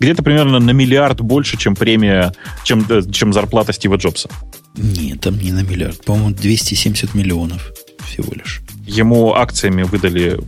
Где-то 0.00 0.22
примерно 0.22 0.58
на 0.58 0.70
миллиард 0.70 1.20
больше, 1.20 1.56
чем 1.56 1.76
премия, 1.76 2.32
чем, 2.64 2.84
чем 3.12 3.32
зарплата 3.32 3.72
Стива 3.72 3.96
Джобса. 3.96 4.28
Нет, 4.76 5.20
там 5.20 5.38
не 5.38 5.52
на 5.52 5.62
миллиард. 5.62 6.04
По-моему, 6.04 6.30
270 6.34 7.14
миллионов 7.14 7.72
всего 8.04 8.32
лишь. 8.34 8.60
Ему 8.88 9.34
акциями 9.34 9.82
выдали 9.82 10.40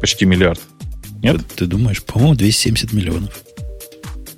почти 0.00 0.26
миллиард. 0.26 0.60
Нет? 1.22 1.36
Ты, 1.36 1.64
ты 1.64 1.66
думаешь, 1.66 2.02
по-моему, 2.02 2.34
270 2.34 2.92
миллионов. 2.92 3.42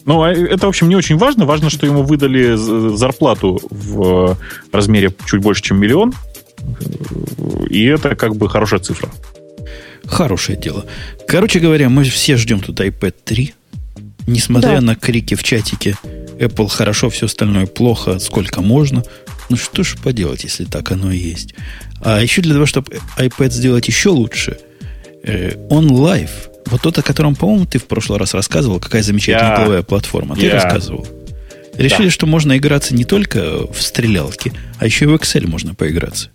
Ну, 0.05 0.23
а 0.23 0.31
это, 0.31 0.67
в 0.67 0.69
общем, 0.69 0.89
не 0.89 0.97
очень 0.97 1.17
важно. 1.17 1.47
Важно, 1.47 1.71
что 1.71 1.87
ему 1.87 2.03
выдали 2.03 2.55
зарплату 2.97 3.59
в 3.71 4.39
размере 4.71 5.13
чуть 5.27 5.41
больше, 5.41 5.63
чем 5.63 5.79
миллион. 5.79 6.13
И 7.71 7.85
это 7.87 8.15
как 8.15 8.37
бы 8.37 8.49
хорошая 8.49 8.81
цифра. 8.81 9.11
Хорошее 10.05 10.59
дело. 10.59 10.85
Короче 11.27 11.59
говоря, 11.59 11.89
мы 11.89 12.05
все 12.05 12.37
ждем 12.37 12.61
тут 12.61 12.81
iPad 12.81 13.15
3. 13.25 13.55
Несмотря 14.27 14.77
да. 14.77 14.81
на 14.81 14.95
крики 14.95 15.35
в 15.35 15.43
чатике, 15.43 15.97
Apple 16.39 16.69
хорошо, 16.69 17.09
все 17.09 17.27
остальное 17.27 17.67
плохо, 17.67 18.19
сколько 18.19 18.61
можно. 18.61 19.03
Ну 19.48 19.56
что 19.56 19.82
ж 19.82 19.97
поделать, 20.02 20.44
если 20.44 20.64
так 20.64 20.90
оно 20.90 21.12
и 21.12 21.18
есть. 21.18 21.55
А 22.01 22.20
еще 22.20 22.43
для 22.43 22.55
того, 22.55 22.66
чтобы 22.66 22.98
iPad 23.18 23.51
сделать 23.51 23.89
еще 23.89 24.10
лучше, 24.10 24.59
э, 25.23 25.55
OnLive, 25.70 26.31
вот 26.66 26.82
тот, 26.82 26.98
о 26.98 27.02
котором, 27.02 27.35
по-моему, 27.36 27.66
ты 27.66 27.78
в 27.78 27.85
прошлый 27.85 28.18
раз 28.18 28.35
рассказывал, 28.35 28.81
какая 28.81 29.02
замечательная 29.02 29.81
yeah. 29.81 29.82
платформа. 29.82 30.35
Ты 30.35 30.47
yeah. 30.47 30.55
рассказывал. 30.55 31.06
Решили, 31.77 32.06
да. 32.06 32.10
что 32.10 32.27
можно 32.27 32.56
играться 32.56 32.94
не 32.94 33.05
только 33.05 33.66
в 33.70 33.81
стрелялки, 33.81 34.52
а 34.78 34.86
еще 34.86 35.05
и 35.05 35.09
в 35.09 35.14
Excel 35.14 35.47
можно 35.47 35.74
поиграться. 35.74 36.31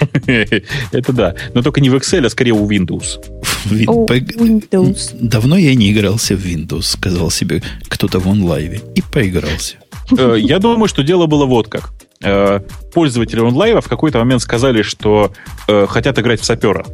Это 0.26 1.12
да. 1.12 1.34
Но 1.54 1.62
только 1.62 1.80
не 1.80 1.90
в 1.90 1.94
Excel, 1.94 2.26
а 2.26 2.30
скорее 2.30 2.52
у 2.52 2.68
Windows. 2.68 3.20
Windows. 3.66 5.10
Давно 5.20 5.56
я 5.56 5.74
не 5.74 5.92
игрался 5.92 6.36
в 6.36 6.44
Windows, 6.44 6.82
сказал 6.82 7.30
себе 7.30 7.62
кто-то 7.88 8.18
в 8.18 8.28
онлайве. 8.28 8.80
И 8.94 9.02
поигрался. 9.02 9.76
Э, 10.16 10.36
я 10.38 10.58
думаю, 10.58 10.88
что 10.88 11.02
дело 11.02 11.26
было 11.26 11.44
вот 11.44 11.68
как. 11.68 11.92
Э, 12.22 12.60
пользователи 12.92 13.40
онлайва 13.40 13.80
в 13.80 13.88
какой-то 13.88 14.18
момент 14.18 14.42
сказали, 14.42 14.82
что 14.82 15.32
э, 15.68 15.86
хотят 15.88 16.18
играть 16.18 16.40
в 16.40 16.44
сапера. 16.44 16.84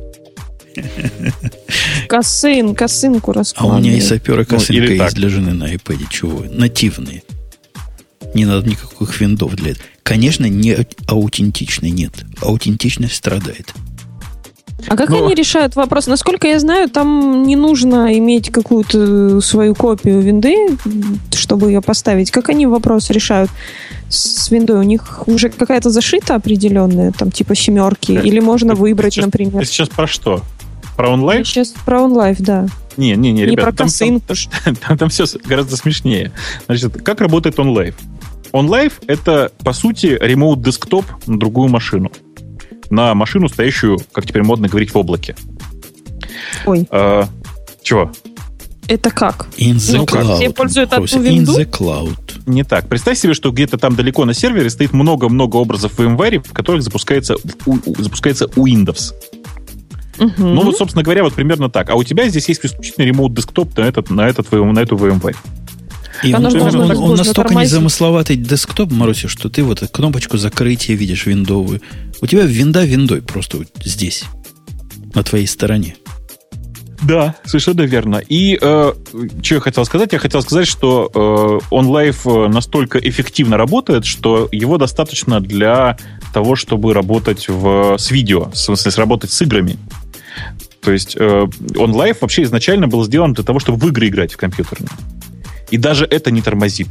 Косын, 2.08 2.74
косынку 2.74 3.32
раскладывали. 3.32 3.76
А 3.76 3.78
у 3.78 3.82
меня 3.82 3.96
и 3.96 4.00
сапера 4.00 4.44
косынка 4.44 4.92
ну, 4.92 5.04
есть 5.04 5.14
для 5.14 5.28
жены 5.28 5.52
на 5.54 5.74
iPad. 5.74 6.06
Чего? 6.10 6.44
Нативные. 6.50 7.22
Не 8.34 8.44
надо 8.44 8.68
никаких 8.68 9.20
виндов 9.20 9.54
для 9.56 9.72
этого. 9.72 9.84
Конечно, 10.02 10.46
не 10.46 10.86
аутентичный, 11.06 11.90
нет. 11.90 12.12
Аутентичность 12.40 13.16
страдает. 13.16 13.74
А 14.86 14.96
как 14.96 15.10
Но... 15.10 15.24
они 15.24 15.34
решают 15.34 15.76
вопрос? 15.76 16.06
Насколько 16.06 16.46
я 16.46 16.60
знаю, 16.60 16.88
там 16.88 17.42
не 17.42 17.56
нужно 17.56 18.16
иметь 18.18 18.50
какую-то 18.50 19.40
свою 19.40 19.74
копию 19.74 20.20
винды, 20.20 20.54
чтобы 21.34 21.68
ее 21.68 21.82
поставить. 21.82 22.30
Как 22.30 22.48
они 22.48 22.66
вопрос 22.66 23.10
решают 23.10 23.50
с 24.08 24.50
виндой? 24.50 24.78
У 24.78 24.82
них 24.82 25.26
уже 25.26 25.50
какая-то 25.50 25.90
зашита 25.90 26.36
определенная, 26.36 27.12
там 27.12 27.30
типа 27.30 27.54
семерки, 27.54 28.12
э, 28.12 28.22
или 28.22 28.38
можно 28.38 28.74
ты, 28.74 28.80
выбрать, 28.80 29.14
сейчас, 29.14 29.26
например? 29.26 29.60
Ты 29.60 29.66
сейчас 29.66 29.88
про 29.88 30.06
что? 30.06 30.42
Про 30.96 31.10
онлайн? 31.10 31.44
Сейчас 31.44 31.74
про 31.84 32.02
онлайн, 32.02 32.36
да. 32.38 32.66
Не, 32.96 33.14
не, 33.16 33.32
не, 33.32 33.46
ребята, 33.46 33.50
не 33.50 33.56
про 33.56 33.72
там, 33.72 33.88
там, 34.20 34.36
там, 34.64 34.76
там, 34.76 34.98
там 34.98 35.08
все 35.08 35.24
гораздо 35.44 35.76
смешнее. 35.76 36.32
Значит, 36.66 37.02
как 37.02 37.20
работает 37.20 37.58
онлайн? 37.58 37.94
OnLive— 38.52 38.92
это, 39.06 39.52
по 39.64 39.72
сути, 39.72 40.16
ремоут 40.20 40.62
десктоп 40.62 41.04
на 41.26 41.38
другую 41.38 41.68
машину. 41.68 42.10
На 42.90 43.14
машину, 43.14 43.48
стоящую, 43.48 43.98
как 44.12 44.26
теперь 44.26 44.42
модно 44.42 44.68
говорить, 44.68 44.92
в 44.92 44.96
облаке. 44.96 45.36
Ой. 46.64 46.86
А, 46.90 47.28
чего? 47.82 48.10
Это 48.88 49.10
как? 49.10 49.48
In 49.58 49.74
the 49.74 49.98
ну, 49.98 50.04
cloud. 50.04 50.36
Все 50.36 50.50
пользуют 50.50 50.92
одну 50.94 51.04
In 51.04 51.44
the 51.44 51.70
cloud. 51.70 52.18
не 52.46 52.64
так. 52.64 52.88
Представь 52.88 53.18
себе, 53.18 53.34
что 53.34 53.50
где-то 53.50 53.76
там 53.76 53.94
далеко 53.94 54.24
на 54.24 54.32
сервере 54.32 54.70
стоит 54.70 54.94
много-много 54.94 55.56
образов 55.56 55.92
в 55.92 56.00
VMware, 56.00 56.42
в 56.48 56.52
которых 56.54 56.82
запускается, 56.82 57.36
у, 57.66 57.76
запускается 57.98 58.46
Windows. 58.46 59.12
Угу. 60.18 60.32
Ну 60.38 60.62
вот, 60.62 60.76
собственно 60.76 61.02
говоря, 61.02 61.22
вот 61.22 61.34
примерно 61.34 61.68
так. 61.68 61.90
А 61.90 61.94
у 61.96 62.02
тебя 62.02 62.28
здесь 62.28 62.48
есть 62.48 62.64
исключительно 62.64 63.04
ремоут 63.04 63.34
десктоп 63.34 63.76
на, 63.76 63.82
этот, 63.82 64.10
на, 64.10 64.26
этот, 64.26 64.50
на 64.50 64.78
эту 64.80 64.96
VMware. 64.96 65.36
И 66.22 66.34
он, 66.34 66.46
он, 66.46 66.56
он, 66.56 66.96
он 66.96 67.16
настолько 67.16 67.48
тормозить. 67.48 67.72
незамысловатый 67.72 68.36
десктоп, 68.36 68.90
Маруся, 68.90 69.28
что 69.28 69.48
ты 69.48 69.62
вот 69.62 69.80
кнопочку 69.90 70.36
закрытия 70.36 70.96
видишь 70.96 71.26
виндовую. 71.26 71.80
У 72.20 72.26
тебя 72.26 72.42
винда 72.42 72.84
виндой 72.84 73.22
просто 73.22 73.58
вот 73.58 73.68
здесь, 73.84 74.24
на 75.14 75.22
твоей 75.22 75.46
стороне. 75.46 75.96
Да, 77.02 77.36
совершенно 77.44 77.82
верно. 77.82 78.16
И 78.16 78.58
э, 78.60 78.92
что 79.42 79.54
я 79.54 79.60
хотел 79.60 79.84
сказать? 79.84 80.12
Я 80.12 80.18
хотел 80.18 80.42
сказать, 80.42 80.66
что 80.66 81.10
э, 81.14 81.74
OnLive 81.74 82.46
э, 82.46 82.48
настолько 82.48 82.98
эффективно 82.98 83.56
работает, 83.56 84.04
что 84.04 84.48
его 84.50 84.78
достаточно 84.78 85.40
для 85.40 85.96
того, 86.34 86.56
чтобы 86.56 86.92
работать 86.94 87.48
в, 87.48 87.96
с 87.98 88.10
видео, 88.10 88.50
в 88.50 88.56
смысле, 88.56 88.92
работать 88.96 89.30
с 89.30 89.40
играми. 89.42 89.78
То 90.80 90.90
есть 90.90 91.16
э, 91.16 91.20
OnLive 91.20 92.16
вообще 92.20 92.42
изначально 92.42 92.88
был 92.88 93.04
сделан 93.04 93.32
для 93.32 93.44
того, 93.44 93.60
чтобы 93.60 93.78
в 93.78 93.88
игры 93.88 94.08
играть 94.08 94.32
в 94.32 94.36
компьютерные. 94.36 94.90
И 95.70 95.78
даже 95.78 96.04
это 96.04 96.30
не 96.30 96.42
тормозит. 96.42 96.88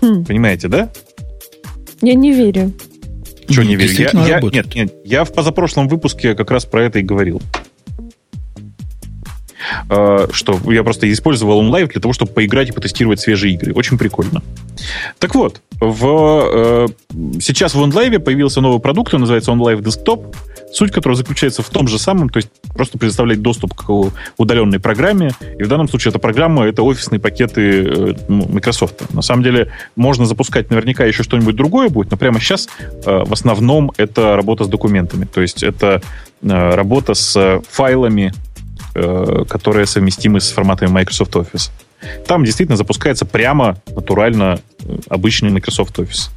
Хм. 0.00 0.24
Понимаете, 0.24 0.68
да? 0.68 0.90
Я 2.02 2.14
не 2.14 2.32
верю. 2.32 2.72
Что 3.48 3.62
не 3.62 3.76
верю? 3.76 3.92
Я, 3.92 4.26
я, 4.26 4.40
нет, 4.40 4.74
нет, 4.74 4.94
я 5.04 5.24
в 5.24 5.32
позапрошлом 5.32 5.88
выпуске 5.88 6.34
как 6.34 6.50
раз 6.50 6.64
про 6.64 6.84
это 6.84 6.98
и 6.98 7.02
говорил. 7.02 7.40
Э, 9.88 10.26
что 10.32 10.58
я 10.72 10.82
просто 10.82 11.10
использовал 11.12 11.58
онлайн 11.58 11.88
для 11.88 12.00
того, 12.00 12.12
чтобы 12.12 12.32
поиграть 12.32 12.68
и 12.68 12.72
потестировать 12.72 13.20
свежие 13.20 13.54
игры. 13.54 13.72
Очень 13.72 13.98
прикольно. 13.98 14.42
Так 15.18 15.34
вот, 15.34 15.60
в, 15.80 16.50
э, 16.54 16.86
сейчас 17.40 17.74
в 17.74 17.82
OnLive 17.82 18.18
появился 18.18 18.60
новый 18.60 18.80
продукт, 18.80 19.14
он 19.14 19.20
называется 19.20 19.52
OnLive 19.52 19.82
Desktop, 19.82 20.34
суть 20.72 20.92
которого 20.92 21.16
заключается 21.16 21.62
в 21.62 21.70
том 21.70 21.88
же 21.88 21.98
самом, 21.98 22.28
то 22.28 22.38
есть 22.38 22.48
просто 22.74 22.98
предоставлять 22.98 23.40
доступ 23.40 23.74
к 23.74 24.12
удаленной 24.36 24.80
программе, 24.80 25.30
и 25.58 25.62
в 25.62 25.68
данном 25.68 25.88
случае 25.88 26.10
эта 26.10 26.18
программа— 26.18 26.64
это 26.66 26.82
офисные 26.82 27.20
пакеты 27.20 27.84
э, 27.84 28.14
ну, 28.28 28.46
Microsoft. 28.48 29.12
На 29.12 29.22
самом 29.22 29.42
деле 29.42 29.72
можно 29.94 30.26
запускать 30.26 30.70
наверняка 30.70 31.04
еще 31.04 31.22
что-нибудь 31.22 31.56
другое 31.56 31.88
будет, 31.88 32.10
но 32.10 32.16
прямо 32.16 32.40
сейчас 32.40 32.68
в 33.04 33.32
основном 33.32 33.92
это 33.96 34.36
работа 34.36 34.64
с 34.64 34.68
документами, 34.68 35.24
то 35.24 35.40
есть 35.40 35.62
это 35.62 36.02
работа 36.42 37.14
с 37.14 37.62
файлами 37.70 38.32
Э, 38.98 39.44
которые 39.46 39.84
совместимы 39.84 40.40
с 40.40 40.50
форматами 40.50 40.88
Microsoft 40.88 41.36
Office. 41.36 41.70
Там 42.26 42.44
действительно 42.44 42.78
запускается 42.78 43.26
прямо, 43.26 43.76
натурально 43.94 44.58
э, 44.78 44.96
обычный 45.10 45.50
Microsoft 45.50 45.98
Office. 45.98 46.30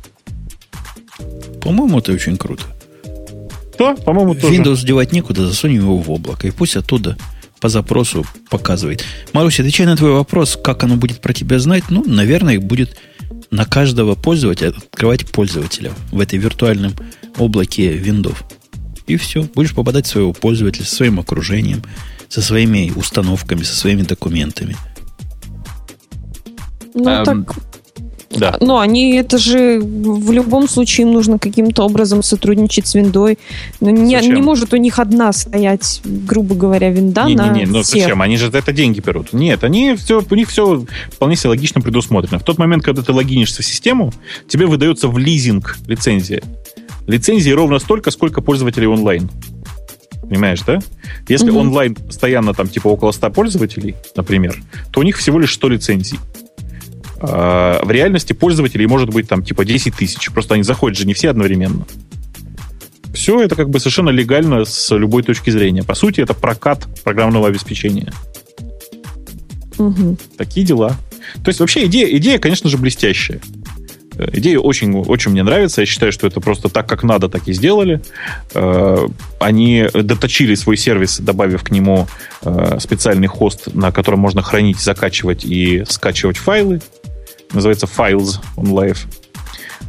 По-моему, 1.62 2.00
это 2.00 2.12
очень 2.12 2.36
круто. 2.36 2.64
Да, 3.80 3.96
по-моему, 3.96 4.36
тоже. 4.36 4.54
Windows 4.54 4.86
девать 4.86 5.14
некуда, 5.14 5.48
засунем 5.48 5.82
его 5.82 5.98
в 5.98 6.12
облако, 6.12 6.48
и 6.48 6.52
пусть 6.52 6.76
оттуда 6.76 7.18
по 7.62 7.70
запросу 7.70 8.26
показывает. 8.50 9.04
Маруся, 9.34 9.64
отвечая 9.64 9.88
на 9.88 9.96
твой 9.96 10.12
вопрос, 10.12 10.58
как 10.62 10.84
оно 10.84 10.98
будет 10.98 11.22
про 11.22 11.34
тебя 11.34 11.60
знать, 11.60 11.86
ну, 11.90 12.04
наверное, 12.06 12.60
будет 12.60 12.98
на 13.52 13.66
каждого 13.66 14.16
пользователя 14.16 14.70
открывать 14.70 15.32
пользователя 15.32 15.94
в 16.12 16.20
этой 16.20 16.38
виртуальном 16.38 16.94
облаке 17.38 17.98
Windows. 17.98 18.38
И 19.08 19.16
все. 19.16 19.44
Будешь 19.44 19.74
попадать 19.74 20.06
в 20.06 20.10
своего 20.10 20.34
пользователя, 20.34 20.86
со 20.86 20.96
своим 20.96 21.20
окружением, 21.20 21.82
со 22.28 22.42
своими 22.42 22.92
установками, 22.96 23.64
со 23.64 23.76
своими 23.76 24.04
документами. 24.04 24.76
Ну, 26.94 27.10
эм, 27.10 27.46
так... 27.46 27.56
Да. 28.32 28.58
Ну, 28.60 28.78
они, 28.78 29.16
это 29.16 29.38
же 29.38 29.80
в 29.82 30.32
любом 30.32 30.70
случае 30.70 31.08
им 31.08 31.14
нужно 31.14 31.40
каким-то 31.40 31.84
образом 31.84 32.22
сотрудничать 32.22 32.86
с 32.88 32.94
виндой. 32.94 33.40
Ну, 33.80 33.90
не, 33.90 34.16
не 34.16 34.42
может 34.42 34.74
у 34.74 34.78
них 34.78 35.00
одна 35.00 35.34
стоять, 35.34 36.02
грубо 36.04 36.54
говоря, 36.54 36.90
винда 36.90 37.26
не, 37.26 37.36
на 37.36 37.50
не, 37.50 37.62
не, 37.62 37.66
ну 37.66 37.82
всех. 37.82 38.04
зачем? 38.04 38.22
Они 38.22 38.38
же 38.38 38.52
за 38.52 38.60
это 38.60 38.72
деньги 38.72 39.00
берут. 39.00 39.34
Нет, 39.34 39.64
они 39.64 39.96
все, 39.96 40.24
у 40.30 40.36
них 40.36 40.50
все 40.50 40.86
вполне 41.12 41.36
себе 41.36 41.50
логично 41.50 41.82
предусмотрено. 41.82 42.40
В 42.40 42.44
тот 42.44 42.60
момент, 42.60 42.84
когда 42.84 43.02
ты 43.02 43.12
логинишься 43.12 43.64
в 43.64 43.66
систему, 43.66 44.14
тебе 44.48 44.68
выдается 44.68 45.08
в 45.08 45.18
лизинг 45.18 45.78
лицензия. 45.88 46.44
Лицензии 47.08 47.50
ровно 47.50 47.80
столько, 47.80 48.12
сколько 48.12 48.42
пользователей 48.42 48.86
онлайн. 48.86 49.30
Понимаешь, 50.22 50.62
да? 50.62 50.80
Если 51.28 51.50
угу. 51.50 51.60
онлайн 51.62 51.96
постоянно 51.96 52.54
там 52.54 52.68
типа 52.68 52.88
около 52.88 53.12
100 53.12 53.32
пользователей, 53.32 53.96
например, 54.16 54.62
то 54.92 55.00
у 55.00 55.04
них 55.04 55.18
всего 55.18 55.40
лишь 55.40 55.56
100 55.56 55.70
лицензий. 55.70 56.20
А 57.22 57.82
в 57.84 57.92
реальности 57.92 58.34
пользователей 58.34 58.88
может 58.88 59.10
быть 59.10 59.28
там 59.28 59.44
типа 59.44 59.66
10 59.66 59.96
тысяч. 59.96 60.32
Просто 60.32 60.56
они 60.56 60.64
заходят 60.64 60.98
же 60.98 61.06
не 61.06 61.14
все 61.14 61.30
одновременно. 61.30 61.86
Все 63.14 63.42
это 63.42 63.56
как 63.56 63.70
бы 63.70 63.80
совершенно 63.80 64.10
легально 64.10 64.66
с 64.66 64.96
любой 64.96 65.24
точки 65.24 65.50
зрения. 65.50 65.84
По 65.84 65.96
сути, 65.96 66.22
это 66.22 66.34
прокат 66.34 66.88
программного 67.04 67.48
обеспечения. 67.48 68.14
Угу. 69.78 70.18
Такие 70.38 70.66
дела. 70.66 70.96
То 71.44 71.50
есть 71.50 71.60
вообще 71.60 71.86
идея, 71.86 72.08
идея, 72.18 72.40
конечно 72.40 72.70
же, 72.70 72.78
блестящая. 72.78 73.42
Идея 74.34 74.60
очень, 74.60 74.94
очень 74.98 75.32
мне 75.32 75.44
нравится. 75.44 75.82
Я 75.82 75.88
считаю, 75.88 76.12
что 76.12 76.28
это 76.28 76.42
просто 76.42 76.68
так, 76.68 76.88
как 76.88 77.04
надо, 77.04 77.30
так 77.30 77.48
и 77.48 77.54
сделали. 77.54 78.02
Э, 78.54 79.08
они 79.40 79.88
доточили 79.94 80.56
свой 80.56 80.76
сервис, 80.76 81.20
добавив 81.20 81.64
к 81.64 81.72
нему 81.72 82.08
э, 82.44 82.78
специальный 82.80 83.28
хост, 83.28 83.74
на 83.74 83.92
котором 83.92 84.20
можно 84.20 84.42
хранить, 84.42 84.80
закачивать 84.80 85.46
и 85.46 85.86
скачивать 85.88 86.38
файлы. 86.38 86.82
Называется 87.54 87.86
Files 87.88 88.40
on 88.58 88.72
Live 88.72 89.00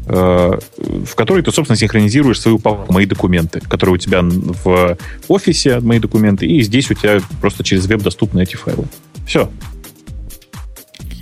э, 0.06 0.58
в 1.04 1.14
которой 1.14 1.42
ты, 1.42 1.52
собственно, 1.52 1.76
синхронизируешь 1.76 2.40
свою 2.40 2.58
папку 2.58 2.92
«Мои 2.92 3.06
документы», 3.06 3.60
которые 3.60 3.94
у 3.94 3.98
тебя 3.98 4.22
в 4.22 4.96
офисе 5.28 5.80
«Мои 5.80 5.98
документы», 5.98 6.46
и 6.46 6.62
здесь 6.62 6.90
у 6.90 6.94
тебя 6.94 7.20
просто 7.40 7.62
через 7.64 7.86
веб 7.86 8.02
доступны 8.02 8.42
эти 8.42 8.56
файлы. 8.56 8.84
Все. 9.26 9.50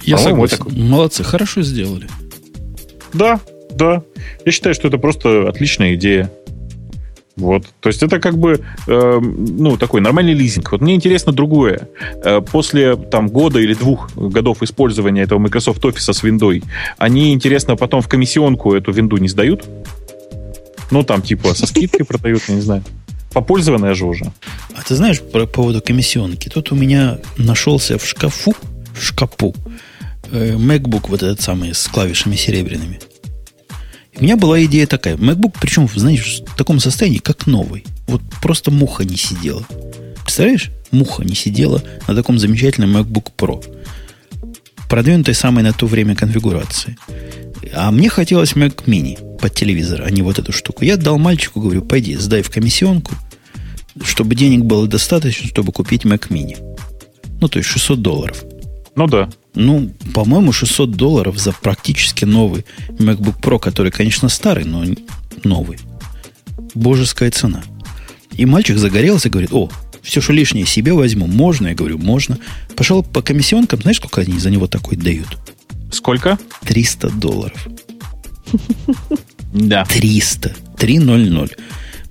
Я 0.03 0.19
согласен. 0.19 0.57
Это... 0.67 0.75
Молодцы, 0.75 1.23
хорошо 1.23 1.63
сделали. 1.63 2.09
Да, 3.13 3.41
да. 3.71 4.03
Я 4.45 4.53
считаю, 4.53 4.75
что 4.75 4.89
это 4.89 4.99
просто 4.99 5.49
отличная 5.49 5.95
идея. 5.95 6.31
Вот. 7.39 7.65
То 7.81 7.89
есть 7.89 8.03
это 8.03 8.19
как 8.19 8.37
бы 8.37 8.61
э, 8.87 9.21
ну, 9.21 9.77
такой 9.77 10.01
нормальный 10.01 10.35
лизинг. 10.35 10.73
Вот 10.73 10.81
мне 10.81 10.95
интересно 10.95 11.33
другое. 11.33 11.89
Э, 12.25 12.41
после 12.41 12.97
там, 12.97 13.29
года 13.29 13.59
или 13.61 13.75
двух 13.75 14.15
годов 14.17 14.63
использования 14.63 15.23
этого 15.23 15.39
Microsoft 15.39 15.85
Office 15.85 16.13
с 16.13 16.23
виндой, 16.23 16.63
они, 16.99 17.33
интересно, 17.33 17.77
потом 17.77 18.03
в 18.03 18.09
комиссионку 18.09 18.75
эту 18.75 18.93
винду 18.93 19.17
не 19.19 19.29
сдают? 19.29 19.65
Ну, 20.91 21.03
там, 21.05 21.23
типа, 21.23 21.55
со 21.55 21.67
скидкой 21.67 22.05
продают, 22.05 22.43
я 22.49 22.55
не 22.55 22.61
знаю. 22.61 22.83
Попользованная 23.33 23.95
же 23.95 24.07
уже. 24.07 24.33
А 24.75 24.83
ты 24.83 24.95
знаешь 24.97 25.21
по 25.21 25.47
поводу 25.47 25.81
комиссионки? 25.81 26.49
Тут 26.49 26.73
у 26.73 26.75
меня 26.75 27.19
нашелся 27.37 27.99
в 27.99 28.07
шкафу, 28.07 28.55
в 28.95 29.03
шкафу, 29.03 29.55
Э, 30.31 30.57
MacBook 30.57 31.07
вот 31.09 31.23
этот 31.23 31.41
самый 31.41 31.75
с 31.75 31.89
клавишами 31.89 32.37
серебряными. 32.37 33.01
У 34.19 34.25
меня 34.25 34.37
была 34.37 34.65
идея 34.65 34.87
такая. 34.87 35.17
MacBook, 35.17 35.57
причем, 35.61 35.89
знаешь, 35.95 36.43
в 36.47 36.57
таком 36.57 36.81
состоянии, 36.81 37.19
как 37.19 37.47
новый. 37.47 37.85
Вот 38.09 38.21
просто 38.43 38.71
муха 38.71 39.05
не 39.05 39.17
сидела. 39.17 39.65
Представляешь? 40.23 40.71
Муха 40.91 41.25
не 41.25 41.35
сидела 41.35 41.83
на 42.09 42.15
таком 42.15 42.39
замечательном 42.39 42.97
MacBook 42.97 43.33
Pro. 43.37 43.65
Продвинутой 44.89 45.35
самой 45.35 45.63
на 45.63 45.73
то 45.73 45.87
время 45.87 46.17
конфигурации. 46.17 46.97
А 47.73 47.91
мне 47.91 48.09
хотелось 48.09 48.55
Mac 48.55 48.85
Mini 48.87 49.39
под 49.39 49.55
телевизор, 49.55 50.03
а 50.03 50.11
не 50.11 50.23
вот 50.23 50.39
эту 50.39 50.53
штуку. 50.53 50.85
Я 50.85 50.97
дал 50.97 51.19
мальчику, 51.19 51.61
говорю, 51.61 51.83
пойди, 51.83 52.17
сдай 52.17 52.43
в 52.43 52.51
комиссионку, 52.51 53.15
чтобы 54.03 54.35
денег 54.35 54.65
было 54.65 54.89
достаточно, 54.89 55.47
чтобы 55.47 55.73
купить 55.73 56.05
Mac 56.05 56.29
Mini. 56.29 56.57
Ну, 57.41 57.49
то 57.49 57.59
есть 57.59 57.69
600 57.69 58.03
долларов. 58.03 58.45
Ну 58.97 59.07
да. 59.07 59.29
Ну, 59.55 59.91
по-моему, 60.15 60.53
600 60.53 60.93
долларов 60.93 61.39
за 61.39 61.53
практически 61.53 62.25
новый 62.25 62.65
MacBook 62.91 63.41
Pro, 63.41 63.59
который, 63.59 63.91
конечно, 63.91 64.29
старый, 64.29 64.65
но 64.65 64.85
новый. 65.45 65.79
Божеская 66.75 67.31
цена. 67.31 67.63
И 68.33 68.47
мальчик 68.47 68.79
загорелся 68.79 69.29
и 69.29 69.31
говорит, 69.31 69.53
о, 69.53 69.71
все, 70.03 70.21
что 70.21 70.33
лишнее 70.33 70.67
себе 70.67 70.93
возьму, 70.93 71.27
можно? 71.27 71.69
Я 71.69 71.75
говорю, 71.75 71.99
можно. 71.99 72.39
Пошел 72.77 73.03
по 73.03 73.21
комиссионкам, 73.21 73.81
знаешь, 73.81 73.97
сколько 73.97 74.21
они 74.21 74.39
за 74.39 74.51
него 74.51 74.67
такой 74.67 74.97
дают? 74.97 75.39
Сколько? 75.91 76.39
300 76.65 77.11
долларов. 77.11 77.67
Да. 79.53 79.85
300. 79.85 80.55
300. 80.77 81.57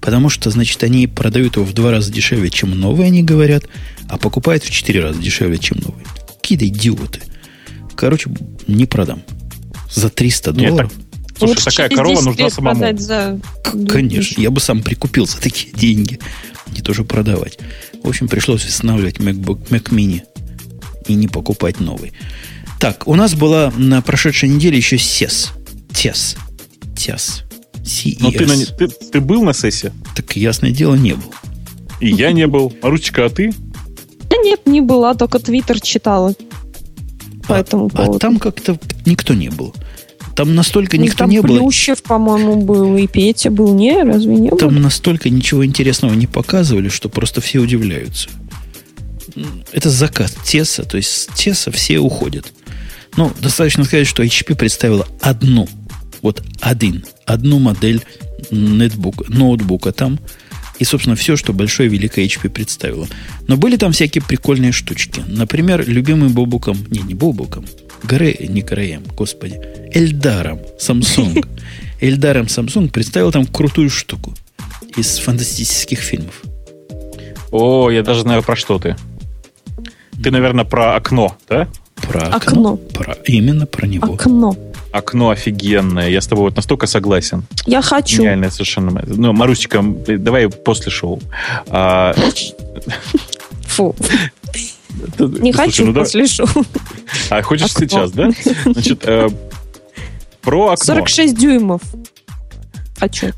Потому 0.01 0.29
что, 0.29 0.49
значит, 0.49 0.83
они 0.83 1.07
продают 1.07 1.55
его 1.55 1.65
в 1.65 1.73
два 1.73 1.91
раза 1.91 2.11
дешевле, 2.11 2.49
чем 2.49 2.71
новый, 2.71 3.07
они 3.07 3.23
говорят, 3.23 3.65
а 4.07 4.17
покупают 4.17 4.63
в 4.63 4.69
четыре 4.69 5.01
раза 5.01 5.19
дешевле, 5.19 5.57
чем 5.57 5.79
новый. 5.79 6.03
Какие-то 6.47 6.67
идиоты. 6.69 7.19
Короче, 7.97 8.29
не 8.67 8.85
продам. 8.85 9.21
За 9.91 10.09
300 10.09 10.53
долларов. 10.53 10.93
Нет, 10.95 11.07
так, 11.27 11.37
слушай, 11.39 11.55
вот 11.55 11.63
такая 11.65 11.89
корова 11.89 12.21
нужна 12.21 12.49
самому. 12.49 12.97
За... 12.97 13.37
Конечно, 13.89 14.39
я 14.39 14.49
бы 14.49 14.61
сам 14.61 14.81
прикупил 14.81 15.27
за 15.27 15.41
такие 15.41 15.73
деньги. 15.73 16.21
Не 16.67 16.79
тоже 16.79 17.03
продавать. 17.03 17.59
В 18.01 18.07
общем, 18.07 18.29
пришлось 18.29 18.63
восстанавливать 18.63 19.17
MacBook, 19.17 19.67
Mac 19.67 19.89
Mini 19.89 20.21
и 21.05 21.15
не 21.15 21.27
покупать 21.27 21.81
новый. 21.81 22.13
Так, 22.79 23.09
у 23.09 23.15
нас 23.15 23.35
была 23.35 23.73
на 23.75 24.01
прошедшей 24.01 24.47
неделе 24.47 24.77
еще 24.77 24.95
SES. 24.95 25.49
TES. 25.89 26.37
TES. 26.95 27.43
CES. 27.83 28.17
Но 28.21 28.31
ты, 28.31 28.45
на, 28.45 28.55
ты, 28.55 28.87
ты 28.87 29.19
был 29.19 29.43
на 29.43 29.51
сессии? 29.51 29.91
Так, 30.15 30.33
ясное 30.37 30.71
дело, 30.71 30.95
не 30.95 31.15
был. 31.15 31.33
И 31.99 32.07
я 32.07 32.31
не 32.31 32.47
был. 32.47 32.73
Марусечка, 32.81 33.25
а 33.25 33.29
ты? 33.29 33.53
Нет, 34.43 34.61
не 34.65 34.81
была, 34.81 35.13
только 35.13 35.39
Твиттер 35.39 35.79
читала. 35.81 36.33
По 37.47 37.55
а, 37.55 37.59
этому 37.59 37.87
а 37.87 37.89
поводу. 37.89 38.19
там 38.19 38.39
как-то 38.39 38.77
никто 39.05 39.33
не 39.33 39.49
был. 39.49 39.73
Там 40.35 40.53
настолько 40.53 40.97
Ну, 40.97 41.03
никто 41.03 41.19
там 41.19 41.29
не 41.29 41.41
был. 41.41 41.57
Плющев, 41.57 42.03
по-моему, 42.03 42.61
был, 42.61 42.95
и 42.95 43.07
Петя 43.07 43.49
был. 43.49 43.73
Не, 43.73 44.03
разве 44.03 44.35
не 44.35 44.49
был? 44.49 44.57
Там 44.57 44.79
настолько 44.81 45.29
ничего 45.29 45.65
интересного 45.65 46.13
не 46.13 46.27
показывали, 46.27 46.89
что 46.89 47.09
просто 47.09 47.41
все 47.41 47.59
удивляются. 47.59 48.29
Это 49.71 49.89
заказ 49.89 50.35
Теса, 50.45 50.83
то 50.83 50.97
есть 50.97 51.09
с 51.09 51.25
Теса 51.27 51.71
все 51.71 51.99
уходят. 51.99 52.53
Ну, 53.15 53.31
достаточно 53.41 53.83
сказать, 53.83 54.07
что 54.07 54.23
HP 54.23 54.55
представила 54.55 55.07
одну, 55.21 55.67
вот 56.21 56.43
один, 56.61 57.03
одну 57.25 57.57
модель 57.59 58.03
нетбук, 58.51 59.27
ноутбука 59.29 59.91
там. 59.91 60.19
И, 60.79 60.83
собственно, 60.83 61.15
все, 61.15 61.35
что 61.35 61.53
большое 61.53 61.89
великое 61.89 62.25
HP 62.25 62.49
представило. 62.49 63.07
Но 63.47 63.57
были 63.57 63.77
там 63.77 63.91
всякие 63.91 64.23
прикольные 64.23 64.71
штучки. 64.71 65.23
Например, 65.27 65.83
любимый 65.87 66.29
Бобуком, 66.29 66.77
не, 66.89 66.99
не 66.99 67.13
Бобуком, 67.13 67.65
Гре, 68.03 68.35
не 68.47 68.61
Греем, 68.61 69.03
господи, 69.15 69.59
Эльдаром 69.93 70.59
Samsung. 70.79 71.47
Эльдаром 72.01 72.45
Samsung 72.45 72.89
представил 72.89 73.31
там 73.31 73.45
крутую 73.45 73.89
штуку 73.89 74.33
из 74.95 75.17
фантастических 75.17 75.99
фильмов. 75.99 76.41
О, 77.51 77.89
я 77.89 78.03
даже 78.03 78.21
знаю, 78.21 78.43
про 78.43 78.55
что 78.55 78.77
ты. 78.77 78.95
Ты, 80.21 80.31
наверное, 80.31 80.65
про 80.65 80.95
окно, 80.95 81.37
да? 81.49 81.67
Про 81.95 82.27
Окно. 82.27 82.77
Про, 82.77 83.17
именно 83.25 83.65
про 83.65 83.87
него. 83.87 84.13
Окно. 84.13 84.55
Окно 84.97 85.29
офигенное. 85.29 86.09
Я 86.09 86.21
с 86.21 86.27
тобой 86.27 86.45
вот 86.45 86.55
настолько 86.55 86.87
согласен. 86.87 87.43
Я 87.67 87.83
хочу. 87.83 88.17
Гениальное 88.17 88.49
совершенно. 88.49 89.03
Ну, 89.05 89.31
Марусечка, 89.31 89.83
давай 89.83 90.49
после 90.49 90.91
шоу. 90.91 91.21
А, 91.67 92.15
Фу. 93.67 93.95
Не 95.19 95.53
хочу 95.53 95.85
ну 95.85 95.93
после 95.93 96.25
шоу. 96.25 96.47
А 97.29 97.43
хочешь 97.43 97.73
сейчас, 97.73 98.11
да? 98.11 98.31
Значит, 98.65 99.03
э, 99.05 99.29
про 100.41 100.69
окно. 100.71 100.85
46 100.85 101.37
дюймов. 101.37 101.81
А 102.99 103.13
что? 103.13 103.33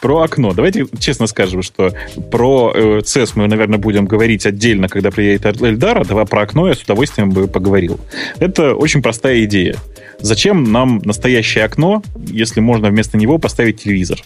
Про 0.00 0.22
окно. 0.22 0.52
Давайте 0.52 0.86
честно 0.98 1.28
скажем, 1.28 1.62
что 1.62 1.92
про 2.30 2.72
э, 2.74 2.98
CES 3.04 3.32
мы, 3.36 3.46
наверное, 3.46 3.78
будем 3.78 4.06
говорить 4.06 4.44
отдельно, 4.44 4.88
когда 4.88 5.10
приедет 5.10 5.62
Эльдара. 5.62 6.04
Давай 6.04 6.26
про 6.26 6.42
окно 6.42 6.66
я 6.66 6.74
с 6.74 6.82
удовольствием 6.82 7.30
бы 7.30 7.46
поговорил. 7.46 8.00
Это 8.40 8.74
очень 8.74 9.02
простая 9.02 9.44
идея. 9.44 9.76
Зачем 10.22 10.70
нам 10.72 10.98
настоящее 11.04 11.64
окно, 11.64 12.02
если 12.26 12.60
можно 12.60 12.88
вместо 12.88 13.16
него 13.18 13.38
поставить 13.38 13.82
телевизор? 13.82 14.20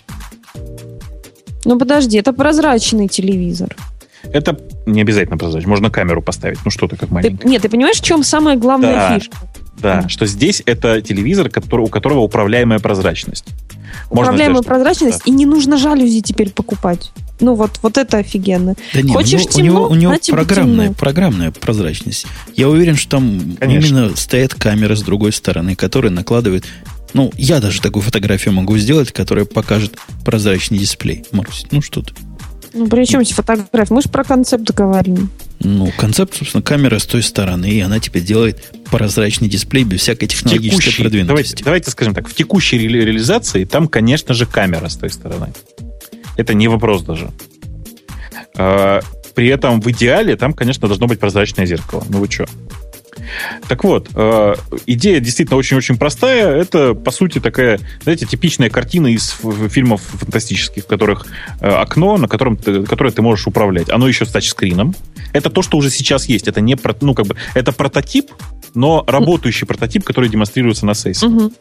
Ну 1.64 1.78
подожди, 1.78 2.18
это 2.18 2.32
прозрачный 2.32 3.08
телевизор. 3.08 3.74
Это 4.24 4.58
не 4.86 5.00
обязательно 5.00 5.38
прозрачно. 5.38 5.70
Можно 5.70 5.90
камеру 5.90 6.20
поставить. 6.22 6.58
Ну 6.64 6.70
что 6.70 6.86
ты 6.88 6.96
как 6.96 7.08
Ты- 7.08 7.14
маленький. 7.14 7.48
нет, 7.48 7.62
ты 7.62 7.68
понимаешь, 7.68 7.98
в 7.98 8.04
чем 8.04 8.22
самая 8.22 8.56
главная 8.56 8.94
Да. 8.94 9.18
фишка? 9.18 9.36
Да, 9.78 10.08
что 10.08 10.26
здесь 10.26 10.62
это 10.64 11.02
телевизор, 11.02 11.50
который, 11.50 11.82
у 11.82 11.88
которого 11.88 12.20
управляемая 12.20 12.78
прозрачность. 12.78 13.44
Можно 14.10 14.32
Управляемую 14.32 14.62
сделать, 14.62 14.66
прозрачность, 14.66 15.22
и 15.26 15.30
не 15.30 15.44
нужно 15.46 15.76
жалюзи 15.76 16.22
теперь 16.22 16.50
покупать. 16.50 17.12
Ну 17.40 17.54
вот, 17.54 17.78
вот 17.82 17.98
это 17.98 18.18
офигенно. 18.18 18.74
Да 18.94 19.02
нет, 19.02 19.12
Хочешь 19.12 19.42
у 19.54 19.60
него, 19.60 19.88
у 19.88 19.94
него, 19.94 20.16
темно? 20.16 20.16
у 20.16 20.16
него 20.16 20.18
программная, 20.44 20.86
темно. 20.86 20.94
программная 20.98 21.50
прозрачность. 21.50 22.26
Я 22.54 22.68
уверен, 22.68 22.96
что 22.96 23.10
там 23.10 23.56
Конечно. 23.60 23.86
именно 23.88 24.16
стоят 24.16 24.54
камеры 24.54 24.96
с 24.96 25.02
другой 25.02 25.32
стороны, 25.32 25.74
которые 25.76 26.10
накладывают. 26.12 26.64
Ну, 27.14 27.30
я 27.36 27.60
даже 27.60 27.80
такую 27.80 28.02
фотографию 28.02 28.54
могу 28.54 28.76
сделать, 28.78 29.12
которая 29.12 29.44
покажет 29.44 29.96
прозрачный 30.24 30.78
дисплей. 30.78 31.24
Марусь, 31.32 31.66
ну 31.70 31.82
что 31.82 32.02
ты? 32.02 32.12
Ну 32.72 32.88
при 32.88 33.04
чем 33.06 33.22
здесь 33.24 33.34
фотография? 33.36 33.94
Мы 33.94 34.02
же 34.02 34.08
про 34.08 34.22
концепт 34.24 34.70
говорим. 34.72 35.30
Ну, 35.60 35.90
концепт, 35.96 36.34
собственно, 36.36 36.62
камера 36.62 36.98
с 36.98 37.06
той 37.06 37.22
стороны, 37.22 37.70
и 37.70 37.80
она 37.80 37.98
тебе 38.00 38.20
делает 38.20 38.62
прозрачный 38.90 39.48
дисплей 39.48 39.84
без 39.84 40.00
всякой 40.02 40.26
технологической 40.26 40.80
текущей- 40.92 41.02
продвинутости. 41.02 41.28
давайте, 41.52 41.64
давайте 41.64 41.90
скажем 41.90 42.14
так, 42.14 42.28
в 42.28 42.34
текущей 42.34 42.76
ре- 42.78 42.88
реализации 43.06 43.64
там, 43.64 43.88
конечно 43.88 44.34
же, 44.34 44.44
камера 44.44 44.88
с 44.88 44.96
той 44.96 45.08
стороны. 45.10 45.54
Это 46.36 46.54
не 46.54 46.68
вопрос 46.68 47.02
даже. 47.02 47.30
А, 48.56 49.00
При 49.34 49.48
этом 49.48 49.80
в 49.80 49.90
идеале 49.90 50.36
там, 50.36 50.52
конечно, 50.52 50.88
должно 50.88 51.06
быть 51.06 51.20
прозрачное 51.20 51.66
зеркало. 51.66 52.04
Ну 52.08 52.20
вы 52.20 52.30
что? 52.30 52.46
Так 53.68 53.84
вот, 53.84 54.08
э, 54.14 54.54
идея 54.86 55.20
действительно 55.20 55.56
очень-очень 55.56 55.98
простая. 55.98 56.54
Это, 56.54 56.94
по 56.94 57.10
сути, 57.10 57.40
такая, 57.40 57.80
знаете, 58.02 58.26
типичная 58.26 58.70
картина 58.70 59.08
из 59.08 59.36
фильмов 59.70 60.02
фантастических, 60.02 60.84
в 60.84 60.86
которых 60.86 61.26
э, 61.60 61.68
окно, 61.68 62.16
на 62.18 62.28
котором 62.28 62.56
ты, 62.56 62.84
которое 62.84 63.10
ты 63.10 63.22
можешь 63.22 63.46
управлять. 63.46 63.90
Оно 63.90 64.06
еще 64.06 64.26
с 64.26 64.30
тачскрином. 64.30 64.94
Это 65.32 65.50
то, 65.50 65.62
что 65.62 65.76
уже 65.76 65.90
сейчас 65.90 66.26
есть. 66.26 66.46
Это 66.46 66.60
не, 66.60 66.76
ну, 67.00 67.14
как 67.14 67.26
бы, 67.26 67.36
это 67.54 67.72
прототип, 67.72 68.30
но 68.74 69.04
работающий 69.06 69.66
прототип, 69.66 70.04
который 70.04 70.28
демонстрируется 70.28 70.86
на 70.86 70.94
сессии. 70.94 71.26
Мгм. 71.26 71.52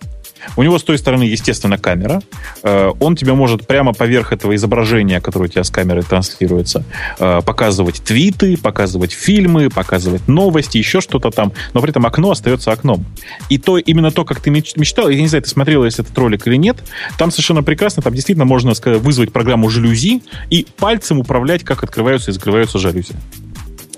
У 0.57 0.63
него 0.63 0.77
с 0.77 0.83
той 0.83 0.97
стороны, 0.97 1.23
естественно, 1.23 1.77
камера. 1.77 2.21
Э, 2.63 2.91
Он 2.99 3.15
тебе 3.15 3.33
может 3.33 3.65
прямо 3.67 3.93
поверх 3.93 4.31
этого 4.33 4.55
изображения, 4.55 5.19
которое 5.21 5.45
у 5.45 5.47
тебя 5.47 5.63
с 5.63 5.69
камеры 5.69 6.03
транслируется, 6.03 6.83
э, 7.19 7.41
показывать 7.45 8.03
твиты, 8.03 8.57
показывать 8.57 9.11
фильмы, 9.11 9.69
показывать 9.69 10.27
новости, 10.27 10.77
еще 10.77 11.01
что-то 11.01 11.31
там. 11.31 11.51
Но 11.73 11.81
при 11.81 11.89
этом 11.91 12.05
окно 12.05 12.31
остается 12.31 12.71
окном. 12.71 13.05
И 13.49 13.57
то, 13.57 13.77
именно 13.77 14.11
то, 14.11 14.25
как 14.25 14.39
ты 14.39 14.49
меч- 14.49 14.73
мечтал, 14.75 15.09
я 15.09 15.19
не 15.19 15.27
знаю, 15.27 15.43
ты 15.43 15.49
смотрел, 15.49 15.83
если 15.85 16.03
этот 16.03 16.17
ролик 16.17 16.47
или 16.47 16.57
нет, 16.57 16.77
там 17.17 17.31
совершенно 17.31 17.63
прекрасно, 17.63 18.03
там 18.03 18.13
действительно 18.13 18.45
можно 18.45 18.73
вызвать 18.99 19.31
программу 19.31 19.69
жалюзи 19.69 20.21
и 20.49 20.65
пальцем 20.77 21.19
управлять, 21.19 21.63
как 21.63 21.83
открываются 21.83 22.31
и 22.31 22.33
закрываются 22.33 22.77
жалюзи. 22.79 23.13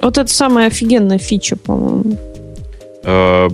Вот 0.01 0.17
это 0.17 0.31
самая 0.31 0.67
офигенная 0.67 1.17
фича, 1.17 1.55
по-моему. 1.55 2.17
Э, 3.03 3.49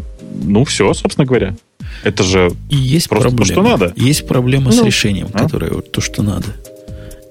Ну, 0.45 0.65
все, 0.65 0.93
собственно 0.93 1.25
говоря. 1.27 1.55
Это 2.03 2.23
же 2.23 2.51
И 2.69 2.75
есть 2.75 3.07
Просто 3.09 3.29
то, 3.29 3.35
проблема. 3.35 3.61
что 3.61 3.69
надо. 3.77 3.93
Есть 3.95 4.27
проблема 4.27 4.71
с 4.71 4.77
Ну. 4.77 4.85
решением, 4.85 5.27
А? 5.33 5.39
которое 5.39 5.71
вот 5.71 5.91
то, 5.91 6.01
что 6.01 6.23
надо. 6.23 6.47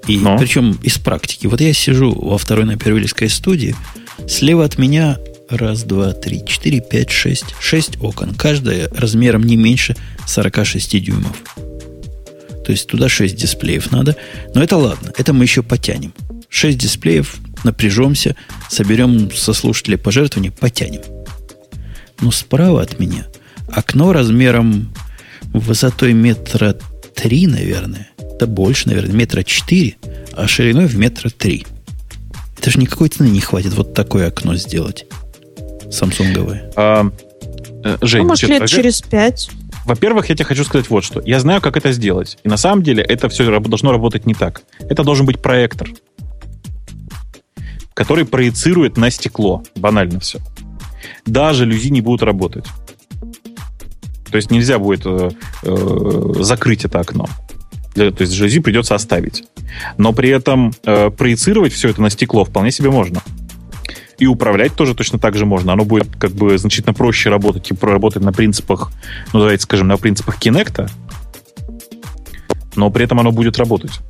И 0.09 0.19
Ну. 0.19 0.39
причем 0.39 0.79
из 0.83 0.99
практики. 0.99 1.47
Вот 1.47 1.61
я 1.61 1.73
сижу 1.73 2.13
во 2.13 2.39
второй 2.39 2.65
на 2.65 2.77
Первильской 2.77 3.29
студии, 3.29 3.75
слева 4.29 4.65
от 4.65 4.79
меня 4.79 5.19
раз, 5.49 5.83
два, 5.85 6.13
три, 6.13 6.45
четыре, 6.47 6.81
пять, 6.81 7.11
шесть. 7.11 7.55
Шесть 7.61 7.99
окон. 8.01 8.35
Каждое 8.35 8.89
размером 8.95 9.43
не 9.45 9.57
меньше 9.57 9.95
46 10.27 10.99
дюймов. 11.01 11.37
То 12.65 12.71
есть 12.73 12.87
туда 12.87 13.09
6 13.09 13.37
дисплеев 13.37 13.91
надо. 13.91 14.17
Но 14.55 14.63
это 14.63 14.77
ладно, 14.77 15.13
это 15.19 15.33
мы 15.33 15.45
еще 15.45 15.63
потянем. 15.63 16.15
6 16.49 16.79
дисплеев, 16.79 17.37
напряжемся, 17.65 18.37
соберем 18.71 19.31
со 19.35 19.53
слушателей 19.53 19.99
пожертвования, 19.99 20.53
потянем. 20.53 21.01
Но 22.21 22.31
справа 22.31 22.83
от 22.83 22.99
меня 23.01 23.27
окно 23.73 24.13
размером 24.13 24.93
высотой 25.53 26.13
метра 26.13 26.77
три, 27.15 27.47
наверное. 27.47 28.09
Да 28.39 28.47
больше, 28.47 28.89
наверное, 28.89 29.15
метра 29.15 29.43
четыре, 29.43 29.97
а 30.33 30.47
шириной 30.47 30.87
в 30.87 30.97
метра 30.97 31.31
три. 31.31 31.67
Это 32.59 32.71
же 32.71 32.79
никакой 32.79 33.09
цены 33.09 33.29
не 33.29 33.41
хватит 33.41 33.75
вот 33.75 33.95
такое 33.95 34.29
окно 34.29 34.55
сделать. 34.57 35.07
Самсунговое. 35.91 36.71
А, 36.77 37.11
э, 37.85 37.99
Жень, 38.01 38.23
Ну, 38.23 38.29
может, 38.29 38.49
лет 38.49 38.69
через 38.69 39.03
пять. 39.03 39.51
во-первых, 39.85 40.29
я 40.29 40.37
тебе 40.37 40.45
хочу 40.45 40.65
сказать 40.65 40.89
вот 40.89 41.05
что. 41.05 41.21
Я 41.25 41.41
знаю, 41.41 41.61
как 41.61 41.77
это 41.77 41.93
сделать. 41.93 42.39
И 42.45 42.49
на 42.49 42.57
самом 42.57 42.83
деле 42.83 43.03
это 43.03 43.29
все 43.29 43.61
должно 43.61 43.93
работать 43.93 44.27
не 44.27 44.35
так. 44.35 44.63
Это 44.79 45.03
должен 45.05 45.27
быть 45.27 45.43
проектор, 45.43 45.91
который 47.95 48.25
проецирует 48.25 48.97
на 48.97 49.11
стекло. 49.11 49.63
Банально 49.77 50.21
все. 50.21 50.39
Даже 51.27 51.67
люзи 51.67 51.91
не 51.91 52.01
будут 52.01 52.23
работать. 52.23 52.65
То 54.33 54.37
есть 54.37 54.51
нельзя 54.51 54.79
будет 54.79 55.03
э, 55.05 55.31
э, 55.63 56.33
закрыть 56.41 56.87
это 56.87 57.01
окно. 57.01 57.29
Э, 57.95 58.11
То 58.11 58.23
есть 58.23 58.33
жалюзи 58.33 58.61
придется 58.61 58.95
оставить. 58.95 59.45
Но 59.99 60.15
при 60.15 60.31
этом 60.31 60.73
э, 60.87 61.11
проецировать 61.11 61.75
все 61.75 61.91
это 61.91 62.01
на 62.01 62.09
стекло 62.09 62.47
вполне 62.47 62.71
себе 62.71 62.91
можно. 62.91 63.23
И 64.19 64.27
управлять 64.27 64.75
тоже 64.75 64.95
точно 64.95 65.19
так 65.19 65.37
же 65.37 65.45
можно. 65.45 65.75
Оно 65.75 65.85
будет 65.85 66.17
как 66.17 66.31
бы 66.31 66.57
значительно 66.57 66.95
проще 66.95 67.29
работать 67.29 67.71
и 67.71 67.75
работать 67.83 68.23
на 68.23 68.33
принципах, 68.33 68.91
ну 69.35 69.41
давайте 69.41 69.65
скажем, 69.65 69.89
на 69.89 69.99
принципах 69.99 70.41
Kinect, 70.41 70.89
но 72.75 72.91
при 72.91 73.05
этом 73.05 73.21
оно 73.21 73.33
будет 73.33 73.59
работать. 73.59 74.01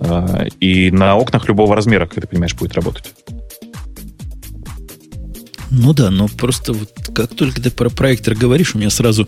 А, 0.00 0.46
И 0.58 0.90
на 0.90 1.16
окнах 1.16 1.48
любого 1.48 1.76
размера, 1.76 2.06
как 2.06 2.22
ты 2.22 2.26
понимаешь, 2.26 2.54
будет 2.54 2.74
работать. 2.74 3.12
Ну 5.76 5.92
да, 5.92 6.10
но 6.10 6.28
просто 6.28 6.72
вот 6.72 6.90
как 7.14 7.34
только 7.34 7.60
ты 7.60 7.70
про 7.70 7.90
проектор 7.90 8.34
говоришь, 8.34 8.74
у 8.74 8.78
меня 8.78 8.90
сразу 8.90 9.26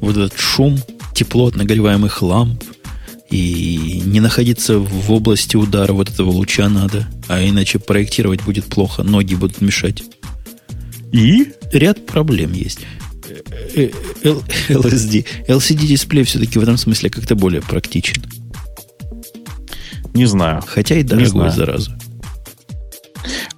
вот 0.00 0.16
этот 0.16 0.38
шум, 0.38 0.78
тепло 1.14 1.46
от 1.46 1.56
нагреваемых 1.56 2.20
ламп, 2.20 2.62
и 3.30 4.02
не 4.04 4.20
находиться 4.20 4.78
в 4.78 5.10
области 5.12 5.56
удара 5.56 5.92
вот 5.92 6.10
этого 6.10 6.30
луча 6.30 6.68
надо, 6.68 7.08
а 7.28 7.42
иначе 7.42 7.78
проектировать 7.78 8.42
будет 8.42 8.64
плохо, 8.66 9.02
ноги 9.02 9.34
будут 9.34 9.60
мешать. 9.60 10.02
И? 11.12 11.52
ряд 11.72 12.06
проблем 12.06 12.52
есть. 12.52 12.80
LSD. 14.68 15.26
LCD-дисплей 15.48 16.24
все-таки 16.24 16.58
в 16.58 16.62
этом 16.62 16.76
смысле 16.76 17.08
как-то 17.08 17.34
более 17.34 17.62
практичен. 17.62 18.22
Не 20.12 20.26
знаю. 20.26 20.62
Хотя 20.66 20.96
и 20.96 21.02
дорогой, 21.02 21.50
зараза. 21.50 21.98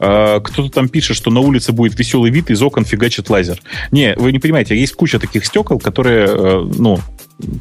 А, 0.07 0.41
кто-то 0.41 0.69
там 0.69 0.89
пишет, 0.89 1.17
что 1.17 1.31
на 1.31 1.41
улице 1.41 1.73
будет 1.73 1.99
веселый 1.99 2.31
вид, 2.31 2.51
из 2.51 2.61
окон 2.61 2.85
фигачит 2.85 3.31
лазер. 3.31 3.61
Не, 3.91 4.15
вы 4.17 4.33
не 4.33 4.39
понимаете, 4.39 4.79
есть 4.79 4.93
куча 4.93 5.19
таких 5.19 5.47
стекол, 5.47 5.79
которые, 5.79 6.27
э, 6.29 6.71
ну, 6.77 6.99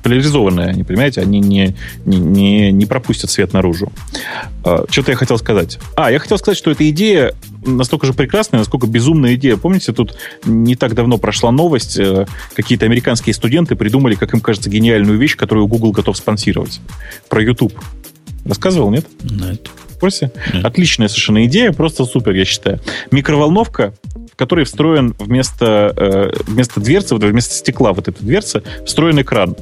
поляризованные, 0.04 0.74
не 0.74 0.84
понимаете, 0.84 1.22
они 1.22 1.40
не, 1.40 1.74
не, 2.06 2.18
не, 2.18 2.72
не 2.74 2.86
пропустят 2.86 3.30
свет 3.30 3.54
наружу. 3.54 3.94
А, 4.66 4.84
что-то 4.90 5.12
я 5.12 5.18
хотел 5.18 5.38
сказать. 5.38 5.80
А, 5.96 6.12
я 6.12 6.20
хотел 6.20 6.38
сказать, 6.38 6.58
что 6.58 6.70
эта 6.70 6.90
идея 6.90 7.34
настолько 7.66 8.08
же 8.08 8.14
прекрасная, 8.14 8.60
насколько 8.60 8.88
безумная 8.88 9.36
идея. 9.36 9.56
Помните, 9.56 9.94
тут 9.94 10.18
не 10.44 10.76
так 10.76 10.96
давно 10.96 11.18
прошла 11.18 11.50
новость, 11.50 11.98
э, 11.98 12.26
какие-то 12.56 12.86
американские 12.86 13.34
студенты 13.34 13.78
придумали, 13.78 14.16
как 14.16 14.34
им 14.34 14.42
кажется, 14.42 14.70
гениальную 14.70 15.18
вещь, 15.18 15.38
которую 15.38 15.68
Google 15.68 15.94
готов 15.94 16.18
спонсировать. 16.18 16.82
Про 17.30 17.42
YouTube. 17.42 17.74
Рассказывал, 18.44 18.92
нет? 18.92 19.06
Нет 19.24 19.70
курсе? 20.04 20.32
Нет. 20.54 20.66
Отличная 20.66 21.08
совершенно 21.08 21.46
идея, 21.46 21.72
просто 21.72 22.04
супер, 22.04 22.34
я 22.34 22.44
считаю. 22.44 22.82
Микроволновка, 23.12 23.94
в 24.34 24.36
которой 24.36 24.66
встроен 24.66 25.16
вместо, 25.18 25.94
э, 25.96 26.32
вместо 26.46 26.82
дверцы, 26.82 27.16
вместо 27.16 27.54
стекла 27.56 27.94
вот 27.94 28.10
этой 28.10 28.22
дверцы, 28.22 28.64
встроен 28.86 29.22
экран. 29.22 29.56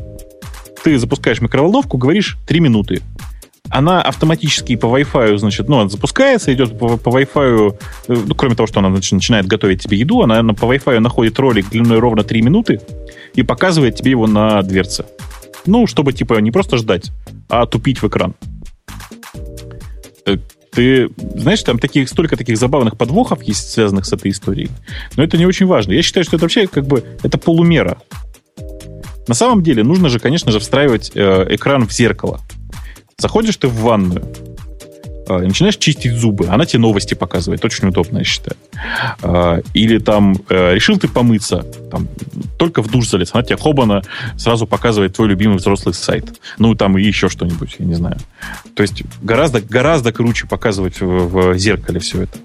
Ты 0.83 0.97
запускаешь 0.97 1.41
микроволновку, 1.41 1.99
говоришь 1.99 2.37
3 2.47 2.59
минуты. 2.59 3.01
Она 3.69 4.01
автоматически 4.01 4.75
по 4.75 4.87
Wi-Fi, 4.87 5.37
значит, 5.37 5.69
ну, 5.69 5.79
она 5.79 5.89
запускается, 5.89 6.51
идет 6.51 6.79
по, 6.79 6.97
по 6.97 7.09
Wi-Fi, 7.09 7.77
э, 8.07 8.15
ну, 8.27 8.33
кроме 8.33 8.55
того, 8.55 8.65
что 8.65 8.79
она 8.79 8.89
значит, 8.89 9.11
начинает 9.11 9.45
готовить 9.45 9.83
тебе 9.83 9.99
еду, 9.99 10.21
она, 10.21 10.39
она 10.39 10.55
по 10.55 10.65
Wi-Fi 10.65 10.97
находит 10.99 11.37
ролик 11.37 11.69
длиной 11.69 11.99
ровно 11.99 12.23
3 12.23 12.41
минуты 12.41 12.81
и 13.35 13.43
показывает 13.43 13.95
тебе 13.95 14.11
его 14.11 14.25
на 14.25 14.63
дверце. 14.63 15.05
Ну, 15.67 15.85
чтобы, 15.85 16.13
типа, 16.13 16.39
не 16.41 16.49
просто 16.49 16.77
ждать, 16.77 17.11
а 17.47 17.67
тупить 17.67 18.01
в 18.01 18.07
экран. 18.07 18.33
Э, 20.25 20.37
ты 20.71 21.09
знаешь, 21.35 21.61
там 21.63 21.79
таких, 21.79 22.07
столько 22.09 22.37
таких 22.37 22.57
забавных 22.57 22.97
подвохов 22.97 23.43
есть, 23.43 23.71
связанных 23.71 24.05
с 24.05 24.13
этой 24.13 24.31
историей. 24.31 24.69
Но 25.17 25.23
это 25.23 25.37
не 25.37 25.45
очень 25.45 25.65
важно. 25.65 25.91
Я 25.91 26.01
считаю, 26.01 26.23
что 26.23 26.37
это 26.37 26.45
вообще 26.45 26.67
как 26.67 26.85
бы 26.85 27.03
это 27.23 27.37
полумера. 27.37 27.97
На 29.27 29.33
самом 29.35 29.63
деле 29.63 29.83
нужно 29.83 30.09
же, 30.09 30.19
конечно 30.19 30.51
же, 30.51 30.59
встраивать 30.59 31.11
э, 31.13 31.47
экран 31.49 31.87
в 31.87 31.91
зеркало. 31.91 32.39
Заходишь 33.17 33.57
ты 33.57 33.67
в 33.67 33.81
ванную, 33.81 34.25
и 35.29 35.47
начинаешь 35.47 35.77
чистить 35.77 36.13
зубы. 36.13 36.47
Она 36.47 36.65
тебе 36.65 36.79
новости 36.79 37.13
показывает. 37.13 37.63
Очень 37.63 37.89
удобно, 37.89 38.19
я 38.19 38.23
считаю. 38.23 38.57
А, 39.21 39.61
или 39.73 39.99
там 39.99 40.35
э, 40.49 40.75
решил 40.75 40.97
ты 40.97 41.07
помыться, 41.07 41.65
там, 41.89 42.07
только 42.57 42.81
в 42.81 42.89
душ 42.89 43.07
залез. 43.07 43.29
Она 43.33 43.43
тебе 43.43 43.57
хобана 43.57 44.01
сразу 44.37 44.67
показывает 44.67 45.15
твой 45.15 45.27
любимый 45.27 45.57
взрослый 45.57 45.93
сайт. 45.93 46.25
Ну, 46.57 46.75
там 46.75 46.97
и 46.97 47.03
еще 47.03 47.29
что-нибудь, 47.29 47.75
я 47.79 47.85
не 47.85 47.93
знаю. 47.93 48.17
То 48.75 48.81
есть 48.81 49.03
гораздо, 49.21 49.61
гораздо 49.61 50.11
круче 50.11 50.47
показывать 50.47 51.01
в, 51.01 51.27
в 51.27 51.57
зеркале 51.57 51.99
все 51.99 52.23
это, 52.23 52.37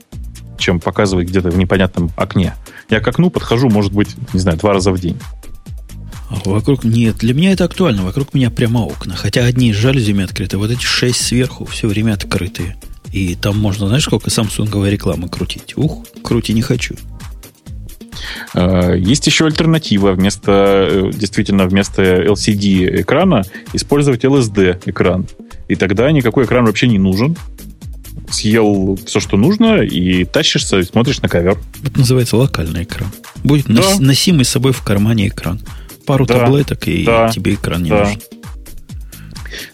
чем 0.59 0.81
показывать 0.81 1.29
где-то 1.29 1.51
в 1.51 1.59
непонятном 1.59 2.11
окне. 2.17 2.55
Я 2.91 3.01
к 3.01 3.09
окну 3.09 3.31
подхожу, 3.31 3.69
может 3.69 3.93
быть, 3.93 4.15
не 4.33 4.41
знаю, 4.41 4.59
два 4.59 4.73
раза 4.73 4.93
в 4.93 5.01
день. 5.01 5.19
А 6.29 6.37
вокруг 6.45 6.85
нет, 6.85 7.19
для 7.19 7.35
меня 7.35 7.53
это 7.53 7.65
актуально. 7.65 8.05
Вокруг 8.05 8.35
меня 8.35 8.51
прямо 8.51 8.81
окна. 8.81 9.15
Хотя 9.15 9.45
одни 9.45 9.73
с 9.73 9.77
жалюзями 9.77 10.25
открыты, 10.25 10.59
вот 10.59 10.71
эти 10.71 10.83
шесть 10.83 11.21
сверху 11.21 11.65
все 11.65 11.87
время 11.87 12.15
открытые. 12.15 12.77
И 13.13 13.35
там 13.37 13.59
можно, 13.59 13.87
знаешь, 13.87 14.05
сколько 14.05 14.31
самсунговой 14.31 14.91
рекламы 14.91 15.29
крутить? 15.29 15.75
Ух, 15.77 16.05
крути 16.23 16.53
не 16.53 16.63
хочу. 16.63 16.97
А, 18.55 18.95
есть 18.95 19.27
еще 19.27 19.47
альтернатива. 19.47 20.13
Вместо, 20.13 20.89
э, 20.91 21.11
действительно, 21.13 21.67
вместо 21.67 22.03
LCD 22.03 23.03
экрана 23.03 23.45
использовать 23.73 24.25
LSD 24.25 24.83
экран. 24.87 25.27
И 25.69 25.77
тогда 25.77 26.11
никакой 26.11 26.45
экран 26.45 26.65
вообще 26.65 26.89
не 26.89 26.99
нужен. 26.99 27.37
Съел 28.31 28.99
все, 29.07 29.21
что 29.21 29.37
нужно, 29.37 29.83
и 29.83 30.25
тащишься, 30.25 30.79
и 30.79 30.83
смотришь 30.83 31.23
на 31.23 31.29
ковер. 31.29 31.59
Это 31.85 31.99
называется 32.01 32.37
локальный 32.37 32.83
экран. 32.83 33.09
Будет 33.45 33.67
да. 33.67 33.83
носимый 34.01 34.45
с 34.45 34.49
собой 34.49 34.73
в 34.73 34.83
кармане 34.83 35.29
экран 35.29 35.61
пару 36.07 36.25
да, 36.27 36.41
таблеток, 36.41 36.89
и 36.89 37.05
да, 37.05 37.29
тебе 37.29 37.55
экран 37.55 37.83
не 37.83 37.91
да. 37.91 38.05
нужен. 38.05 38.21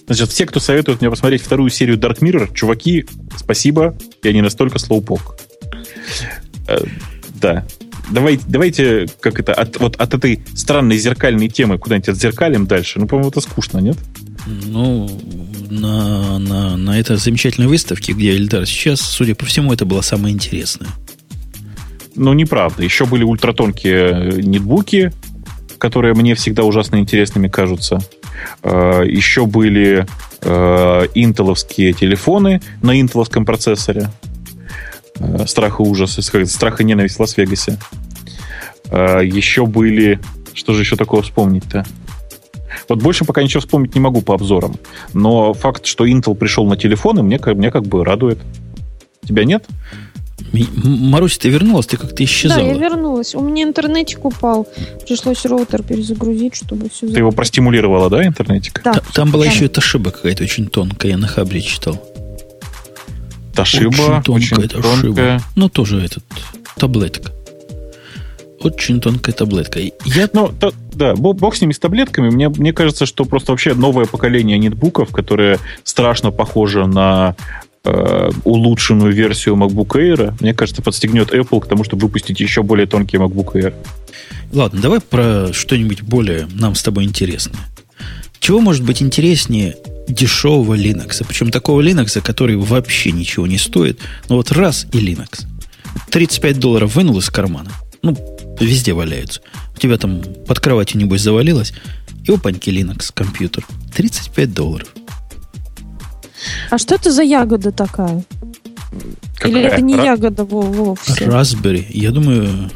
Значит, 0.07 0.31
все, 0.31 0.47
кто 0.47 0.61
советует 0.61 1.01
мне 1.01 1.11
посмотреть 1.11 1.43
вторую 1.43 1.71
серию 1.71 1.99
Dark 1.99 2.19
Mirror, 2.21 2.55
чуваки, 2.55 3.07
спасибо, 3.37 3.97
я 4.23 4.33
не 4.33 4.43
настолько 4.43 4.79
слоупок. 4.79 5.37
Э, 6.69 6.79
да. 7.41 7.65
Давайте, 8.11 8.45
давайте, 8.47 9.07
как 9.21 9.41
это, 9.41 9.55
от, 9.55 9.79
вот 9.79 9.97
от 9.97 10.15
этой 10.15 10.43
странной 10.55 10.99
зеркальной 10.99 11.49
темы 11.49 11.79
куда-нибудь 11.79 12.11
отзеркалим 12.11 12.67
дальше. 12.67 12.99
Ну, 12.99 13.07
по-моему, 13.07 13.31
это 13.31 13.41
скучно, 13.41 13.79
нет? 13.79 13.97
Ну, 14.47 15.09
на, 15.71 16.39
на, 16.39 16.77
на 16.77 16.99
этой 16.99 17.17
замечательной 17.17 17.69
выставке, 17.69 18.13
где 18.13 18.33
Эльдар 18.33 18.67
сейчас, 18.67 19.01
судя 19.01 19.35
по 19.35 19.47
всему, 19.47 19.73
это 19.73 19.87
было 19.87 20.01
самое 20.03 20.35
интересное. 20.35 20.91
Ну, 22.15 22.33
неправда. 22.33 22.83
Еще 22.83 23.07
были 23.07 23.25
ультратонкие 23.25 24.43
нетбуки, 24.43 25.13
которые 25.83 26.15
мне 26.15 26.37
всегда 26.37 26.63
ужасно 26.63 27.01
интересными 27.01 27.49
кажутся. 27.49 27.99
Э, 28.63 29.03
еще 29.05 29.47
были 29.47 30.07
э, 30.41 31.07
интеловские 31.17 31.93
телефоны 31.93 32.63
на 32.83 33.01
интеловском 33.01 33.45
процессоре. 33.45 34.09
Э, 35.19 35.45
страх 35.49 35.81
и 35.81 35.83
ужас, 35.83 36.21
страх 36.21 36.81
и 36.81 36.85
ненависть 36.85 37.17
в 37.17 37.21
Лас-Вегасе. 37.21 37.79
Еще 38.93 39.67
были... 39.67 40.21
Что 40.55 40.73
же 40.73 40.83
еще 40.83 40.95
такого 40.95 41.23
вспомнить-то? 41.23 41.85
Вот 42.89 43.03
больше 43.03 43.25
пока 43.25 43.43
ничего 43.43 43.61
вспомнить 43.61 43.97
не 43.97 44.01
могу 44.01 44.23
по 44.23 44.35
обзорам. 44.35 44.77
Но 45.15 45.53
факт, 45.53 45.87
что 45.87 46.07
Intel 46.07 46.37
пришел 46.37 46.65
на 46.65 46.77
телефоны, 46.77 47.25
мне, 47.25 47.41
мне 47.45 47.73
как 47.73 47.83
бы 47.87 48.05
радует. 48.05 48.39
Тебя 49.27 49.45
нет? 49.45 49.67
Марусь, 50.53 51.39
ты 51.39 51.49
вернулась? 51.49 51.87
Ты 51.87 51.97
как-то 51.97 52.25
исчезала. 52.25 52.61
Да, 52.61 52.67
я 52.67 52.75
вернулась. 52.75 53.35
У 53.35 53.41
меня 53.41 53.65
интернетик 53.65 54.25
упал. 54.25 54.67
Пришлось 55.07 55.45
роутер 55.45 55.83
перезагрузить, 55.83 56.57
чтобы 56.57 56.89
все... 56.89 57.07
Ты 57.07 57.19
его 57.19 57.31
простимулировала, 57.31 58.11
да, 58.11 58.27
интернетик? 58.27 58.83
Да. 58.83 59.01
Там 59.15 59.31
была 59.31 59.47
еще 59.47 59.67
эта 59.67 59.81
ошибка 59.81 60.11
какая-то 60.11 60.45
очень 60.45 60.67
тонкая. 60.67 61.13
Я 61.13 61.19
на 61.19 61.27
хабре 61.27 61.61
читал. 61.61 62.03
Тошиба, 63.55 64.23
очень 64.29 64.57
тонкая, 64.57 64.81
очень 64.81 65.03
тонкая. 65.03 65.41
Ну, 65.57 65.69
тоже 65.69 66.03
этот, 66.03 66.25
таблетка. 66.77 67.33
Очень 68.61 69.01
тонкая 69.01 69.35
таблетка. 69.35 69.81
Я... 70.05 70.29
Ну, 70.33 70.49
то, 70.49 70.73
да, 70.95 71.15
бог 71.15 71.57
с 71.57 71.61
ними, 71.61 71.73
с 71.73 71.79
таблетками. 71.79 72.31
Мне, 72.31 72.49
мне 72.49 72.73
кажется, 72.73 73.07
что 73.07 73.25
просто 73.25 73.53
вообще 73.53 73.75
новое 73.75 74.07
поколение 74.07 74.57
нетбуков, 74.59 75.11
которое 75.11 75.59
страшно 75.85 76.31
похоже 76.31 76.87
на 76.87 77.37
э, 77.85 78.31
улучшенную 78.45 79.13
версию 79.13 79.57
MacBook 79.57 79.91
Air, 79.97 80.35
мне 80.41 80.55
кажется, 80.55 80.83
подстегнет 80.83 81.33
Apple 81.33 81.61
к 81.61 81.67
тому, 81.67 81.85
чтобы 81.85 82.07
выпустить 82.07 82.41
еще 82.41 82.63
более 82.63 82.87
тонкий 82.87 83.17
MacBook 83.17 83.53
Air. 83.55 83.75
Ладно, 84.53 84.81
давай 84.81 85.01
про 85.01 85.53
что-нибудь 85.53 86.03
более 86.03 86.47
нам 86.53 86.75
с 86.75 86.83
тобой 86.83 87.05
интересное. 87.05 87.61
Чего 88.39 88.61
может 88.61 88.85
быть 88.85 89.01
интереснее 89.01 89.77
дешевого 90.09 90.75
Linux? 90.75 91.25
Причем 91.27 91.51
такого 91.51 91.81
Linux, 91.81 92.21
который 92.21 92.57
вообще 92.57 93.13
ничего 93.13 93.47
не 93.47 93.57
стоит. 93.57 94.01
Ну 94.29 94.37
вот 94.37 94.51
раз 94.51 94.87
и 94.93 94.99
Linux. 94.99 95.47
35 96.11 96.59
долларов 96.59 96.97
вынул 96.97 97.19
из 97.19 97.31
кармана. 97.31 97.71
Ну, 98.03 98.17
везде 98.59 98.95
валяются. 98.95 99.41
У 99.77 99.79
тебя 99.79 99.97
там 99.97 100.23
под 100.47 100.59
кроватью, 100.59 101.01
небось, 101.01 101.21
завалилось. 101.21 101.73
И 102.27 102.33
опаньки 102.33 102.69
Linux 102.71 103.11
компьютер. 103.15 103.65
35 103.95 104.53
долларов. 104.53 104.89
А 106.71 106.79
что 106.79 106.95
это 106.95 107.11
за 107.11 107.23
ягода 107.23 107.73
такая? 107.73 108.25
Какая? 109.37 109.51
Или 109.51 109.63
это 109.63 109.81
не 109.81 109.95
Ра- 109.95 110.05
ягода 110.05 110.45
вовсе? 110.45 111.25
Raspberry. 111.25 111.87
Я 111.91 112.11
думаю, 112.11 112.71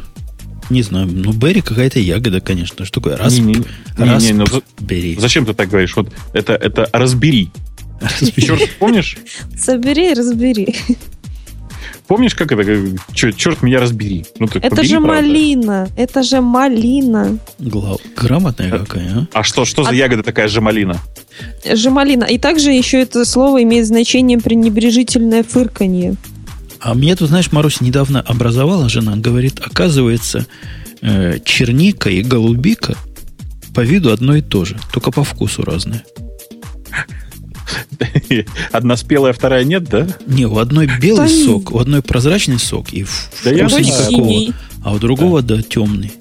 не 0.70 0.82
знаю, 0.82 1.06
ну, 1.06 1.32
Берри 1.32 1.60
какая-то 1.60 2.00
ягода, 2.00 2.40
конечно. 2.40 2.84
Что 2.84 3.00
такое? 3.00 3.16
Расп... 3.16 3.38
Не, 3.38 3.42
не, 3.42 3.64
не, 3.98 4.32
не, 4.32 4.32
ну, 4.32 4.46
зачем 5.20 5.46
ты 5.46 5.54
так 5.54 5.68
говоришь? 5.68 5.94
Вот 5.96 6.12
это, 6.32 6.54
это 6.54 6.88
разбери. 6.92 7.50
разбери. 8.00 8.46
Черт, 8.46 8.70
помнишь? 8.78 9.16
Собери 9.56 10.10
и 10.10 10.14
разбери. 10.14 10.74
Помнишь, 12.08 12.34
как 12.34 12.52
это? 12.52 12.96
Черт, 13.12 13.36
черт 13.36 13.62
меня 13.62 13.80
разбери. 13.80 14.24
Ну, 14.38 14.46
это 14.46 14.70
побери, 14.70 14.88
же 14.88 15.00
правда. 15.00 15.22
малина. 15.22 15.88
Это 15.96 16.22
же 16.22 16.40
малина. 16.40 17.38
Глав... 17.58 18.00
Грамотная 18.16 18.70
какая, 18.70 19.28
а? 19.32 19.38
А 19.40 19.42
что, 19.42 19.64
что 19.64 19.82
за 19.82 19.90
а... 19.90 19.94
ягода 19.94 20.22
такая 20.22 20.46
же 20.48 20.60
малина? 20.60 21.00
Жемалина. 21.64 22.24
И 22.24 22.38
также 22.38 22.70
еще 22.70 23.00
это 23.00 23.24
слово 23.24 23.62
имеет 23.62 23.86
значение 23.86 24.38
пренебрежительное 24.38 25.42
фырканье. 25.42 26.14
А 26.80 26.94
мне 26.94 27.16
тут, 27.16 27.28
знаешь, 27.28 27.50
Марусь 27.52 27.80
недавно 27.80 28.20
образовала 28.20 28.88
жена, 28.88 29.16
говорит, 29.16 29.60
оказывается, 29.60 30.46
э, 31.02 31.38
черника 31.44 32.10
и 32.10 32.22
голубика 32.22 32.96
по 33.74 33.80
виду 33.80 34.12
одно 34.12 34.36
и 34.36 34.42
то 34.42 34.64
же, 34.64 34.78
только 34.92 35.10
по 35.10 35.24
вкусу 35.24 35.62
разное. 35.62 36.04
Одна 38.72 38.96
спелая, 38.96 39.32
вторая 39.32 39.64
нет, 39.64 39.84
да? 39.84 40.06
Не, 40.26 40.46
у 40.46 40.58
одной 40.58 40.88
белый 41.00 41.28
да 41.28 41.44
сок, 41.44 41.72
у 41.72 41.78
одной 41.78 42.02
прозрачный 42.02 42.58
сок 42.58 42.92
и 42.92 43.04
да 43.44 43.52
вкуса 43.68 43.80
никакого. 43.80 44.54
А 44.84 44.92
у 44.94 44.98
другого, 44.98 45.42
да, 45.42 45.56
да 45.56 45.62
темный. 45.62 46.12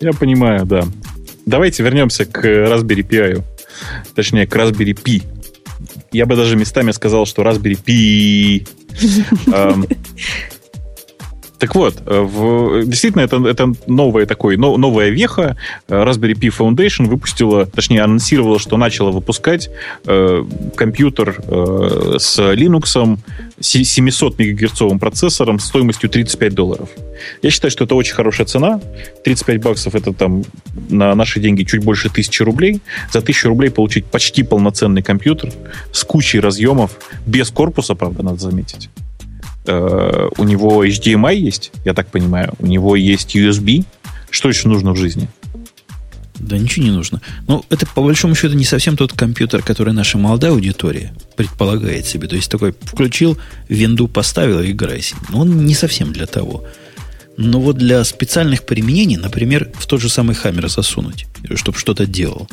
Я 0.00 0.12
понимаю, 0.12 0.64
да. 0.64 0.84
Давайте 1.46 1.82
вернемся 1.82 2.24
к 2.24 2.44
Raspberry 2.44 3.06
Pi. 3.06 3.42
Точнее, 4.14 4.46
к 4.46 4.54
Raspberry 4.54 4.94
Pi. 4.94 5.22
Я 6.12 6.26
бы 6.26 6.36
даже 6.36 6.56
местами 6.56 6.90
сказал, 6.92 7.26
что 7.26 7.42
Raspberry 7.42 7.78
Pi. 7.84 8.66
Так 11.58 11.74
вот, 11.74 12.02
э, 12.06 12.20
в, 12.20 12.84
действительно, 12.84 13.22
это, 13.22 13.36
это 13.48 13.72
новая 13.86 14.26
такой, 14.26 14.56
но, 14.56 14.76
новая 14.76 15.10
веха. 15.10 15.56
Э, 15.88 16.04
Raspberry 16.04 16.34
Pi 16.34 16.56
Foundation 16.56 17.06
выпустила, 17.06 17.66
точнее, 17.66 18.02
анонсировала, 18.02 18.58
что 18.58 18.76
начала 18.76 19.10
выпускать 19.10 19.68
э, 20.06 20.44
компьютер 20.76 21.36
э, 21.42 22.16
с 22.18 22.38
Linux 22.38 23.18
700 23.60 24.38
мегагерцовым 24.38 25.00
процессором 25.00 25.58
стоимостью 25.58 26.08
35 26.08 26.54
долларов. 26.54 26.90
Я 27.42 27.50
считаю, 27.50 27.72
что 27.72 27.84
это 27.84 27.96
очень 27.96 28.14
хорошая 28.14 28.46
цена. 28.46 28.80
35 29.24 29.60
баксов 29.60 29.94
это 29.96 30.12
там 30.12 30.44
на 30.88 31.14
наши 31.16 31.40
деньги 31.40 31.64
чуть 31.64 31.82
больше 31.82 32.08
1000 32.08 32.44
рублей. 32.44 32.80
За 33.10 33.18
1000 33.18 33.48
рублей 33.48 33.70
получить 33.70 34.06
почти 34.06 34.44
полноценный 34.44 35.02
компьютер 35.02 35.52
с 35.92 36.04
кучей 36.04 36.38
разъемов, 36.38 36.92
без 37.26 37.50
корпуса, 37.50 37.96
правда, 37.96 38.22
надо 38.22 38.38
заметить. 38.38 38.88
Э, 39.68 40.30
у 40.38 40.44
него 40.44 40.84
HDMI 40.84 41.36
есть, 41.36 41.72
я 41.84 41.92
так 41.92 42.08
понимаю, 42.08 42.54
у 42.58 42.66
него 42.66 42.96
есть 42.96 43.36
USB. 43.36 43.84
Что 44.30 44.48
еще 44.48 44.66
нужно 44.68 44.92
в 44.92 44.96
жизни? 44.96 45.28
Да 46.38 46.56
ничего 46.56 46.86
не 46.86 46.90
нужно. 46.90 47.20
Но 47.46 47.64
это, 47.68 47.86
по 47.86 48.02
большому 48.02 48.34
счету, 48.34 48.54
не 48.54 48.64
совсем 48.64 48.96
тот 48.96 49.12
компьютер, 49.12 49.62
который 49.62 49.92
наша 49.92 50.16
молодая 50.16 50.52
аудитория 50.52 51.12
предполагает 51.36 52.06
себе. 52.06 52.28
То 52.28 52.36
есть 52.36 52.50
такой 52.50 52.74
включил, 52.80 53.36
винду 53.68 54.08
поставил 54.08 54.60
и. 54.60 54.74
Но 55.28 55.40
он 55.40 55.66
не 55.66 55.74
совсем 55.74 56.12
для 56.12 56.26
того. 56.26 56.64
Но 57.36 57.60
вот 57.60 57.76
для 57.76 58.02
специальных 58.04 58.64
применений, 58.64 59.16
например, 59.16 59.70
в 59.74 59.86
тот 59.86 60.00
же 60.00 60.08
самый 60.08 60.34
хаммер 60.34 60.68
засунуть, 60.68 61.26
чтобы 61.56 61.78
что-то 61.78 62.06
делал. 62.06 62.48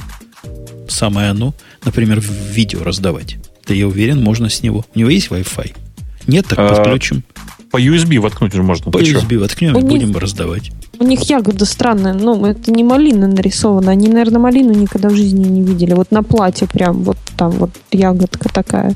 Самое 0.89 1.29
оно, 1.29 1.55
например, 1.83 2.19
в 2.19 2.29
видео 2.29 2.83
раздавать. 2.83 3.37
Да 3.65 3.73
я 3.73 3.87
уверен, 3.87 4.21
можно 4.21 4.49
с 4.49 4.61
него. 4.61 4.85
У 4.93 4.99
него 4.99 5.09
есть 5.09 5.29
Wi-Fi. 5.29 5.84
Нет, 6.27 6.47
так 6.47 6.59
а, 6.59 6.75
подключим. 6.75 7.23
По 7.71 7.81
USB 7.81 8.19
воткнуть 8.19 8.53
уже 8.53 8.63
можно. 8.63 8.91
По 8.91 8.97
USB 8.99 9.37
воткнем 9.37 9.77
и 9.77 9.81
них, 9.81 9.91
будем 9.91 10.17
раздавать. 10.17 10.71
У 10.99 11.03
них 11.03 11.21
ягода 11.29 11.65
странная. 11.65 12.13
Ну, 12.13 12.45
это 12.45 12.71
не 12.71 12.83
малина 12.83 13.27
нарисована. 13.27 13.91
Они, 13.91 14.07
наверное, 14.07 14.39
малину 14.39 14.73
никогда 14.73 15.09
в 15.09 15.15
жизни 15.15 15.47
не 15.47 15.61
видели. 15.61 15.93
Вот 15.93 16.11
на 16.11 16.23
платье 16.23 16.67
прям 16.67 17.03
вот 17.03 17.17
там 17.37 17.51
вот 17.51 17.71
ягодка 17.91 18.49
такая. 18.49 18.95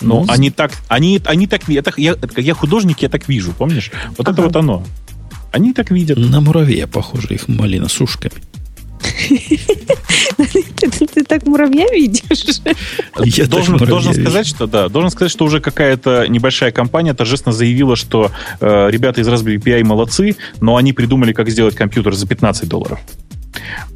Ну, 0.00 0.20
ну 0.20 0.26
они 0.28 0.50
так, 0.50 0.72
они, 0.88 1.20
они 1.24 1.46
так, 1.46 1.68
я, 1.68 1.82
так, 1.82 1.98
я, 1.98 2.16
я 2.36 2.54
художник, 2.54 3.00
я 3.00 3.08
так 3.08 3.28
вижу, 3.28 3.52
помнишь? 3.52 3.90
Вот 4.16 4.28
ага. 4.28 4.32
это 4.32 4.42
вот 4.42 4.56
оно. 4.56 4.82
Они 5.52 5.72
так 5.72 5.90
видят. 5.90 6.18
На 6.18 6.40
муравья 6.40 6.86
похоже, 6.86 7.28
их 7.30 7.48
малина 7.48 7.88
с 7.88 8.00
ушками. 8.00 8.34
Ты 11.14 11.24
так 11.24 11.46
муравья 11.46 11.86
видишь? 11.90 12.60
Я 13.24 13.46
должен, 13.46 13.78
должен 13.78 14.14
сказать, 14.14 14.46
что 14.46 14.66
да, 14.66 14.88
должен 14.88 15.10
сказать, 15.10 15.32
что 15.32 15.44
уже 15.44 15.60
какая-то 15.60 16.26
небольшая 16.28 16.70
компания 16.72 17.14
торжественно 17.14 17.54
заявила, 17.54 17.96
что 17.96 18.30
э, 18.60 18.90
ребята 18.90 19.20
из 19.20 19.28
Raspberry 19.28 19.58
Pi 19.58 19.82
молодцы, 19.84 20.36
но 20.60 20.76
они 20.76 20.92
придумали, 20.92 21.32
как 21.32 21.48
сделать 21.48 21.74
компьютер 21.74 22.14
за 22.14 22.26
15 22.26 22.68
долларов. 22.68 23.00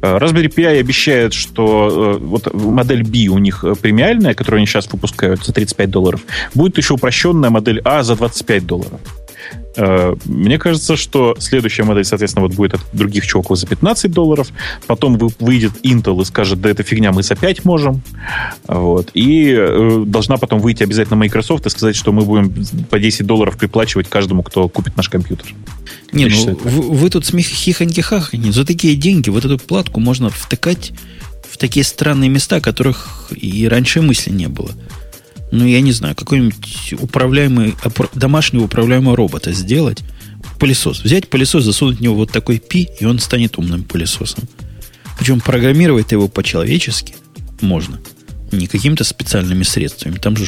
Э, 0.01 0.17
Raspberry 0.17 0.53
Pi 0.53 0.79
обещает, 0.79 1.33
что 1.33 2.17
э, 2.17 2.23
вот 2.23 2.53
модель 2.53 3.03
B 3.03 3.27
у 3.27 3.37
них 3.37 3.63
премиальная, 3.81 4.33
которую 4.33 4.59
они 4.59 4.65
сейчас 4.65 4.91
выпускают 4.91 5.45
за 5.45 5.53
35 5.53 5.89
долларов, 5.89 6.21
будет 6.55 6.77
еще 6.77 6.95
упрощенная 6.95 7.49
модель 7.49 7.81
А 7.83 8.03
за 8.03 8.15
25 8.15 8.65
долларов. 8.65 8.99
Э, 9.75 10.15
мне 10.25 10.57
кажется, 10.57 10.95
что 10.95 11.35
следующая 11.39 11.83
модель, 11.83 12.03
соответственно, 12.03 12.45
вот 12.45 12.55
будет 12.55 12.73
от 12.75 12.81
других 12.93 13.25
чуваков 13.25 13.57
за 13.57 13.67
15 13.67 14.11
долларов. 14.11 14.49
Потом 14.87 15.17
выйдет 15.39 15.71
Intel 15.83 16.21
и 16.21 16.25
скажет, 16.25 16.61
да 16.61 16.69
это 16.69 16.83
фигня, 16.83 17.11
мы 17.11 17.23
за 17.23 17.35
5 17.35 17.65
можем. 17.65 18.01
Вот. 18.67 19.09
И 19.13 19.53
э, 19.57 20.03
должна 20.05 20.37
потом 20.37 20.59
выйти 20.59 20.83
обязательно 20.83 21.17
Microsoft 21.17 21.65
и 21.65 21.69
сказать, 21.69 21.95
что 21.95 22.11
мы 22.11 22.23
будем 22.23 22.53
по 22.89 22.99
10 22.99 23.25
долларов 23.25 23.57
приплачивать 23.57 24.09
каждому, 24.09 24.43
кто 24.43 24.67
купит 24.67 24.97
наш 24.97 25.09
компьютер. 25.09 25.47
Не, 26.11 26.25
ну, 26.25 26.57
вы, 26.63 26.81
вы 26.81 27.09
тут 27.09 27.23
хихоньки-хахоньки. 27.25 28.51
За 28.51 28.65
такие 28.65 28.95
деньги 28.95 29.29
вот 29.29 29.45
эту 29.45 29.57
платку 29.57 29.99
можно 29.99 30.29
втыкать 30.29 30.91
в 31.49 31.57
такие 31.57 31.85
странные 31.85 32.29
места, 32.29 32.59
которых 32.59 33.31
и 33.31 33.67
раньше 33.67 34.01
мысли 34.01 34.31
не 34.31 34.47
было 34.47 34.71
ну, 35.51 35.65
я 35.65 35.81
не 35.81 35.91
знаю, 35.91 36.15
какой-нибудь 36.15 36.93
управляемый, 36.99 37.75
домашнего 38.13 38.63
управляемого 38.63 39.15
робота 39.17 39.51
сделать, 39.51 39.99
пылесос. 40.59 41.03
Взять 41.03 41.27
пылесос, 41.27 41.65
засунуть 41.65 41.97
в 41.97 42.01
него 42.01 42.15
вот 42.15 42.31
такой 42.31 42.59
пи, 42.59 42.89
и 42.99 43.05
он 43.05 43.19
станет 43.19 43.57
умным 43.57 43.83
пылесосом. 43.83 44.45
Причем 45.19 45.41
программировать 45.41 46.11
его 46.11 46.27
по-человечески 46.27 47.15
можно. 47.59 47.99
Не 48.51 48.67
какими-то 48.67 49.03
специальными 49.03 49.63
средствами. 49.63 50.15
Там 50.15 50.37
же, 50.37 50.45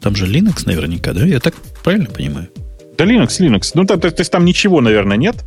там 0.00 0.16
же 0.16 0.26
Linux 0.26 0.62
наверняка, 0.66 1.12
да? 1.12 1.24
Я 1.24 1.40
так 1.40 1.54
правильно 1.84 2.06
понимаю? 2.06 2.48
Да 2.96 3.04
Linux, 3.04 3.38
Linux. 3.38 3.70
Ну, 3.74 3.84
то, 3.84 3.96
то, 3.96 4.10
то 4.10 4.20
есть 4.20 4.32
там 4.32 4.44
ничего, 4.44 4.80
наверное, 4.80 5.16
нет? 5.16 5.44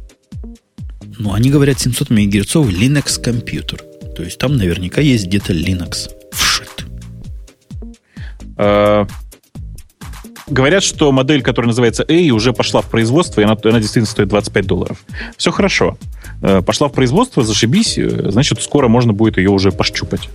Ну, 1.18 1.34
они 1.34 1.50
говорят 1.50 1.80
700 1.80 2.10
МГц 2.12 2.56
Linux 2.56 3.22
компьютер. 3.22 3.84
То 4.16 4.24
есть 4.24 4.38
там 4.38 4.58
наверняка 4.58 5.02
есть 5.02 5.26
где-то 5.28 5.54
Linux. 5.54 6.10
Э, 8.62 9.06
говорят, 10.48 10.84
что 10.84 11.12
модель, 11.12 11.42
которая 11.42 11.68
называется 11.68 12.06
A, 12.08 12.34
уже 12.34 12.54
пошла 12.54 12.82
в 12.82 12.90
производство, 12.90 13.42
и 13.42 13.44
она, 13.44 13.58
она 13.64 13.80
действительно 13.80 14.06
стоит 14.06 14.30
25 14.30 14.68
долларов. 14.68 14.98
Все 15.38 15.52
хорошо. 15.52 15.98
Э, 16.42 16.62
пошла 16.62 16.88
в 16.88 16.94
производство, 16.94 17.44
зашибись, 17.44 17.98
э, 17.98 18.32
значит, 18.32 18.62
скоро 18.62 18.88
можно 18.88 19.14
будет 19.14 19.38
ее 19.38 19.50
уже 19.50 19.72
пощупать. 19.72 20.30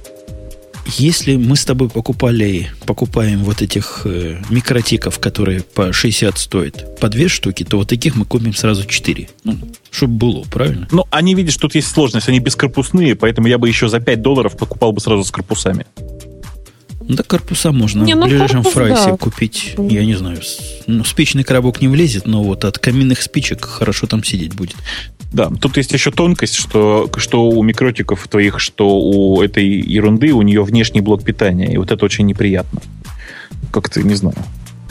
Если 0.99 1.35
мы 1.35 1.57
с 1.57 1.65
тобой 1.65 1.89
покупали, 1.89 2.71
покупаем 2.87 3.43
вот 3.43 3.61
этих 3.61 4.03
э, 4.05 4.39
микротиков, 4.51 5.19
которые 5.19 5.63
по 5.63 5.93
60 5.93 6.39
стоят, 6.39 7.01
по 7.01 7.09
две 7.09 7.27
штуки, 7.27 7.65
то 7.65 7.79
вот 7.79 7.89
таких 7.89 8.15
мы 8.15 8.25
купим 8.25 8.55
сразу 8.55 8.85
4. 8.85 9.29
Ну, 9.43 9.59
чтобы 9.91 10.15
было, 10.15 10.45
правильно? 10.45 10.87
Ну, 10.93 11.05
они, 11.11 11.35
видишь, 11.35 11.57
тут 11.57 11.75
есть 11.75 11.89
сложность, 11.89 12.29
они 12.29 12.39
бескорпусные, 12.39 13.17
поэтому 13.17 13.49
я 13.49 13.59
бы 13.59 13.69
еще 13.69 13.89
за 13.89 13.99
5 13.99 14.23
долларов 14.23 14.57
покупал 14.57 14.93
бы 14.93 15.01
сразу 15.01 15.25
с 15.25 15.31
корпусами. 15.33 15.87
Ну, 17.09 17.15
да, 17.15 17.23
корпуса 17.23 17.73
можно 17.73 18.03
не, 18.03 18.15
ну, 18.15 18.27
в 18.27 18.29
ближайшем 18.29 18.63
корпус, 18.63 18.73
фрайсе 18.73 19.11
да. 19.11 19.17
купить. 19.17 19.75
Я 19.79 20.05
не 20.05 20.15
знаю, 20.15 20.41
ну, 20.87 21.05
спичный 21.05 21.45
коробок 21.45 21.81
не 21.81 21.89
влезет, 21.89 22.27
но 22.27 22.43
вот 22.43 22.65
от 22.65 22.79
каминных 22.79 23.23
спичек 23.23 23.65
хорошо 23.65 24.07
там 24.07 24.25
сидеть 24.25 24.55
будет. 24.55 24.77
Да, 25.33 25.51
тут 25.61 25.77
есть 25.77 25.93
еще 25.93 26.11
тонкость, 26.11 26.55
что, 26.55 27.11
что 27.17 27.49
у 27.49 27.63
микротиков 27.63 28.27
твоих, 28.27 28.59
что 28.59 28.99
у 28.99 29.43
этой 29.43 29.67
ерунды, 29.67 30.33
у 30.33 30.43
нее 30.43 30.63
внешний 30.63 31.01
блок 31.01 31.23
питания, 31.25 31.73
и 31.73 31.77
вот 31.77 31.91
это 31.91 32.05
очень 32.05 32.27
неприятно. 32.27 32.81
Как-то, 33.71 34.03
не 34.03 34.15
знаю. 34.15 34.37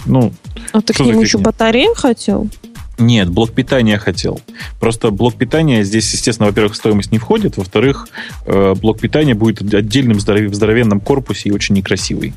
Ну, 0.05 0.31
а 0.71 0.81
ты 0.81 0.93
к 0.93 0.99
нему 0.99 1.21
еще 1.21 1.37
батарею 1.37 1.95
хотел? 1.95 2.49
Нет, 2.97 3.29
блок 3.29 3.51
питания 3.51 3.97
хотел. 3.97 4.41
Просто 4.79 5.11
блок 5.11 5.35
питания 5.35 5.83
здесь, 5.83 6.11
естественно, 6.13 6.47
во-первых, 6.47 6.75
стоимость 6.75 7.11
не 7.11 7.17
входит, 7.17 7.57
во-вторых, 7.57 8.07
э, 8.45 8.73
блок 8.75 8.99
питания 8.99 9.33
будет 9.33 9.61
отдельным 9.73 10.19
здоров... 10.19 10.51
в 10.51 10.55
здоровенном 10.55 10.99
корпусе 10.99 11.49
и 11.49 11.51
очень 11.51 11.75
некрасивый. 11.75 12.33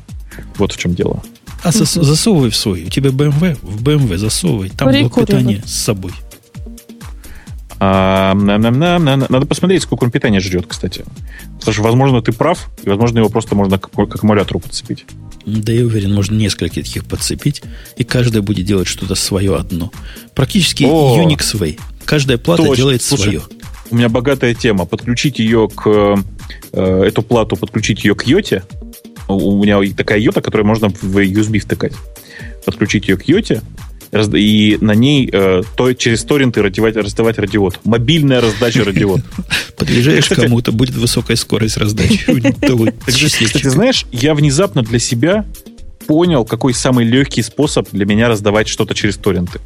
Вот 0.57 0.73
в 0.73 0.77
чем 0.77 0.95
дело. 0.95 1.23
А 1.63 1.71
зас... 1.71 1.93
засовывай 1.93 2.49
в 2.49 2.55
свой. 2.55 2.85
У 2.85 2.89
тебя 2.89 3.09
BMW, 3.09 3.57
в 3.61 3.83
BMW 3.83 4.17
засовывай. 4.17 4.69
Там 4.69 4.89
блок 4.89 5.15
питания 5.15 5.61
с 5.65 5.73
собой. 5.73 6.13
А, 7.81 8.33
надо 8.33 9.45
посмотреть, 9.45 9.83
сколько 9.83 10.03
он 10.03 10.11
питания 10.11 10.39
жрет, 10.39 10.65
кстати. 10.67 11.05
Потому 11.59 11.73
что, 11.73 11.83
возможно, 11.83 12.21
ты 12.21 12.33
прав, 12.33 12.69
и, 12.83 12.89
возможно, 12.89 13.19
его 13.19 13.29
просто 13.29 13.55
можно 13.55 13.79
к 13.79 13.89
аккумулятору 13.97 14.59
подцепить. 14.59 15.05
Да 15.45 15.71
я 15.71 15.85
уверен, 15.85 16.13
можно 16.13 16.35
несколько 16.35 16.75
таких 16.75 17.05
подцепить, 17.05 17.61
и 17.95 18.03
каждая 18.03 18.41
будет 18.41 18.65
делать 18.65 18.87
что-то 18.87 19.15
свое 19.15 19.55
одно. 19.55 19.91
Практически 20.35 20.83
О, 20.83 21.17
Unix 21.17 21.55
Way. 21.55 21.79
Каждая 22.05 22.37
плата 22.37 22.63
точно. 22.63 22.75
делает 22.75 23.01
Слушай, 23.01 23.23
свое. 23.23 23.41
У 23.91 23.95
меня 23.95 24.09
богатая 24.09 24.53
тема. 24.53 24.85
Подключить 24.85 25.39
ее 25.39 25.69
к... 25.73 26.17
Э, 26.73 27.03
эту 27.03 27.21
плату 27.21 27.55
подключить 27.55 28.03
ее 28.03 28.15
к 28.15 28.23
йоте. 28.27 28.63
У 29.27 29.63
меня 29.63 29.79
такая 29.95 30.19
йота, 30.19 30.41
которую 30.41 30.67
можно 30.67 30.89
в 30.89 31.17
USB 31.17 31.59
втыкать. 31.59 31.93
Подключить 32.65 33.07
ее 33.07 33.17
к 33.17 33.23
йоте, 33.23 33.61
и 34.11 34.77
на 34.81 34.93
ней 34.93 35.29
э, 35.31 35.61
то, 35.75 35.93
через 35.93 36.23
торренты 36.23 36.61
раздавать, 36.61 36.95
раздавать 36.95 37.37
радиот. 37.37 37.79
Мобильная 37.83 38.41
раздача 38.41 38.83
радиот. 38.83 39.21
Подъезжаешь 39.77 40.27
к 40.27 40.35
кому-то, 40.35 40.71
будет 40.71 40.95
высокая 40.95 41.37
скорость 41.37 41.77
раздачи. 41.77 42.25
Кстати, 43.05 43.67
знаешь, 43.67 44.05
я 44.11 44.33
внезапно 44.33 44.81
для 44.81 44.99
себя 44.99 45.45
понял, 46.07 46.43
какой 46.43 46.73
самый 46.73 47.05
легкий 47.05 47.43
способ 47.43 47.87
для 47.91 48.05
меня 48.05 48.29
раздавать 48.29 48.67
что-то 48.67 48.95
через 48.95 49.17
торренты. 49.17 49.59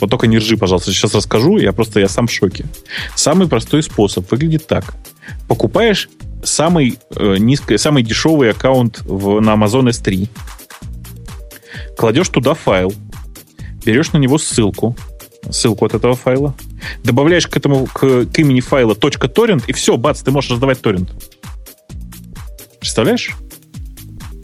Вот 0.00 0.08
только 0.08 0.28
не 0.28 0.38
ржи, 0.38 0.56
пожалуйста. 0.56 0.92
Сейчас 0.92 1.14
расскажу, 1.14 1.58
я 1.58 1.72
просто 1.72 2.00
я 2.00 2.08
сам 2.08 2.28
в 2.28 2.32
шоке. 2.32 2.64
Самый 3.16 3.48
простой 3.48 3.82
способ 3.82 4.30
выглядит 4.30 4.66
так. 4.66 4.94
Покупаешь 5.48 6.08
самый, 6.42 6.98
э, 7.16 7.36
низкий, 7.38 7.76
самый 7.76 8.02
дешевый 8.02 8.50
аккаунт 8.50 9.00
в, 9.00 9.40
на 9.40 9.54
Amazon 9.54 9.88
S3. 9.90 10.28
Кладешь 11.96 12.28
туда 12.28 12.54
файл, 12.54 12.94
берешь 13.84 14.12
на 14.12 14.18
него 14.18 14.38
ссылку, 14.38 14.96
ссылку 15.50 15.86
от 15.86 15.94
этого 15.94 16.14
файла, 16.14 16.54
добавляешь 17.04 17.46
к 17.46 17.56
этому 17.56 17.86
к, 17.86 18.26
к 18.26 18.38
имени 18.38 18.60
файла 18.60 18.94
.torrent, 18.94 19.64
и 19.66 19.72
все, 19.72 19.96
бац, 19.96 20.22
ты 20.22 20.30
можешь 20.30 20.50
раздавать 20.50 20.80
торрент. 20.80 21.10
Представляешь? 22.78 23.30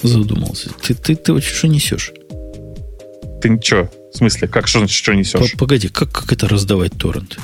Задумался. 0.02 0.70
Ты, 0.82 0.94
ты, 0.94 1.16
ты 1.16 1.32
вообще 1.32 1.54
что 1.54 1.68
несешь? 1.68 2.12
Ты 3.40 3.48
ничего. 3.48 3.90
В 4.12 4.16
смысле, 4.16 4.48
как 4.48 4.66
что 4.66 4.78
значит, 4.80 4.96
что 4.96 5.14
несешь? 5.14 5.54
Погоди, 5.58 5.88
как, 5.88 6.10
как 6.10 6.32
это 6.32 6.48
раздавать 6.48 6.92
торрент? 6.96 7.38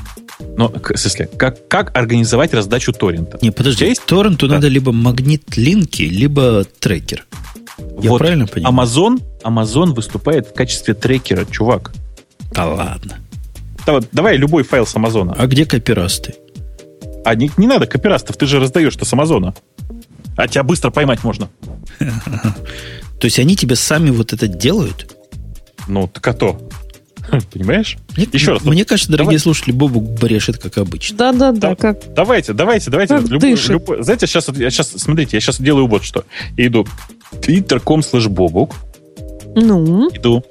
Ну, 0.57 0.69
в 0.69 0.97
смысле, 0.97 1.29
как, 1.39 1.69
как 1.69 1.97
организовать 1.97 2.53
раздачу 2.53 2.93
торрента? 2.93 3.39
Не, 3.43 3.51
подожди, 3.51 3.87
есть? 3.87 4.05
торренту 4.05 4.49
да. 4.49 4.55
надо 4.55 4.69
либо 4.69 4.93
магнит-линки, 4.93 6.03
либо 6.03 6.65
трекер. 6.79 7.25
Я 8.01 8.11
вот 8.11 8.19
правильно 8.19 8.47
понимаю? 8.47 8.75
Amazon, 8.75 9.23
Amazon 9.45 9.95
выступает 9.95 10.49
в 10.49 10.55
качестве 10.55 10.95
трекера, 10.95 11.45
чувак. 11.45 11.93
Да 12.53 12.67
ладно. 12.67 13.19
Да, 13.87 13.95
вот, 13.95 14.09
давай 14.13 14.37
любой 14.37 14.63
файл 14.63 14.87
с 14.87 14.95
Амазона. 14.95 15.35
А 15.37 15.47
где 15.47 15.67
копирасты? 15.67 16.35
А 17.25 17.35
не, 17.35 17.51
не 17.57 17.67
надо 17.67 17.87
копирастов, 17.87 18.37
ты 18.37 18.47
же 18.47 18.61
раздаешь-то 18.61 19.05
с 19.05 19.13
Амазона. 19.13 19.55
А 20.37 20.49
тебя 20.49 20.63
быстро 20.63 20.91
поймать 20.91 21.25
можно. 21.25 21.49
То 21.99 23.27
есть 23.27 23.39
они 23.39 23.57
тебе 23.57 23.77
сами 23.77 24.11
вот 24.11 24.33
это 24.33 24.49
делают? 24.49 25.15
Ну, 25.87 26.09
так 26.09 26.27
а 26.27 26.33
то. 26.33 26.69
Понимаешь? 27.53 27.97
Еще 28.17 28.53
раз. 28.53 28.65
Мне 28.65 28.85
кажется, 28.85 29.11
дорогие 29.11 29.31
давай. 29.31 29.39
слушатели, 29.39 29.73
Бобук 29.73 30.05
брешет, 30.21 30.59
как 30.59 30.79
обычно. 30.79 31.17
Да-да-да. 31.17 31.71
Да, 31.71 31.75
как... 31.75 31.99
Давайте, 32.15 32.53
давайте, 32.53 32.91
давайте. 32.91 33.19
Как 33.19 33.29
любой, 33.29 33.55
любой, 33.55 34.03
знаете, 34.03 34.27
сейчас, 34.27 34.49
я 34.49 34.71
сейчас, 34.71 34.91
смотрите, 34.91 35.37
я 35.37 35.41
сейчас 35.41 35.61
делаю 35.61 35.87
вот 35.87 36.05
что. 36.05 36.25
Я 36.57 36.67
иду 36.67 36.87
twitter.com 37.33 38.01
slash 38.01 38.29
бобук. 38.29 38.75
Ну? 39.55 40.11
Иду. 40.11 40.45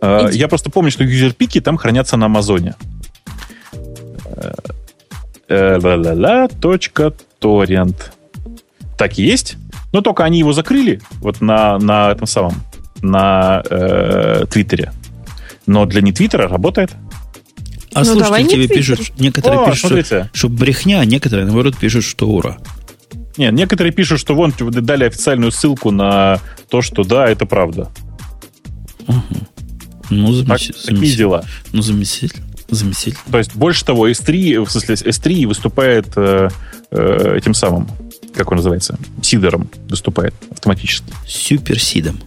Uh, 0.00 0.34
я 0.34 0.48
просто 0.48 0.70
помню, 0.70 0.90
что 0.90 1.04
юзерпики 1.04 1.60
там 1.60 1.76
хранятся 1.76 2.16
на 2.16 2.26
Амазоне. 2.26 2.74
ла-ла-ла, 5.48 6.48
точка 6.48 7.12
торрент. 7.38 8.12
Так 8.98 9.18
и 9.18 9.22
есть. 9.22 9.56
Но 9.92 10.00
только 10.00 10.24
они 10.24 10.40
его 10.40 10.52
закрыли 10.52 11.00
вот 11.20 11.40
на, 11.40 11.78
на 11.78 12.10
этом 12.10 12.26
самом, 12.26 12.54
на 13.02 13.62
э, 13.70 14.44
Твиттере. 14.50 14.92
Но 15.66 15.86
для 15.86 16.02
не 16.02 16.12
Твиттера 16.12 16.48
работает. 16.48 16.90
А 17.94 18.00
ну, 18.00 18.04
слушайте, 18.04 18.56
тебе 18.56 18.68
пишут, 18.68 19.12
некоторые 19.18 19.60
О, 19.60 19.70
пишут, 19.70 20.06
что, 20.06 20.28
что 20.32 20.48
брехня, 20.48 21.00
а 21.00 21.04
некоторые, 21.04 21.46
наоборот, 21.46 21.76
пишут, 21.76 22.04
что 22.04 22.28
ура. 22.28 22.58
Нет, 23.36 23.52
некоторые 23.52 23.92
пишут, 23.92 24.20
что 24.20 24.34
вон 24.34 24.52
дали 24.58 25.04
официальную 25.04 25.52
ссылку 25.52 25.90
на 25.90 26.40
то, 26.68 26.82
что 26.82 27.04
да, 27.04 27.28
это 27.28 27.46
правда. 27.46 27.90
Угу. 29.06 29.22
Ну, 30.10 30.32
замечательно. 30.32 30.78
Так, 30.84 30.94
такие 30.96 31.16
дела. 31.16 31.44
Ну, 31.72 31.82
замечательно. 31.82 32.46
Замечательно. 32.68 33.24
То 33.30 33.38
есть, 33.38 33.54
больше 33.54 33.84
того, 33.84 34.08
S3, 34.08 34.64
в 34.64 34.70
смысле, 34.70 34.94
S3 34.94 35.46
выступает 35.46 36.06
э, 36.16 36.48
э, 36.90 37.34
этим 37.36 37.54
самым, 37.54 37.88
как 38.34 38.50
он 38.50 38.56
называется, 38.56 38.98
сидером 39.22 39.68
выступает 39.88 40.34
автоматически. 40.50 41.12
Суперсидом. 41.26 42.20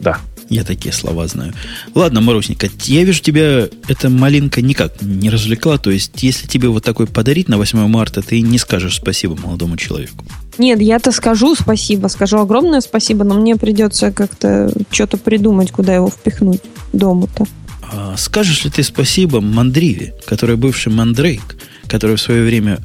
Да. 0.00 0.18
Я 0.50 0.64
такие 0.64 0.92
слова 0.92 1.28
знаю. 1.28 1.54
Ладно, 1.94 2.20
Марусненька, 2.20 2.68
я 2.86 3.04
вижу, 3.04 3.22
тебя 3.22 3.68
эта 3.86 4.10
малинка 4.10 4.60
никак 4.60 5.00
не 5.00 5.30
развлекла. 5.30 5.78
То 5.78 5.90
есть, 5.90 6.20
если 6.24 6.48
тебе 6.48 6.68
вот 6.68 6.82
такой 6.82 7.06
подарить 7.06 7.48
на 7.48 7.56
8 7.56 7.86
марта, 7.86 8.20
ты 8.20 8.40
не 8.40 8.58
скажешь 8.58 8.96
спасибо 8.96 9.36
молодому 9.40 9.76
человеку. 9.76 10.24
Нет, 10.58 10.80
я-то 10.80 11.12
скажу 11.12 11.54
спасибо, 11.54 12.08
скажу 12.08 12.38
огромное 12.38 12.80
спасибо, 12.80 13.22
но 13.22 13.36
мне 13.36 13.54
придется 13.54 14.10
как-то 14.10 14.72
что-то 14.90 15.18
придумать, 15.18 15.70
куда 15.70 15.94
его 15.94 16.10
впихнуть 16.10 16.62
дома-то. 16.92 17.46
А 17.92 18.16
скажешь 18.16 18.64
ли 18.64 18.70
ты 18.70 18.82
спасибо 18.82 19.40
Мандриве, 19.40 20.14
которая 20.26 20.56
бывший 20.56 20.92
Мандрейк, 20.92 21.56
которая 21.86 22.16
в 22.16 22.20
свое 22.20 22.42
время 22.42 22.80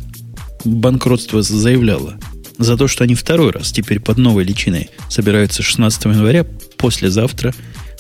банкротство 0.64 1.42
заявляла? 1.42 2.20
За 2.58 2.78
то, 2.78 2.88
что 2.88 3.04
они 3.04 3.16
второй 3.16 3.52
раз 3.52 3.72
теперь 3.72 4.00
под 4.00 4.18
новой 4.18 4.44
личиной 4.44 4.90
собираются 5.10 5.64
16 5.64 6.06
января, 6.06 6.46
послезавтра, 6.78 7.54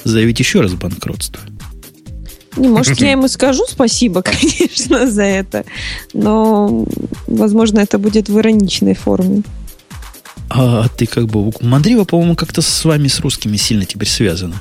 заявить 0.03 0.39
еще 0.39 0.61
раз 0.61 0.73
банкротство. 0.73 1.41
Не, 2.57 2.69
может, 2.69 2.99
я 3.01 3.11
ему 3.13 3.27
скажу 3.27 3.65
спасибо, 3.67 4.21
конечно, 4.23 5.09
за 5.09 5.23
это, 5.23 5.65
но, 6.13 6.85
возможно, 7.27 7.79
это 7.79 7.97
будет 7.97 8.29
в 8.29 8.39
ироничной 8.39 8.95
форме. 8.95 9.43
А 10.49 10.87
ты 10.89 11.05
как 11.05 11.25
бы... 11.25 11.51
Мандрива, 11.61 12.05
по-моему, 12.05 12.35
как-то 12.35 12.61
с 12.61 12.85
вами, 12.85 13.07
с 13.07 13.19
русскими, 13.19 13.57
сильно 13.57 13.85
теперь 13.85 14.07
связана. 14.07 14.55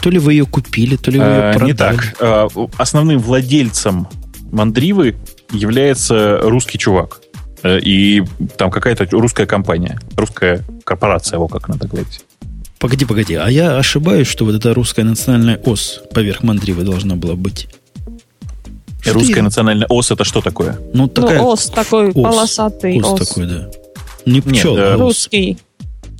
То 0.00 0.10
ли 0.10 0.18
вы 0.18 0.32
ее 0.32 0.46
купили, 0.46 0.96
то 0.96 1.10
ли 1.10 1.18
вы 1.18 1.24
ее 1.24 1.50
а, 1.50 1.52
продали. 1.52 1.70
Не 1.70 1.76
так. 1.76 2.16
А, 2.20 2.48
основным 2.76 3.18
владельцем 3.18 4.08
Мандривы 4.50 5.16
является 5.52 6.38
русский 6.42 6.78
чувак. 6.78 7.20
Э, 7.66 7.80
и 7.80 8.22
там 8.56 8.70
какая-то 8.70 9.08
русская 9.10 9.46
компания, 9.46 9.98
русская 10.16 10.62
корпорация, 10.84 11.36
его 11.36 11.48
как 11.48 11.68
надо 11.68 11.88
говорить. 11.88 12.24
Погоди, 12.78 13.04
погоди, 13.04 13.34
а 13.34 13.48
я 13.48 13.76
ошибаюсь, 13.76 14.28
что 14.28 14.44
вот 14.44 14.54
эта 14.54 14.72
русская 14.74 15.02
национальная 15.02 15.58
ос 15.64 16.02
поверх 16.14 16.42
Мандривы 16.42 16.84
должна 16.84 17.16
была 17.16 17.34
быть? 17.34 17.68
Что 19.00 19.14
русская 19.14 19.36
я... 19.36 19.42
национальная 19.42 19.86
ос 19.88 20.10
это 20.10 20.24
что 20.24 20.40
такое? 20.40 20.78
Ну, 20.92 21.08
такая... 21.08 21.38
ну 21.38 21.48
ос 21.48 21.66
такой 21.66 22.10
ос, 22.10 22.14
полосатый 22.14 23.00
ос. 23.00 23.20
ос 23.20 23.28
такой, 23.28 23.46
да. 23.46 23.68
Не 24.26 24.40
пчел, 24.40 24.76
Нет, 24.76 24.84
а 24.84 24.96
русский. 24.96 25.58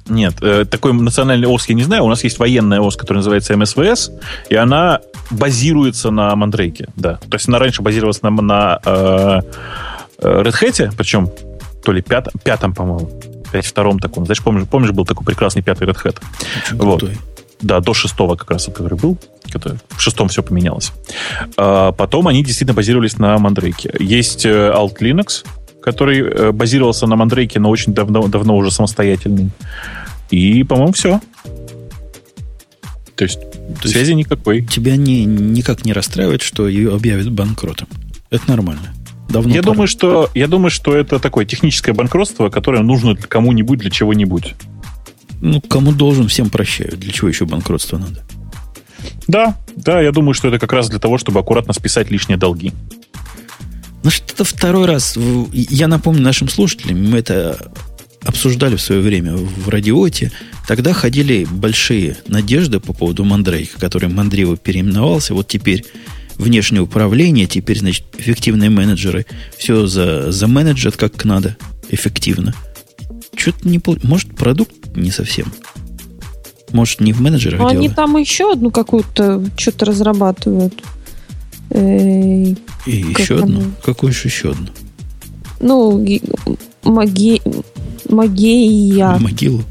Нет, 0.09 0.35
э, 0.41 0.65
такой 0.65 0.93
национальный 0.93 1.49
ОС 1.49 1.69
я 1.69 1.75
не 1.75 1.83
знаю. 1.83 2.05
У 2.05 2.09
нас 2.09 2.23
есть 2.23 2.39
военная 2.39 2.81
ОС, 2.81 2.97
которая 2.97 3.19
называется 3.19 3.57
МСВС, 3.57 4.13
и 4.49 4.55
она 4.55 5.01
базируется 5.31 6.11
на 6.11 6.35
Мандрейке, 6.37 6.89
да. 6.95 7.15
То 7.29 7.35
есть 7.35 7.49
она 7.49 7.59
раньше 7.59 7.83
базировалась 7.83 8.23
на, 8.23 8.31
на 8.31 8.81
э, 8.85 9.41
Э, 9.41 9.96
Red 10.19 10.55
Hat, 10.63 10.93
причем 10.97 11.31
то 11.85 11.93
ли 11.93 12.03
пят, 12.03 12.29
пятом, 12.43 12.75
по-моему, 12.75 13.11
пять 13.53 13.67
втором 13.67 13.99
таком. 13.99 14.25
Знаешь, 14.25 14.43
помнишь, 14.43 14.67
помнишь, 14.69 14.91
был 14.93 15.05
такой 15.05 15.25
прекрасный 15.25 15.63
пятый 15.63 15.87
Red 15.87 16.03
Hat? 16.03 16.19
Очень 16.65 16.77
вот. 16.77 17.01
Крутой. 17.01 17.19
Да, 17.61 17.81
до 17.81 17.95
шестого 17.95 18.37
как 18.37 18.51
раз, 18.51 18.67
который 18.67 18.99
был. 18.99 19.19
Который, 19.51 19.79
в 19.97 20.01
шестом 20.01 20.29
все 20.29 20.43
поменялось. 20.43 20.93
А 21.57 21.93
потом 21.93 22.29
они 22.29 22.45
действительно 22.45 22.75
базировались 22.75 23.19
на 23.19 23.39
Мандрейке. 23.39 23.95
Есть 23.99 24.45
э, 24.45 24.73
Alt 24.75 24.99
Linux, 25.01 25.47
который 25.81 26.19
э, 26.21 26.53
базировался 26.53 27.07
на 27.07 27.17
Мандрейке, 27.17 27.61
но 27.61 27.71
очень 27.71 27.95
давно, 27.95 28.27
давно 28.27 28.57
уже 28.57 28.71
самостоятельный. 28.71 29.51
И, 30.31 30.65
по-моему, 30.65 30.93
все. 30.93 31.21
То 33.15 33.25
есть 33.25 33.41
То 33.81 33.89
связи 33.89 34.11
есть 34.11 34.19
никакой. 34.19 34.67
Тебя 34.67 34.97
не, 34.97 35.25
никак 35.25 35.85
не 35.85 35.93
расстраивает, 35.93 36.43
что 36.43 36.69
ее 36.69 36.95
объявят 36.95 37.31
банкротом. 37.31 37.89
Это 38.31 38.51
нормально. 38.51 38.93
Давно 39.29 39.55
я, 39.55 39.63
думаю, 39.63 39.87
что, 39.87 40.31
я 40.35 40.47
думаю, 40.47 40.71
что 40.71 40.97
это 40.97 41.19
такое 41.19 41.45
техническое 41.45 41.93
банкротство, 41.93 42.49
которое 42.49 42.83
нужно 42.83 43.17
кому-нибудь 43.17 43.79
для 43.79 43.91
чего-нибудь. 43.91 44.55
Ну, 45.41 45.61
кому 45.61 45.93
должен, 45.93 46.29
всем 46.29 46.49
прощают. 46.49 47.01
Для 47.01 47.13
чего 47.13 47.29
еще 47.29 47.45
банкротство 47.45 47.99
надо? 47.99 48.25
Да, 49.27 49.57
да, 49.75 50.01
я 50.01 50.13
думаю, 50.13 50.35
что 50.35 50.49
это 50.49 50.59
как 50.59 50.73
раз 50.73 50.89
для 50.89 50.99
того, 50.99 51.19
чтобы 51.19 51.41
аккуратно 51.41 51.73
списать 51.73 52.11
лишние 52.11 52.39
долги. 52.39 52.73
Ну, 54.03 54.11
что-то 54.11 54.45
второй 54.45 54.87
раз. 54.87 55.19
Я 55.53 55.89
напомню 55.89 56.23
нашим 56.23 56.49
слушателям, 56.49 57.11
мы 57.11 57.19
это 57.19 57.73
обсуждали 58.25 58.77
в 58.77 58.81
свое 58.81 59.01
время 59.01 59.37
в 59.37 59.69
радиоте. 59.69 60.33
Тогда 60.67 60.93
ходили 60.93 61.47
большие 61.49 62.17
надежды 62.27 62.81
по 62.81 62.93
поводу 62.93 63.25
Мандрейка, 63.25 63.79
который 63.79 64.09
Мандриво 64.09 64.57
переименовался. 64.57 65.35
Вот 65.35 65.49
теперь 65.49 65.85
внешнее 66.39 66.83
управление, 66.83 67.47
теперь, 67.47 67.79
значит, 67.79 68.05
эффективные 68.19 68.71
менеджеры 68.71 69.27
все 69.57 69.87
за, 69.87 70.31
за 70.31 70.47
менеджат 70.47 70.97
как 70.97 71.25
надо, 71.25 71.57
эффективно. 71.89 72.55
Что-то 73.35 73.69
не... 73.69 73.81
Может, 74.03 74.35
продукт 74.35 74.75
не 74.97 75.11
совсем. 75.11 75.53
Может, 76.73 77.01
не 77.01 77.13
в 77.13 77.21
менеджерах 77.21 77.61
Но 77.61 77.71
дело. 77.71 77.81
они 77.81 77.89
там 77.89 78.17
еще 78.17 78.53
одну 78.53 78.71
какую-то 78.71 79.45
что-то 79.57 79.87
разрабатывают. 79.87 80.75
И 81.71 82.57
еще 82.87 83.39
одну? 83.39 83.63
Какую 83.85 84.13
же 84.13 84.29
еще 84.29 84.53
одну? 84.53 84.69
Ну, 85.61 86.05
маге... 86.85 87.41
Магея. 88.09 89.19
Могилу? 89.19 89.63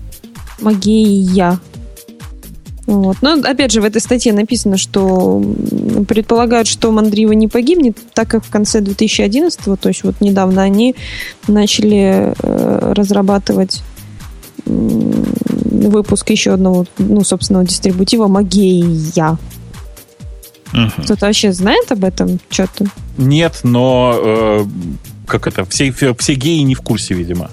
Магея. 0.59 1.59
Вот. 2.85 3.17
Но, 3.21 3.33
опять 3.33 3.71
же, 3.71 3.81
в 3.81 3.85
этой 3.85 3.99
статье 3.99 4.31
написано, 4.31 4.77
что 4.77 5.43
предполагают, 6.07 6.67
что 6.67 6.91
Мандрива 6.91 7.31
не 7.31 7.47
погибнет, 7.47 7.97
так 8.13 8.27
как 8.27 8.45
в 8.45 8.49
конце 8.51 8.79
2011, 8.79 9.59
то 9.79 9.89
есть 9.89 10.03
вот 10.03 10.21
недавно, 10.21 10.61
они 10.61 10.95
начали 11.47 12.33
э, 12.37 12.93
разрабатывать 12.93 13.81
выпуск 14.65 16.29
еще 16.29 16.53
одного, 16.53 16.85
ну, 16.97 17.23
собственного 17.23 17.65
дистрибутива 17.65 18.27
Магея. 18.27 19.37
Угу. 20.73 21.03
Кто-то 21.03 21.27
вообще 21.27 21.53
знает 21.53 21.91
об 21.91 22.03
этом 22.03 22.39
что-то? 22.49 22.85
Нет, 23.17 23.59
но 23.63 24.13
э, 24.17 24.65
как 25.25 25.47
это, 25.47 25.65
все, 25.65 25.91
все 25.91 26.33
геи 26.33 26.59
не 26.61 26.75
в 26.75 26.81
курсе, 26.81 27.13
видимо. 27.13 27.51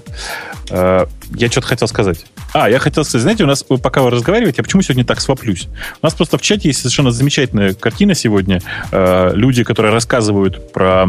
Э, 0.69 1.05
я 1.35 1.47
что-то 1.49 1.67
хотел 1.67 1.87
сказать. 1.87 2.25
А, 2.53 2.69
я 2.69 2.79
хотел 2.79 3.03
сказать, 3.03 3.23
знаете, 3.23 3.43
у 3.43 3.47
нас, 3.47 3.63
пока 3.63 4.01
вы 4.01 4.11
разговариваете, 4.11 4.57
я 4.59 4.63
почему 4.63 4.81
сегодня 4.81 5.03
так 5.03 5.19
сваплюсь? 5.19 5.67
У 6.01 6.05
нас 6.05 6.13
просто 6.13 6.37
в 6.37 6.41
чате 6.41 6.69
есть 6.69 6.79
совершенно 6.79 7.11
замечательная 7.11 7.73
картина 7.73 8.13
сегодня. 8.13 8.61
Э, 8.91 9.31
люди, 9.33 9.63
которые 9.63 9.91
рассказывают 9.91 10.71
про 10.71 11.07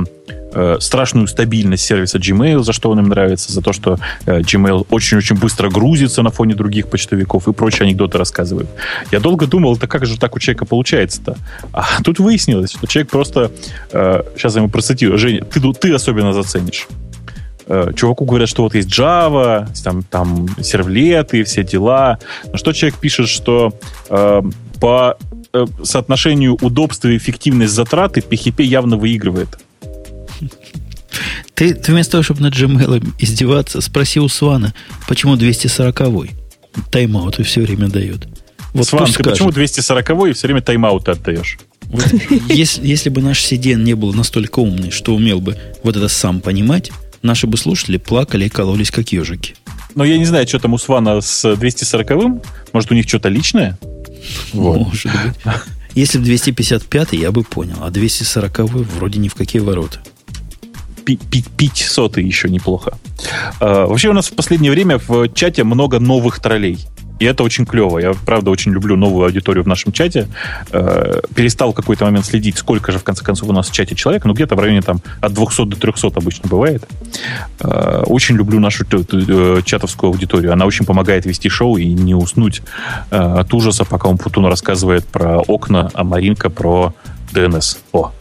э, 0.55 0.77
страшную 0.81 1.27
стабильность 1.27 1.85
сервиса 1.85 2.19
Gmail, 2.19 2.63
за 2.63 2.73
что 2.73 2.91
он 2.91 3.01
им 3.01 3.09
нравится, 3.09 3.53
за 3.53 3.61
то, 3.61 3.73
что 3.73 3.99
Gmail 4.25 4.87
очень-очень 4.91 5.37
быстро 5.37 5.69
грузится 5.69 6.23
на 6.23 6.31
фоне 6.31 6.55
других 6.55 6.89
почтовиков 6.89 7.47
и 7.47 7.53
прочие 7.53 7.87
анекдоты 7.87 8.19
рассказывают. 8.19 8.69
Я 9.13 9.21
долго 9.21 9.47
думал, 9.47 9.77
это 9.77 9.87
как 9.87 10.07
же 10.07 10.19
так 10.19 10.35
у 10.37 10.39
человека 10.39 10.65
получается-то? 10.65 11.37
А 11.73 12.03
тут 12.03 12.19
выяснилось, 12.19 12.73
что 12.73 12.87
человек 12.87 13.11
просто... 13.11 13.51
Сейчас 13.91 14.55
я 14.55 14.61
ему 14.61 14.71
процитирую. 14.71 15.19
Женя, 15.19 15.45
ты, 15.45 15.61
ты 15.75 15.93
особенно 15.93 16.33
заценишь. 16.33 16.89
Э, 17.67 17.93
чуваку 17.97 18.25
говорят, 18.25 18.49
что 18.49 18.63
вот 18.63 18.75
есть 18.75 18.89
Java, 18.89 19.69
там, 19.83 20.03
там 20.03 20.49
сервлеты, 20.63 21.45
все 21.45 21.65
дела. 21.65 22.19
Но 22.51 22.59
что 22.59 22.73
человек 22.73 22.99
пишет, 22.99 23.29
что 23.29 23.73
э, 24.11 24.43
по 24.81 25.17
э, 25.53 25.67
соотношению 25.83 26.57
удобства 26.61 27.09
и 27.09 27.17
эффективность 27.17 27.73
затраты 27.73 28.21
PHP 28.21 28.63
явно 28.63 28.97
выигрывает. 28.97 29.59
Ты, 31.55 31.75
ты 31.75 31.93
вместо 31.93 32.13
того, 32.13 32.23
чтобы 32.23 32.43
над 32.43 32.55
Gmail 32.55 33.15
издеваться, 33.19 33.81
спроси 33.81 34.21
у 34.21 34.29
Свана, 34.29 34.75
почему 35.09 35.37
240-й 35.37 36.33
тайм-аут 36.91 37.37
все 37.47 37.61
время 37.61 37.89
дает. 37.89 38.27
Вот 38.73 38.89
Сван, 38.89 39.07
ты 39.07 39.13
скажет. 39.13 39.33
почему 39.33 39.53
240 39.53 40.11
и 40.29 40.33
все 40.33 40.49
время 40.49 40.61
тайм-ауты 40.61 41.13
отдаешь? 41.13 41.59
Вот, 41.85 42.13
если, 42.49 42.87
если 42.87 43.09
бы 43.09 43.23
наш 43.23 43.41
CDN 43.41 43.83
не 43.83 43.95
был 43.95 44.13
настолько 44.13 44.59
умный, 44.59 44.91
что 44.91 45.15
умел 45.15 45.41
бы 45.41 45.57
вот 45.85 45.97
это 45.97 46.09
сам 46.09 46.41
понимать, 46.41 46.91
наши 47.25 47.47
бы 47.47 47.57
слушатели 47.57 47.97
плакали 47.97 48.45
и 48.45 48.49
кололись, 48.49 48.91
как 48.91 49.11
ежики. 49.13 49.57
Но 49.95 50.05
я 50.05 50.19
не 50.19 50.25
знаю, 50.25 50.47
что 50.47 50.59
там 50.59 50.75
у 50.75 50.79
Свана 50.79 51.21
с 51.21 51.45
240-м. 51.45 52.43
Может, 52.73 52.91
у 52.91 52.95
них 52.95 53.09
что-то 53.09 53.29
личное? 53.29 53.79
Вот. 54.53 54.79
Может 54.79 55.07
быть. 55.07 55.53
Если 55.95 56.19
бы 56.19 56.25
255 56.25 57.13
я 57.13 57.31
бы 57.31 57.45
понял, 57.45 57.77
а 57.81 57.91
240 57.91 58.59
вроде 58.97 59.21
ни 59.21 59.29
в 59.29 59.35
какие 59.35 59.63
ворота. 59.63 60.01
Пить 61.05 61.87
сотый 61.87 62.25
еще 62.25 62.49
неплохо. 62.49 62.99
А, 63.61 63.87
вообще 63.87 64.09
у 64.09 64.13
нас 64.13 64.29
в 64.29 64.35
последнее 64.35 64.73
время 64.73 64.99
в 64.99 65.29
чате 65.29 65.63
много 65.63 66.01
новых 66.01 66.41
троллей. 66.41 66.79
И 67.21 67.25
это 67.25 67.45
очень 67.45 67.65
клево. 67.65 67.99
Я, 67.99 68.13
правда, 68.15 68.51
очень 68.51 68.73
люблю 68.73 68.97
новую 68.97 69.27
аудиторию 69.27 69.65
в 69.65 69.69
нашем 69.69 69.93
чате. 69.93 70.29
Э, 70.73 71.21
перестал 71.35 71.73
в 71.73 71.75
какой-то 71.75 72.05
момент 72.05 72.27
следить, 72.27 72.59
сколько 72.59 72.91
же, 72.93 72.99
в 72.99 73.05
конце 73.05 73.25
концов, 73.25 73.49
у 73.49 73.53
нас 73.53 73.69
в 73.69 73.73
чате 73.73 73.95
человек. 73.95 74.25
Ну, 74.25 74.35
где-то 74.35 74.57
в 74.57 74.59
районе 74.59 74.83
там 74.83 75.01
от 75.21 75.33
200 75.33 75.67
до 75.67 75.77
300 75.77 76.09
обычно 76.09 76.49
бывает. 76.49 76.85
Э, 77.61 78.03
очень 78.07 78.37
люблю 78.37 78.59
нашу 78.59 78.85
э, 78.85 79.63
чатовскую 79.65 80.11
аудиторию. 80.11 80.53
Она 80.53 80.67
очень 80.67 80.85
помогает 80.85 81.25
вести 81.25 81.49
шоу 81.49 81.77
и 81.77 81.87
не 81.87 82.15
уснуть 82.15 82.63
от 83.11 83.53
ужаса, 83.55 83.85
пока 83.85 84.09
он 84.09 84.19
Путун 84.19 84.47
рассказывает 84.47 85.07
про 85.07 85.41
окна, 85.41 85.91
а 85.95 86.05
Маринка 86.05 86.51
про 86.51 86.95
ДНС. 87.33 87.79
О, 87.93 88.13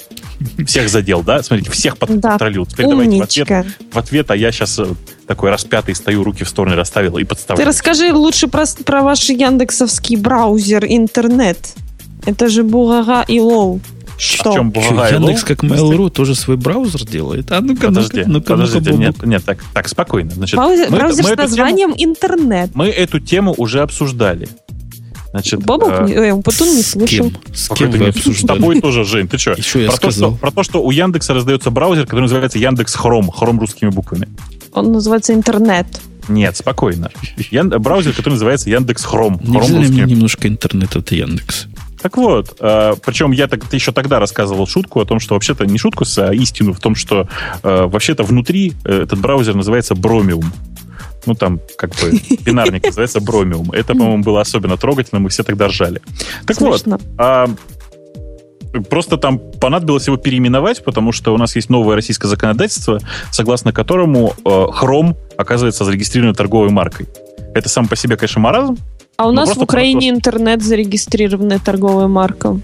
всех 0.66 0.90
задел, 0.90 1.24
да? 1.24 1.42
Смотрите, 1.42 1.72
всех 1.72 1.98
под, 1.98 2.20
да. 2.20 2.38
Теперь 2.38 2.86
умничка. 2.86 2.86
давайте 2.90 3.20
в 3.20 3.24
ответ, 3.24 3.66
в 3.92 3.98
ответ, 3.98 4.32
а 4.32 4.36
я 4.36 4.52
сейчас 4.52 4.80
такой 5.28 5.50
распятый 5.50 5.96
стою, 5.96 6.24
руки 6.24 6.44
в 6.44 6.50
стороны 6.50 6.76
расставил 6.76 7.18
и 7.18 7.24
подставляю. 7.24 7.66
Ты 7.66 7.70
расскажи 7.70 8.14
лучше 8.14 8.48
про, 8.48 8.66
про 8.86 9.02
ваш 9.02 9.30
яндексовский 9.30 10.16
браузер 10.16 10.86
интернет. 10.86 11.74
Это 12.26 12.48
же 12.48 12.64
Бугага 12.64 13.26
и 13.28 13.40
Лоу. 13.40 13.82
Что? 14.18 14.52
В 14.52 14.54
чем 14.54 14.72
Бугага 14.72 15.10
и 15.10 15.14
Яндекс, 15.14 15.44
как 15.44 15.64
Mail.ru, 15.64 16.10
тоже 16.10 16.36
свой 16.36 16.58
браузер 16.58 17.04
делает? 17.06 17.52
А 17.52 17.62
ну-ка, 17.62 17.88
Подожди, 17.88 18.20
ну-ка, 18.20 18.30
ну-ка, 18.30 18.54
подождите, 18.54 18.92
ну 18.92 18.98
нет, 18.98 19.26
нет, 19.26 19.44
так, 19.44 19.60
так, 19.74 19.88
спокойно. 19.90 20.32
Значит, 20.32 20.56
браузер 20.56 20.88
мы, 20.90 20.98
браузер 20.98 21.24
мы 21.24 21.30
с 21.32 21.38
названием 21.38 21.94
тему, 21.94 22.12
интернет. 22.12 22.72
Мы 22.76 22.88
эту 22.88 23.20
тему 23.20 23.54
уже 23.58 23.82
обсуждали. 23.82 24.48
Значит, 25.32 25.66
Бобок, 25.66 25.92
а... 25.92 26.08
э, 26.08 26.42
Путун 26.44 26.76
не 26.76 26.84
слышал. 26.84 27.32
С 27.54 27.70
кем, 27.70 27.90
вы 27.90 28.10
обсуждали? 28.10 28.36
С 28.36 28.62
тобой 28.62 28.82
тоже, 28.82 29.04
Жень, 29.04 29.28
ты 29.28 29.40
что? 29.40 29.54
Еще 29.54 29.82
я 29.82 29.88
про, 29.88 29.96
сказал. 29.96 30.32
То, 30.32 30.38
что, 30.38 30.42
про 30.42 30.52
то, 30.52 30.64
что 30.64 30.84
у 30.84 30.92
Яндекса 30.92 31.34
раздается 31.34 31.72
браузер, 31.72 32.04
который 32.04 32.22
называется 32.22 32.60
Яндекс 32.60 32.94
Хром. 32.94 33.32
Хром 33.32 33.60
русскими 33.60 33.90
буквами. 33.90 34.28
Он 34.74 34.92
называется 34.92 35.34
интернет. 35.34 35.88
Нет, 36.28 36.58
спокойно. 36.58 37.12
Ян... 37.52 37.70
Браузер, 37.70 38.14
который 38.14 38.34
называется 38.34 38.70
Яндекс 38.70 39.04
Хром. 39.04 39.40
Немножко 39.44 40.48
интернет 40.48 40.96
от 40.96 41.12
Яндекс? 41.12 41.68
Так 42.02 42.18
вот, 42.18 42.58
э, 42.60 42.96
причем 43.06 43.32
я 43.32 43.48
так, 43.48 43.72
еще 43.72 43.94
тогда 43.94 44.20
рассказывал 44.20 44.68
шутку 44.68 45.00
о 45.00 45.06
том, 45.06 45.22
что 45.22 45.36
вообще-то 45.36 45.66
не 45.66 45.78
шутку, 45.78 46.04
а 46.18 46.34
истину 46.34 46.74
в 46.74 46.80
том, 46.82 46.96
что 46.96 47.30
э, 47.64 47.86
вообще-то 47.86 48.24
внутри 48.24 48.74
э, 48.84 49.04
этот 49.04 49.20
браузер 49.20 49.56
называется 49.56 49.96
Бромиум 49.96 50.52
ну, 51.26 51.36
там, 51.36 51.60
как 51.78 51.92
бы, 51.92 52.12
бинарник 52.46 52.84
называется 52.84 53.20
бромиум. 53.22 53.72
Это, 53.72 53.94
по-моему, 53.94 54.24
было 54.24 54.42
особенно 54.42 54.78
трогательно, 54.78 55.20
мы 55.20 55.30
все 55.30 55.44
тогда 55.44 55.68
ржали. 55.68 56.02
Так 56.46 56.58
Смешно. 56.58 56.98
вот, 56.98 57.02
а, 57.18 57.50
просто 58.90 59.18
там 59.18 59.40
понадобилось 59.40 60.08
его 60.08 60.18
переименовать, 60.18 60.84
потому 60.84 61.12
что 61.12 61.34
у 61.34 61.38
нас 61.38 61.56
есть 61.56 61.70
новое 61.70 61.96
российское 61.96 62.28
законодательство, 62.28 63.00
согласно 63.32 63.72
которому 63.72 64.34
э, 64.38 64.50
Chrome 64.50 65.16
оказывается 65.38 65.86
зарегистрированной 65.86 66.36
торговой 66.36 66.70
маркой. 66.70 67.08
Это 67.54 67.70
сам 67.70 67.88
по 67.88 67.96
себе, 67.96 68.18
конечно, 68.18 68.42
маразм. 68.42 68.78
А 69.18 69.28
у 69.28 69.32
нас 69.32 69.56
в 69.56 69.62
Украине 69.62 70.12
просто... 70.12 70.32
интернет 70.32 70.64
зарегистрированная 70.64 71.60
торговая 71.60 72.08
марка. 72.08 72.60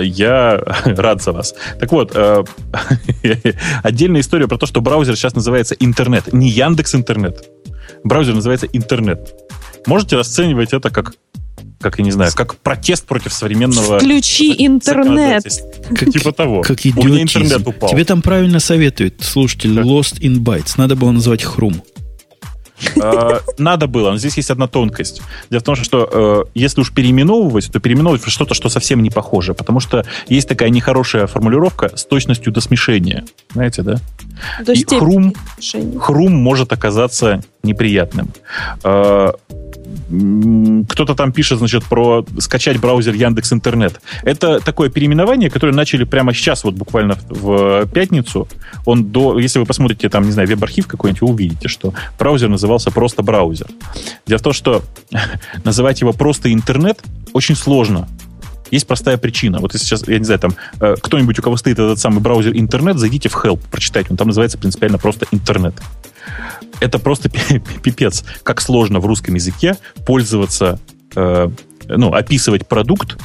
Я 0.00 0.60
рад 0.84 1.22
за 1.22 1.32
вас. 1.32 1.54
Так 1.78 1.92
вот, 1.92 2.12
э, 2.14 2.44
отдельная 3.82 4.20
история 4.20 4.48
про 4.48 4.58
то, 4.58 4.66
что 4.66 4.80
браузер 4.80 5.16
сейчас 5.16 5.34
называется 5.34 5.74
интернет. 5.78 6.32
Не 6.32 6.48
Яндекс 6.48 6.94
интернет 6.94 7.48
браузер 8.04 8.34
называется 8.34 8.66
интернет. 8.72 9.34
Можете 9.86 10.16
расценивать 10.16 10.72
это 10.72 10.90
как 10.90 11.14
как 11.82 11.98
я 11.98 12.04
не 12.04 12.10
знаю, 12.10 12.32
как 12.34 12.56
протест 12.56 13.06
против 13.06 13.32
современного... 13.32 13.98
Включи 13.98 14.54
интернет. 14.66 15.44
Как, 15.94 16.10
типа 16.10 16.32
того. 16.32 16.62
Как 16.62 16.80
идиотизм. 16.80 17.00
У 17.00 17.12
меня 17.12 17.22
интернет 17.22 17.66
упал. 17.66 17.90
Тебе 17.90 18.04
там 18.04 18.22
правильно 18.22 18.60
советуют 18.60 19.22
слушатель 19.22 19.78
Lost 19.78 20.20
in 20.20 20.38
Bytes. 20.38 20.74
Надо 20.76 20.96
было 20.96 21.10
назвать 21.10 21.42
Хрум. 21.42 21.82
А, 23.00 23.40
надо 23.58 23.86
было, 23.86 24.10
но 24.10 24.16
здесь 24.16 24.36
есть 24.36 24.50
одна 24.50 24.66
тонкость. 24.66 25.22
Дело 25.50 25.60
в 25.60 25.64
том, 25.64 25.76
что 25.76 26.44
э, 26.46 26.50
если 26.54 26.80
уж 26.80 26.92
переименовывать, 26.92 27.70
то 27.70 27.80
переименовывать 27.80 28.22
что-то, 28.26 28.54
что 28.54 28.68
совсем 28.68 29.02
не 29.02 29.10
похоже. 29.10 29.54
Потому 29.54 29.80
что 29.80 30.04
есть 30.28 30.48
такая 30.48 30.70
нехорошая 30.70 31.26
формулировка 31.26 31.96
с 31.96 32.04
точностью 32.04 32.52
до 32.52 32.60
смешения. 32.60 33.24
Знаете, 33.52 33.82
да? 33.82 33.96
До 34.64 34.72
И 34.72 34.84
хрум, 34.84 35.34
хрум 36.00 36.32
может 36.32 36.72
оказаться 36.72 37.42
неприятным. 37.62 38.30
А, 38.82 39.34
кто-то 40.88 41.14
там 41.14 41.32
пишет, 41.32 41.58
значит, 41.58 41.84
про 41.84 42.24
скачать 42.38 42.78
браузер 42.78 43.14
Яндекс 43.14 43.52
Интернет. 43.52 44.00
Это 44.22 44.60
такое 44.60 44.88
переименование, 44.88 45.50
которое 45.50 45.72
начали 45.72 46.04
прямо 46.04 46.32
сейчас, 46.34 46.64
вот 46.64 46.74
буквально 46.74 47.18
в 47.28 47.86
пятницу. 47.86 48.48
Он 48.84 49.04
до, 49.04 49.38
если 49.38 49.58
вы 49.58 49.66
посмотрите 49.66 50.08
там, 50.08 50.24
не 50.24 50.32
знаю, 50.32 50.48
веб-архив 50.48 50.86
какой-нибудь, 50.86 51.22
вы 51.22 51.28
увидите, 51.28 51.68
что 51.68 51.94
браузер 52.18 52.48
назывался 52.48 52.90
просто 52.90 53.22
браузер. 53.22 53.66
Дело 54.26 54.38
в 54.38 54.42
том, 54.42 54.52
что 54.52 54.82
называть 55.64 56.00
его 56.00 56.12
просто 56.12 56.52
интернет 56.52 57.02
очень 57.32 57.56
сложно. 57.56 58.08
Есть 58.72 58.88
простая 58.88 59.18
причина. 59.18 59.60
Вот 59.60 59.72
если 59.74 59.86
сейчас, 59.86 60.08
я 60.08 60.18
не 60.18 60.24
знаю, 60.24 60.40
там, 60.40 60.56
э, 60.80 60.96
кто-нибудь, 61.00 61.38
у 61.38 61.42
кого 61.42 61.56
стоит 61.56 61.78
этот 61.78 62.00
самый 62.00 62.20
браузер 62.20 62.52
интернет, 62.56 62.98
зайдите 62.98 63.28
в 63.28 63.36
Help, 63.36 63.60
прочитайте. 63.70 64.08
Он 64.10 64.16
там 64.16 64.26
называется 64.26 64.58
принципиально 64.58 64.98
просто 64.98 65.26
интернет 65.30 65.74
это 66.82 66.98
просто 66.98 67.28
пипец, 67.82 68.24
как 68.42 68.60
сложно 68.60 69.00
в 69.00 69.06
русском 69.06 69.34
языке 69.34 69.76
пользоваться, 70.04 70.80
э, 71.14 71.48
ну, 71.88 72.12
описывать 72.12 72.66
продукт, 72.66 73.16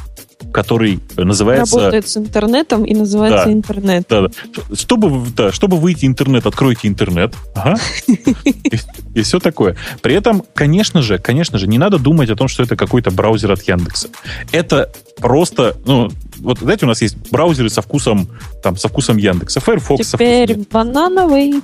который 0.52 1.00
называется... 1.16 1.78
Работает 1.78 2.08
с 2.08 2.18
интернетом 2.18 2.84
и 2.84 2.94
называется 2.94 3.46
да, 3.46 3.52
интернет. 3.52 4.06
Да, 4.10 4.22
да. 4.22 4.30
Чтобы, 4.76 5.26
да, 5.36 5.52
чтобы 5.52 5.78
выйти 5.78 6.06
интернет, 6.06 6.46
откройте 6.46 6.88
интернет. 6.88 7.34
Ага. 7.56 7.78
И, 8.08 8.80
и 9.14 9.22
все 9.22 9.40
такое. 9.40 9.76
При 10.02 10.14
этом, 10.14 10.44
конечно 10.54 11.02
же, 11.02 11.18
конечно 11.18 11.58
же, 11.58 11.68
не 11.68 11.78
надо 11.78 12.00
думать 12.00 12.30
о 12.30 12.36
том, 12.36 12.48
что 12.48 12.64
это 12.64 12.76
какой-то 12.76 13.12
браузер 13.12 13.52
от 13.52 13.62
Яндекса. 13.64 14.10
Это 14.52 14.92
просто, 15.18 15.76
ну, 15.86 16.10
вот 16.38 16.60
знаете, 16.60 16.86
у 16.86 16.88
нас 16.88 17.02
есть 17.02 17.18
браузеры 17.32 17.70
со 17.70 17.82
вкусом, 17.82 18.28
там, 18.62 18.78
со 18.78 18.88
вкусом 18.90 19.18
Яндекса. 19.18 19.60
Firefox 19.60 20.12
Теперь 20.12 20.50
со 20.50 20.54
вкусом... 20.54 20.68
банановый. 20.72 21.62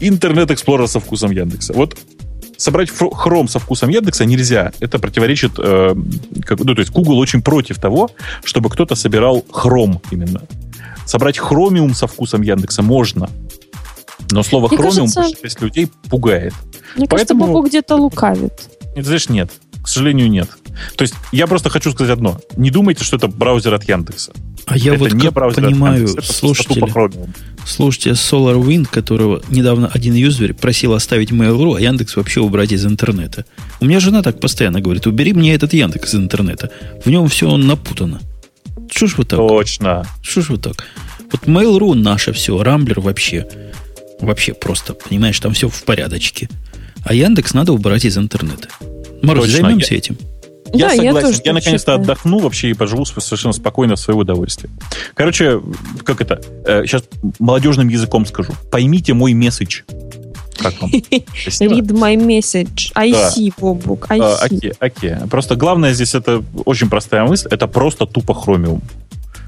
Интернет 0.00 0.50
Explorer 0.50 0.86
со 0.86 1.00
вкусом 1.00 1.30
Яндекса. 1.30 1.72
Вот 1.72 1.96
собрать 2.56 2.90
Chrome 2.90 3.48
со 3.48 3.58
вкусом 3.58 3.90
Яндекса 3.90 4.24
нельзя. 4.24 4.72
Это 4.80 4.98
противоречит... 4.98 5.52
Э, 5.58 5.94
как, 6.44 6.60
ну, 6.60 6.74
то 6.74 6.80
есть 6.80 6.92
Google 6.92 7.18
очень 7.18 7.42
против 7.42 7.78
того, 7.78 8.10
чтобы 8.44 8.70
кто-то 8.70 8.94
собирал 8.94 9.44
Chrome 9.50 10.00
именно. 10.10 10.42
Собрать 11.06 11.38
Chromium 11.38 11.94
со 11.94 12.06
вкусом 12.06 12.42
Яндекса 12.42 12.82
можно. 12.82 13.30
Но 14.30 14.42
слово 14.42 14.68
Мне 14.68 14.76
Chromium 14.78 15.12
кажется, 15.14 15.42
часть 15.42 15.60
людей 15.60 15.88
пугает. 16.10 16.52
Мне 16.96 17.06
Поэтому... 17.06 17.08
кажется, 17.08 17.34
Бобу 17.34 17.62
где-то 17.68 17.96
лукавит. 17.96 18.52
Нет, 18.96 19.04
знаешь, 19.04 19.28
нет. 19.28 19.52
К 19.82 19.88
сожалению, 19.88 20.28
нет. 20.28 20.48
То 20.96 21.02
есть 21.02 21.14
я 21.32 21.46
просто 21.46 21.70
хочу 21.70 21.92
сказать 21.92 22.12
одно. 22.12 22.40
Не 22.56 22.70
думайте, 22.70 23.04
что 23.04 23.16
это 23.16 23.28
браузер 23.28 23.72
от 23.74 23.84
Яндекса. 23.84 24.32
А 24.66 24.76
я 24.76 24.94
это 24.94 25.04
вот 25.04 25.12
не 25.12 25.30
как 25.30 25.54
понимаю 25.54 26.06
Яндекса, 26.06 26.32
слушатели, 26.32 26.80
Слушайте, 27.66 28.10
SolarWind, 28.10 28.86
которого 28.88 29.42
недавно 29.48 29.88
один 29.92 30.14
юзер 30.14 30.54
просил 30.54 30.94
оставить 30.94 31.30
Mail.ru, 31.32 31.76
а 31.76 31.80
Яндекс 31.80 32.14
вообще 32.16 32.40
убрать 32.40 32.70
из 32.72 32.86
интернета. 32.86 33.44
У 33.80 33.86
меня 33.86 33.98
жена 33.98 34.22
так 34.22 34.38
постоянно 34.40 34.80
говорит, 34.80 35.06
убери 35.06 35.32
мне 35.32 35.52
этот 35.54 35.72
Яндекс 35.72 36.14
из 36.14 36.20
интернета. 36.20 36.70
В 37.04 37.10
нем 37.10 37.28
все 37.28 37.54
напутано. 37.56 38.20
Что 38.90 39.08
ж 39.08 39.16
вы 39.18 39.24
так? 39.24 39.38
Точно. 39.38 40.06
Что 40.22 40.42
ж 40.42 40.50
вы 40.50 40.58
так? 40.58 40.86
Вот 41.32 41.42
Mail.ru 41.48 41.94
наше 41.94 42.32
все, 42.32 42.62
Рамблер 42.62 43.00
вообще. 43.00 43.46
Вообще 44.20 44.54
просто, 44.54 44.94
понимаешь, 44.94 45.38
там 45.40 45.52
все 45.52 45.68
в 45.68 45.82
порядочке. 45.82 46.48
А 47.04 47.14
Яндекс 47.14 47.52
надо 47.52 47.72
убрать 47.72 48.04
из 48.04 48.16
интернета. 48.16 48.68
Марусь, 49.22 49.46
Точно. 49.46 49.60
займемся 49.62 49.94
Я- 49.94 49.98
этим. 49.98 50.16
Я 50.72 50.88
Да, 50.88 50.94
я 50.94 51.12
согласен. 51.12 51.28
Я, 51.28 51.34
так 51.36 51.54
наконец-то 51.54 51.78
считаю. 51.78 52.00
отдохну 52.00 52.38
вообще 52.38 52.70
и 52.70 52.74
поживу 52.74 53.04
совершенно 53.04 53.52
спокойно 53.52 53.96
в 53.96 54.00
свое 54.00 54.18
удовольствие. 54.18 54.70
Короче, 55.14 55.60
как 56.04 56.20
это? 56.20 56.40
сейчас 56.86 57.04
молодежным 57.38 57.88
языком 57.88 58.26
скажу. 58.26 58.52
Поймите 58.70 59.14
мой 59.14 59.34
месседж. 59.34 59.82
Как 60.58 60.80
вам? 60.80 60.90
Read 60.90 61.90
my 61.92 62.16
message. 62.16 62.92
IC, 62.94 63.52
Бобук, 63.58 64.06
А. 64.10 64.36
Окей, 64.36 64.72
окей. 64.78 65.14
Просто 65.30 65.56
главное 65.56 65.92
здесь 65.92 66.14
это 66.14 66.42
очень 66.64 66.88
простая 66.88 67.24
мысль. 67.24 67.48
Это 67.50 67.66
просто 67.66 68.06
тупо 68.06 68.34
хромиум. 68.34 68.82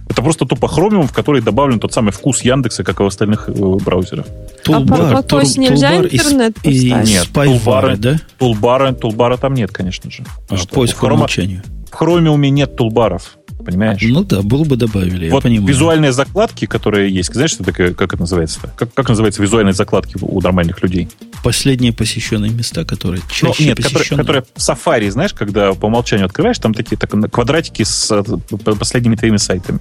Это 0.08 0.22
просто 0.22 0.46
тупо 0.46 0.68
хромиум, 0.68 1.06
в 1.06 1.12
который 1.12 1.42
добавлен 1.42 1.78
тот 1.80 1.92
самый 1.92 2.12
вкус 2.12 2.40
Яндекса, 2.42 2.82
как 2.84 3.00
и 3.00 3.02
в 3.02 3.06
остальных 3.06 3.48
э, 3.48 3.52
браузерах. 3.52 4.26
Тулбар, 4.64 5.14
А 5.16 5.22
по 5.22 5.36
нельзя 5.36 5.90
тулбар 5.90 6.06
и 6.06 6.16
интернет 6.16 6.56
и, 6.62 6.90
поставить? 6.90 7.08
Нет, 7.08 7.28
тулбары. 7.32 7.96
да? 7.96 8.16
Тулбара, 8.38 8.92
тулбара 8.92 9.36
там 9.36 9.54
нет, 9.54 9.70
конечно 9.70 10.10
же. 10.10 10.24
А, 10.48 10.56
Что, 10.56 10.74
поиск 10.74 10.96
в, 10.96 11.00
по 11.00 11.06
умолчанию. 11.06 11.62
в 11.90 11.94
хромиуме 11.94 12.50
нет 12.50 12.76
тулбаров, 12.76 13.36
понимаешь? 13.64 14.00
Ну 14.02 14.24
да, 14.24 14.42
было 14.42 14.64
бы 14.64 14.76
добавили, 14.76 15.28
вот 15.30 15.44
визуальные 15.44 16.12
закладки, 16.12 16.66
которые 16.66 17.12
есть, 17.12 17.32
знаешь, 17.32 17.50
что 17.52 17.64
такое, 17.64 17.94
как 17.94 18.12
это 18.12 18.22
называется? 18.22 18.60
Как, 18.76 18.92
как 18.94 19.08
называется 19.08 19.42
визуальные 19.42 19.72
закладки 19.74 20.16
у 20.20 20.40
нормальных 20.40 20.82
людей? 20.82 21.08
Последние 21.42 21.92
посещенные 21.92 22.50
места, 22.50 22.84
которые 22.84 23.22
Ну, 23.22 23.30
чаще 23.30 23.64
нет, 23.64 23.76
которые, 23.76 23.98
посещенные. 23.98 24.24
которые 24.24 24.44
в 24.54 24.58
Safari, 24.58 25.10
знаешь, 25.10 25.34
когда 25.34 25.72
по 25.74 25.86
умолчанию 25.86 26.26
открываешь, 26.26 26.58
там 26.58 26.74
такие 26.74 26.96
так, 26.96 27.10
квадратики 27.30 27.82
с 27.82 28.10
э, 28.10 28.74
последними 28.74 29.16
твоими 29.16 29.36
сайтами. 29.36 29.80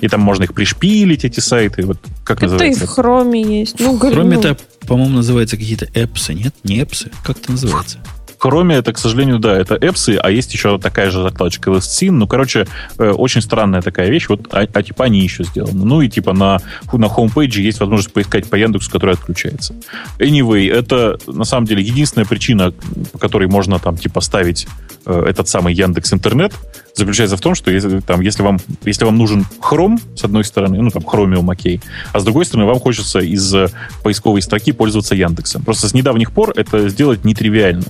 И 0.00 0.08
там 0.08 0.20
можно 0.20 0.44
их 0.44 0.52
пришпилить, 0.52 1.24
эти 1.24 1.40
сайты. 1.40 1.82
Вот 1.82 1.98
как 2.24 2.38
Это 2.38 2.46
и 2.46 2.48
называется? 2.50 2.86
в 2.86 2.90
хроме 2.90 3.60
есть. 3.60 3.80
Ну, 3.80 3.98
Кроме 3.98 4.36
ну, 4.36 4.42
того, 4.42 4.56
по-моему, 4.86 5.16
называется 5.16 5.56
какие-то 5.56 5.86
эпсы, 5.94 6.34
нет? 6.34 6.54
Не 6.64 6.80
эпсы, 6.82 7.10
как 7.24 7.38
это 7.38 7.52
называется? 7.52 7.98
Chrome 8.38 8.72
это, 8.74 8.92
к 8.92 8.98
сожалению, 8.98 9.38
да, 9.38 9.56
это 9.56 9.74
эпсы, 9.74 10.18
а 10.22 10.30
есть 10.30 10.52
еще 10.52 10.78
такая 10.78 11.10
же 11.10 11.22
закладочка 11.22 11.70
LSCIN. 11.70 12.10
Ну, 12.10 12.26
короче, 12.26 12.66
э, 12.98 13.10
очень 13.10 13.40
странная 13.40 13.82
такая 13.82 14.10
вещь. 14.10 14.28
Вот, 14.28 14.52
а, 14.52 14.66
а 14.72 14.82
типа 14.82 15.04
они 15.04 15.20
еще 15.20 15.44
сделаны. 15.44 15.84
Ну, 15.84 16.00
и 16.00 16.08
типа 16.08 16.32
на, 16.32 16.58
на 16.92 17.08
хоумпейдже 17.08 17.62
есть 17.62 17.80
возможность 17.80 18.12
поискать 18.12 18.48
по 18.48 18.56
Яндексу, 18.56 18.90
который 18.90 19.14
отключается. 19.14 19.74
Anyway, 20.18 20.70
это 20.72 21.18
на 21.26 21.44
самом 21.44 21.66
деле 21.66 21.82
единственная 21.82 22.26
причина, 22.26 22.72
по 23.12 23.18
которой 23.18 23.48
можно 23.48 23.78
там 23.78 23.96
типа 23.96 24.20
ставить 24.20 24.66
э, 25.04 25.24
этот 25.28 25.48
самый 25.48 25.74
Яндекс 25.74 26.12
Интернет, 26.12 26.52
заключается 26.94 27.36
в 27.36 27.40
том, 27.40 27.54
что 27.54 27.70
если, 27.70 28.00
там, 28.00 28.20
если, 28.20 28.42
вам, 28.42 28.58
если 28.84 29.04
вам 29.04 29.16
нужен 29.16 29.46
Chrome, 29.60 29.98
с 30.16 30.24
одной 30.24 30.44
стороны, 30.44 30.80
ну, 30.80 30.90
там, 30.90 31.02
Chromium, 31.02 31.50
окей, 31.50 31.80
а 32.12 32.20
с 32.20 32.24
другой 32.24 32.46
стороны, 32.46 32.66
вам 32.66 32.80
хочется 32.80 33.20
из 33.20 33.54
э, 33.54 33.68
поисковой 34.02 34.42
строки 34.42 34.72
пользоваться 34.72 35.14
Яндексом. 35.14 35.62
Просто 35.62 35.88
с 35.88 35.94
недавних 35.94 36.32
пор 36.32 36.52
это 36.56 36.88
сделать 36.88 37.24
нетривиально. 37.24 37.84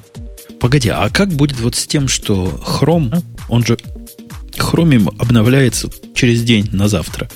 Погоди, 0.60 0.88
а 0.88 1.08
как 1.10 1.30
будет 1.30 1.60
вот 1.60 1.74
с 1.74 1.86
тем, 1.86 2.08
что 2.08 2.60
Chrome, 2.66 3.22
он 3.48 3.64
же 3.64 3.76
Chromium 4.58 5.14
обновляется 5.18 5.88
через 6.14 6.42
день 6.42 6.68
на 6.72 6.88
завтра? 6.88 7.28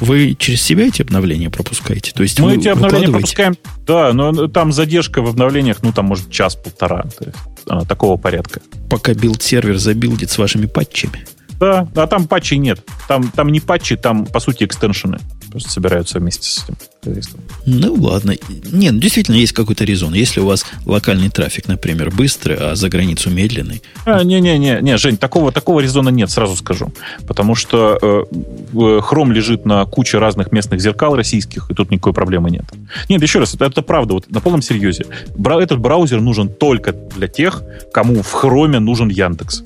Вы 0.00 0.34
через 0.38 0.62
себя 0.62 0.86
эти 0.86 1.02
обновления 1.02 1.48
пропускаете? 1.48 2.12
То 2.12 2.22
есть 2.22 2.40
Мы 2.40 2.56
эти 2.56 2.68
обновления 2.68 3.08
пропускаем. 3.08 3.56
Да, 3.86 4.12
но 4.12 4.48
там 4.48 4.72
задержка 4.72 5.22
в 5.22 5.28
обновлениях, 5.28 5.82
ну, 5.82 5.92
там, 5.92 6.06
может, 6.06 6.30
час-полтора. 6.30 7.02
То 7.18 7.26
есть, 7.26 7.38
а, 7.66 7.84
такого 7.84 8.16
порядка. 8.16 8.60
пока 8.90 9.12
build-сервер 9.12 9.76
забилдит 9.76 10.30
с 10.30 10.38
вашими 10.38 10.66
патчами. 10.66 11.24
Да, 11.60 11.86
а 11.94 12.06
там 12.08 12.26
патчей 12.26 12.58
нет. 12.58 12.84
Там, 13.06 13.30
там 13.30 13.50
не 13.50 13.60
патчи, 13.60 13.96
там, 13.96 14.26
по 14.26 14.40
сути, 14.40 14.64
экстеншены. 14.64 15.20
Просто 15.52 15.68
собираются 15.68 16.18
вместе 16.18 16.48
с 16.48 16.64
этим 16.64 16.76
хозяйством. 17.04 17.42
Ну, 17.66 17.92
ладно. 17.94 18.34
Нет, 18.72 18.94
ну, 18.94 18.98
действительно 18.98 19.36
есть 19.36 19.52
какой-то 19.52 19.84
резон. 19.84 20.14
Если 20.14 20.40
у 20.40 20.46
вас 20.46 20.64
локальный 20.86 21.28
трафик, 21.28 21.68
например, 21.68 22.10
быстрый, 22.10 22.56
а 22.56 22.74
за 22.74 22.88
границу 22.88 23.28
медленный, 23.28 23.82
А, 24.06 24.24
не-не-не, 24.24 24.80
не, 24.80 24.96
Жень, 24.96 25.18
такого, 25.18 25.52
такого 25.52 25.80
резона 25.80 26.08
нет, 26.08 26.30
сразу 26.30 26.56
скажу. 26.56 26.90
Потому 27.26 27.54
что 27.54 27.98
э, 28.00 28.24
э, 28.32 28.76
Chrome 28.76 29.30
лежит 29.34 29.66
на 29.66 29.84
куче 29.84 30.16
разных 30.16 30.52
местных 30.52 30.80
зеркал 30.80 31.16
российских, 31.16 31.70
и 31.70 31.74
тут 31.74 31.90
никакой 31.90 32.14
проблемы 32.14 32.50
нет. 32.50 32.64
Нет, 33.10 33.20
еще 33.20 33.38
раз, 33.38 33.54
это, 33.54 33.66
это 33.66 33.82
правда, 33.82 34.14
вот 34.14 34.30
на 34.30 34.40
полном 34.40 34.62
серьезе. 34.62 35.04
Бра- 35.36 35.62
этот 35.62 35.80
браузер 35.80 36.22
нужен 36.22 36.48
только 36.48 36.92
для 36.92 37.28
тех, 37.28 37.62
кому 37.92 38.22
в 38.22 38.34
Chrome 38.34 38.78
нужен 38.78 39.10
Яндекс. 39.10 39.64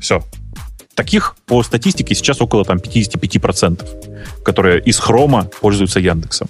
Все. 0.00 0.22
Таких 0.98 1.36
по 1.46 1.62
статистике 1.62 2.12
сейчас 2.16 2.40
около 2.40 2.64
там, 2.64 2.78
55%, 2.78 4.42
которые 4.42 4.82
из 4.82 4.98
Хрома 4.98 5.48
пользуются 5.60 6.00
Яндексом. 6.00 6.48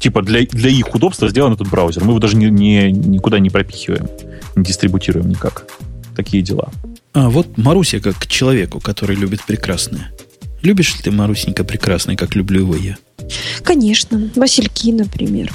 Типа 0.00 0.22
для, 0.22 0.46
для 0.46 0.70
их 0.70 0.94
удобства 0.94 1.28
сделан 1.28 1.52
этот 1.52 1.68
браузер. 1.68 2.02
Мы 2.02 2.12
его 2.12 2.18
даже 2.18 2.36
не, 2.36 2.48
не- 2.48 2.90
никуда 2.90 3.38
не 3.38 3.50
пропихиваем, 3.50 4.08
не 4.54 4.64
дистрибутируем 4.64 5.28
никак. 5.28 5.66
Такие 6.16 6.42
дела. 6.42 6.70
А 7.12 7.28
вот 7.28 7.58
Маруся 7.58 8.00
как 8.00 8.16
к 8.16 8.26
человеку, 8.26 8.80
который 8.80 9.14
любит 9.14 9.42
прекрасное. 9.42 10.10
Любишь 10.62 10.94
ли 10.96 11.02
ты, 11.02 11.10
Марусенька, 11.10 11.62
прекрасное, 11.62 12.16
как 12.16 12.34
люблю 12.34 12.60
его 12.60 12.76
я? 12.76 12.96
Конечно. 13.62 14.30
Васильки, 14.36 14.90
например. 14.90 15.52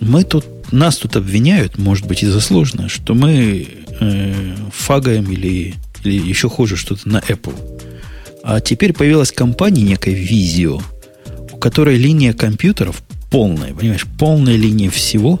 Мы 0.00 0.24
тут, 0.24 0.44
нас 0.72 0.96
тут 0.96 1.14
обвиняют, 1.14 1.78
может 1.78 2.04
быть, 2.04 2.24
и 2.24 2.26
заслуженно, 2.26 2.88
что 2.88 3.14
мы 3.14 3.68
э, 4.00 4.56
фагаем 4.72 5.30
или, 5.30 5.74
или 6.06 6.26
еще 6.26 6.48
хуже 6.48 6.76
что-то 6.76 7.08
на 7.08 7.18
Apple. 7.18 7.54
А 8.42 8.60
теперь 8.60 8.92
появилась 8.92 9.32
компания 9.32 9.82
некая 9.82 10.14
Vizio, 10.14 10.82
у 11.52 11.56
которой 11.56 11.96
линия 11.96 12.32
компьютеров 12.32 13.02
полная, 13.30 13.74
понимаешь, 13.74 14.06
полная 14.18 14.56
линия 14.56 14.90
всего 14.90 15.40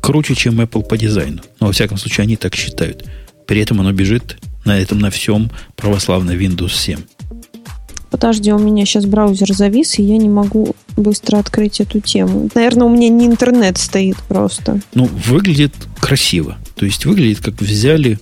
круче, 0.00 0.34
чем 0.34 0.60
Apple 0.60 0.82
по 0.82 0.96
дизайну. 0.96 1.42
Но, 1.60 1.66
во 1.66 1.72
всяком 1.72 1.98
случае, 1.98 2.24
они 2.24 2.36
так 2.36 2.54
считают. 2.54 3.04
При 3.46 3.60
этом 3.60 3.80
оно 3.80 3.92
бежит 3.92 4.38
на 4.64 4.78
этом, 4.78 4.98
на 4.98 5.10
всем 5.10 5.50
православно 5.76 6.32
Windows 6.32 6.72
7. 6.72 6.98
Подожди, 8.10 8.52
у 8.52 8.58
меня 8.58 8.84
сейчас 8.84 9.06
браузер 9.06 9.52
завис, 9.52 9.98
и 9.98 10.02
я 10.02 10.16
не 10.16 10.28
могу 10.28 10.74
быстро 10.96 11.38
открыть 11.38 11.80
эту 11.80 12.00
тему. 12.00 12.48
Наверное, 12.54 12.86
у 12.86 12.90
меня 12.90 13.08
не 13.08 13.26
интернет 13.26 13.78
стоит 13.78 14.16
просто. 14.28 14.80
Ну, 14.94 15.08
выглядит 15.26 15.72
красиво. 16.00 16.58
То 16.74 16.84
есть 16.84 17.06
выглядит, 17.06 17.40
как 17.40 17.60
взяли... 17.60 18.18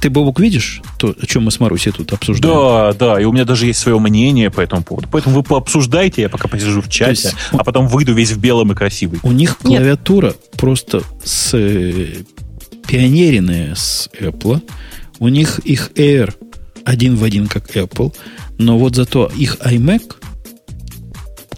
Ты, 0.00 0.10
Бобук, 0.10 0.38
видишь 0.38 0.80
то, 0.98 1.14
о 1.20 1.26
чем 1.26 1.44
мы 1.44 1.50
с 1.50 1.58
Марусей 1.58 1.92
тут 1.92 2.12
обсуждаем? 2.12 2.54
Да, 2.54 2.92
да, 2.92 3.20
и 3.20 3.24
у 3.24 3.32
меня 3.32 3.44
даже 3.44 3.66
есть 3.66 3.80
свое 3.80 3.98
мнение 3.98 4.50
по 4.50 4.60
этому 4.60 4.82
поводу. 4.82 5.08
Поэтому 5.10 5.34
вы 5.34 5.42
пообсуждайте, 5.42 6.22
я 6.22 6.28
пока 6.28 6.46
посижу 6.46 6.82
в 6.82 6.88
чате, 6.88 7.28
есть, 7.28 7.36
а 7.50 7.64
потом 7.64 7.88
выйду 7.88 8.14
весь 8.14 8.30
в 8.30 8.38
белом 8.38 8.72
и 8.72 8.74
красивый. 8.74 9.18
У 9.22 9.32
них 9.32 9.56
Нет. 9.64 9.80
клавиатура 9.80 10.34
просто 10.56 11.02
с 11.24 11.52
э, 11.54 12.22
пионеренная 12.86 13.74
с 13.74 14.08
Apple. 14.18 14.62
У 15.18 15.28
них 15.28 15.58
их 15.60 15.90
Air 15.96 16.34
один 16.84 17.16
в 17.16 17.24
один, 17.24 17.48
как 17.48 17.76
Apple. 17.76 18.14
Но 18.56 18.78
вот 18.78 18.94
зато 18.94 19.30
их 19.36 19.56
iMac 19.56 20.14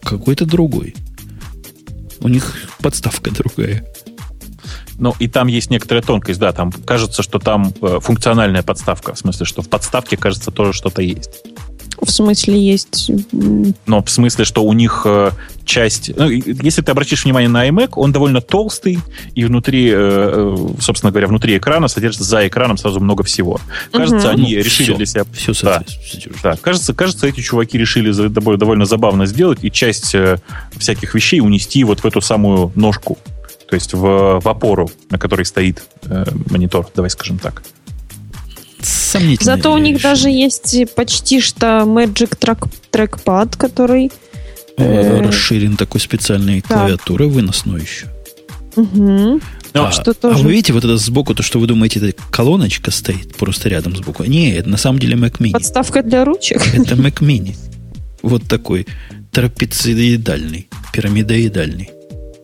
какой-то 0.02 0.46
другой. 0.46 0.94
У 2.20 2.28
них 2.28 2.56
подставка 2.80 3.30
другая. 3.34 3.86
Ну, 5.00 5.14
и 5.18 5.28
там 5.28 5.48
есть 5.48 5.70
некоторая 5.70 6.02
тонкость, 6.02 6.38
да, 6.38 6.52
там 6.52 6.70
кажется, 6.72 7.22
что 7.22 7.38
там 7.38 7.72
э, 7.80 7.98
функциональная 8.00 8.62
подставка, 8.62 9.14
в 9.14 9.18
смысле, 9.18 9.46
что 9.46 9.62
в 9.62 9.68
подставке, 9.68 10.16
кажется, 10.16 10.50
тоже 10.50 10.74
что-то 10.74 11.02
есть. 11.02 11.42
В 12.00 12.10
смысле, 12.10 12.58
есть... 12.58 13.10
Но 13.86 14.02
в 14.02 14.10
смысле, 14.10 14.44
что 14.44 14.62
у 14.62 14.72
них 14.72 15.02
э, 15.04 15.32
часть... 15.64 16.10
Ну, 16.16 16.28
если 16.30 16.82
ты 16.82 16.92
обратишь 16.92 17.24
внимание 17.24 17.48
на 17.48 17.68
iMac, 17.68 17.90
он 17.96 18.12
довольно 18.12 18.40
толстый, 18.40 18.98
и 19.34 19.44
внутри, 19.44 19.90
э, 19.92 20.56
собственно 20.80 21.10
говоря, 21.10 21.26
внутри 21.26 21.58
экрана 21.58 21.88
содержится 21.88 22.24
за 22.24 22.46
экраном 22.46 22.78
сразу 22.78 23.00
много 23.00 23.22
всего. 23.22 23.60
Кажется, 23.92 24.28
Мгм. 24.28 24.28
они 24.28 24.56
Ну, 24.56 24.62
решили 24.62 24.88
все, 24.88 24.96
для 24.96 25.06
себя... 25.06 25.24
Все 25.32 25.52
Да. 25.62 25.82
Да, 26.42 26.56
кажется, 26.60 26.94
кажется, 26.94 27.26
эти 27.26 27.40
чуваки 27.40 27.76
решили 27.76 28.10
за- 28.12 28.28
довольно, 28.28 28.58
довольно 28.58 28.84
забавно 28.86 29.26
сделать 29.26 29.58
и 29.62 29.70
часть 29.70 30.14
э, 30.14 30.38
всяких 30.76 31.14
вещей 31.14 31.40
унести 31.40 31.84
вот 31.84 32.00
в 32.00 32.06
эту 32.06 32.20
самую 32.20 32.72
ножку. 32.74 33.18
То 33.70 33.76
есть 33.76 33.94
в, 33.94 34.40
в 34.40 34.48
опору, 34.48 34.90
на 35.10 35.18
которой 35.18 35.46
стоит 35.46 35.84
э, 36.02 36.24
монитор, 36.50 36.90
давай 36.94 37.08
скажем 37.08 37.38
так. 37.38 37.62
Сомнительное 38.82 39.56
Зато 39.56 39.72
у 39.72 39.78
них 39.78 39.98
решение. 39.98 40.14
даже 40.14 40.28
есть 40.28 40.94
почти 40.96 41.40
что 41.40 41.66
Magic 41.86 42.36
Track, 42.38 42.68
Trackpad, 42.90 43.56
который... 43.56 44.10
Э, 44.76 44.82
э, 44.82 45.22
Расширен 45.22 45.76
такой 45.76 46.00
специальной 46.00 46.64
да. 46.68 46.74
клавиатурой 46.74 47.28
выносной 47.28 47.82
еще. 47.82 48.08
Ну, 48.74 49.40
а, 49.84 49.92
что 49.92 50.16
а 50.22 50.30
вы 50.30 50.50
видите, 50.50 50.72
вот 50.72 50.84
это 50.84 50.96
сбоку, 50.96 51.32
то, 51.32 51.44
что 51.44 51.60
вы 51.60 51.68
думаете, 51.68 52.00
это 52.00 52.20
колоночка 52.32 52.90
стоит 52.90 53.36
просто 53.36 53.68
рядом 53.68 53.94
сбоку. 53.94 54.24
Не, 54.24 54.52
это 54.52 54.68
на 54.68 54.78
самом 54.78 54.98
деле 54.98 55.14
Mac 55.14 55.38
Mini. 55.38 55.52
Подставка 55.52 56.02
для 56.02 56.24
ручек. 56.24 56.60
Это 56.74 56.96
Mac 56.96 57.20
Mini. 57.20 57.56
Вот 58.22 58.48
такой. 58.48 58.88
трапециидальный, 59.30 60.68
пирамидоидальный. 60.92 61.90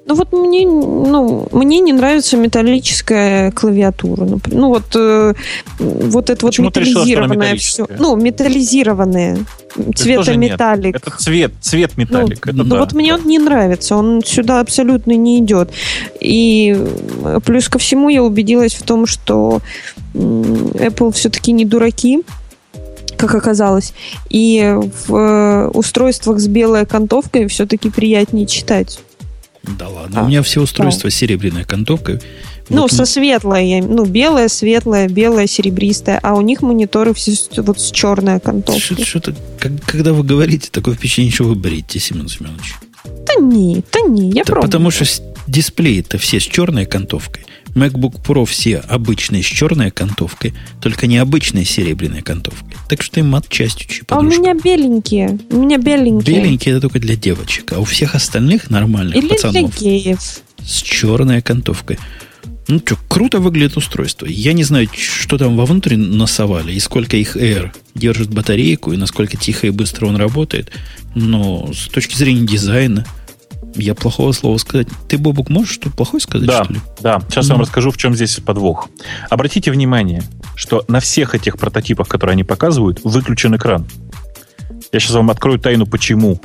Ну 0.09 0.15
вот 0.15 0.33
мне, 0.33 0.65
ну, 0.65 1.49
мне 1.51 1.81
не 1.81 1.93
нравится 1.93 2.37
металлическая 2.37 3.51
клавиатура. 3.51 4.24
Например. 4.24 4.61
Ну 4.61 4.69
вот, 4.69 4.95
э, 4.95 5.35
вот 5.81 6.31
это 6.31 6.47
Почему 6.47 6.66
вот 6.69 6.77
металлизированное 6.77 7.57
все. 7.57 7.89
Ну, 7.99 8.15
металлизированное. 8.15 9.39
Цвета 9.97 10.37
металлик. 10.37 10.97
Это 10.97 11.11
цвет, 11.19 11.53
цвет 11.61 11.97
металлик. 11.97 12.47
Ну, 12.47 12.53
это 12.53 12.62
ну 12.62 12.65
да. 12.65 12.78
вот 12.78 12.93
мне 12.93 13.15
он 13.15 13.27
не 13.27 13.41
нравится, 13.41 13.97
он 13.97 14.23
сюда 14.24 14.61
абсолютно 14.61 15.12
не 15.12 15.41
идет. 15.41 15.70
И 16.20 16.81
плюс 17.45 17.69
ко 17.69 17.78
всему 17.78 18.09
я 18.09 18.23
убедилась 18.23 18.74
в 18.74 18.85
том, 18.85 19.07
что 19.07 19.61
Apple 20.15 21.12
все-таки 21.12 21.51
не 21.51 21.65
дураки, 21.65 22.23
как 23.16 23.35
оказалось. 23.35 23.93
И 24.31 24.73
в 25.09 25.15
э, 25.15 25.69
устройствах 25.69 26.39
с 26.39 26.47
белой 26.47 26.83
окантовкой 26.83 27.49
все-таки 27.49 27.91
приятнее 27.91 28.47
читать. 28.47 29.01
Да 29.78 29.88
ладно. 29.88 30.20
А, 30.20 30.24
у 30.24 30.28
меня 30.28 30.43
все 30.43 30.62
устройства 30.62 31.10
да. 31.10 31.14
с 31.14 31.18
серебряной 31.18 31.62
окантовкой. 31.62 32.20
Ну, 32.68 32.82
вот 32.82 32.93
со 32.93 33.05
светлой. 33.05 33.80
Ну, 33.80 34.05
белая, 34.05 34.48
светлая, 34.48 35.09
белая, 35.09 35.47
серебристая. 35.47 36.18
А 36.22 36.34
у 36.34 36.40
них 36.40 36.62
мониторы 36.62 37.14
все 37.14 37.32
вот 37.59 37.80
с 37.80 37.90
черной 37.90 38.36
окантовкой. 38.36 39.05
Что-то, 39.05 39.34
когда 39.86 40.12
вы 40.12 40.24
говорите, 40.24 40.68
такое 40.70 40.94
впечатление, 40.94 41.32
что 41.32 41.44
вы 41.44 41.55
бредите, 41.55 41.98
Семен 42.01 42.28
Семенович. 42.28 42.74
Да 43.05 43.34
не, 43.40 43.84
да 43.93 44.01
не, 44.09 44.30
я 44.30 44.43
да 44.44 44.52
пробую. 44.52 44.62
Потому 44.62 44.90
что 44.90 45.05
дисплеи-то 45.47 46.18
все 46.18 46.40
с 46.40 46.44
черной 46.44 46.84
окантовкой. 46.84 47.44
MacBook 47.77 48.23
Pro 48.23 48.47
все 48.47 48.78
обычные 48.78 49.43
с 49.43 49.47
черной 49.47 49.89
окантовкой, 49.89 50.55
только 50.81 51.07
не 51.07 51.19
обычные 51.19 51.66
с 51.66 51.70
серебряной 51.70 52.20
окантовкой. 52.20 52.74
Так 52.89 53.03
что 53.03 53.20
им 53.20 53.35
отчасти 53.35 53.86
чуть 53.86 54.05
А 54.09 54.19
у 54.19 54.23
меня 54.23 54.55
беленькие. 54.55 55.39
У 55.51 55.57
меня 55.59 55.77
беленькие. 55.77 56.40
Беленькие 56.40 56.73
это 56.73 56.81
только 56.82 56.98
для 56.98 57.16
девочек. 57.16 57.73
А 57.73 57.78
у 57.78 57.85
всех 57.85 58.15
остальных 58.15 58.70
нормальных 58.70 59.16
Или 59.16 59.28
пацанов 59.28 59.78
для 59.78 59.90
геев. 59.90 60.19
с 60.65 60.82
черной 60.82 61.39
окантовкой. 61.39 61.98
Ну 62.69 62.81
что, 62.85 62.97
круто 63.09 63.39
выглядит 63.39 63.77
устройство. 63.77 64.27
Я 64.27 64.53
не 64.53 64.65
знаю, 64.65 64.89
что 64.93 65.39
там 65.39 65.57
вовнутрь 65.57 65.97
насовали 65.97 66.73
и 66.73 66.81
сколько 66.81 67.16
их 67.16 67.36
Air 67.36 67.70
держит 67.94 68.31
батарейку, 68.31 68.93
и 68.93 68.97
насколько 68.97 69.36
тихо 69.36 69.69
и 69.69 69.70
быстро 69.70 70.07
он 70.07 70.16
работает. 70.16 70.73
Но 71.15 71.70
с 71.73 71.89
точки 71.89 72.16
зрения 72.16 72.47
дизайна, 72.47 73.07
я 73.77 73.94
плохого 73.94 74.32
слова 74.32 74.57
сказать. 74.59 74.89
Ты, 75.09 75.19
Бобук, 75.19 75.48
можешь 75.48 75.74
что 75.74 75.90
плохое 75.90 76.20
сказать, 76.20 76.47
да, 76.47 76.65
что 76.65 76.73
ли? 76.73 76.81
Да, 77.01 77.20
сейчас 77.28 77.44
mm-hmm. 77.44 77.48
я 77.48 77.55
вам 77.55 77.62
расскажу, 77.62 77.90
в 77.90 77.97
чем 77.97 78.15
здесь 78.15 78.39
подвох. 78.40 78.89
Обратите 79.31 79.70
внимание, 79.70 80.23
что 80.55 80.85
на 80.89 81.01
всех 81.01 81.35
этих 81.35 81.59
прототипах, 81.59 82.09
которые 82.09 82.32
они 82.32 82.44
показывают, 82.44 83.01
выключен 83.05 83.55
экран. 83.57 83.86
Я 84.93 85.01
сейчас 85.01 85.12
вам 85.12 85.31
открою 85.31 85.59
тайну, 85.59 85.86
почему. 85.86 86.40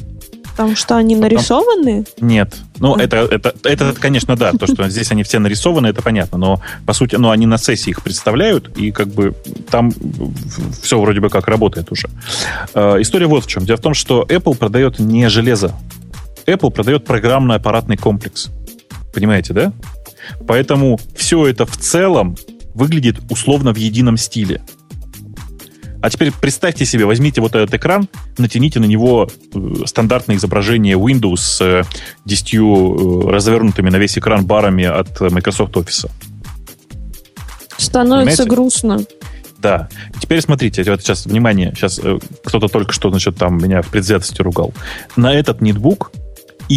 Потому 0.52 0.76
что 0.76 0.98
они 0.98 1.16
нарисованы? 1.16 2.06
Нет. 2.20 2.56
Ну, 2.80 2.96
это, 2.96 3.18
это, 3.18 3.56
это, 3.64 3.86
это, 3.86 4.00
конечно, 4.00 4.36
да. 4.36 4.52
То, 4.52 4.68
что 4.68 4.88
здесь 4.90 5.12
они 5.12 5.24
все 5.24 5.40
нарисованы, 5.40 5.88
это 5.88 6.02
понятно. 6.02 6.38
Но, 6.38 6.62
по 6.86 6.94
сути, 6.94 7.16
ну, 7.16 7.30
они 7.30 7.46
на 7.46 7.58
сессии 7.58 7.92
их 7.92 8.04
представляют, 8.04 8.78
и 8.78 8.92
как 8.92 9.08
бы 9.08 9.34
там 9.70 9.94
все 10.82 11.00
вроде 11.00 11.22
бы 11.22 11.30
как 11.30 11.48
работает 11.48 11.92
уже. 11.92 12.10
Э, 12.74 12.98
история 13.00 13.28
вот 13.28 13.46
в 13.46 13.48
чем. 13.48 13.66
Дело 13.66 13.78
в 13.78 13.82
том, 13.82 13.94
что 13.94 14.24
Apple 14.24 14.56
продает 14.56 15.00
не 15.00 15.30
железо 15.30 15.74
Apple 16.46 16.72
продает 16.72 17.06
программно-аппаратный 17.06 17.98
комплекс. 17.98 18.50
Понимаете, 19.14 19.54
да? 19.54 19.74
Поэтому 20.48 21.00
все 21.16 21.48
это 21.48 21.66
в 21.66 21.78
целом 21.78 22.36
выглядит 22.74 23.20
условно 23.30 23.74
в 23.74 23.78
едином 23.78 24.18
стиле. 24.18 24.62
А 26.02 26.10
теперь 26.10 26.32
представьте 26.32 26.84
себе, 26.86 27.06
возьмите 27.06 27.42
вот 27.42 27.56
этот 27.56 27.76
экран, 27.76 28.08
натяните 28.40 28.80
на 28.80 28.86
него 28.86 29.30
э, 29.54 29.74
стандартное 29.86 30.36
изображение 30.36 30.98
Windows 30.98 31.38
с 31.38 31.88
10 32.26 32.54
э, 32.56 33.30
развернутыми 33.30 33.90
на 33.92 33.98
весь 33.98 34.18
экран 34.18 34.44
барами 34.44 34.86
от 34.86 35.20
Microsoft 35.22 35.76
Office. 35.76 36.10
Становится 37.78 38.44
Понимаете? 38.44 38.50
грустно. 38.50 39.00
Да. 39.60 39.90
Теперь 40.20 40.42
смотрите, 40.42 40.84
вот 40.90 41.02
сейчас, 41.02 41.28
внимание, 41.28 41.72
сейчас 41.76 42.00
э, 42.04 42.18
кто-то 42.44 42.68
только 42.68 42.94
что, 42.94 43.12
значит, 43.12 43.36
там 43.36 43.60
меня 43.60 43.84
в 43.84 43.90
предвзятости 43.90 44.42
ругал. 44.42 44.74
На 45.16 45.36
этот 45.36 45.62
нетбук 45.62 46.12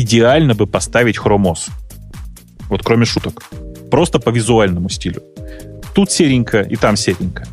идеально 0.02 0.54
бы 0.54 0.66
поставить 0.66 1.18
хромос. 1.18 1.66
Вот 2.68 2.82
кроме 2.82 3.04
шуток. 3.04 3.44
Просто 3.90 4.18
по 4.18 4.30
визуальному 4.30 4.88
стилю. 4.88 5.22
Тут 5.94 6.10
серенько, 6.10 6.62
и 6.62 6.76
там 6.76 6.96
серенько. 6.96 7.46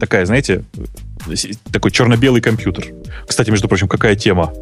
Такая, 0.00 0.26
знаете, 0.26 0.64
такой 1.70 1.90
черно-белый 1.90 2.40
компьютер. 2.40 2.86
Кстати, 3.26 3.50
между 3.50 3.68
прочим, 3.68 3.88
какая 3.88 4.16
тема? 4.16 4.52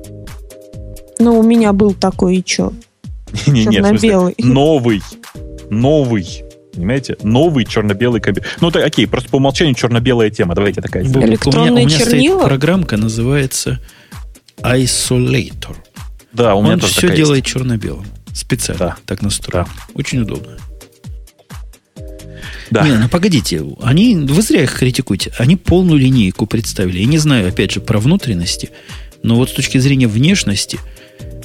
Ну, 1.18 1.38
у 1.38 1.42
меня 1.42 1.72
был 1.72 1.94
такой, 1.94 2.36
и 2.36 2.44
чё? 2.44 2.72
Черно-белый. 3.46 4.34
Новый. 4.38 5.02
Новый. 5.70 6.26
Понимаете? 6.72 7.16
Новый 7.22 7.64
черно-белый 7.64 8.20
компьютер. 8.20 8.50
Ну, 8.60 8.68
это 8.68 8.84
окей, 8.84 9.06
просто 9.06 9.30
по 9.30 9.36
умолчанию 9.36 9.74
черно-белая 9.74 10.30
тема. 10.30 10.54
Давайте 10.54 10.80
такая. 10.80 11.04
Электронные 11.04 11.72
у 11.72 11.74
меня, 11.74 11.84
у 11.84 11.86
меня 11.86 11.98
чернила? 11.98 12.38
стоит 12.38 12.48
программка, 12.48 12.96
называется 12.96 13.80
Isolator. 14.62 15.76
Да, 16.32 16.54
у 16.54 16.62
меня 16.62 16.74
Он 16.74 16.80
тоже 16.80 16.92
все 16.92 17.14
делает 17.14 17.44
есть. 17.44 17.54
черно-белым. 17.54 18.06
Специально. 18.32 18.78
Да. 18.78 18.96
Так 19.06 19.22
настроено. 19.22 19.68
Очень 19.94 20.20
удобно. 20.20 20.56
Да. 22.70 22.86
Не, 22.86 22.96
ну 22.96 23.08
погодите, 23.08 23.64
они, 23.82 24.14
вы 24.14 24.42
зря 24.42 24.62
их 24.62 24.72
критикуете. 24.78 25.32
Они 25.38 25.56
полную 25.56 25.98
линейку 25.98 26.46
представили. 26.46 27.00
Я 27.00 27.06
не 27.06 27.18
знаю, 27.18 27.48
опять 27.48 27.72
же, 27.72 27.80
про 27.80 27.98
внутренности, 27.98 28.70
но 29.24 29.34
вот 29.34 29.50
с 29.50 29.52
точки 29.52 29.78
зрения 29.78 30.06
внешности, 30.06 30.78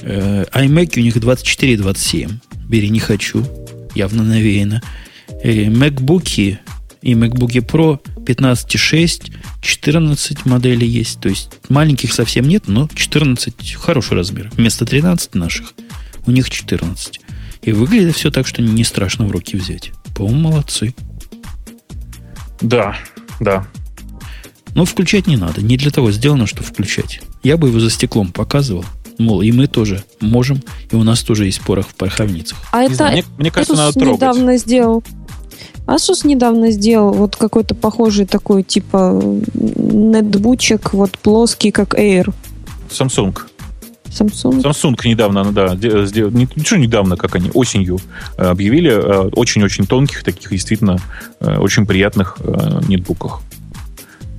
э, 0.02 0.45
iMac 0.53 0.99
у 0.99 1.02
них 1.02 1.20
24 1.20 1.74
и 1.74 1.78
27. 1.78 2.30
Бери, 2.70 2.90
не 2.90 2.99
хочу. 2.99 3.44
Явно 3.95 4.24
навеяно. 4.24 4.84
Э, 5.41 5.66
MacBook 5.66 6.57
и 7.02 7.14
MacBook 7.14 7.53
Pro 7.66 7.99
15,6, 8.26 9.34
14 9.62 10.46
моделей 10.46 10.88
есть. 10.88 11.20
То 11.20 11.30
есть 11.30 11.50
маленьких 11.70 12.14
совсем 12.14 12.48
нет, 12.48 12.64
но 12.68 12.88
14 12.94 13.74
хороший 13.76 14.16
размер. 14.18 14.52
Вместо 14.56 14.86
13 14.86 15.36
наших 15.36 15.74
у 16.26 16.32
них 16.32 16.50
14. 16.50 17.20
И 17.62 17.72
выглядит 17.72 18.16
все 18.16 18.32
так, 18.32 18.48
что 18.48 18.62
не 18.62 18.84
страшно 18.84 19.26
в 19.26 19.32
руки 19.32 19.58
взять. 19.58 19.92
По-моему, 20.16 20.50
молодцы. 20.50 20.94
Да, 22.62 22.96
да. 23.40 23.68
Но 24.74 24.86
включать 24.86 25.28
не 25.28 25.38
надо. 25.38 25.62
Не 25.62 25.78
для 25.78 25.92
того 25.92 26.12
сделано, 26.12 26.48
что 26.48 26.64
включать. 26.64 27.22
Я 27.44 27.58
бы 27.58 27.70
его 27.70 27.80
за 27.80 27.90
стеклом 27.90 28.32
показывал. 28.32 28.86
Мол, 29.18 29.42
и 29.42 29.52
мы 29.54 29.68
тоже 29.68 30.04
можем, 30.20 30.62
и 30.92 30.96
у 30.96 31.04
нас 31.04 31.24
тоже 31.24 31.46
есть 31.46 31.62
порох 31.62 31.88
в 31.88 31.96
пороховницах. 31.96 32.58
А 32.74 32.82
Не 32.82 32.88
это 32.88 32.96
знаю, 32.96 33.14
мне, 33.14 33.24
мне 33.38 33.52
кажется, 33.52 33.76
надо 33.78 33.94
трогать. 33.94 34.16
недавно 34.16 34.58
сделал. 34.58 35.04
Asus 35.88 36.26
недавно 36.26 36.72
сделал 36.72 37.14
вот 37.14 37.36
какой-то 37.36 37.76
похожий 37.76 38.26
такой, 38.26 38.64
типа, 38.64 39.22
нетбучек, 39.53 40.94
вот 40.94 41.12
плоский, 41.20 41.72
как 41.72 41.94
Air. 41.94 42.34
Samsung. 42.90 43.38
Samsung. 44.06 44.62
Samsung 44.62 44.95
недавно, 45.03 45.52
да, 45.52 45.76
ничего 45.76 46.80
недавно, 46.80 47.18
как 47.18 47.36
они, 47.36 47.52
осенью 47.53 47.99
э, 48.38 48.45
объявили 48.45 48.91
э, 48.91 49.30
очень-очень 49.34 49.86
тонких, 49.86 50.24
таких 50.24 50.52
действительно 50.52 50.99
э, 51.40 51.57
очень 51.57 51.86
приятных 51.86 52.38
нетбуках. 52.88 53.41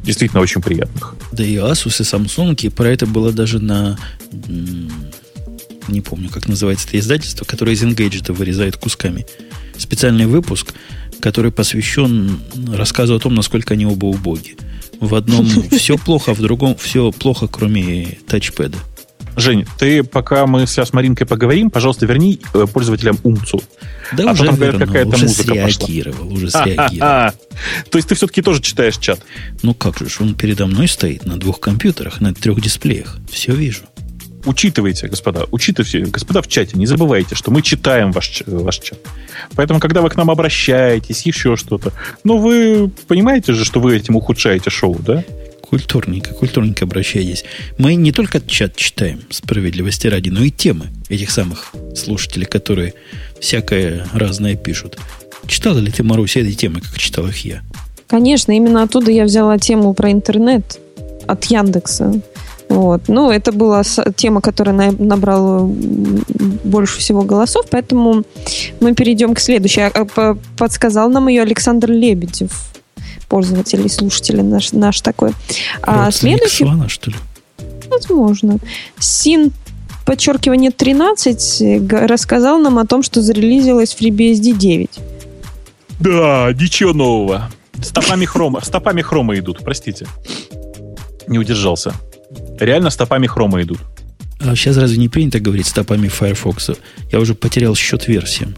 Действительно 0.03 0.41
очень 0.41 0.63
приятных. 0.63 1.15
Да 1.33 1.45
и 1.45 1.57
Asus, 1.57 2.01
и 2.01 2.05
Samsung, 2.05 2.57
и 2.63 2.69
про 2.71 2.89
это 2.89 3.07
было 3.07 3.33
даже 3.33 3.59
на... 3.59 3.99
Не 5.89 6.01
помню, 6.01 6.31
как 6.31 6.49
называется 6.49 6.89
это 6.89 6.99
издательство, 6.99 7.45
которое 7.45 7.73
из 7.73 7.83
Engadget 7.83 8.33
вырезает 8.33 8.77
кусками. 8.77 9.27
Специальный 9.77 10.27
выпуск, 10.27 10.75
который 11.27 11.51
посвящен 11.51 12.39
рассказу 12.73 13.17
о 13.17 13.19
том, 13.19 13.35
насколько 13.35 13.75
они 13.75 13.85
оба 13.85 14.07
убоги. 14.07 14.57
В 15.01 15.13
одном 15.17 15.45
все 15.73 15.99
плохо, 15.99 16.31
а 16.31 16.35
в 16.35 16.41
другом 16.41 16.77
все 16.77 17.11
плохо, 17.11 17.49
кроме 17.49 18.19
тачпэда. 18.29 18.79
Жень, 19.35 19.67
ты 19.77 20.05
пока 20.05 20.47
мы 20.47 20.69
сейчас 20.69 20.91
с 20.91 20.93
Маринкой 20.93 21.27
поговорим, 21.27 21.69
пожалуйста, 21.69 22.07
верни 22.07 22.41
э, 22.55 22.67
пользователям 22.73 23.19
умцу. 23.25 23.61
Да 24.13 24.31
А 24.31 24.33
уже 24.35 24.45
там, 24.45 24.55
говорят, 24.55 24.79
какая-то 24.79 25.17
уже 25.17 25.27
музыка 25.27 25.55
пошла. 25.57 25.87
среагировал, 25.87 26.33
уже 26.33 26.49
среагировал. 26.49 27.01
А, 27.01 27.35
То 27.91 27.99
есть 27.99 28.09
ты 28.09 28.15
все-таки 28.15 28.41
тоже 28.41 28.63
читаешь 28.63 28.97
чат. 28.97 29.19
Ну 29.65 29.75
как 29.75 29.99
же, 29.99 30.07
он 30.21 30.37
передо 30.37 30.69
мной 30.69 30.87
стоит 30.87 31.27
на 31.27 31.41
двух 31.41 31.59
компьютерах, 31.59 32.21
на 32.21 32.35
трех 32.35 32.61
дисплеях. 32.61 33.19
Все 33.29 33.53
вижу. 33.53 33.83
Учитывайте, 34.47 35.09
господа, 35.09 35.47
учитывайте, 35.51 36.01
господа 36.07 36.41
в 36.41 36.47
чате, 36.47 36.79
не 36.79 36.87
забывайте, 36.87 37.35
что 37.35 37.51
мы 37.51 37.63
читаем 37.63 38.13
ваш, 38.13 38.45
ваш 38.47 38.79
чат. 38.79 38.99
Поэтому, 39.57 39.81
когда 39.81 40.03
вы 40.03 40.09
к 40.09 40.17
нам 40.17 40.31
обращаетесь, 40.31 41.27
еще 41.27 41.57
что-то, 41.57 41.93
ну, 42.23 42.39
вы 42.39 42.89
понимаете 43.09 43.53
же, 43.53 43.65
что 43.65 43.81
вы 43.81 43.97
этим 43.97 44.15
ухудшаете 44.15 44.71
шоу, 44.71 44.97
да? 45.01 45.25
Культурненько, 45.61 46.33
культурненько 46.33 46.85
обращайтесь. 46.85 47.45
Мы 47.77 47.97
не 47.97 48.13
только 48.13 48.41
чат 48.41 48.77
читаем, 48.77 49.23
справедливости 49.31 50.07
ради, 50.07 50.29
но 50.29 50.45
и 50.45 50.51
темы 50.51 50.87
этих 51.09 51.33
самых 51.33 51.73
слушателей, 51.97 52.47
которые 52.47 52.95
всякое 53.41 54.07
разное 54.13 54.55
пишут. 54.55 54.97
Читала 55.49 55.79
ли 55.79 55.91
ты, 55.91 56.05
Маруся, 56.05 56.41
эти 56.41 56.55
темы, 56.55 56.81
как 56.81 56.97
читал 56.99 57.27
их 57.27 57.45
я? 57.45 57.63
Конечно, 58.07 58.53
именно 58.53 58.85
оттуда 58.85 59.11
я 59.11 59.25
взяла 59.25 59.59
тему 59.59 59.93
про 59.93 60.13
интернет 60.13 60.79
от 61.27 61.45
Яндекса. 61.47 62.21
Вот. 62.69 63.03
Ну, 63.09 63.31
это 63.31 63.53
была 63.53 63.83
тема, 64.17 64.41
которая 64.41 64.93
набрала 64.93 65.61
больше 66.65 66.99
всего 66.99 67.23
голосов, 67.23 67.67
поэтому 67.71 68.25
мы 68.81 68.95
перейдем 68.95 69.35
к 69.35 69.41
следующей. 69.41 69.83
А, 69.83 70.37
подсказал 70.59 71.09
нам 71.11 71.29
ее 71.29 71.43
Александр 71.43 71.91
Лебедев, 71.91 72.51
пользователь 73.29 73.85
и 73.85 73.89
слушатель 73.89 74.43
наш, 74.43 74.73
наш 74.73 75.01
такой. 75.01 75.33
А 75.83 76.11
следующий... 76.11 76.65
Свана, 76.65 76.89
что 76.89 77.11
ли? 77.11 77.17
Возможно. 77.89 78.59
Син 78.99 79.53
подчеркивание 80.05 80.71
13 80.71 81.93
рассказал 82.09 82.59
нам 82.59 82.79
о 82.79 82.87
том, 82.87 83.03
что 83.03 83.23
зарелизилась 83.23 83.97
FreeBSD 83.99 84.53
9. 84.53 84.91
Да, 86.01 86.53
ничего 86.53 86.93
нового. 86.93 87.51
Стопами 87.83 88.25
хрома, 88.25 88.61
стопами 88.63 89.03
хрома 89.03 89.39
идут, 89.39 89.61
простите. 89.63 90.07
Не 91.27 91.39
удержался. 91.39 91.95
Реально 92.59 92.91
стопами 92.91 93.27
хрома 93.27 93.63
идут. 93.63 93.79
А 94.41 94.55
сейчас 94.55 94.77
разве 94.77 94.99
не 94.99 95.09
принято 95.09 95.41
говорить 95.41 95.67
стопами 95.67 96.09
Firefox? 96.09 96.71
Я 97.11 97.21
уже 97.21 97.35
потерял 97.35 97.75
счет 97.75 98.07
версиям. 98.09 98.55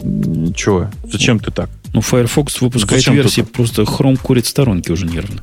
Ничего. 0.00 0.90
Зачем 1.04 1.38
ты 1.38 1.50
так? 1.50 1.70
Ну, 1.92 2.00
Firefox 2.00 2.60
выпускает 2.60 3.02
Зачем 3.02 3.14
версии, 3.14 3.42
просто 3.42 3.82
Chrome 3.82 4.16
курит 4.16 4.46
сторонки 4.46 4.90
уже 4.90 5.06
нервно. 5.06 5.42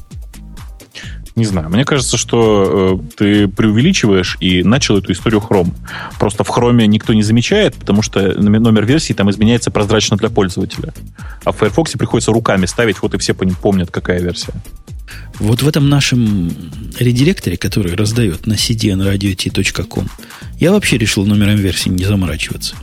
Не 1.36 1.46
знаю. 1.46 1.70
Мне 1.70 1.86
кажется, 1.86 2.18
что 2.18 3.00
э, 3.00 3.16
ты 3.16 3.48
преувеличиваешь 3.48 4.38
и 4.40 4.64
начал 4.64 4.98
эту 4.98 5.12
историю 5.14 5.42
Chrome. 5.42 5.74
Просто 6.18 6.44
в 6.44 6.50
Chrome 6.50 6.86
никто 6.88 7.14
не 7.14 7.24
замечает, 7.24 7.76
потому 7.76 8.02
что 8.02 8.20
номер 8.42 8.86
версии 8.86 9.14
там 9.14 9.30
изменяется 9.30 9.72
прозрачно 9.72 10.18
для 10.18 10.30
пользователя. 10.30 10.94
А 11.44 11.52
в 11.52 11.58
Firefox 11.58 11.94
приходится 11.94 12.32
руками 12.32 12.66
ставить, 12.66 13.02
вот 13.02 13.14
и 13.14 13.18
все 13.18 13.34
помнят, 13.34 13.92
какая 13.92 14.20
версия. 14.20 14.54
Вот 15.40 15.62
в 15.62 15.68
этом 15.68 15.88
нашем 15.88 16.52
редиректоре, 17.00 17.58
который 17.58 17.96
раздает 17.96 18.46
на 18.46 18.54
cdn.radio-t.com, 18.54 20.10
я 20.60 20.72
вообще 20.72 20.98
решил 20.98 21.26
номером 21.26 21.56
версии 21.56 21.90
не 21.90 22.04
заморачиваться. 22.04 22.76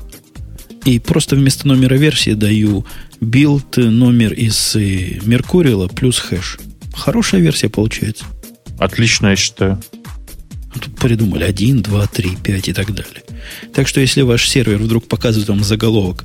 И 0.84 0.98
просто 0.98 1.36
вместо 1.36 1.66
номера 1.68 1.96
версии 1.96 2.32
даю 2.32 2.86
build 3.20 3.76
номер 3.76 4.32
из 4.32 4.74
Mercurial 4.74 5.77
а 5.77 5.88
плюс 5.88 6.18
хэш. 6.18 6.58
Хорошая 6.94 7.40
версия 7.40 7.68
получается. 7.68 8.24
Отлично, 8.78 9.28
я 9.28 9.36
считаю. 9.36 9.80
Тут 10.72 10.96
придумали 10.96 11.44
1, 11.44 11.82
2, 11.82 12.06
3, 12.06 12.36
5 12.42 12.68
и 12.68 12.72
так 12.72 12.94
далее. 12.94 13.22
Так 13.74 13.88
что 13.88 14.00
если 14.00 14.22
ваш 14.22 14.48
сервер 14.48 14.78
вдруг 14.78 15.08
показывает 15.08 15.48
вам 15.48 15.64
заголовок 15.64 16.24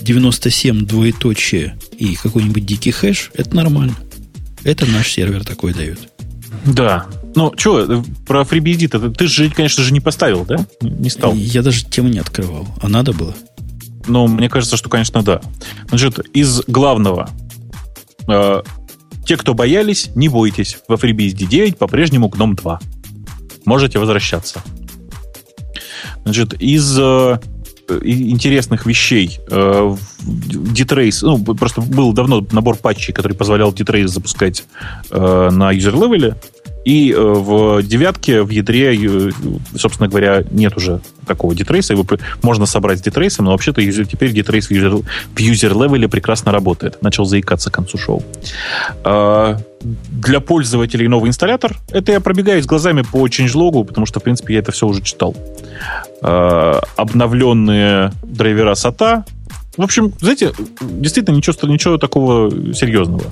97 0.00 0.86
двоеточие 0.86 1.78
и 1.98 2.14
какой-нибудь 2.14 2.64
дикий 2.64 2.90
хэш, 2.90 3.30
это 3.34 3.54
нормально. 3.54 3.94
Это 4.64 4.86
наш 4.86 5.10
сервер 5.12 5.44
такой 5.44 5.74
дает. 5.74 5.98
Да. 6.64 7.06
Ну, 7.34 7.52
что, 7.56 8.04
про 8.26 8.42
FreeBSD 8.42 9.14
ты 9.14 9.26
же, 9.26 9.50
конечно 9.50 9.82
же, 9.82 9.92
не 9.92 10.00
поставил, 10.00 10.44
да? 10.44 10.66
Не 10.80 11.10
стал. 11.10 11.34
Я 11.34 11.62
даже 11.62 11.84
тему 11.84 12.08
не 12.08 12.18
открывал. 12.18 12.68
А 12.80 12.88
надо 12.88 13.12
было? 13.12 13.34
Ну, 14.06 14.26
мне 14.26 14.48
кажется, 14.48 14.76
что, 14.76 14.88
конечно, 14.88 15.22
да. 15.22 15.40
Значит, 15.88 16.18
из 16.34 16.62
главного 16.66 17.30
э, 18.28 18.62
те, 19.24 19.36
кто 19.36 19.54
боялись, 19.54 20.10
не 20.14 20.28
бойтесь. 20.28 20.78
Во 20.88 20.96
FreeBSD 20.96 21.46
9 21.46 21.78
по-прежнему 21.78 22.28
GNOME 22.28 22.54
2. 22.54 22.80
Можете 23.64 23.98
возвращаться. 23.98 24.62
Значит, 26.24 26.54
из 26.54 26.98
э, 26.98 27.38
интересных 28.02 28.86
вещей 28.86 29.40
э, 29.48 29.96
ну, 31.22 31.44
просто 31.54 31.80
был 31.80 32.12
давно 32.12 32.46
набор 32.52 32.76
патчей, 32.76 33.12
который 33.12 33.34
позволял 33.34 33.72
DTrace 33.72 34.08
запускать 34.08 34.64
э, 35.10 35.50
на 35.50 35.72
юзер-левеле. 35.72 36.36
И 36.84 37.12
э, 37.12 37.20
в 37.20 37.82
девятке 37.82 38.42
в 38.42 38.50
ядре, 38.50 39.32
собственно 39.76 40.08
говоря, 40.08 40.44
нет 40.50 40.76
уже 40.76 41.00
такого 41.26 41.54
детрейса. 41.54 41.92
Его 41.92 42.04
можно 42.42 42.66
собрать 42.66 42.98
с 42.98 43.02
детрейсом, 43.02 43.44
но 43.44 43.52
вообще-то 43.52 43.80
теперь 44.04 44.32
детрейс 44.32 44.68
в 44.68 44.72
юзер-левеле 44.72 46.08
прекрасно 46.08 46.52
работает. 46.52 47.02
Начал 47.02 47.24
заикаться 47.24 47.70
к 47.70 47.74
концу 47.74 47.98
шоу. 47.98 48.22
А, 49.04 49.58
для 49.80 50.40
пользователей 50.40 51.08
новый 51.08 51.28
инсталлятор. 51.28 51.76
Это 51.90 52.12
я 52.12 52.20
пробегаюсь 52.20 52.66
глазами 52.66 53.02
по 53.02 53.26
changelog, 53.26 53.84
потому 53.84 54.06
что, 54.06 54.20
в 54.20 54.22
принципе, 54.22 54.54
я 54.54 54.60
это 54.60 54.72
все 54.72 54.86
уже 54.86 55.02
читал. 55.02 55.36
А, 56.20 56.80
обновленные 56.96 58.12
драйвера 58.22 58.72
SATA, 58.72 59.24
в 59.76 59.82
общем, 59.82 60.12
знаете, 60.20 60.52
действительно 60.80 61.36
ничего, 61.36 61.68
ничего 61.68 61.96
такого 61.96 62.50
серьезного. 62.74 63.24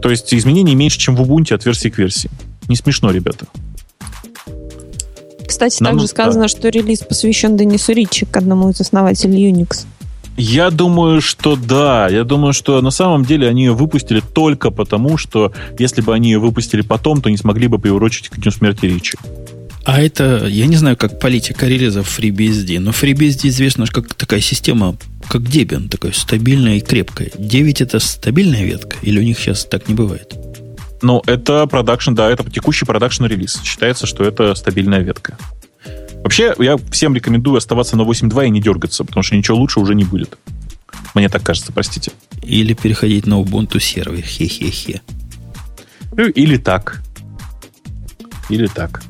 То 0.00 0.10
есть 0.10 0.32
изменений 0.32 0.74
меньше, 0.74 0.98
чем 0.98 1.16
в 1.16 1.20
Ubuntu 1.20 1.54
от 1.54 1.66
версии 1.66 1.88
к 1.88 1.98
версии. 1.98 2.30
Не 2.68 2.76
смешно, 2.76 3.10
ребята. 3.10 3.46
Кстати, 5.46 5.82
Нам, 5.82 5.92
также 5.92 6.08
сказано, 6.08 6.44
да. 6.44 6.48
что 6.48 6.68
релиз 6.68 7.00
посвящен 7.00 7.56
Денису 7.56 7.92
Ричи, 7.92 8.24
к 8.24 8.36
одному 8.36 8.70
из 8.70 8.80
основателей 8.80 9.50
Unix. 9.50 9.84
Я 10.36 10.70
думаю, 10.70 11.20
что 11.20 11.56
да. 11.56 12.08
Я 12.08 12.24
думаю, 12.24 12.52
что 12.52 12.80
на 12.80 12.90
самом 12.90 13.24
деле 13.24 13.48
они 13.48 13.64
ее 13.64 13.74
выпустили 13.74 14.20
только 14.20 14.70
потому, 14.70 15.18
что 15.18 15.52
если 15.78 16.00
бы 16.00 16.14
они 16.14 16.30
ее 16.30 16.38
выпустили 16.38 16.80
потом, 16.80 17.20
то 17.20 17.28
не 17.28 17.36
смогли 17.36 17.68
бы 17.68 17.78
приурочить 17.78 18.28
к 18.28 18.38
дню 18.38 18.50
смерти 18.50 18.86
Ричи. 18.86 19.18
А 19.84 20.00
это, 20.00 20.46
я 20.46 20.66
не 20.66 20.76
знаю, 20.76 20.96
как 20.96 21.18
политика 21.18 21.66
релизов 21.66 22.18
FreeBSD, 22.18 22.78
но 22.78 22.92
FreeBSD 22.92 23.48
известна 23.48 23.86
как 23.86 24.14
такая 24.14 24.40
система, 24.40 24.96
как 25.28 25.42
Debian, 25.42 25.88
такая 25.88 26.12
стабильная 26.12 26.76
и 26.76 26.80
крепкая. 26.80 27.30
9 27.36 27.80
это 27.80 27.98
стабильная 27.98 28.64
ветка, 28.64 28.96
или 29.02 29.18
у 29.18 29.22
них 29.22 29.38
сейчас 29.38 29.64
так 29.64 29.88
не 29.88 29.94
бывает? 29.94 30.34
Ну, 31.02 31.22
это 31.26 31.66
production, 31.66 32.14
да, 32.14 32.30
это 32.30 32.48
текущий 32.48 32.84
production 32.84 33.26
релиз. 33.26 33.60
Считается, 33.64 34.06
что 34.06 34.24
это 34.24 34.54
стабильная 34.54 35.00
ветка. 35.00 35.36
Вообще, 36.22 36.54
я 36.58 36.76
всем 36.90 37.14
рекомендую 37.14 37.56
оставаться 37.56 37.96
на 37.96 38.02
8.2 38.02 38.46
и 38.46 38.50
не 38.50 38.60
дергаться, 38.60 39.04
потому 39.04 39.24
что 39.24 39.36
ничего 39.36 39.58
лучше 39.58 39.80
уже 39.80 39.94
не 39.94 40.04
будет. 40.04 40.38
Мне 41.14 41.28
так 41.28 41.42
кажется, 41.42 41.72
простите. 41.72 42.12
Или 42.42 42.74
переходить 42.74 43.26
на 43.26 43.40
Ubuntu 43.40 43.80
Server. 43.80 44.22
Хе-хе-хе. 44.22 45.02
Ну, 46.16 46.28
или 46.28 46.56
так. 46.56 47.02
Или 48.48 48.68
так. 48.68 49.02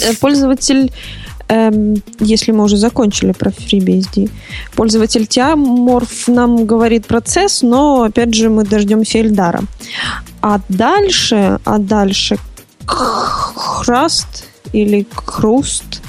Э, 0.00 0.14
пользователь 0.14 0.90
эм, 1.50 2.02
если 2.20 2.52
мы 2.52 2.64
уже 2.64 2.76
закончили 2.76 3.32
про 3.32 3.50
FreeBSD. 3.50 4.30
Пользователь 4.74 5.26
Тиаморф 5.26 6.28
нам 6.28 6.66
говорит 6.66 7.06
процесс, 7.06 7.62
но, 7.62 8.04
опять 8.04 8.34
же, 8.34 8.48
мы 8.48 8.64
дождемся 8.64 9.18
Эльдара. 9.18 9.62
А 10.40 10.60
дальше, 10.68 11.58
а 11.64 11.78
дальше 11.78 12.38
Храст 12.86 14.44
или 14.72 15.06
Хруст 15.14 16.02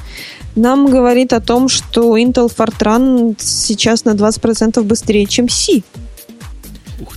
нам 0.56 0.88
говорит 0.88 1.34
о 1.34 1.40
том, 1.40 1.70
что 1.70 2.18
Intel 2.18 2.54
Fortran 2.54 3.36
сейчас 3.40 4.06
на 4.06 4.12
20% 4.12 4.84
быстрее, 4.84 5.26
чем 5.26 5.50
C. 5.50 5.82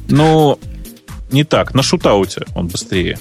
Ну, 0.09 0.59
не 1.31 1.45
так. 1.45 1.75
На 1.75 1.83
шутауте 1.83 2.43
он 2.55 2.69
быстрее. 2.69 3.19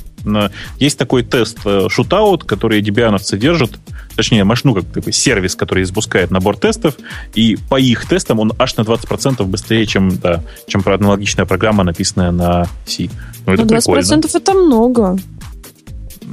Есть 0.79 0.97
такой 0.97 1.23
тест 1.23 1.57
э, 1.65 1.87
шутаут, 1.89 2.43
который 2.43 2.81
дебиановцы 2.81 3.37
держат. 3.37 3.71
Точнее, 4.15 4.43
машину 4.43 4.75
как 4.75 4.85
такой 4.85 5.13
сервис, 5.13 5.55
который 5.55 5.83
запускает 5.83 6.31
набор 6.31 6.57
тестов. 6.57 6.95
И 7.33 7.57
по 7.69 7.79
их 7.79 8.07
тестам 8.07 8.39
он 8.39 8.53
аж 8.59 8.75
на 8.77 8.81
20% 8.81 9.43
быстрее, 9.45 9.85
чем, 9.85 10.17
да, 10.17 10.43
чем 10.67 10.81
аналогичная 10.85 11.45
программа, 11.45 11.83
написанная 11.83 12.31
на 12.31 12.67
C. 12.85 13.09
Ну, 13.45 13.53
это 13.53 13.63
ну, 13.63 13.69
20% 13.69 13.81
прикольно. 13.81 14.27
это 14.33 14.53
много. 14.53 15.17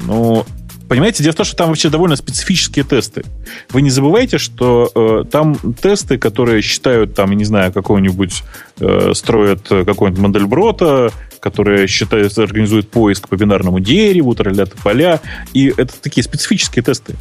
Ну, 0.07 0.44
понимаете, 0.89 1.23
дело 1.23 1.32
в 1.32 1.36
том, 1.36 1.47
что 1.47 1.57
там 1.57 1.69
вообще 1.69 1.89
довольно 1.89 2.16
специфические 2.16 2.85
тесты. 2.85 3.24
Вы 3.70 3.82
не 3.82 3.90
забывайте, 3.90 4.39
что 4.39 4.90
э, 4.94 5.24
там 5.31 5.57
тесты, 5.81 6.19
которые 6.19 6.62
считают, 6.62 7.15
там, 7.15 7.31
я 7.31 7.36
не 7.36 7.44
знаю, 7.44 7.73
какого-нибудь, 7.73 8.43
э, 8.78 9.12
строят 9.15 9.62
какой-нибудь 9.69 10.20
Мандельброта, 10.20 11.11
которые 11.40 11.86
считают, 11.89 12.36
организуют 12.39 12.90
поиск 12.90 13.28
по 13.28 13.36
бинарному 13.36 13.81
дереву, 13.81 14.35
троллят 14.35 14.73
поля. 14.74 15.20
И 15.52 15.73
это 15.77 15.93
такие 16.01 16.23
специфические 16.23 16.82
тесты. 16.82 17.15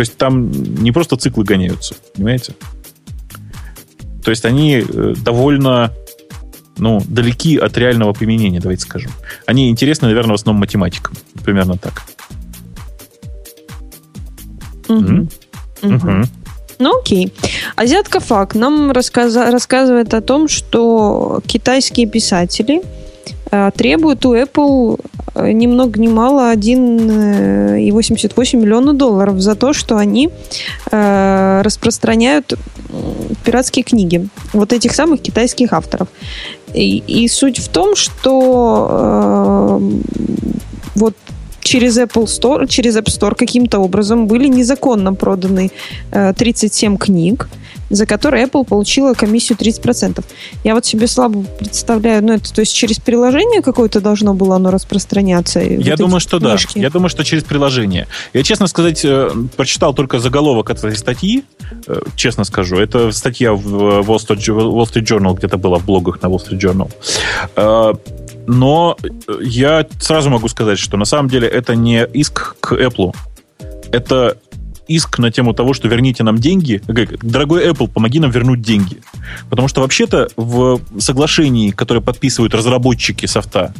То 0.00 0.02
есть 0.02 0.16
там 0.16 0.50
не 0.50 0.92
просто 0.92 1.18
циклы 1.18 1.44
гоняются, 1.44 1.94
понимаете? 2.14 2.54
То 4.24 4.30
есть 4.30 4.46
они 4.46 4.82
э, 4.82 5.14
довольно 5.22 5.92
ну, 6.78 7.02
далеки 7.06 7.58
от 7.58 7.76
реального 7.76 8.14
применения, 8.14 8.60
давайте 8.60 8.84
скажем. 8.84 9.12
Они 9.44 9.68
интересны, 9.68 10.08
наверное, 10.08 10.30
в 10.30 10.34
основном 10.36 10.60
математикам. 10.60 11.14
Примерно 11.44 11.76
так. 11.76 12.02
Угу. 14.88 15.28
Угу. 15.82 16.10
Ну 16.78 16.98
окей. 16.98 17.34
Азиатка 17.76 18.20
Фак 18.20 18.54
нам 18.54 18.92
рассказ... 18.92 19.36
рассказывает 19.36 20.14
о 20.14 20.22
том, 20.22 20.48
что 20.48 21.42
китайские 21.46 22.06
писатели 22.06 22.80
э, 23.50 23.70
требуют 23.74 24.26
у 24.26 24.34
Apple 24.34 25.00
э, 25.34 25.52
ни 25.52 25.66
много 25.66 26.00
ни 26.00 26.08
мало 26.08 26.52
1,88 26.52 27.80
э, 27.80 28.56
миллиона 28.56 28.92
долларов 28.92 29.40
за 29.40 29.54
то, 29.54 29.72
что 29.72 29.96
они 29.96 30.30
распространяют 30.90 32.54
пиратские 33.44 33.84
книги 33.84 34.28
вот 34.52 34.72
этих 34.72 34.94
самых 34.94 35.22
китайских 35.22 35.72
авторов. 35.72 36.08
И, 36.74 37.02
и 37.06 37.28
суть 37.28 37.58
в 37.58 37.68
том, 37.68 37.96
что 37.96 39.78
э, 39.80 39.90
вот 40.94 41.14
через 41.60 41.98
Apple 41.98 42.24
Store, 42.24 42.66
через 42.66 42.96
App 42.96 43.06
Store 43.06 43.34
каким-то 43.34 43.80
образом 43.80 44.26
были 44.26 44.48
незаконно 44.48 45.14
проданы 45.14 45.70
э, 46.12 46.32
37 46.36 46.96
книг, 46.96 47.48
за 47.90 48.06
которые 48.06 48.46
Apple 48.46 48.64
получила 48.64 49.14
комиссию 49.14 49.58
30%. 49.58 50.24
Я 50.64 50.74
вот 50.74 50.86
себе 50.86 51.06
слабо 51.06 51.42
представляю, 51.58 52.24
ну 52.24 52.34
это 52.34 52.52
то 52.52 52.60
есть 52.60 52.74
через 52.74 52.98
приложение 52.98 53.62
какое-то 53.62 54.00
должно 54.00 54.32
было 54.34 54.56
оно 54.56 54.70
распространяться? 54.70 55.60
Я 55.60 55.92
вот 55.92 55.98
думаю, 55.98 56.20
что 56.20 56.38
книжки? 56.38 56.78
да. 56.78 56.80
Я 56.80 56.90
думаю, 56.90 57.10
что 57.10 57.24
через 57.24 57.44
приложение. 57.44 58.06
Я, 58.32 58.42
честно 58.42 58.66
сказать, 58.68 59.04
э, 59.04 59.30
прочитал 59.56 59.92
только 59.92 60.20
заголовок 60.20 60.70
этой 60.70 60.96
статьи, 60.96 61.44
э, 61.86 62.00
честно 62.16 62.44
скажу. 62.44 62.76
Это 62.76 63.10
статья 63.12 63.52
в 63.52 64.00
Wall 64.00 64.16
Street, 64.16 64.38
Wall 64.38 64.84
Street 64.84 65.04
Journal, 65.04 65.36
где-то 65.36 65.58
была 65.58 65.78
в 65.78 65.84
блогах 65.84 66.22
на 66.22 66.28
Wall 66.28 66.38
Street 66.38 66.60
Journal. 66.60 66.90
Э, 67.56 67.94
Но 68.46 68.96
я 69.40 69.86
сразу 70.00 70.30
могу 70.30 70.48
сказать, 70.48 70.78
что 70.78 70.96
на 70.96 71.04
самом 71.04 71.28
деле 71.28 71.46
это 71.48 71.74
не 71.74 72.04
иск 72.04 72.56
к 72.60 72.72
Apple. 72.72 73.14
Это 73.92 74.36
иск 74.90 75.18
на 75.18 75.30
тему 75.30 75.54
того, 75.54 75.72
что 75.72 75.86
верните 75.86 76.24
нам 76.24 76.38
деньги. 76.38 76.82
Дорогой 77.22 77.68
Apple, 77.68 77.88
помоги 77.88 78.18
нам 78.18 78.32
вернуть 78.32 78.60
деньги. 78.60 78.98
Потому 79.48 79.68
что 79.68 79.82
вообще-то 79.82 80.28
в 80.36 80.80
соглашении, 80.98 81.70
которое 81.70 82.00
подписывают 82.00 82.54
разработчики 82.54 83.26
софта 83.26 83.72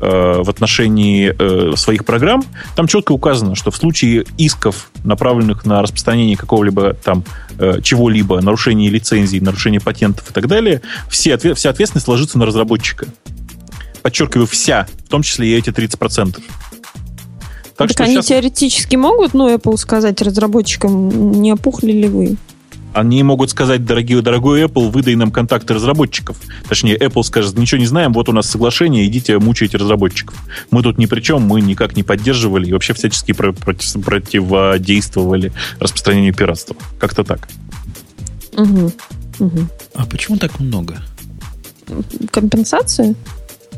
э, 0.00 0.42
в 0.42 0.48
отношении 0.48 1.34
э, 1.38 1.76
своих 1.76 2.06
программ, 2.06 2.42
там 2.74 2.86
четко 2.86 3.12
указано, 3.12 3.54
что 3.54 3.70
в 3.70 3.76
случае 3.76 4.24
исков, 4.38 4.90
направленных 5.04 5.66
на 5.66 5.82
распространение 5.82 6.38
какого-либо 6.38 6.94
там 6.94 7.24
э, 7.58 7.82
чего-либо, 7.82 8.40
нарушение 8.40 8.88
лицензий, 8.88 9.40
нарушение 9.40 9.80
патентов 9.80 10.30
и 10.30 10.32
так 10.32 10.48
далее, 10.48 10.80
все, 11.10 11.36
вся 11.36 11.68
ответственность 11.68 12.08
ложится 12.08 12.38
на 12.38 12.46
разработчика. 12.46 13.06
Подчеркиваю, 14.00 14.46
вся, 14.46 14.86
в 15.04 15.08
том 15.10 15.22
числе 15.22 15.48
и 15.48 15.58
эти 15.58 15.68
30%. 15.68 16.40
Так, 17.76 17.88
так 17.90 18.00
они 18.06 18.14
сейчас... 18.14 18.26
теоретически 18.26 18.96
могут, 18.96 19.34
ну, 19.34 19.54
Apple 19.54 19.76
сказать 19.76 20.20
разработчикам, 20.22 21.32
не 21.32 21.52
опухли 21.52 21.92
ли 21.92 22.08
вы? 22.08 22.36
Они 22.94 23.22
могут 23.22 23.50
сказать, 23.50 23.84
дорогой, 23.84 24.22
дорогой 24.22 24.62
Apple, 24.62 24.90
выдай 24.90 25.16
нам 25.16 25.30
контакты 25.30 25.74
разработчиков. 25.74 26.38
Точнее, 26.66 26.96
Apple 26.96 27.22
скажет, 27.24 27.58
ничего 27.58 27.78
не 27.78 27.86
знаем, 27.86 28.14
вот 28.14 28.30
у 28.30 28.32
нас 28.32 28.48
соглашение, 28.48 29.06
идите 29.06 29.38
мучайте 29.38 29.76
разработчиков. 29.76 30.34
Мы 30.70 30.82
тут 30.82 30.96
ни 30.96 31.04
при 31.04 31.20
чем, 31.20 31.42
мы 31.42 31.60
никак 31.60 31.94
не 31.94 32.02
поддерживали 32.02 32.68
и 32.68 32.72
вообще 32.72 32.94
всячески 32.94 33.32
против, 33.32 34.02
противодействовали 34.02 35.52
распространению 35.78 36.32
пиратства. 36.32 36.74
Как-то 36.98 37.22
так. 37.22 37.46
Угу. 38.56 38.92
Угу. 39.40 39.58
А 39.94 40.06
почему 40.06 40.38
так 40.38 40.58
много? 40.58 41.02
Компенсации? 42.30 43.14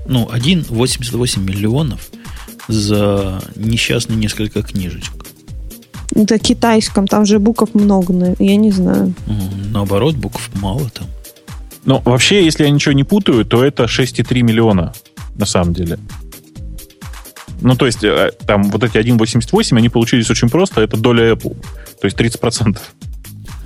Ну, 0.06 0.28
1,88 0.32 1.40
миллионов 1.40 2.08
за 2.68 3.42
несчастные 3.56 4.16
несколько 4.16 4.62
книжечек. 4.62 5.26
Это 6.14 6.38
китайском, 6.38 7.06
там 7.06 7.26
же 7.26 7.38
букв 7.38 7.74
много, 7.74 8.34
я 8.38 8.56
не 8.56 8.70
знаю. 8.70 9.14
Наоборот, 9.72 10.16
букв 10.16 10.50
мало 10.54 10.88
там. 10.90 11.06
Ну, 11.84 12.02
вообще, 12.04 12.44
если 12.44 12.64
я 12.64 12.70
ничего 12.70 12.92
не 12.92 13.04
путаю, 13.04 13.44
то 13.44 13.64
это 13.64 13.84
6,3 13.84 14.42
миллиона, 14.42 14.92
на 15.36 15.46
самом 15.46 15.74
деле. 15.74 15.98
Ну, 17.60 17.76
то 17.76 17.86
есть, 17.86 18.04
э, 18.04 18.32
там 18.46 18.64
вот 18.70 18.84
эти 18.84 18.98
1,88, 18.98 19.76
они 19.76 19.88
получились 19.88 20.30
очень 20.30 20.48
просто, 20.48 20.80
это 20.80 20.96
доля 20.96 21.32
Apple. 21.32 21.56
То 22.00 22.06
есть 22.06 22.16
30%. 22.16 22.78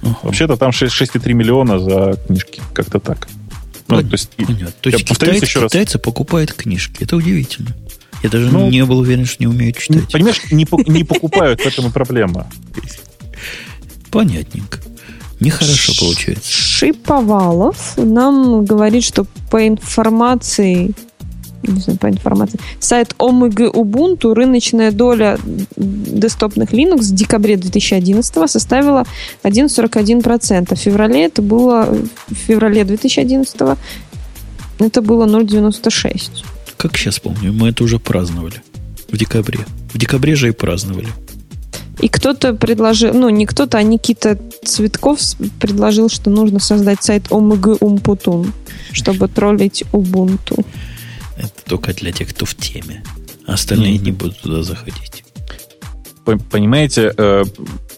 Uh-huh. 0.03 0.15
Вообще-то 0.23 0.57
там 0.57 0.71
6,3 0.71 1.33
миллиона 1.33 1.79
за 1.79 2.19
книжки, 2.27 2.61
как-то 2.73 3.01
так. 3.01 3.29
Ну, 3.89 4.01
то 4.03 4.13
есть, 4.13 4.31
Понятно. 4.37 4.73
То 4.81 4.91
есть 4.91 5.05
китайцы, 5.05 5.45
еще 5.45 5.67
китайцы 5.67 5.99
раз. 5.99 6.03
покупают 6.03 6.53
книжки. 6.53 7.03
Это 7.03 7.17
удивительно. 7.17 7.75
Я 8.23 8.31
даже 8.31 8.51
ну, 8.51 8.71
не 8.71 8.85
был 8.85 8.99
уверен, 8.99 9.27
что 9.27 9.43
не 9.43 9.49
умеют 9.49 9.79
читать. 9.79 10.11
Понимаешь, 10.11 10.41
не, 10.51 10.67
не 10.89 11.05
покупают, 11.05 11.61
в 11.61 11.67
этом 11.67 11.89
и 11.89 11.91
проблема. 11.91 12.47
Понятненько. 14.11 14.79
Нехорошо 15.41 15.93
получается. 15.99 16.53
Шиповалов 16.53 17.97
нам 17.97 18.65
говорит, 18.65 19.03
что 19.03 19.27
по 19.51 19.67
информации 19.67 20.95
не 21.63 21.81
знаю, 21.81 21.99
по 21.99 22.09
информации. 22.09 22.59
Сайт 22.81 23.15
OMG 23.19 23.73
Ubuntu 23.73 24.35
рыночная 24.35 24.91
доля 24.91 25.39
десктопных 25.77 26.73
Linux 26.73 27.03
в 27.03 27.15
декабре 27.15 27.57
2011 27.57 28.51
составила 28.51 29.05
1,41%. 29.45 30.75
В 30.75 30.79
феврале 30.79 31.25
это 31.25 31.41
было 31.41 31.89
в 32.29 32.35
феврале 32.35 32.85
2011 32.85 33.79
это 34.79 35.03
было 35.03 35.27
0,96. 35.27 36.45
Как 36.83 36.97
сейчас 36.97 37.21
помню, 37.21 37.53
мы 37.53 37.69
это 37.69 37.85
уже 37.85 38.01
праздновали 38.01 38.61
в 39.09 39.17
декабре. 39.17 39.61
В 39.95 39.99
декабре 39.99 40.35
же 40.35 40.49
и 40.49 40.51
праздновали. 40.51 41.07
И 42.01 42.09
кто-то 42.09 42.55
предложил, 42.55 43.15
ну 43.15 43.29
не 43.29 43.47
кто-то, 43.47 43.79
а 43.79 43.85
Никита 43.85 44.37
Цветков 44.65 45.21
предложил, 45.61 46.09
что 46.09 46.29
нужно 46.29 46.59
создать 46.59 47.01
сайт 47.05 47.29
OMG 47.29 47.79
Umputun, 47.79 48.51
чтобы 48.91 49.29
троллить 49.29 49.85
Ubuntu. 49.93 50.67
Это 51.37 51.53
только 51.69 51.95
для 51.95 52.11
тех, 52.11 52.31
кто 52.31 52.47
в 52.47 52.57
теме. 52.57 53.05
Остальные 53.47 53.99
mm-hmm. 53.99 54.05
не 54.05 54.11
будут 54.11 54.41
туда 54.41 54.65
заходить. 54.65 55.23
Понимаете, 56.51 57.15
э, 57.17 57.45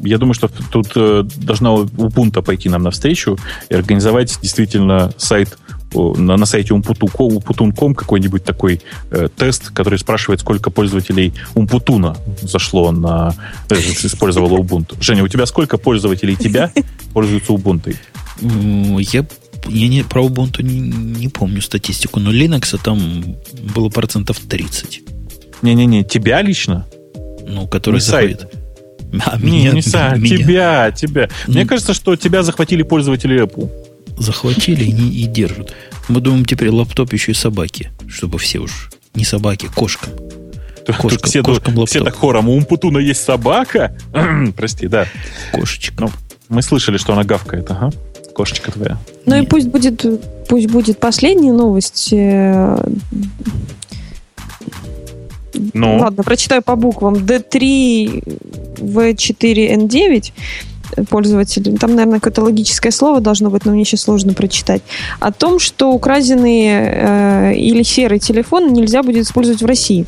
я 0.01 0.19
думаю, 0.19 0.35
что 0.35 0.49
тут 0.71 0.89
э, 0.95 1.23
должна 1.37 1.71
Ubuntu 1.71 2.43
пойти 2.43 2.69
нам 2.69 2.83
навстречу 2.83 3.39
и 3.71 3.75
организовать 3.75 4.39
действительно 4.43 5.11
сайт 5.17 5.57
на, 5.95 6.37
на 6.37 6.47
сайте 6.47 6.75
umputun.com 6.75 7.95
какой-нибудь 7.95 8.45
такой 8.45 8.81
э, 9.11 9.29
тест, 9.37 9.71
который 9.71 9.99
спрашивает, 9.99 10.41
сколько 10.41 10.71
пользователей 10.71 11.33
Умпутуна 11.55 12.17
зашло 12.43 12.93
на... 12.93 13.35
Э, 13.71 13.75
использовало 13.75 14.59
Ubuntu. 14.59 14.97
Женя, 15.01 15.25
у 15.25 15.29
тебя 15.29 15.47
сколько 15.47 15.79
пользователей 15.79 16.37
тебя 16.37 16.71
пользуются 17.13 17.53
Ubuntu? 17.53 17.97
Я 18.41 19.25
я 19.67 19.89
не, 19.89 20.03
про 20.03 20.25
Ubuntu 20.25 20.63
не, 20.63 20.79
не 20.79 21.29
помню 21.29 21.63
статистику, 21.63 22.21
но 22.21 22.33
Linux 22.33 22.79
там 22.83 23.37
было 23.75 23.89
процентов 23.89 24.39
30. 24.39 25.03
Не-не-не, 25.63 26.05
тебя 26.05 26.43
лично? 26.43 26.87
Ну, 27.47 27.67
который 27.67 27.95
не 27.95 28.01
заходит. 28.01 28.41
Сайт. 28.41 28.65
А, 29.25 29.39
не, 29.39 29.61
меня, 29.61 29.73
не 29.73 29.83
сайт, 29.83 30.19
меня. 30.19 30.37
тебя, 30.37 30.91
тебя. 30.91 31.29
Ну, 31.47 31.55
Мне 31.55 31.67
кажется, 31.67 31.95
что 31.95 32.17
тебя 32.17 32.43
захватили 32.43 32.83
пользователи 32.83 33.43
Apple 33.43 33.71
захватили 34.17 34.85
и, 34.85 34.93
не, 34.93 35.11
и 35.11 35.27
держат. 35.27 35.75
Мы 36.09 36.21
думаем 36.21 36.45
теперь 36.45 36.71
лаптоп 36.71 37.13
еще 37.13 37.33
и 37.33 37.35
собаки, 37.35 37.91
чтобы 38.09 38.39
все 38.39 38.61
уж 38.61 38.91
не 39.15 39.25
собаки, 39.25 39.69
кошкам. 39.75 40.13
Кошка, 41.01 41.27
все, 41.27 41.43
кошкам 41.43 41.79
лаптоп. 41.79 41.89
все 41.89 42.05
так 42.05 42.15
хором, 42.15 42.49
у 42.49 42.53
Умпутуна 42.55 42.99
есть 42.99 43.25
собака? 43.25 43.97
Прости, 44.57 44.87
да. 44.87 45.07
Кошечка. 45.53 45.95
Ну, 45.99 46.11
мы 46.49 46.63
слышали, 46.63 46.99
что 46.99 47.15
она 47.15 47.25
гавкает, 47.25 47.71
ага. 47.71 47.91
Кошечка 48.35 48.73
твоя. 48.73 48.99
Ну 49.27 49.37
Нет. 49.37 49.45
и 49.45 49.47
пусть 49.49 49.69
будет, 49.69 50.05
пусть 50.49 50.69
будет 50.69 50.99
последняя 50.99 51.53
новость. 51.53 52.13
Э, 52.13 52.77
ну. 55.73 55.99
Ладно, 55.99 56.23
прочитаю 56.23 56.63
по 56.63 56.77
буквам. 56.77 57.15
D3, 57.15 58.23
V4, 58.77 59.77
N9 59.77 60.33
пользователь, 61.09 61.79
там, 61.79 61.95
наверное, 61.95 62.21
какое-то 62.21 62.43
логическое 62.43 62.91
слово 62.91 63.21
должно 63.21 63.51
быть, 63.51 63.65
но 63.65 63.73
мне 63.73 63.85
сейчас 63.85 64.03
сложно 64.03 64.35
прочитать, 64.35 64.83
о 65.21 65.33
том, 65.33 65.59
что 65.59 65.93
украденные 65.93 66.95
э, 66.95 67.55
или 67.55 67.83
серый 67.83 68.19
телефон 68.19 68.73
нельзя 68.73 69.03
будет 69.03 69.25
использовать 69.27 69.63
в 69.63 69.67
России. 69.67 70.07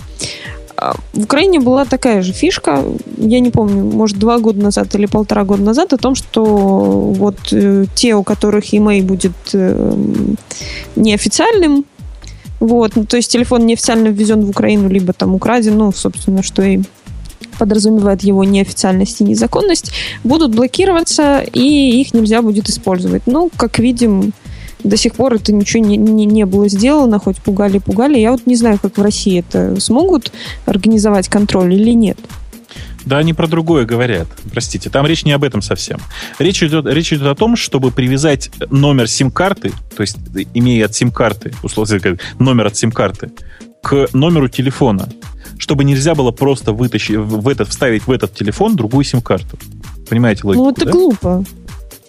А, 0.76 0.94
в 1.14 1.24
Украине 1.24 1.60
была 1.60 1.84
такая 1.84 2.22
же 2.22 2.32
фишка, 2.32 2.84
я 3.16 3.40
не 3.40 3.50
помню, 3.50 3.84
может, 3.84 4.18
два 4.18 4.38
года 4.38 4.62
назад 4.62 4.94
или 4.94 5.06
полтора 5.06 5.44
года 5.44 5.62
назад, 5.62 5.92
о 5.92 5.96
том, 5.96 6.14
что 6.14 6.44
вот 6.44 7.36
э, 7.52 7.86
те, 7.94 8.14
у 8.14 8.22
которых 8.22 8.74
email 8.74 9.02
будет 9.02 9.32
э, 9.54 9.94
неофициальным, 10.96 11.86
вот, 12.60 12.92
ну, 12.96 13.04
то 13.04 13.16
есть 13.16 13.30
телефон 13.30 13.66
неофициально 13.66 14.08
ввезен 14.08 14.44
в 14.44 14.50
Украину, 14.50 14.88
либо 14.88 15.12
там 15.12 15.34
украден, 15.34 15.76
ну, 15.76 15.92
собственно, 15.92 16.42
что 16.42 16.62
и 16.62 16.80
подразумевает 17.58 18.22
его 18.22 18.44
неофициальность 18.44 19.20
и 19.20 19.24
незаконность, 19.24 19.92
будут 20.24 20.54
блокироваться, 20.54 21.40
и 21.40 22.00
их 22.00 22.14
нельзя 22.14 22.42
будет 22.42 22.68
использовать. 22.68 23.26
Ну, 23.26 23.50
как 23.56 23.78
видим, 23.78 24.32
до 24.84 24.96
сих 24.96 25.14
пор 25.14 25.34
это 25.34 25.52
ничего 25.52 25.84
не, 25.84 25.96
не, 25.96 26.26
не 26.26 26.44
было 26.46 26.68
сделано, 26.68 27.18
хоть 27.18 27.36
пугали-пугали. 27.38 28.18
Я 28.18 28.32
вот 28.32 28.46
не 28.46 28.56
знаю, 28.56 28.78
как 28.80 28.98
в 28.98 29.02
России 29.02 29.40
это 29.40 29.78
смогут 29.80 30.32
организовать 30.66 31.28
контроль 31.28 31.74
или 31.74 31.90
нет. 31.90 32.18
Да, 33.04 33.18
они 33.18 33.32
про 33.34 33.46
другое 33.46 33.86
говорят. 33.86 34.26
Простите, 34.50 34.90
там 34.90 35.06
речь 35.06 35.24
не 35.24 35.30
об 35.30 35.44
этом 35.44 35.62
совсем. 35.62 36.00
Речь 36.40 36.62
идет, 36.62 36.86
речь 36.86 37.12
идет 37.12 37.28
о 37.28 37.36
том, 37.36 37.54
чтобы 37.54 37.92
привязать 37.92 38.50
номер 38.70 39.08
сим-карты, 39.08 39.72
то 39.96 40.00
есть 40.00 40.16
имея 40.54 40.86
от 40.86 40.94
сим-карты, 40.94 41.52
условно 41.62 42.18
номер 42.40 42.66
от 42.66 42.76
сим-карты, 42.76 43.30
к 43.80 44.08
номеру 44.12 44.48
телефона 44.48 45.08
чтобы 45.58 45.84
нельзя 45.84 46.14
было 46.14 46.30
просто 46.30 46.72
вытащить, 46.72 47.16
в 47.16 47.48
этот, 47.48 47.68
вставить 47.68 48.06
в 48.06 48.10
этот 48.10 48.34
телефон 48.34 48.76
другую 48.76 49.04
сим-карту. 49.04 49.58
Понимаете 50.08 50.42
логику? 50.44 50.64
Ну, 50.64 50.70
это 50.70 50.84
да? 50.84 50.90
глупо. 50.90 51.44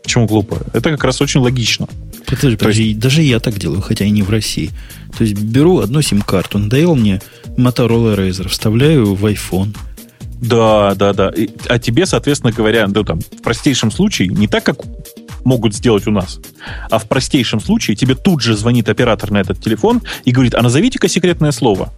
Почему 0.03 0.25
глупо? 0.25 0.59
Это 0.73 0.91
как 0.91 1.03
раз 1.03 1.21
очень 1.21 1.41
логично. 1.41 1.87
Подожди, 2.25 2.57
подожди, 2.57 2.83
есть... 2.83 2.99
даже 2.99 3.21
я 3.21 3.39
так 3.39 3.57
делаю, 3.57 3.81
хотя 3.81 4.05
и 4.05 4.09
не 4.09 4.21
в 4.21 4.29
России. 4.29 4.71
То 5.17 5.23
есть 5.23 5.37
беру 5.37 5.79
одну 5.79 6.01
сим-карту, 6.01 6.59
надоел 6.59 6.95
мне 6.95 7.21
Motorola 7.57 8.15
Razer, 8.15 8.47
вставляю 8.47 9.15
в 9.15 9.25
iPhone. 9.25 9.75
Да, 10.41 10.93
да, 10.95 11.13
да. 11.13 11.29
И, 11.29 11.49
а 11.67 11.79
тебе, 11.79 12.05
соответственно 12.05 12.53
говоря, 12.53 12.87
ну, 12.87 13.03
там, 13.03 13.19
в 13.19 13.41
простейшем 13.41 13.91
случае, 13.91 14.27
не 14.27 14.47
так, 14.47 14.63
как 14.63 14.77
могут 15.43 15.73
сделать 15.73 16.05
у 16.07 16.11
нас, 16.11 16.39
а 16.89 16.99
в 16.99 17.07
простейшем 17.07 17.59
случае 17.59 17.95
тебе 17.95 18.15
тут 18.15 18.41
же 18.41 18.55
звонит 18.55 18.89
оператор 18.89 19.31
на 19.31 19.37
этот 19.37 19.61
телефон 19.61 20.01
и 20.25 20.31
говорит, 20.31 20.53
а 20.53 20.61
назовите-ка 20.61 21.07
секретное 21.07 21.51
слово 21.51 21.93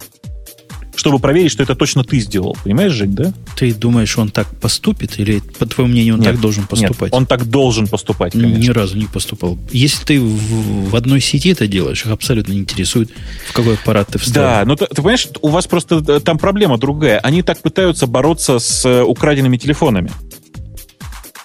чтобы 1.00 1.18
проверить, 1.18 1.50
что 1.50 1.62
это 1.62 1.74
точно 1.74 2.04
ты 2.04 2.20
сделал. 2.20 2.56
Понимаешь, 2.62 2.92
Жень, 2.92 3.14
да? 3.14 3.32
Ты 3.56 3.74
думаешь, 3.74 4.16
он 4.18 4.30
так 4.30 4.48
поступит? 4.60 5.18
Или, 5.18 5.40
по 5.58 5.66
твоему 5.66 5.92
мнению, 5.92 6.14
он 6.14 6.20
нет, 6.20 6.32
так 6.32 6.40
должен 6.40 6.66
поступать? 6.66 7.12
Нет, 7.12 7.14
он 7.14 7.26
так 7.26 7.48
должен 7.48 7.88
поступать, 7.88 8.32
конечно. 8.32 8.58
Ни 8.58 8.68
разу 8.68 8.96
не 8.96 9.06
поступал. 9.06 9.58
Если 9.72 10.04
ты 10.04 10.20
в, 10.20 10.90
в 10.90 10.96
одной 10.96 11.20
сети 11.20 11.48
это 11.48 11.66
делаешь, 11.66 12.04
их 12.04 12.12
абсолютно 12.12 12.52
не 12.52 12.58
интересует, 12.58 13.10
в 13.48 13.52
какой 13.54 13.74
аппарат 13.74 14.08
ты 14.08 14.18
вставил. 14.18 14.48
Да, 14.48 14.64
но 14.66 14.76
ты, 14.76 14.86
ты 14.86 14.96
понимаешь, 14.96 15.28
у 15.40 15.48
вас 15.48 15.66
просто 15.66 16.04
э, 16.06 16.20
там 16.20 16.38
проблема 16.38 16.76
другая. 16.78 17.18
Они 17.20 17.42
так 17.42 17.60
пытаются 17.62 18.06
бороться 18.06 18.58
с 18.58 18.84
э, 18.84 19.02
украденными 19.02 19.56
телефонами. 19.56 20.10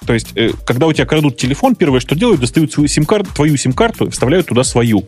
То 0.05 0.13
есть, 0.13 0.27
э, 0.35 0.51
когда 0.65 0.87
у 0.87 0.93
тебя 0.93 1.05
крадут 1.05 1.37
телефон, 1.37 1.75
первое, 1.75 2.01
что 2.01 2.15
делают, 2.15 2.41
достают 2.41 2.73
свою 2.73 2.89
сим-карту, 2.89 3.29
твою 3.33 3.55
сим-карту 3.55 4.07
и 4.07 4.09
вставляют 4.09 4.47
туда 4.47 4.63
свою. 4.63 5.07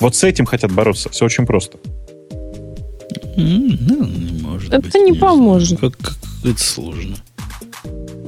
Вот 0.00 0.16
с 0.16 0.24
этим 0.24 0.46
хотят 0.46 0.72
бороться. 0.72 1.10
Все 1.10 1.26
очень 1.26 1.46
просто. 1.46 1.78
Ну, 3.36 4.08
может 4.42 4.72
это 4.72 4.82
быть, 4.82 4.94
не, 4.94 5.10
не 5.10 5.18
поможет. 5.18 5.80
Как, 5.80 5.96
как, 5.96 6.16
это 6.44 6.60
сложно. 6.60 7.16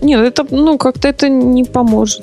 Нет, 0.03 0.21
это, 0.21 0.47
ну, 0.51 0.79
как-то 0.79 1.09
это 1.09 1.29
не 1.29 1.65
поможет. 1.65 2.23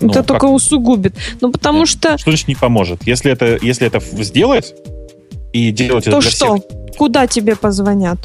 Ну, 0.00 0.10
это 0.10 0.22
только 0.22 0.46
усугубит. 0.46 1.14
Ну, 1.40 1.50
потому 1.52 1.80
Нет. 1.80 1.88
что... 1.88 2.18
Что 2.18 2.30
значит 2.30 2.48
не 2.48 2.54
поможет? 2.54 3.06
Если 3.06 3.30
это, 3.30 3.58
если 3.60 3.86
это 3.86 4.00
сделать 4.00 4.74
и 5.52 5.70
делать 5.70 6.04
то 6.04 6.10
это 6.10 6.20
для 6.20 6.30
что? 6.30 6.56
всех... 6.56 6.96
Куда 6.96 7.26
тебе 7.26 7.56
позвонят? 7.56 8.18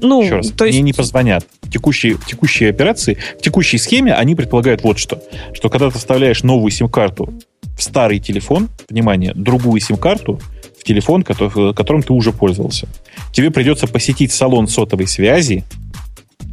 Ну, 0.00 0.22
Еще 0.22 0.36
раз, 0.36 0.50
то 0.50 0.64
есть... 0.64 0.76
мне 0.76 0.82
не 0.82 0.92
позвонят. 0.92 1.46
Текущие, 1.70 2.16
текущие 2.26 2.70
операции, 2.70 3.18
в 3.38 3.42
текущей 3.42 3.78
схеме 3.78 4.14
они 4.14 4.34
предполагают 4.34 4.82
вот 4.82 4.98
что. 4.98 5.22
Что 5.52 5.68
когда 5.68 5.90
ты 5.90 5.98
вставляешь 5.98 6.42
новую 6.42 6.70
сим-карту 6.70 7.32
в 7.76 7.82
старый 7.82 8.18
телефон, 8.18 8.68
внимание, 8.88 9.32
другую 9.34 9.80
сим-карту, 9.80 10.40
телефон, 10.84 11.22
которым 11.22 12.02
ты 12.02 12.12
уже 12.12 12.32
пользовался. 12.32 12.86
Тебе 13.32 13.50
придется 13.50 13.86
посетить 13.86 14.32
салон 14.32 14.68
сотовой 14.68 15.06
связи 15.06 15.64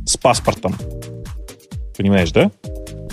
с 0.06 0.18
паспортом. 0.18 0.76
Понимаешь, 1.98 2.32
да? 2.32 2.52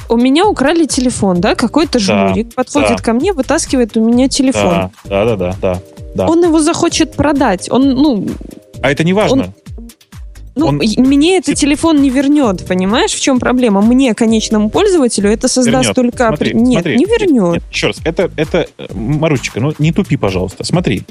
У 0.09 0.17
меня 0.17 0.47
украли 0.47 0.87
телефон, 0.87 1.41
да? 1.41 1.55
Какой-то 1.55 1.99
да, 2.07 2.29
жулик 2.29 2.55
подходит 2.55 2.97
да. 2.97 3.03
ко 3.03 3.13
мне, 3.13 3.33
вытаскивает 3.33 3.97
у 3.97 4.05
меня 4.05 4.29
телефон. 4.29 4.91
Да, 5.05 5.25
да, 5.25 5.37
да, 5.37 5.57
да, 5.61 5.83
да. 6.15 6.27
Он 6.27 6.43
его 6.43 6.61
захочет 6.61 7.13
продать. 7.13 7.71
Он, 7.71 7.91
ну... 7.91 8.27
А 8.81 8.91
это 8.91 9.05
не 9.05 9.13
важно. 9.13 9.43
Он 9.43 9.55
ну, 10.59 10.67
он... 10.67 10.81
мне 10.97 11.39
этот 11.39 11.57
телефон 11.57 12.03
не 12.03 12.11
вернет, 12.11 12.67
понимаешь, 12.67 13.13
в 13.13 13.21
чем 13.21 13.39
проблема? 13.39 13.81
Мне, 13.81 14.15
конечному 14.15 14.71
пользователю, 14.71 15.31
это 15.31 15.49
создаст 15.49 15.91
вернет. 15.91 15.95
только... 15.95 16.29
Смотри, 16.29 16.55
нет, 16.55 16.83
смотри, 16.83 16.97
не 16.97 17.05
вернет. 17.05 17.55
Нет, 17.55 17.65
еще 17.71 17.87
раз, 17.89 17.97
это, 18.05 18.31
это, 18.37 18.67
Марусечка, 18.93 19.61
ну 19.61 19.73
не 19.79 19.93
тупи, 19.93 20.17
пожалуйста. 20.17 20.65
Смотри, 20.65 21.03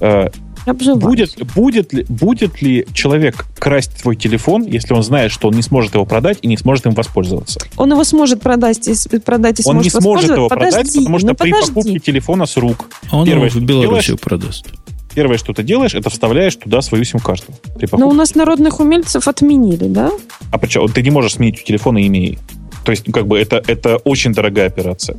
э, 0.00 0.28
будет, 0.66 1.44
будет, 1.54 1.92
ли, 1.92 2.04
будет 2.08 2.62
ли 2.62 2.86
человек 2.92 3.46
красть 3.58 4.02
твой 4.02 4.16
телефон, 4.16 4.64
если 4.64 4.94
он 4.94 5.02
знает, 5.02 5.32
что 5.32 5.48
он 5.48 5.54
не 5.54 5.62
сможет 5.62 5.94
его 5.94 6.04
продать 6.04 6.38
и 6.42 6.46
не 6.46 6.56
сможет 6.56 6.86
им 6.86 6.92
воспользоваться? 6.92 7.60
Он 7.76 7.90
его 7.90 8.04
сможет 8.04 8.40
продать, 8.40 8.86
и, 8.86 9.18
продать 9.18 9.60
и 9.60 9.62
Он 9.68 9.78
не 9.78 9.90
сможет 9.90 10.30
его 10.30 10.48
подожди, 10.48 10.76
продать, 10.76 10.94
потому 10.94 11.18
что 11.18 11.28
ну, 11.28 11.34
при 11.34 11.50
подожди. 11.50 11.72
покупке 11.72 11.98
телефона 11.98 12.46
с 12.46 12.56
рук... 12.56 12.88
А 13.10 13.18
он 13.18 13.28
его 13.28 13.48
в 13.48 13.60
Беларуси 13.60 14.16
продаст. 14.16 14.66
Первое, 15.14 15.36
что 15.38 15.52
ты 15.52 15.62
делаешь, 15.62 15.94
это 15.94 16.10
вставляешь 16.10 16.56
туда 16.56 16.80
свою 16.82 17.04
сим-карту. 17.04 17.52
Но 17.92 18.08
у 18.08 18.12
нас 18.12 18.34
народных 18.34 18.80
умельцев 18.80 19.28
отменили, 19.28 19.88
да? 19.88 20.10
А 20.50 20.58
почему? 20.58 20.88
Ты 20.88 21.02
не 21.02 21.10
можешь 21.10 21.34
сменить 21.34 21.60
у 21.60 21.66
телефона 21.66 22.06
имея. 22.06 22.38
То 22.84 22.92
есть, 22.92 23.06
ну, 23.06 23.12
как 23.12 23.26
бы, 23.26 23.38
это, 23.38 23.62
это 23.66 23.96
очень 23.98 24.32
дорогая 24.32 24.66
операция. 24.66 25.16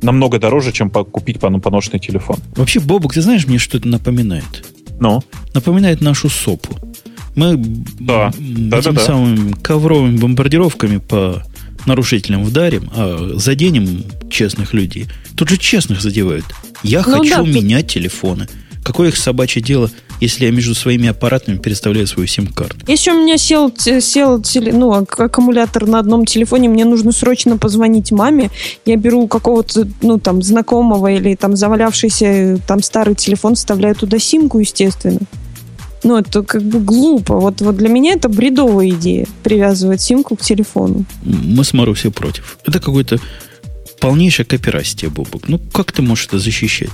Намного 0.00 0.38
дороже, 0.38 0.72
чем 0.72 0.90
купить 0.90 1.38
поношенный 1.40 2.00
телефон. 2.00 2.36
Вообще, 2.56 2.80
Бобок, 2.80 3.14
ты 3.14 3.20
знаешь, 3.20 3.46
мне 3.46 3.58
что 3.58 3.78
это 3.78 3.88
напоминает? 3.88 4.64
Ну? 5.00 5.22
Напоминает 5.54 6.00
нашу 6.00 6.28
СОПу. 6.28 6.76
Мы 7.34 7.56
да. 7.56 8.28
этими 8.28 8.68
да, 8.68 8.80
да, 8.80 9.00
самыми 9.00 9.52
ковровыми 9.52 10.18
бомбардировками 10.18 10.98
по 10.98 11.42
нарушителям 11.86 12.44
вдарим, 12.44 12.90
а 12.94 13.32
заденем 13.36 14.04
честных 14.30 14.74
людей. 14.74 15.06
Тут 15.36 15.48
же 15.48 15.56
честных 15.56 16.00
задевают. 16.00 16.44
Я 16.82 17.02
ну, 17.06 17.18
хочу 17.18 17.36
да, 17.36 17.42
менять 17.42 17.88
ты... 17.88 17.94
телефоны. 17.94 18.48
Какое 18.84 19.08
их 19.08 19.16
собачье 19.16 19.62
дело, 19.62 19.90
если 20.20 20.44
я 20.44 20.50
между 20.50 20.74
своими 20.74 21.08
аппаратами 21.08 21.56
переставляю 21.56 22.06
свою 22.06 22.26
сим-карту? 22.26 22.76
Если 22.86 23.10
у 23.10 23.22
меня 23.22 23.38
сел, 23.38 23.72
сел 23.76 24.42
ну, 24.72 24.92
аккумулятор 24.92 25.86
на 25.86 25.98
одном 25.98 26.26
телефоне, 26.26 26.68
мне 26.68 26.84
нужно 26.84 27.12
срочно 27.12 27.58
позвонить 27.58 28.12
маме, 28.12 28.50
я 28.84 28.96
беру 28.96 29.28
какого-то, 29.28 29.86
ну, 30.02 30.18
там, 30.18 30.42
знакомого 30.42 31.12
или 31.12 31.34
там 31.34 31.56
завалявшийся 31.56 32.60
там 32.66 32.82
старый 32.82 33.14
телефон, 33.14 33.54
вставляю 33.54 33.94
туда 33.94 34.18
симку, 34.18 34.58
естественно. 34.58 35.20
Ну, 36.04 36.18
это 36.18 36.42
как 36.42 36.62
бы 36.62 36.80
глупо. 36.80 37.38
Вот, 37.38 37.60
вот 37.60 37.76
для 37.76 37.88
меня 37.88 38.14
это 38.14 38.28
бредовая 38.28 38.90
идея, 38.90 39.26
привязывать 39.44 40.00
симку 40.00 40.34
к 40.34 40.42
телефону. 40.42 41.04
Мы 41.22 41.62
с 41.62 41.72
Марусей 41.72 42.10
против. 42.10 42.58
Это 42.66 42.80
какой-то 42.80 43.20
полнейшее 44.00 44.44
копирастие, 44.44 45.10
Бобок. 45.10 45.48
Ну, 45.48 45.60
как 45.72 45.92
ты 45.92 46.02
можешь 46.02 46.26
это 46.26 46.40
защищать? 46.40 46.90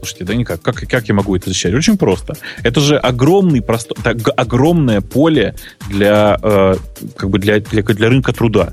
Слушайте, 0.00 0.24
да 0.24 0.34
никак. 0.34 0.62
Как, 0.62 0.76
как 0.76 1.08
я 1.08 1.14
могу 1.14 1.36
это 1.36 1.50
защищать? 1.50 1.74
Очень 1.74 1.98
просто. 1.98 2.34
Это 2.62 2.80
же 2.80 2.96
огромный 2.96 3.60
просто, 3.60 3.94
это 4.02 4.32
огромное 4.32 5.02
поле 5.02 5.54
для, 5.90 6.38
э, 6.42 6.76
как 7.16 7.28
бы 7.28 7.38
для, 7.38 7.60
для, 7.60 7.82
для 7.82 8.08
рынка 8.08 8.32
труда. 8.32 8.72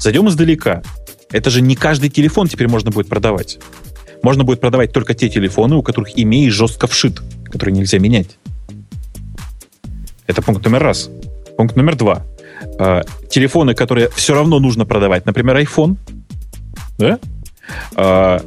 Зайдем 0.00 0.28
издалека. 0.28 0.82
Это 1.30 1.48
же 1.50 1.60
не 1.60 1.76
каждый 1.76 2.10
телефон 2.10 2.48
теперь 2.48 2.68
можно 2.68 2.90
будет 2.90 3.08
продавать. 3.08 3.60
Можно 4.24 4.42
будет 4.42 4.60
продавать 4.60 4.92
только 4.92 5.14
те 5.14 5.28
телефоны, 5.28 5.76
у 5.76 5.82
которых 5.82 6.18
имей 6.18 6.50
жестко 6.50 6.88
вшит, 6.88 7.22
которые 7.44 7.76
нельзя 7.76 8.00
менять. 8.00 8.36
Это 10.26 10.42
пункт 10.42 10.64
номер 10.64 10.82
раз. 10.82 11.08
Пункт 11.56 11.76
номер 11.76 11.94
два. 11.94 12.26
Э, 12.80 13.02
телефоны, 13.30 13.74
которые 13.74 14.08
все 14.08 14.34
равно 14.34 14.58
нужно 14.58 14.86
продавать, 14.86 15.24
например, 15.24 15.56
iPhone, 15.58 15.96
да? 16.98 17.20
Э, 17.96 18.40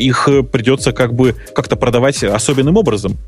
их 0.00 0.28
э, 0.28 0.42
придется 0.42 0.92
как 0.92 1.14
бы 1.14 1.36
как-то 1.54 1.76
продавать 1.76 2.22
особенным 2.24 2.76
образом. 2.76 3.18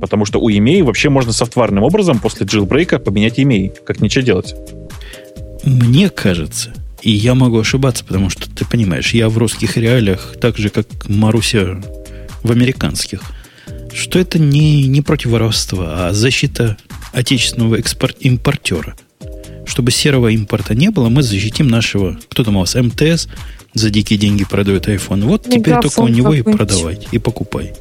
Потому 0.00 0.24
что 0.24 0.38
у 0.38 0.50
EMEI 0.50 0.82
вообще 0.82 1.08
можно 1.08 1.32
софтварным 1.32 1.82
образом 1.82 2.18
после 2.18 2.46
джилбрейка 2.46 2.98
поменять 2.98 3.38
EMEI. 3.38 3.84
Как 3.84 4.00
ничего 4.00 4.24
делать. 4.24 4.54
Мне 5.64 6.10
кажется, 6.10 6.72
и 7.02 7.10
я 7.10 7.34
могу 7.34 7.58
ошибаться, 7.58 8.04
потому 8.04 8.30
что 8.30 8.48
ты 8.50 8.64
понимаешь, 8.64 9.12
я 9.14 9.28
в 9.28 9.38
русских 9.38 9.76
реалиях 9.76 10.34
так 10.40 10.56
же, 10.56 10.68
как 10.68 10.86
Маруся 11.08 11.80
в 12.42 12.50
американских, 12.50 13.22
что 13.92 14.18
это 14.18 14.38
не, 14.38 14.86
не 14.86 15.02
против 15.02 15.30
воровства, 15.30 16.08
а 16.08 16.12
защита 16.12 16.76
отечественного 17.12 17.76
экспорт, 17.76 18.16
импортера. 18.20 18.96
Чтобы 19.66 19.90
серого 19.90 20.28
импорта 20.28 20.74
не 20.74 20.90
было, 20.90 21.08
мы 21.08 21.22
защитим 21.22 21.68
нашего, 21.68 22.18
кто 22.28 22.44
там 22.44 22.56
у 22.56 22.60
вас, 22.60 22.74
МТС, 22.74 23.28
за 23.74 23.90
дикие 23.90 24.18
деньги 24.18 24.44
продает 24.44 24.88
iPhone. 24.88 25.24
Вот 25.24 25.46
Мегафон 25.46 25.60
теперь 25.60 25.80
только 25.80 26.00
у 26.00 26.08
него 26.08 26.34
и 26.34 26.42
продавай, 26.42 26.98
и 27.10 27.18
покупай. 27.18 27.72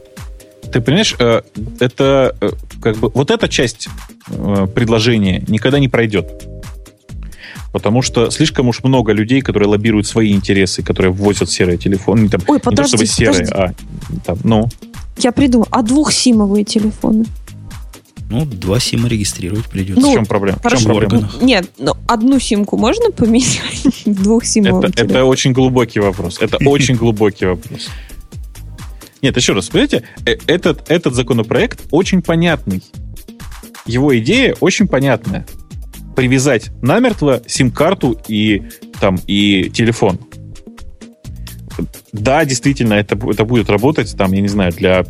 Ты 0.72 0.82
понимаешь, 0.82 1.16
э, 1.18 1.42
это 1.80 2.36
э, 2.42 2.50
как 2.82 2.98
бы 2.98 3.10
вот 3.14 3.32
эта 3.32 3.48
часть 3.48 3.88
э, 4.28 4.68
предложения 4.74 5.44
никогда 5.48 5.80
не 5.80 5.88
пройдет. 5.88 6.44
Потому 7.72 8.02
что 8.02 8.30
слишком 8.32 8.68
уж 8.68 8.84
много 8.84 9.12
людей, 9.12 9.42
которые 9.42 9.70
лоббируют 9.70 10.08
свои 10.08 10.32
интересы, 10.32 10.84
которые 10.84 11.12
ввозят 11.12 11.50
серые 11.50 11.78
телефоны. 11.78 12.28
Там, 12.30 12.42
Ой, 12.48 12.60
подожди, 12.60 12.98
не 12.98 13.06
то 13.06 13.06
чтобы 13.06 13.06
серые, 13.06 13.48
а 13.50 13.74
там, 14.26 14.38
ну. 14.44 14.68
Я 15.18 15.32
придумал. 15.32 15.68
А 15.72 15.82
двухсимовые 15.84 16.64
телефоны? 16.64 17.26
Ну, 18.30 18.46
два 18.46 18.80
сима 18.80 19.08
регистрировать 19.08 19.66
придется. 19.66 20.02
Ну, 20.02 20.12
в 20.12 20.14
чем 20.14 20.26
проблема? 20.26 20.60
В 20.62 20.70
чем 20.70 20.84
проблема? 20.84 21.32
Нет, 21.42 21.72
ну, 21.78 21.94
одну 22.08 22.40
симку 22.40 22.78
можно 22.78 23.12
поменять? 23.12 23.84
Двух 24.06 24.46
симов. 24.46 24.84
Это, 24.84 25.04
это 25.04 25.24
очень 25.24 25.54
глубокий 25.54 26.00
вопрос. 26.00 26.40
Это 26.42 26.58
очень 26.66 26.96
глубокий 26.96 27.46
вопрос. 27.46 27.88
Нет, 29.22 29.36
еще 29.36 29.54
раз, 29.54 29.70
понимаете, 29.70 30.04
э, 30.26 30.36
этот, 30.46 30.92
этот 30.92 31.16
законопроект 31.16 31.82
очень 31.92 32.22
понятный. 32.22 32.84
Его 33.86 34.18
идея 34.20 34.56
очень 34.60 34.88
понятная. 34.88 35.46
Привязать 36.16 36.72
намертво 36.82 37.42
сим-карту 37.48 38.20
и, 38.28 38.64
там, 39.00 39.18
и 39.28 39.70
телефон. 39.70 40.20
Да, 42.12 42.44
действительно, 42.44 42.96
это, 42.96 43.18
это 43.30 43.46
будет 43.46 43.70
работать, 43.70 44.16
там, 44.18 44.34
я 44.34 44.42
не 44.42 44.48
знаю, 44.48 44.74
для 44.74 45.06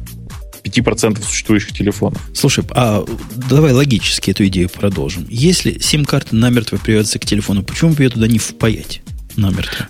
5% 0.69 1.23
существующих 1.23 1.73
телефонов. 1.73 2.22
Слушай, 2.34 2.64
а 2.72 3.06
давай 3.49 3.73
логически 3.73 4.31
эту 4.31 4.45
идею 4.48 4.69
продолжим. 4.69 5.26
Если 5.30 5.80
сим-карта 5.80 6.35
намертво 6.35 6.77
привязывается 6.77 7.19
к 7.19 7.26
телефону, 7.26 7.64
почему 7.64 7.94
бы 7.94 8.03
ее 8.03 8.10
туда 8.10 8.27
не 8.27 8.39
впаять 8.39 9.02
намертво? 9.35 9.88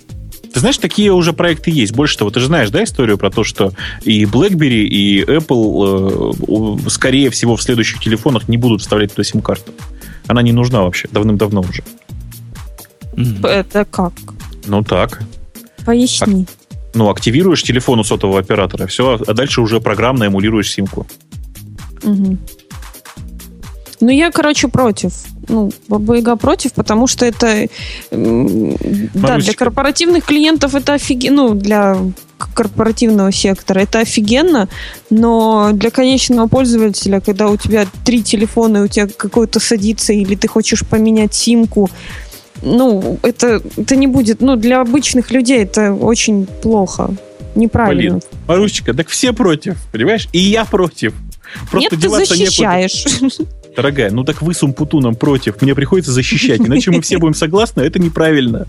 Ты 0.53 0.61
знаешь, 0.61 0.77
такие 0.79 1.11
уже 1.11 1.33
проекты 1.33 1.69
есть. 1.69 1.93
Больше 1.93 2.17
того, 2.17 2.31
ты 2.31 2.39
же 2.39 2.47
знаешь, 2.47 2.69
да, 2.71 2.83
историю 2.83 3.17
про 3.17 3.29
то, 3.29 3.43
что 3.43 3.73
и 4.03 4.23
BlackBerry, 4.23 4.85
и 4.85 5.21
Apple, 5.23 6.85
э, 6.85 6.89
скорее 6.89 7.29
всего, 7.29 7.55
в 7.55 7.61
следующих 7.61 8.01
телефонах 8.01 8.47
не 8.47 8.57
будут 8.57 8.81
вставлять 8.81 9.11
туда 9.13 9.23
сим-карту. 9.23 9.71
Она 10.25 10.41
не 10.41 10.53
нужна 10.53 10.81
вообще, 10.81 11.07
давным-давно 11.11 11.61
уже. 11.61 11.83
Это 13.43 13.85
как? 13.85 14.13
Ну 14.65 14.83
так. 14.83 15.21
Поясни. 15.85 16.47
Ну, 16.97 17.09
активируешь 17.11 17.61
телефон 17.61 17.99
у 17.99 18.03
сотового 18.03 18.39
оператора, 18.39 18.87
все, 18.87 19.19
а 19.27 19.33
дальше 19.33 19.61
уже 19.61 19.79
программно 19.79 20.23
эмулируешь 20.23 20.71
симку. 20.71 21.05
Угу. 22.03 22.37
Ну, 23.99 24.09
я, 24.09 24.31
короче, 24.31 24.67
против. 24.67 25.11
Ну, 25.47 25.71
Баба 25.87 26.35
против, 26.35 26.73
потому 26.73 27.05
что 27.05 27.25
это... 27.25 27.67
Да, 28.11 29.37
для 29.37 29.53
корпоративных 29.53 30.25
клиентов 30.25 30.73
это 30.73 30.93
офигенно. 30.93 31.49
Ну, 31.49 31.53
для 31.53 31.97
корпоративного 32.53 33.31
сектора 33.31 33.81
это 33.81 33.99
офигенно, 33.99 34.67
но 35.09 35.71
для 35.73 35.91
конечного 35.91 36.47
пользователя, 36.47 37.19
когда 37.19 37.47
у 37.47 37.57
тебя 37.57 37.85
три 38.05 38.23
телефона, 38.23 38.77
и 38.77 38.81
у 38.81 38.87
тебя 38.87 39.07
какой-то 39.07 39.59
садится, 39.59 40.13
или 40.13 40.35
ты 40.35 40.47
хочешь 40.47 40.83
поменять 40.83 41.33
симку, 41.33 41.89
ну, 42.61 43.19
это, 43.23 43.61
это 43.77 43.95
не 43.95 44.07
будет... 44.07 44.41
Ну, 44.41 44.55
для 44.55 44.81
обычных 44.81 45.31
людей 45.31 45.63
это 45.63 45.93
очень 45.93 46.45
плохо. 46.45 47.15
Неправильно. 47.55 48.17
Блин, 48.17 48.21
Марусечка, 48.47 48.93
так 48.93 49.07
все 49.07 49.33
против, 49.33 49.77
понимаешь? 49.91 50.27
И 50.31 50.39
я 50.39 50.63
против. 50.65 51.13
Просто 51.71 51.95
Нет, 51.95 52.01
ты 52.01 52.09
защищаешь. 52.09 53.05
Некуда. 53.21 53.51
Дорогая, 53.75 54.09
ну 54.09 54.23
так 54.23 54.41
вы 54.41 54.55
с 54.55 54.63
Умпутуном 54.63 55.15
против. 55.15 55.61
Мне 55.61 55.75
приходится 55.75 56.11
защищать. 56.11 56.61
Иначе 56.61 56.89
мы 56.89 57.01
все 57.01 57.19
будем 57.19 57.35
согласны, 57.35 57.81
это 57.81 57.99
неправильно. 57.99 58.65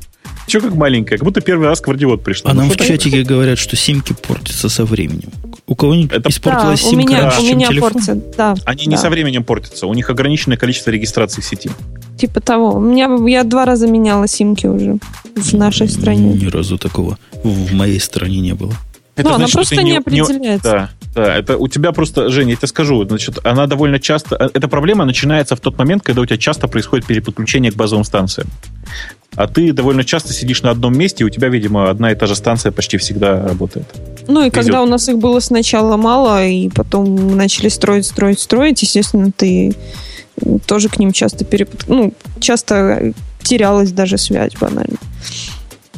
Че 0.46 0.60
как 0.60 0.74
маленькая, 0.74 1.16
как 1.16 1.24
будто 1.24 1.40
первый 1.40 1.66
раз 1.66 1.80
квардиот 1.80 2.22
пришла. 2.22 2.50
А 2.50 2.54
ну, 2.54 2.62
нам 2.62 2.70
в 2.70 2.76
чатике 2.76 3.22
говорят, 3.22 3.58
что 3.58 3.74
симки 3.74 4.14
портятся 4.14 4.68
со 4.68 4.84
временем. 4.84 5.30
У 5.66 5.74
кого-нибудь 5.74 6.12
это... 6.12 6.28
испортилась 6.28 6.82
да, 6.82 6.90
симка 6.90 7.04
у 7.04 7.08
меня, 7.08 7.22
раньше, 7.22 7.40
у 7.40 7.46
чем 7.46 7.56
меня 7.58 7.68
телефон? 7.68 7.92
Портят, 7.92 8.36
да, 8.36 8.54
Они 8.64 8.84
да. 8.84 8.90
не 8.90 8.96
со 8.96 9.10
временем 9.10 9.44
портятся. 9.44 9.86
У 9.86 9.94
них 9.94 10.08
ограниченное 10.10 10.58
количество 10.58 10.90
регистраций 10.90 11.42
в 11.42 11.46
сети. 11.46 11.70
Типа 12.18 12.40
того. 12.40 12.74
У 12.74 12.80
меня, 12.80 13.08
я 13.26 13.44
два 13.44 13.64
раза 13.64 13.86
меняла 13.86 14.26
симки 14.26 14.66
уже 14.66 14.98
в 15.36 15.52
нашей 15.54 15.88
стране. 15.88 16.34
Ни 16.34 16.46
разу 16.46 16.78
такого 16.78 17.16
в 17.44 17.72
моей 17.74 18.00
стране 18.00 18.40
не 18.40 18.54
было. 18.54 18.72
Это 19.14 19.30
ну, 19.30 19.36
значит, 19.36 19.56
она 19.56 19.62
просто 19.62 19.82
не, 19.82 19.90
не 19.90 19.96
определяется. 19.96 20.38
Не, 20.38 20.58
да, 20.58 20.90
да, 21.14 21.36
это 21.36 21.56
у 21.56 21.66
тебя 21.66 21.90
просто, 21.90 22.28
Женя, 22.28 22.50
я 22.50 22.56
тебе 22.56 22.68
скажу, 22.68 23.04
значит, 23.04 23.38
она 23.44 23.66
довольно 23.66 23.98
часто, 23.98 24.36
э, 24.38 24.50
эта 24.54 24.68
проблема 24.68 25.04
начинается 25.04 25.56
в 25.56 25.60
тот 25.60 25.76
момент, 25.76 26.04
когда 26.04 26.22
у 26.22 26.26
тебя 26.26 26.38
часто 26.38 26.68
происходит 26.68 27.06
переподключение 27.06 27.72
к 27.72 27.74
базовым 27.74 28.04
станциям. 28.04 28.48
А 29.34 29.48
ты 29.48 29.72
довольно 29.72 30.04
часто 30.04 30.32
сидишь 30.32 30.62
на 30.62 30.70
одном 30.70 30.96
месте, 30.96 31.24
и 31.24 31.26
у 31.26 31.30
тебя, 31.30 31.48
видимо, 31.48 31.90
одна 31.90 32.12
и 32.12 32.14
та 32.14 32.26
же 32.26 32.36
станция 32.36 32.70
почти 32.70 32.96
всегда 32.96 33.42
работает. 33.42 33.86
Ну 34.28 34.40
и 34.40 34.44
Везет. 34.44 34.54
когда 34.54 34.82
у 34.82 34.86
нас 34.86 35.08
их 35.08 35.18
было 35.18 35.40
сначала 35.40 35.96
мало, 35.96 36.46
и 36.46 36.68
потом 36.68 37.36
начали 37.36 37.68
строить, 37.68 38.06
строить, 38.06 38.38
строить, 38.38 38.82
естественно, 38.82 39.32
ты 39.36 39.74
тоже 40.66 40.88
к 40.88 40.98
ним 40.98 41.12
часто 41.12 41.44
перепод... 41.44 41.84
ну, 41.88 42.12
часто 42.40 43.12
терялась 43.42 43.92
даже 43.92 44.18
связь 44.18 44.52
банально. 44.60 44.98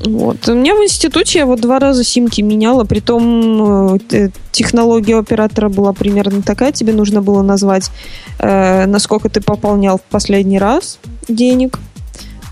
Вот. 0.04 0.48
У 0.48 0.54
меня 0.54 0.74
в 0.74 0.82
институте 0.82 1.40
я 1.40 1.46
вот 1.46 1.60
два 1.60 1.78
раза 1.78 2.04
симки 2.04 2.40
меняла, 2.40 2.84
притом 2.84 3.96
э, 4.10 4.30
технология 4.50 5.18
оператора 5.18 5.68
была 5.68 5.92
примерно 5.92 6.40
такая, 6.40 6.72
тебе 6.72 6.94
нужно 6.94 7.20
было 7.20 7.42
назвать, 7.42 7.90
э, 8.38 8.86
насколько 8.86 9.28
ты 9.28 9.42
пополнял 9.42 9.98
в 9.98 10.02
последний 10.02 10.58
раз 10.58 10.98
денег, 11.28 11.78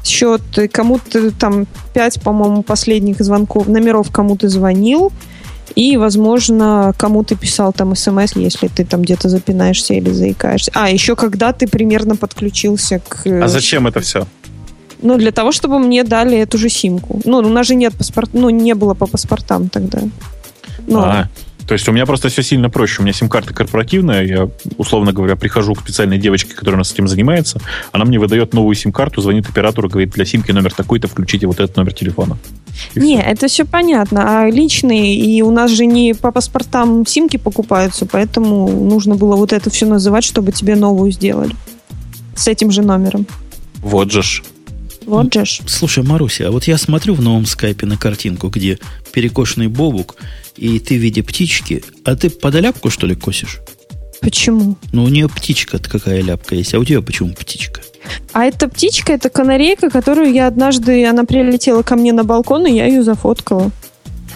счет, 0.04 0.42
кому-то 0.72 1.30
там 1.30 1.66
пять, 1.94 2.20
по-моему, 2.20 2.62
последних 2.62 3.18
звонков, 3.20 3.66
номеров 3.66 4.10
кому 4.10 4.36
ты 4.36 4.48
звонил, 4.48 5.10
и, 5.74 5.96
возможно, 5.96 6.94
кому 6.96 7.24
ты 7.24 7.36
писал 7.36 7.72
там 7.72 7.94
смс, 7.94 8.36
если 8.36 8.68
ты 8.68 8.84
там 8.84 9.02
где-то 9.02 9.28
запинаешься 9.28 9.94
или 9.94 10.10
заикаешься. 10.10 10.70
А, 10.74 10.90
еще 10.90 11.16
когда 11.16 11.52
ты 11.52 11.66
примерно 11.66 12.16
подключился 12.16 13.00
к... 13.00 13.26
А 13.26 13.48
зачем 13.48 13.86
это 13.86 14.00
все? 14.00 14.26
Ну, 15.00 15.16
для 15.16 15.30
того, 15.30 15.52
чтобы 15.52 15.78
мне 15.78 16.02
дали 16.04 16.36
эту 16.36 16.58
же 16.58 16.68
симку. 16.68 17.20
Ну, 17.24 17.38
у 17.38 17.48
нас 17.48 17.66
же 17.66 17.74
нет 17.74 17.94
паспорта, 17.96 18.36
ну, 18.36 18.50
не 18.50 18.74
было 18.74 18.94
по 18.94 19.06
паспортам 19.06 19.68
тогда. 19.68 20.00
Ну, 20.86 21.00
а, 21.00 21.28
то 21.68 21.74
есть 21.74 21.86
у 21.86 21.92
меня 21.92 22.06
просто 22.06 22.30
все 22.30 22.42
сильно 22.42 22.70
проще. 22.70 23.00
У 23.00 23.02
меня 23.02 23.12
сим-карта 23.12 23.52
корпоративная, 23.52 24.24
я, 24.24 24.48
условно 24.78 25.12
говоря, 25.12 25.36
прихожу 25.36 25.74
к 25.74 25.80
специальной 25.80 26.16
девочке, 26.16 26.54
которая 26.54 26.76
у 26.76 26.78
нас 26.78 26.90
этим 26.90 27.06
занимается, 27.06 27.60
она 27.92 28.06
мне 28.06 28.18
выдает 28.18 28.54
новую 28.54 28.74
сим-карту, 28.74 29.20
звонит 29.20 29.46
оператору, 29.50 29.90
говорит, 29.90 30.10
для 30.12 30.24
симки 30.24 30.50
номер 30.50 30.72
такой-то 30.72 31.08
включите 31.08 31.46
вот 31.46 31.60
этот 31.60 31.76
номер 31.76 31.92
телефона. 31.92 32.38
И 32.94 33.00
не, 33.00 33.18
все. 33.18 33.26
это 33.26 33.48
все 33.48 33.64
понятно. 33.66 34.44
А 34.44 34.50
личные, 34.50 35.14
и 35.14 35.42
у 35.42 35.50
нас 35.50 35.70
же 35.70 35.84
не 35.84 36.14
по 36.14 36.32
паспортам 36.32 37.04
симки 37.04 37.36
покупаются, 37.36 38.06
поэтому 38.06 38.68
нужно 38.68 39.16
было 39.16 39.36
вот 39.36 39.52
это 39.52 39.68
все 39.68 39.84
называть, 39.84 40.24
чтобы 40.24 40.52
тебе 40.52 40.74
новую 40.74 41.12
сделали. 41.12 41.54
С 42.34 42.48
этим 42.48 42.70
же 42.70 42.80
номером. 42.80 43.26
Вот 43.82 44.10
же 44.10 44.22
ж. 44.22 44.42
Вот 45.04 45.34
же 45.34 45.44
ж. 45.44 45.60
Слушай, 45.66 46.02
Маруся, 46.02 46.48
а 46.48 46.50
вот 46.50 46.64
я 46.64 46.78
смотрю 46.78 47.14
в 47.14 47.20
новом 47.20 47.44
скайпе 47.46 47.86
на 47.86 47.96
картинку, 47.96 48.48
где 48.48 48.78
перекошенный 49.12 49.68
бобук, 49.68 50.16
и 50.58 50.78
ты 50.78 50.96
в 50.96 51.00
виде 51.00 51.22
птички, 51.22 51.84
а 52.04 52.16
ты 52.16 52.30
под 52.30 52.54
ляпку, 52.54 52.90
что 52.90 53.06
ли, 53.06 53.14
косишь? 53.14 53.60
Почему? 54.20 54.76
Ну, 54.92 55.04
у 55.04 55.08
нее 55.08 55.28
птичка 55.28 55.78
какая 55.78 56.22
ляпка 56.22 56.54
есть, 56.54 56.74
а 56.74 56.78
у 56.78 56.84
тебя 56.84 57.00
почему 57.02 57.32
птичка? 57.32 57.80
А 58.32 58.44
эта 58.44 58.68
птичка, 58.68 59.12
это 59.12 59.28
канарейка, 59.30 59.90
которую 59.90 60.32
я 60.32 60.48
однажды, 60.48 61.06
она 61.06 61.24
прилетела 61.24 61.82
ко 61.82 61.96
мне 61.96 62.12
на 62.12 62.24
балкон, 62.24 62.66
и 62.66 62.74
я 62.74 62.86
ее 62.86 63.02
зафоткала. 63.02 63.70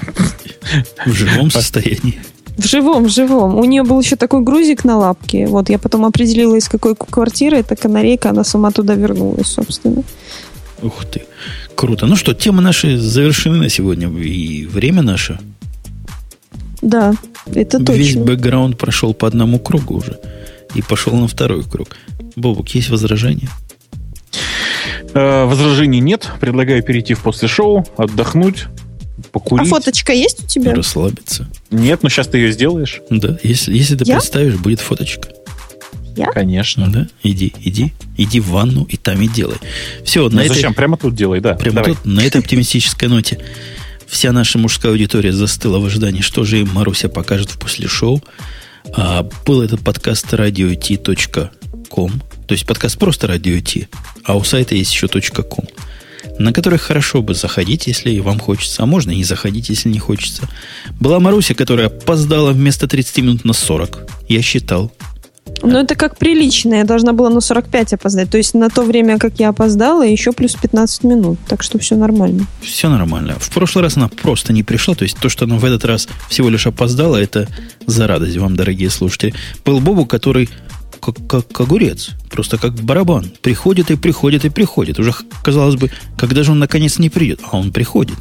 В 1.07 1.13
живом 1.13 1.51
состоянии? 1.51 2.21
В 2.57 2.67
живом, 2.67 3.05
в 3.05 3.09
живом. 3.09 3.59
У 3.59 3.65
нее 3.65 3.83
был 3.83 4.01
еще 4.01 4.15
такой 4.17 4.43
грузик 4.43 4.85
на 4.85 4.99
лапке. 4.99 5.47
Вот 5.47 5.71
я 5.71 5.79
потом 5.79 6.05
определила, 6.05 6.55
из 6.55 6.69
какой 6.69 6.95
квартиры 6.95 7.57
эта 7.57 7.77
канарейка, 7.77 8.31
она 8.31 8.45
сама 8.45 8.71
туда 8.71 8.95
вернулась, 8.95 9.47
собственно. 9.47 10.03
Ух 10.83 11.05
ты. 11.07 11.23
Круто. 11.75 12.07
Ну 12.07 12.15
что, 12.15 12.35
темы 12.35 12.61
наши 12.61 12.99
завершены 12.99 13.57
на 13.57 13.69
сегодня. 13.71 14.09
И 14.09 14.67
время 14.67 15.03
наше. 15.03 15.41
Да, 16.83 17.15
это 17.47 17.79
точно. 17.79 17.93
Весь 17.93 18.17
бэкграунд 18.17 18.77
прошел 18.77 19.15
по 19.15 19.27
одному 19.27 19.59
кругу 19.59 19.97
уже. 19.97 20.19
И 20.75 20.83
пошел 20.83 21.15
на 21.15 21.29
второй 21.29 21.63
круг. 21.65 21.97
Бобук, 22.35 22.69
есть 22.71 22.91
возражения? 22.91 23.49
Э, 25.15 25.45
возражений 25.45 26.01
нет. 26.01 26.31
Предлагаю 26.41 26.83
перейти 26.83 27.15
в 27.15 27.21
после 27.21 27.47
шоу, 27.47 27.87
отдохнуть, 27.97 28.65
покурить. 29.31 29.67
А 29.67 29.71
фоточка 29.71 30.13
есть 30.13 30.45
у 30.45 30.47
тебя? 30.47 30.75
Расслабиться. 30.75 31.49
Нет, 31.71 32.03
но 32.03 32.09
сейчас 32.09 32.29
ты 32.29 32.39
ее 32.39 32.53
сделаешь. 32.53 33.01
Да, 33.11 33.39
если, 33.43 33.77
если 33.77 33.97
ты 33.97 34.05
Я? 34.05 34.17
представишь, 34.17 34.57
будет 34.57 34.81
фоточка. 34.81 35.29
Я? 36.17 36.27
Конечно. 36.27 36.91
Да, 36.91 37.07
иди, 37.23 37.55
иди, 37.63 37.93
иди 38.17 38.41
в 38.41 38.49
ванну 38.49 38.85
и 38.85 38.97
там 38.97 39.21
и 39.23 39.29
делай. 39.29 39.57
Все, 40.05 40.29
на 40.29 40.41
этой, 40.41 40.55
зачем? 40.55 40.75
Прямо 40.75 40.97
тут 40.97 41.15
делай, 41.15 41.41
да. 41.41 41.55
Прямо 41.55 41.77
Давай. 41.77 41.95
тут, 41.95 42.05
на 42.05 42.21
этой 42.21 42.41
оптимистической 42.41 43.09
ноте 43.09 43.39
вся 44.13 44.31
наша 44.31 44.59
мужская 44.59 44.93
аудитория 44.93 45.33
застыла 45.33 45.79
в 45.79 45.87
ожидании, 45.87 46.21
что 46.21 46.45
же 46.45 46.61
им 46.61 46.69
Маруся 46.73 47.09
покажет 47.09 47.51
в 47.51 47.59
после 47.59 47.89
шоу. 47.89 48.23
А, 48.95 49.27
был 49.47 49.63
этот 49.63 49.81
подкаст 49.81 50.35
radio.t.com, 50.35 52.21
то 52.47 52.53
есть 52.53 52.67
подкаст 52.67 52.99
просто 52.99 53.27
Radio 53.27 53.61
T, 53.63 53.89
а 54.25 54.37
у 54.37 54.45
сайта 54.45 54.75
есть 54.75 54.93
еще 54.93 55.09
.com, 55.09 55.67
на 56.39 56.53
который 56.53 56.79
хорошо 56.79 57.23
бы 57.23 57.35
заходить, 57.35 57.87
если 57.87 58.19
вам 58.19 58.39
хочется, 58.39 58.83
а 58.83 58.87
можно 58.87 59.13
и 59.13 59.17
не 59.17 59.25
заходить, 59.25 59.71
если 59.71 59.89
не 59.89 59.99
хочется. 59.99 60.47
Была 61.01 61.19
Маруся, 61.19 61.55
которая 61.55 61.87
опоздала 61.87 62.53
вместо 62.53 62.87
30 62.87 63.19
минут 63.19 63.45
на 63.47 63.55
40. 63.55 64.07
Я 64.29 64.43
считал. 64.43 64.93
Ну, 65.63 65.79
это 65.79 65.95
как 65.95 66.17
прилично. 66.17 66.75
Я 66.75 66.85
должна 66.85 67.13
была 67.13 67.31
на 67.31 67.41
45 67.41 67.95
опоздать. 67.95 68.31
То 68.31 68.37
есть 68.37 68.55
на 68.55 68.69
то 68.69 68.83
время, 68.83 69.19
как 69.19 69.39
я 69.39 69.51
опоздала, 69.51 70.03
еще 70.03 70.33
плюс 70.33 70.55
15 70.55 71.05
минут. 71.05 71.39
Так 71.47 71.63
что 71.63 71.79
все 71.79 71.97
нормально. 71.97 72.47
Все 72.61 72.89
нормально. 72.89 73.37
В 73.39 73.51
прошлый 73.51 73.85
раз 73.85 73.97
она 73.97 74.09
просто 74.09 74.53
не 74.53 74.63
пришла. 74.63 74.95
То 74.95 75.05
есть 75.05 75.17
то, 75.19 75.29
что 75.29 75.45
она 75.45 75.57
в 75.57 75.65
этот 75.65 75.85
раз 75.85 76.09
всего 76.29 76.49
лишь 76.49 76.67
опоздала, 76.67 77.17
это 77.17 77.49
за 77.87 78.07
радость 78.07 78.37
вам, 78.37 78.57
дорогие 78.57 78.91
слушатели. 78.91 79.35
Был 79.65 79.81
Бобу, 79.81 80.05
который 80.05 80.49
как, 81.01 81.17
как 81.27 81.61
огурец, 81.61 82.11
просто 82.31 82.59
как 82.59 82.75
барабан. 82.75 83.31
Приходит 83.43 83.91
и 83.91 83.97
приходит 83.97 84.45
и 84.45 84.51
приходит. 84.51 84.99
Уже, 84.99 85.13
казалось 85.43 85.77
бы, 85.77 85.91
когда 86.17 86.43
же 86.45 86.53
он 86.53 86.59
наконец 86.59 86.99
не 86.99 87.11
придет? 87.11 87.41
А 87.51 87.59
он 87.59 87.73
приходит. 87.73 88.17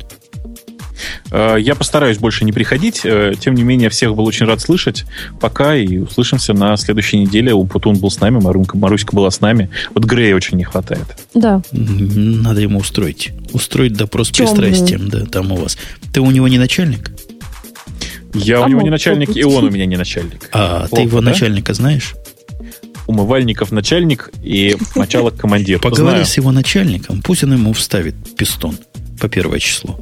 Э, 1.32 1.58
я 1.60 1.76
постараюсь 1.76 2.18
больше 2.18 2.46
не 2.46 2.52
приходить. 2.52 3.02
Э, 3.04 3.34
тем 3.40 3.56
не 3.56 3.64
менее, 3.64 3.90
всех 3.90 4.16
был 4.16 4.26
очень 4.26 4.46
рад 4.46 4.62
слышать. 4.62 5.06
Пока 5.40 5.76
и 5.76 5.98
услышимся 5.98 6.54
на 6.54 6.78
следующей 6.78 7.18
неделе. 7.18 7.54
Умпутун 7.54 7.98
был 7.98 8.12
с 8.12 8.20
нами, 8.20 8.40
Марунка, 8.40 8.78
Маруська 8.78 9.16
была 9.16 9.32
с 9.32 9.42
нами. 9.42 9.70
Вот 9.94 10.06
Грея 10.06 10.36
очень 10.36 10.58
не 10.58 10.64
хватает. 10.64 11.06
Да. 11.34 11.62
Надо 11.72 12.62
ему 12.62 12.80
устроить. 12.80 13.32
Устроить 13.54 13.94
допрос 13.94 14.30
с 14.30 14.32
пристрастием. 14.32 15.10
Да, 15.10 15.26
там 15.26 15.52
у 15.52 15.56
вас. 15.56 15.78
Ты 16.14 16.22
у 16.22 16.32
него 16.32 16.48
не 16.48 16.58
начальник? 16.58 17.12
Я 18.34 18.60
а 18.60 18.66
у 18.66 18.68
него 18.70 18.82
не 18.82 18.90
начальник, 18.90 19.36
и 19.36 19.44
он 19.44 19.66
у 19.66 19.70
меня 19.70 19.86
не 19.86 19.98
начальник. 19.98 20.50
А 20.54 20.88
Плохо, 20.88 20.96
ты 20.96 21.02
его 21.02 21.20
да? 21.20 21.32
начальника 21.32 21.74
знаешь? 21.74 22.16
умывальников 23.08 23.72
начальник 23.72 24.32
и 24.42 24.76
мочалок 24.96 25.36
командир. 25.36 25.80
Поговори 25.80 26.24
с 26.24 26.38
его 26.38 26.52
начальником, 26.52 27.22
пусть 27.22 27.44
он 27.44 27.54
ему 27.54 27.74
вставит 27.74 28.16
пистон 28.38 28.78
по 29.20 29.30
первое 29.30 29.60
число. 29.60 30.00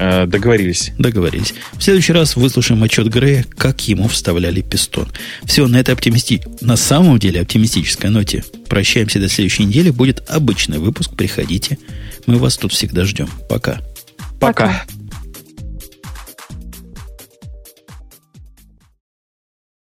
Э, 0.00 0.24
договорились. 0.26 0.92
Договорились. 0.96 1.52
В 1.74 1.82
следующий 1.82 2.14
раз 2.14 2.34
выслушаем 2.34 2.82
отчет 2.82 3.08
Грея, 3.08 3.44
как 3.58 3.86
ему 3.86 4.08
вставляли 4.08 4.62
пистон. 4.62 5.08
Все, 5.44 5.68
на 5.68 5.76
этой 5.76 5.92
оптимисти... 5.92 6.42
на 6.62 6.76
самом 6.76 7.18
деле 7.18 7.42
оптимистической 7.42 8.08
ноте 8.08 8.42
прощаемся 8.66 9.20
до 9.20 9.28
следующей 9.28 9.66
недели. 9.66 9.90
Будет 9.90 10.24
обычный 10.30 10.78
выпуск. 10.78 11.10
Приходите. 11.14 11.78
Мы 12.24 12.38
вас 12.38 12.56
тут 12.56 12.72
всегда 12.72 13.04
ждем. 13.04 13.28
Пока. 13.50 13.82
Пока. 14.40 14.68
Пока. 14.68 14.99